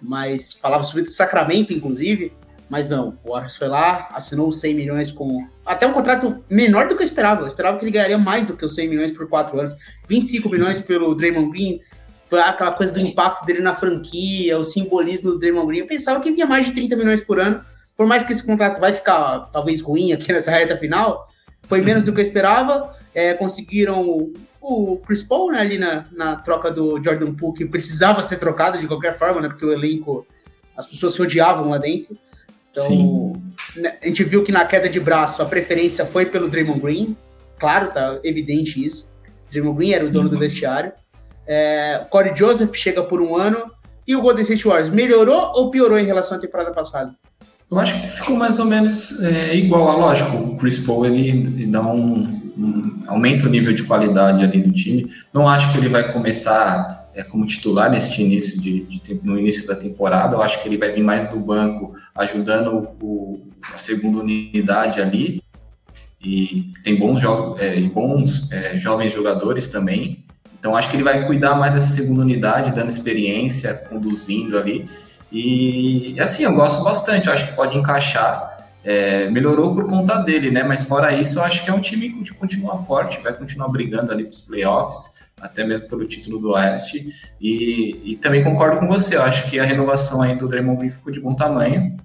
Mas 0.00 0.52
falava 0.52 0.84
sobre 0.84 1.02
o 1.02 1.10
Sacramento, 1.10 1.72
inclusive. 1.72 2.32
Mas 2.68 2.90
não, 2.90 3.18
o 3.24 3.30
Warriors 3.30 3.56
foi 3.56 3.68
lá, 3.68 4.08
assinou 4.12 4.52
100 4.52 4.74
milhões 4.74 5.10
com. 5.10 5.48
Até 5.64 5.86
um 5.86 5.92
contrato 5.92 6.44
menor 6.50 6.86
do 6.86 6.94
que 6.94 7.02
eu 7.02 7.06
esperava. 7.06 7.42
Eu 7.42 7.46
esperava 7.46 7.78
que 7.78 7.84
ele 7.84 7.90
ganharia 7.90 8.18
mais 8.18 8.44
do 8.44 8.56
que 8.56 8.64
os 8.64 8.74
100 8.74 8.88
milhões 8.88 9.10
por 9.10 9.26
4 9.26 9.58
anos. 9.58 9.74
25 10.06 10.42
Sim. 10.42 10.50
milhões 10.50 10.78
pelo 10.78 11.14
Draymond 11.14 11.50
Green, 11.50 11.80
aquela 12.30 12.72
coisa 12.72 12.92
do 12.92 13.00
impacto 13.00 13.46
dele 13.46 13.60
na 13.60 13.74
franquia, 13.74 14.58
o 14.58 14.64
simbolismo 14.64 15.30
do 15.30 15.38
Draymond 15.38 15.66
Green. 15.66 15.78
Eu 15.78 15.86
pensava 15.86 16.20
que 16.20 16.30
vinha 16.30 16.46
mais 16.46 16.66
de 16.66 16.72
30 16.72 16.96
milhões 16.96 17.22
por 17.22 17.40
ano. 17.40 17.64
Por 17.98 18.06
mais 18.06 18.22
que 18.22 18.32
esse 18.32 18.46
contrato 18.46 18.78
vai 18.78 18.92
ficar 18.92 19.50
talvez 19.52 19.80
ruim 19.80 20.12
aqui 20.12 20.30
nessa 20.32 20.52
reta 20.52 20.76
final, 20.76 21.28
foi 21.64 21.80
menos 21.80 22.04
do 22.04 22.12
que 22.12 22.20
eu 22.20 22.22
esperava. 22.22 22.96
É, 23.12 23.34
conseguiram 23.34 24.08
o, 24.08 24.32
o 24.60 24.98
Chris 24.98 25.24
Paul 25.24 25.50
né, 25.50 25.60
ali 25.60 25.78
na, 25.78 26.06
na 26.12 26.36
troca 26.36 26.70
do 26.70 27.02
Jordan 27.02 27.34
Poole, 27.34 27.58
que 27.58 27.66
precisava 27.66 28.22
ser 28.22 28.36
trocado 28.36 28.78
de 28.78 28.86
qualquer 28.86 29.18
forma, 29.18 29.40
né? 29.40 29.48
Porque 29.48 29.66
o 29.66 29.72
elenco, 29.72 30.24
as 30.76 30.86
pessoas 30.86 31.14
se 31.14 31.20
odiavam 31.20 31.68
lá 31.70 31.78
dentro. 31.78 32.16
Então, 32.70 33.42
né, 33.74 33.98
a 34.00 34.06
gente 34.06 34.22
viu 34.22 34.44
que 34.44 34.52
na 34.52 34.64
queda 34.64 34.88
de 34.88 35.00
braço 35.00 35.42
a 35.42 35.46
preferência 35.46 36.06
foi 36.06 36.24
pelo 36.24 36.48
Draymond 36.48 36.80
Green. 36.80 37.16
Claro, 37.58 37.90
tá 37.90 38.20
evidente 38.22 38.84
isso. 38.84 39.10
Draymond 39.50 39.76
Green 39.76 39.92
era 39.94 40.04
Sim. 40.04 40.10
o 40.10 40.12
dono 40.12 40.28
do 40.28 40.38
vestiário. 40.38 40.92
É, 41.44 42.06
Corey 42.08 42.36
Joseph 42.36 42.72
chega 42.76 43.02
por 43.02 43.20
um 43.20 43.36
ano. 43.36 43.76
E 44.06 44.14
o 44.14 44.22
Golden 44.22 44.42
State 44.42 44.64
Warriors 44.64 44.88
melhorou 44.88 45.52
ou 45.54 45.70
piorou 45.70 45.98
em 45.98 46.04
relação 46.04 46.38
à 46.38 46.40
temporada 46.40 46.72
passada? 46.72 47.14
Eu 47.70 47.78
acho 47.78 48.00
que 48.00 48.10
ficou 48.10 48.34
mais 48.36 48.58
ou 48.58 48.64
menos 48.64 49.22
é, 49.22 49.54
igual. 49.54 49.88
A 49.88 49.96
lógico, 49.96 50.36
o 50.36 50.56
Chris 50.56 50.78
Paul 50.78 51.04
ele, 51.04 51.28
ele 51.28 51.66
dá 51.66 51.82
um, 51.82 52.40
um, 52.56 53.02
aumenta 53.06 53.46
o 53.46 53.50
nível 53.50 53.74
de 53.74 53.82
qualidade 53.82 54.42
ali 54.42 54.60
do 54.60 54.72
time. 54.72 55.10
Não 55.32 55.46
acho 55.46 55.70
que 55.72 55.78
ele 55.78 55.88
vai 55.88 56.10
começar 56.10 57.10
é, 57.14 57.22
como 57.22 57.44
titular 57.44 57.90
nesse 57.90 58.22
início 58.22 58.60
de, 58.60 58.80
de, 58.84 59.20
no 59.22 59.38
início 59.38 59.66
da 59.66 59.74
temporada. 59.74 60.36
Eu 60.36 60.42
acho 60.42 60.62
que 60.62 60.68
ele 60.68 60.78
vai 60.78 60.92
vir 60.92 61.02
mais 61.02 61.28
do 61.28 61.38
banco, 61.38 61.92
ajudando 62.14 62.88
o, 63.02 63.40
a 63.62 63.76
segunda 63.76 64.20
unidade 64.20 65.00
ali. 65.00 65.42
E 66.20 66.72
tem 66.82 66.96
bons, 66.96 67.20
jogos, 67.20 67.60
é, 67.60 67.80
bons 67.82 68.50
é, 68.50 68.78
jovens 68.78 69.12
jogadores 69.12 69.66
também. 69.66 70.24
Então 70.58 70.74
acho 70.74 70.88
que 70.88 70.96
ele 70.96 71.04
vai 71.04 71.26
cuidar 71.26 71.54
mais 71.54 71.72
dessa 71.72 71.92
segunda 71.92 72.22
unidade, 72.22 72.72
dando 72.72 72.88
experiência, 72.88 73.74
conduzindo 73.74 74.58
ali. 74.58 74.88
E 75.30 76.16
assim, 76.20 76.44
eu 76.44 76.54
gosto 76.54 76.82
bastante, 76.82 77.28
eu 77.28 77.32
acho 77.32 77.48
que 77.48 77.52
pode 77.54 77.76
encaixar. 77.76 78.56
É, 78.84 79.28
melhorou 79.28 79.74
por 79.74 79.86
conta 79.86 80.16
dele, 80.16 80.50
né? 80.50 80.62
Mas 80.62 80.82
fora 80.84 81.12
isso, 81.12 81.38
eu 81.38 81.44
acho 81.44 81.64
que 81.64 81.70
é 81.70 81.74
um 81.74 81.80
time 81.80 82.10
que 82.10 82.32
continua 82.34 82.76
forte, 82.76 83.20
vai 83.20 83.32
continuar 83.32 83.68
brigando 83.68 84.12
ali 84.12 84.24
para 84.24 84.32
os 84.32 84.42
playoffs, 84.42 85.14
até 85.40 85.64
mesmo 85.64 85.88
pelo 85.88 86.06
título 86.06 86.38
do 86.38 86.50
Oeste. 86.52 87.06
E, 87.40 88.12
e, 88.12 88.16
também 88.16 88.42
concordo 88.42 88.78
com 88.78 88.86
você, 88.86 89.16
eu 89.16 89.22
acho 89.22 89.50
que 89.50 89.58
a 89.58 89.64
renovação 89.64 90.22
aí 90.22 90.36
do 90.36 90.48
Draymond 90.48 90.78
Green 90.78 90.90
ficou 90.90 91.12
de 91.12 91.20
bom 91.20 91.34
tamanho. 91.34 91.96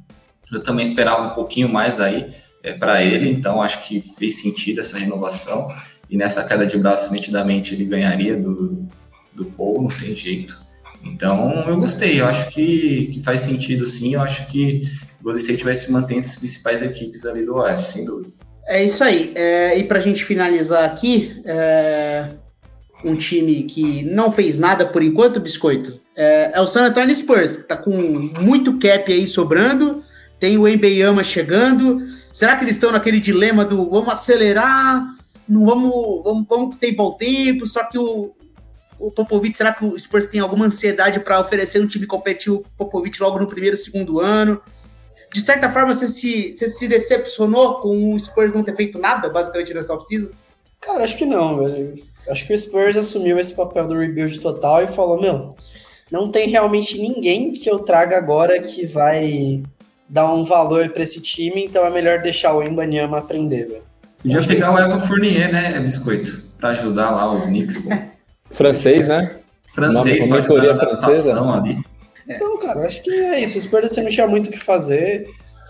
Eu 0.52 0.62
também 0.62 0.86
esperava 0.86 1.24
um 1.24 1.34
pouquinho 1.34 1.70
mais 1.70 2.00
aí 2.00 2.34
é, 2.62 2.74
para 2.74 3.04
ele, 3.04 3.30
então 3.30 3.62
acho 3.62 3.88
que 3.88 4.02
fez 4.02 4.42
sentido 4.42 4.82
essa 4.82 4.98
renovação 4.98 5.70
e 6.14 6.18
nessa 6.18 6.44
queda 6.44 6.66
de 6.66 6.78
braço, 6.78 7.12
nitidamente, 7.12 7.74
ele 7.74 7.86
ganharia 7.86 8.38
do, 8.38 8.88
do 9.34 9.46
Paul, 9.46 9.82
não 9.82 9.90
tem 9.90 10.16
jeito. 10.16 10.62
Então, 11.04 11.66
eu 11.68 11.78
gostei, 11.78 12.20
eu 12.20 12.26
acho 12.26 12.50
que, 12.52 13.10
que 13.14 13.22
faz 13.22 13.42
sentido 13.42 13.86
sim, 13.86 14.14
eu 14.14 14.22
acho 14.22 14.48
que 14.48 14.82
o 15.20 15.24
Golden 15.24 15.42
State 15.42 15.64
vai 15.64 15.74
se 15.74 15.92
manter 15.92 16.16
entre 16.16 16.30
as 16.30 16.36
principais 16.36 16.82
equipes 16.82 17.26
ali 17.26 17.46
do 17.46 17.56
Oeste, 17.56 17.92
sem 17.92 18.06
dúvida. 18.06 18.32
É 18.68 18.84
isso 18.84 19.04
aí. 19.04 19.32
É, 19.36 19.78
e 19.78 19.84
para 19.84 20.00
a 20.00 20.02
gente 20.02 20.24
finalizar 20.24 20.86
aqui, 20.86 21.42
é, 21.46 22.30
um 23.04 23.16
time 23.16 23.64
que 23.64 24.04
não 24.04 24.32
fez 24.32 24.58
nada 24.58 24.86
por 24.86 25.04
enquanto, 25.04 25.40
Biscoito, 25.40 26.00
é, 26.16 26.52
é 26.54 26.62
o 26.62 26.68
San 26.68 26.86
Antonio 26.86 27.14
Spurs, 27.14 27.58
que 27.58 27.64
está 27.64 27.76
com 27.76 27.92
muito 28.42 28.80
cap 28.80 29.12
aí 29.12 29.28
sobrando, 29.28 30.04
tem 30.40 30.58
o 30.58 30.68
Embeyama 30.68 31.24
chegando. 31.24 32.00
Será 32.32 32.56
que 32.56 32.64
eles 32.64 32.76
estão 32.76 32.92
naquele 32.92 33.20
dilema 33.20 33.66
do 33.66 33.90
vamos 33.90 34.10
acelerar 34.10 35.06
não 35.48 35.66
vamos, 35.66 36.24
vamos, 36.24 36.46
vamos 36.48 36.76
tempo 36.78 37.02
ao 37.02 37.14
tempo, 37.14 37.66
só 37.66 37.84
que 37.84 37.98
o, 37.98 38.34
o 39.08 39.12
Popovich, 39.12 39.58
será 39.58 39.74
que 39.74 39.84
o 39.84 40.00
Spurs 40.00 40.28
tem 40.28 40.40
alguma 40.40 40.66
ansiedade 40.66 41.20
para 41.20 41.42
oferecer 41.42 41.82
um 41.82 41.88
time 41.88 42.06
competitivo 42.06 42.58
o 42.58 42.78
Popovich 42.78 43.22
logo 43.22 43.38
no 43.38 43.48
primeiro, 43.48 43.76
segundo 43.76 44.22
ano? 44.22 44.62
De 45.34 45.42
certa 45.42 45.70
forma, 45.70 45.94
você 45.94 46.08
se, 46.08 46.54
você 46.54 46.68
se 46.68 46.88
decepcionou 46.88 47.82
com 47.82 48.14
o 48.14 48.20
Spurs 48.20 48.54
não 48.54 48.64
ter 48.64 48.76
feito 48.76 48.98
nada, 49.00 49.30
basicamente, 49.30 49.74
nessa 49.74 49.94
off-season? 49.94 50.30
Cara, 50.80 51.04
acho 51.04 51.18
que 51.18 51.26
não, 51.26 51.58
velho. 51.58 51.96
Acho 52.30 52.48
que 52.48 52.54
o 52.54 52.58
Spurs 52.58 52.96
assumiu 52.96 53.38
esse 53.38 53.54
papel 53.54 53.88
do 53.88 53.98
rebuild 53.98 54.40
total 54.40 54.84
e 54.84 54.88
falou, 54.88 55.20
meu, 55.20 55.56
não 56.10 56.32
tem 56.32 56.48
realmente 56.48 56.98
ninguém 57.00 57.52
que 57.52 57.70
eu 57.70 57.80
traga 57.80 58.18
agora 58.18 58.62
que 58.62 58.86
vai 58.86 59.64
dar 60.08 60.32
um 60.32 60.44
valor 60.44 60.90
para 60.90 61.04
esse 61.04 61.20
time, 61.20 61.66
então 61.66 61.86
é 61.86 61.90
melhor 61.90 62.22
deixar 62.22 62.54
o 62.54 62.64
Embanyama 62.64 63.18
aprender, 63.18 63.66
velho. 63.66 63.84
Podia 64.22 64.44
pegar 64.44 64.74
o 64.74 64.80
Evan 64.80 65.00
Fournier, 65.00 65.52
né, 65.52 65.80
Biscoito? 65.82 66.44
Pra 66.58 66.70
ajudar 66.70 67.10
lá 67.10 67.34
os 67.34 67.46
Knicks, 67.48 67.78
pô. 67.78 67.90
Francês, 68.54 69.08
né? 69.08 69.38
Francês, 69.74 70.24
uma 70.24 70.38
mentoria 70.38 70.78
francesa. 70.78 71.40
Ali. 71.40 71.82
Então, 72.30 72.58
cara, 72.60 72.86
acho 72.86 73.02
que 73.02 73.12
é 73.12 73.40
isso. 73.40 73.58
O 73.58 73.62
Spurs 73.62 73.98
não 73.98 74.10
tinha 74.10 74.28
muito 74.28 74.48
o 74.48 74.52
que 74.52 74.60
fazer. 74.60 75.28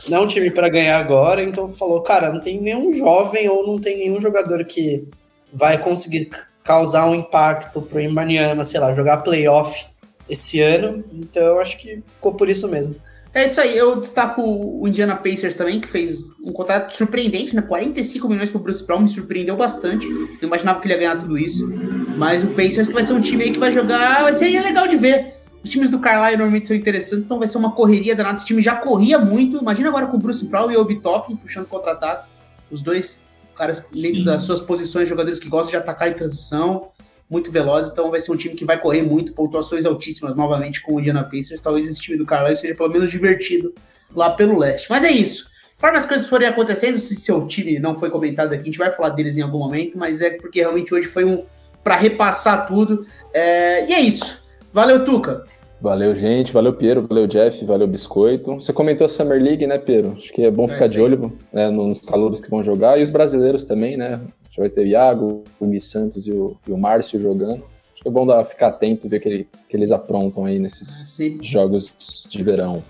Não 0.08 0.20
é 0.20 0.22
um 0.22 0.28
time 0.28 0.52
para 0.52 0.68
ganhar 0.68 1.00
agora, 1.00 1.42
então 1.42 1.72
falou, 1.72 2.02
cara, 2.02 2.32
não 2.32 2.42
tem 2.42 2.60
nenhum 2.60 2.92
jovem 2.92 3.48
ou 3.48 3.66
não 3.66 3.80
tem 3.80 3.98
nenhum 3.98 4.20
jogador 4.20 4.64
que 4.66 5.08
vai 5.52 5.78
conseguir 5.78 6.30
causar 6.64 7.10
um 7.10 7.16
impacto 7.16 7.82
pro 7.82 8.02
Imbaniama, 8.02 8.64
sei 8.64 8.80
lá, 8.80 8.94
jogar 8.94 9.18
playoff 9.18 9.86
esse 10.30 10.60
ano. 10.60 11.04
Então, 11.14 11.60
acho 11.60 11.78
que 11.78 12.04
ficou 12.16 12.34
por 12.34 12.50
isso 12.50 12.68
mesmo. 12.68 12.96
É 13.34 13.46
isso 13.46 13.60
aí, 13.60 13.76
eu 13.76 13.96
destaco 13.96 14.42
o 14.44 14.88
Indiana 14.88 15.16
Pacers 15.16 15.56
também, 15.56 15.82
que 15.82 15.88
fez 15.88 16.30
um 16.44 16.54
contrato 16.54 16.94
surpreendente, 16.94 17.56
né? 17.56 17.64
45 17.64 18.30
milhões 18.30 18.52
pro 18.52 18.60
Bruce 18.60 18.86
Brown, 18.86 19.00
me 19.00 19.10
surpreendeu 19.10 19.58
bastante. 19.58 20.08
Não 20.08 20.38
imaginava 20.44 20.80
que 20.80 20.86
ele 20.86 20.94
ia 20.94 21.00
ganhar 21.00 21.20
tudo 21.20 21.36
isso. 21.36 21.68
Mas 22.16 22.44
o 22.44 22.48
Pacers 22.48 22.90
vai 22.90 23.04
ser 23.04 23.14
um 23.14 23.22
time 23.22 23.46
aí 23.46 23.52
que 23.52 23.58
vai 23.58 23.72
jogar, 23.72 24.22
vai 24.22 24.34
ser 24.34 24.48
legal 24.62 24.88
de 24.88 24.96
ver. 24.96 25.34
Os 25.64 25.70
times 25.70 25.90
do 25.90 25.98
Carlisle 25.98 26.38
normalmente 26.38 26.68
são 26.68 26.78
interessantes, 26.78 27.26
então 27.26 27.40
vai 27.40 27.48
ser 27.48 27.58
uma 27.58 27.72
correria 27.72 28.16
danada. 28.16 28.36
Esse 28.36 28.46
time 28.46 28.62
já 28.62 28.76
corria 28.76 29.18
muito. 29.18 29.58
Imagina 29.58 29.90
agora 29.90 30.06
com 30.06 30.18
o 30.18 30.20
Bruce 30.20 30.46
Brown 30.46 30.70
e 30.70 30.78
o 30.78 30.82
Obi 30.82 31.00
Top 31.00 31.36
puxando 31.38 31.66
contra-ataque. 31.66 32.28
Os 32.70 32.84
dois 32.84 33.24
caras 33.56 33.80
dentro 33.92 34.20
Sim. 34.20 34.26
das 34.26 34.44
suas 34.44 34.62
posições, 34.62 35.10
jogadores 35.10 35.40
que 35.40 35.50
gostam 35.50 35.72
de 35.72 35.78
atacar 35.78 36.10
em 36.10 36.14
transição 36.14 36.92
muito 37.34 37.52
velozes, 37.52 37.92
então 37.92 38.12
vai 38.12 38.20
ser 38.20 38.32
um 38.32 38.38
time 38.38 38.54
que 38.54 38.64
vai 38.64 38.80
correr 38.80 39.02
muito, 39.02 39.34
pontuações 39.34 39.86
altíssimas 39.86 40.36
novamente 40.36 40.82
com 40.82 40.94
o 40.94 41.00
Indiana 41.00 41.24
Pacers. 41.24 41.60
Talvez 41.60 41.90
esse 41.90 42.00
time 42.00 42.16
do 42.16 42.26
Carlisle 42.26 42.56
seja 42.56 42.76
pelo 42.76 42.90
menos 42.90 43.10
divertido 43.10 43.74
lá 44.16 44.30
pelo 44.30 44.58
leste. 44.58 44.88
Mas 44.90 45.04
é 45.04 45.12
isso. 45.12 45.52
Conforme 45.76 45.98
as 45.98 46.06
coisas 46.06 46.28
forem 46.30 46.48
acontecendo, 46.48 47.00
se 47.00 47.16
seu 47.16 47.46
time 47.48 47.80
não 47.80 47.96
foi 47.96 48.12
comentado 48.12 48.54
aqui, 48.54 48.62
a 48.62 48.66
gente 48.66 48.78
vai 48.78 48.92
falar 48.92 49.10
deles 49.10 49.36
em 49.36 49.42
algum 49.42 49.58
momento, 49.58 49.98
mas 49.98 50.22
é 50.22 50.30
porque 50.38 50.60
realmente 50.60 50.94
hoje 50.94 51.08
foi 51.08 51.26
um 51.26 51.44
para 51.84 51.98
repassar 51.98 52.68
tudo. 52.68 53.00
É... 53.34 53.86
E 53.90 53.94
é 53.94 54.00
isso. 54.00 54.42
Valeu, 54.72 55.04
Tuca. 55.04 55.44
Valeu, 55.82 56.16
gente. 56.16 56.54
Valeu, 56.54 56.74
Piero. 56.74 57.06
Valeu, 57.06 57.28
Jeff. 57.28 57.66
Valeu, 57.66 57.88
Biscoito. 57.88 58.56
Você 58.56 58.72
comentou 58.72 59.06
a 59.06 59.10
Summer 59.10 59.42
League, 59.42 59.68
né, 59.68 59.78
Piero? 59.78 60.14
Acho 60.16 60.32
que 60.32 60.44
é 60.44 60.52
bom 60.52 60.66
é, 60.66 60.68
ficar 60.70 60.88
de 60.88 61.02
olho 61.02 61.34
né, 61.52 61.70
nos 61.70 62.00
calouros 62.00 62.40
que 62.40 62.50
vão 62.50 62.64
jogar 62.64 62.98
e 62.98 63.04
os 63.04 63.10
brasileiros 63.10 63.66
também, 63.66 63.98
né? 63.98 64.22
Já 64.56 64.62
vai 64.62 64.70
ter 64.70 64.82
o 64.82 64.88
Iago, 64.88 65.44
o 65.60 65.66
Gui 65.66 65.82
Santos 65.82 66.28
e 66.28 66.32
o, 66.32 66.56
e 66.68 66.72
o 66.72 66.78
Márcio 66.78 67.20
jogando. 67.20 67.64
Acho 67.94 68.04
que 68.04 68.08
é 68.08 68.12
bom 68.12 68.26
dar, 68.26 68.46
ficar 68.46 68.68
atento, 68.68 69.10
ver 69.10 69.18
o 69.18 69.20
que, 69.20 69.48
que 69.68 69.76
eles 69.76 69.92
aprontam 69.92 70.46
aí 70.46 70.60
nesses 70.60 71.02
é 71.02 71.06
sempre, 71.06 71.48
jogos 71.48 72.26
de 72.30 72.44
verão. 72.44 72.84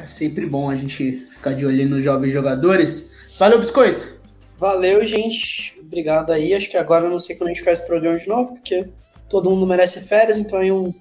É 0.00 0.06
sempre 0.06 0.46
bom 0.46 0.70
a 0.70 0.76
gente 0.76 1.26
ficar 1.28 1.52
de 1.52 1.66
olho 1.66 1.88
nos 1.88 2.04
jovens 2.04 2.32
jogadores. 2.32 3.10
Valeu, 3.38 3.58
Biscoito! 3.58 4.20
Valeu, 4.56 5.04
gente. 5.04 5.76
Obrigado 5.80 6.30
aí. 6.30 6.54
Acho 6.54 6.70
que 6.70 6.76
agora 6.76 7.06
eu 7.06 7.10
não 7.10 7.18
sei 7.18 7.34
quando 7.34 7.50
a 7.50 7.52
gente 7.52 7.64
faz 7.64 7.80
o 7.80 7.86
programa 7.86 8.16
de 8.16 8.28
novo, 8.28 8.52
porque 8.52 8.88
todo 9.28 9.50
mundo 9.50 9.66
merece 9.66 10.00
férias, 10.00 10.38
então 10.38 10.60
aí 10.60 10.70
um 10.70 10.94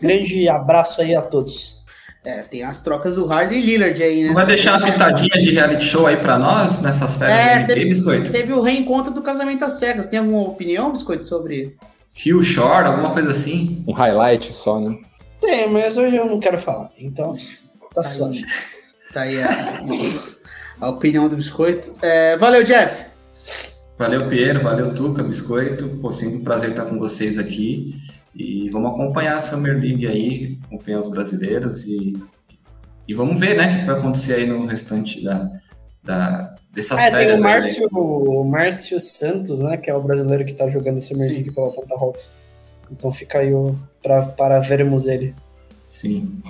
grande 0.00 0.48
abraço 0.48 1.00
aí 1.00 1.14
a 1.14 1.22
todos. 1.22 1.81
É, 2.24 2.42
tem 2.42 2.62
as 2.62 2.80
trocas 2.82 3.16
do 3.16 3.26
Harden 3.26 3.58
e 3.58 3.62
Lillard 3.62 4.00
aí, 4.00 4.22
né? 4.22 4.28
Não 4.28 4.34
vai 4.34 4.46
deixar 4.46 4.78
uma 4.78 4.90
pitadinha 4.92 5.42
de 5.42 5.50
reality 5.50 5.84
show 5.84 6.06
aí 6.06 6.16
pra 6.16 6.38
nós 6.38 6.80
nessas 6.80 7.16
férias 7.16 7.36
É, 7.38 7.58
NBA, 7.58 7.66
teve, 7.66 7.84
Biscoito? 7.86 8.30
teve 8.32 8.52
o 8.52 8.62
reencontro 8.62 9.12
do 9.12 9.22
casamento 9.22 9.64
às 9.64 9.72
cegas. 9.72 10.06
Tem 10.06 10.20
alguma 10.20 10.42
opinião, 10.42 10.92
Biscoito, 10.92 11.26
sobre. 11.26 11.76
Rio 12.14 12.40
Shore, 12.42 12.86
alguma 12.86 13.10
coisa 13.10 13.30
assim? 13.30 13.82
Um 13.88 13.92
highlight 13.92 14.52
só, 14.52 14.78
né? 14.78 14.96
Tem, 15.40 15.68
mas 15.68 15.96
hoje 15.96 16.14
eu 16.14 16.26
não 16.26 16.38
quero 16.38 16.58
falar. 16.58 16.90
Então, 16.98 17.34
tá 17.34 17.42
Tá 17.94 18.02
suave. 18.04 18.44
Tá 19.12 19.22
aí 19.22 19.42
a, 19.42 19.80
a 20.80 20.90
opinião 20.90 21.28
do 21.28 21.34
Biscoito. 21.36 21.92
É, 22.00 22.36
valeu, 22.36 22.62
Jeff. 22.62 23.06
Valeu, 23.98 24.28
Piero, 24.28 24.62
valeu, 24.62 24.94
Tuca, 24.94 25.22
Biscoito. 25.22 25.88
Pô, 26.00 26.10
sempre 26.10 26.36
um 26.36 26.44
prazer 26.44 26.70
estar 26.70 26.84
com 26.84 26.98
vocês 26.98 27.36
aqui. 27.38 27.94
E 28.34 28.68
vamos 28.70 28.92
acompanhar 28.92 29.34
a 29.36 29.40
Summer 29.40 29.78
League 29.78 30.06
aí, 30.06 30.58
acompanhar 30.64 30.98
os 30.98 31.08
brasileiros 31.08 31.84
e, 31.84 32.16
e 33.06 33.14
vamos 33.14 33.38
ver, 33.38 33.56
né, 33.56 33.68
o 33.76 33.80
que 33.80 33.84
vai 33.86 33.98
acontecer 33.98 34.34
aí 34.34 34.46
no 34.46 34.64
restante 34.66 35.22
da, 35.22 35.50
da, 36.02 36.54
dessas 36.72 36.98
É, 36.98 37.10
tem 37.10 37.12
férias. 37.12 37.32
o 37.32 37.36
aí, 37.36 37.42
né? 37.42 37.48
Márcio, 37.48 37.88
o 37.92 38.44
Márcio 38.44 39.00
Santos, 39.00 39.60
né? 39.60 39.76
Que 39.76 39.90
é 39.90 39.94
o 39.94 40.02
brasileiro 40.02 40.44
que 40.44 40.54
tá 40.54 40.68
jogando 40.68 40.98
a 40.98 41.00
Summer 41.00 41.28
Sim. 41.28 41.34
League 41.34 41.50
pela 41.52 41.68
Atlanta 41.68 41.94
Hawks. 41.94 42.32
Então 42.90 43.12
fica 43.12 43.38
aí 43.38 43.52
o, 43.52 43.78
pra, 44.02 44.22
para 44.26 44.60
vermos 44.60 45.06
ele. 45.06 45.34
Sim. 45.84 46.42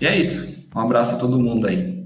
E 0.00 0.06
é 0.06 0.16
isso. 0.16 0.68
Um 0.74 0.80
abraço 0.80 1.16
a 1.16 1.18
todo 1.18 1.38
mundo 1.40 1.66
aí. 1.66 1.97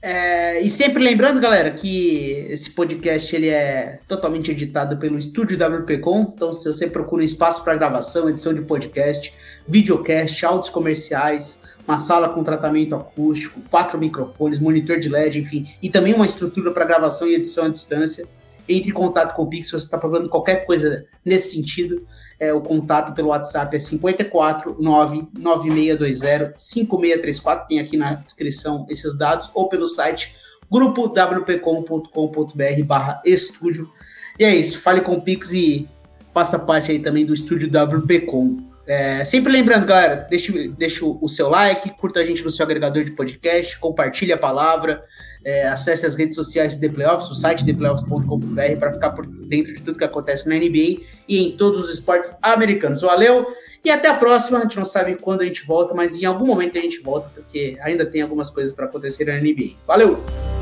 É, 0.00 0.60
e 0.60 0.68
sempre 0.68 1.02
lembrando, 1.02 1.40
galera, 1.40 1.70
que 1.70 2.46
esse 2.48 2.70
podcast 2.70 3.34
ele 3.34 3.48
é 3.48 4.00
totalmente 4.06 4.50
editado 4.50 4.96
pelo 4.96 5.18
Estúdio 5.18 5.56
WPcom. 5.56 6.32
Então, 6.34 6.52
se 6.52 6.66
você 6.66 6.86
procura 6.86 7.22
um 7.22 7.24
espaço 7.24 7.62
para 7.62 7.74
gravação, 7.74 8.28
edição 8.28 8.52
de 8.52 8.62
podcast, 8.62 9.32
videocast, 9.66 10.44
áudios 10.44 10.70
comerciais, 10.70 11.62
uma 11.86 11.98
sala 11.98 12.30
com 12.30 12.42
tratamento 12.42 12.94
acústico, 12.94 13.60
quatro 13.70 13.98
microfones, 13.98 14.58
monitor 14.58 14.98
de 14.98 15.08
LED, 15.08 15.40
enfim, 15.40 15.66
e 15.82 15.90
também 15.90 16.14
uma 16.14 16.26
estrutura 16.26 16.70
para 16.70 16.84
gravação 16.84 17.28
e 17.28 17.34
edição 17.34 17.66
à 17.66 17.68
distância, 17.68 18.26
entre 18.68 18.90
em 18.90 18.94
contato 18.94 19.34
com 19.34 19.42
o 19.42 19.46
Pix 19.48 19.66
se 19.66 19.72
você 19.72 19.84
está 19.84 19.98
procurando 19.98 20.28
qualquer 20.28 20.64
coisa 20.64 21.04
nesse 21.24 21.54
sentido. 21.54 22.06
É, 22.38 22.52
o 22.52 22.60
contato 22.60 23.14
pelo 23.14 23.28
WhatsApp 23.28 23.76
é 23.76 23.78
54 23.78 24.76
99620 24.80 26.54
5634. 26.56 27.68
Tem 27.68 27.78
aqui 27.78 27.96
na 27.96 28.14
descrição 28.14 28.86
esses 28.88 29.16
dados, 29.16 29.50
ou 29.54 29.68
pelo 29.68 29.86
site 29.86 30.34
grupo 30.70 31.08
wpcom.com.br 31.08 32.82
barra 32.84 33.22
estúdio. 33.24 33.90
E 34.38 34.44
é 34.44 34.54
isso, 34.54 34.80
fale 34.80 35.00
com 35.00 35.14
o 35.14 35.22
Pix 35.22 35.52
e 35.52 35.88
faça 36.32 36.58
parte 36.58 36.90
aí 36.90 36.98
também 36.98 37.24
do 37.24 37.32
estúdio 37.32 37.68
WPcom. 37.68 38.58
É, 38.86 39.24
sempre 39.24 39.50
lembrando, 39.50 39.86
galera, 39.86 40.26
deixe 40.28 41.04
o 41.04 41.28
seu 41.28 41.48
like, 41.48 41.90
curta 41.90 42.20
a 42.20 42.24
gente 42.24 42.44
no 42.44 42.50
seu 42.50 42.64
agregador 42.66 43.04
de 43.04 43.12
podcast, 43.12 43.78
compartilhe 43.78 44.32
a 44.32 44.36
palavra, 44.36 45.02
é, 45.44 45.68
acesse 45.68 46.06
as 46.06 46.16
redes 46.16 46.34
sociais 46.34 46.76
de 46.76 46.88
Playoffs, 46.88 47.30
o 47.30 47.34
site 47.34 47.64
theplayoffs.com.br 47.64 48.78
para 48.78 48.92
ficar 48.92 49.10
por 49.10 49.26
dentro 49.26 49.74
de 49.74 49.82
tudo 49.82 49.98
que 49.98 50.04
acontece 50.04 50.48
na 50.48 50.56
NBA 50.56 51.02
e 51.28 51.38
em 51.48 51.56
todos 51.56 51.84
os 51.84 51.92
esportes 51.92 52.36
americanos. 52.42 53.02
Valeu 53.02 53.46
e 53.84 53.90
até 53.90 54.08
a 54.08 54.14
próxima. 54.14 54.58
A 54.58 54.62
gente 54.62 54.76
não 54.76 54.84
sabe 54.84 55.16
quando 55.20 55.42
a 55.42 55.44
gente 55.44 55.66
volta, 55.66 55.94
mas 55.94 56.18
em 56.18 56.24
algum 56.24 56.46
momento 56.46 56.78
a 56.78 56.80
gente 56.80 57.00
volta, 57.00 57.28
porque 57.34 57.76
ainda 57.82 58.06
tem 58.06 58.22
algumas 58.22 58.50
coisas 58.50 58.74
para 58.74 58.86
acontecer 58.86 59.26
na 59.26 59.38
NBA. 59.38 59.74
Valeu! 59.86 60.53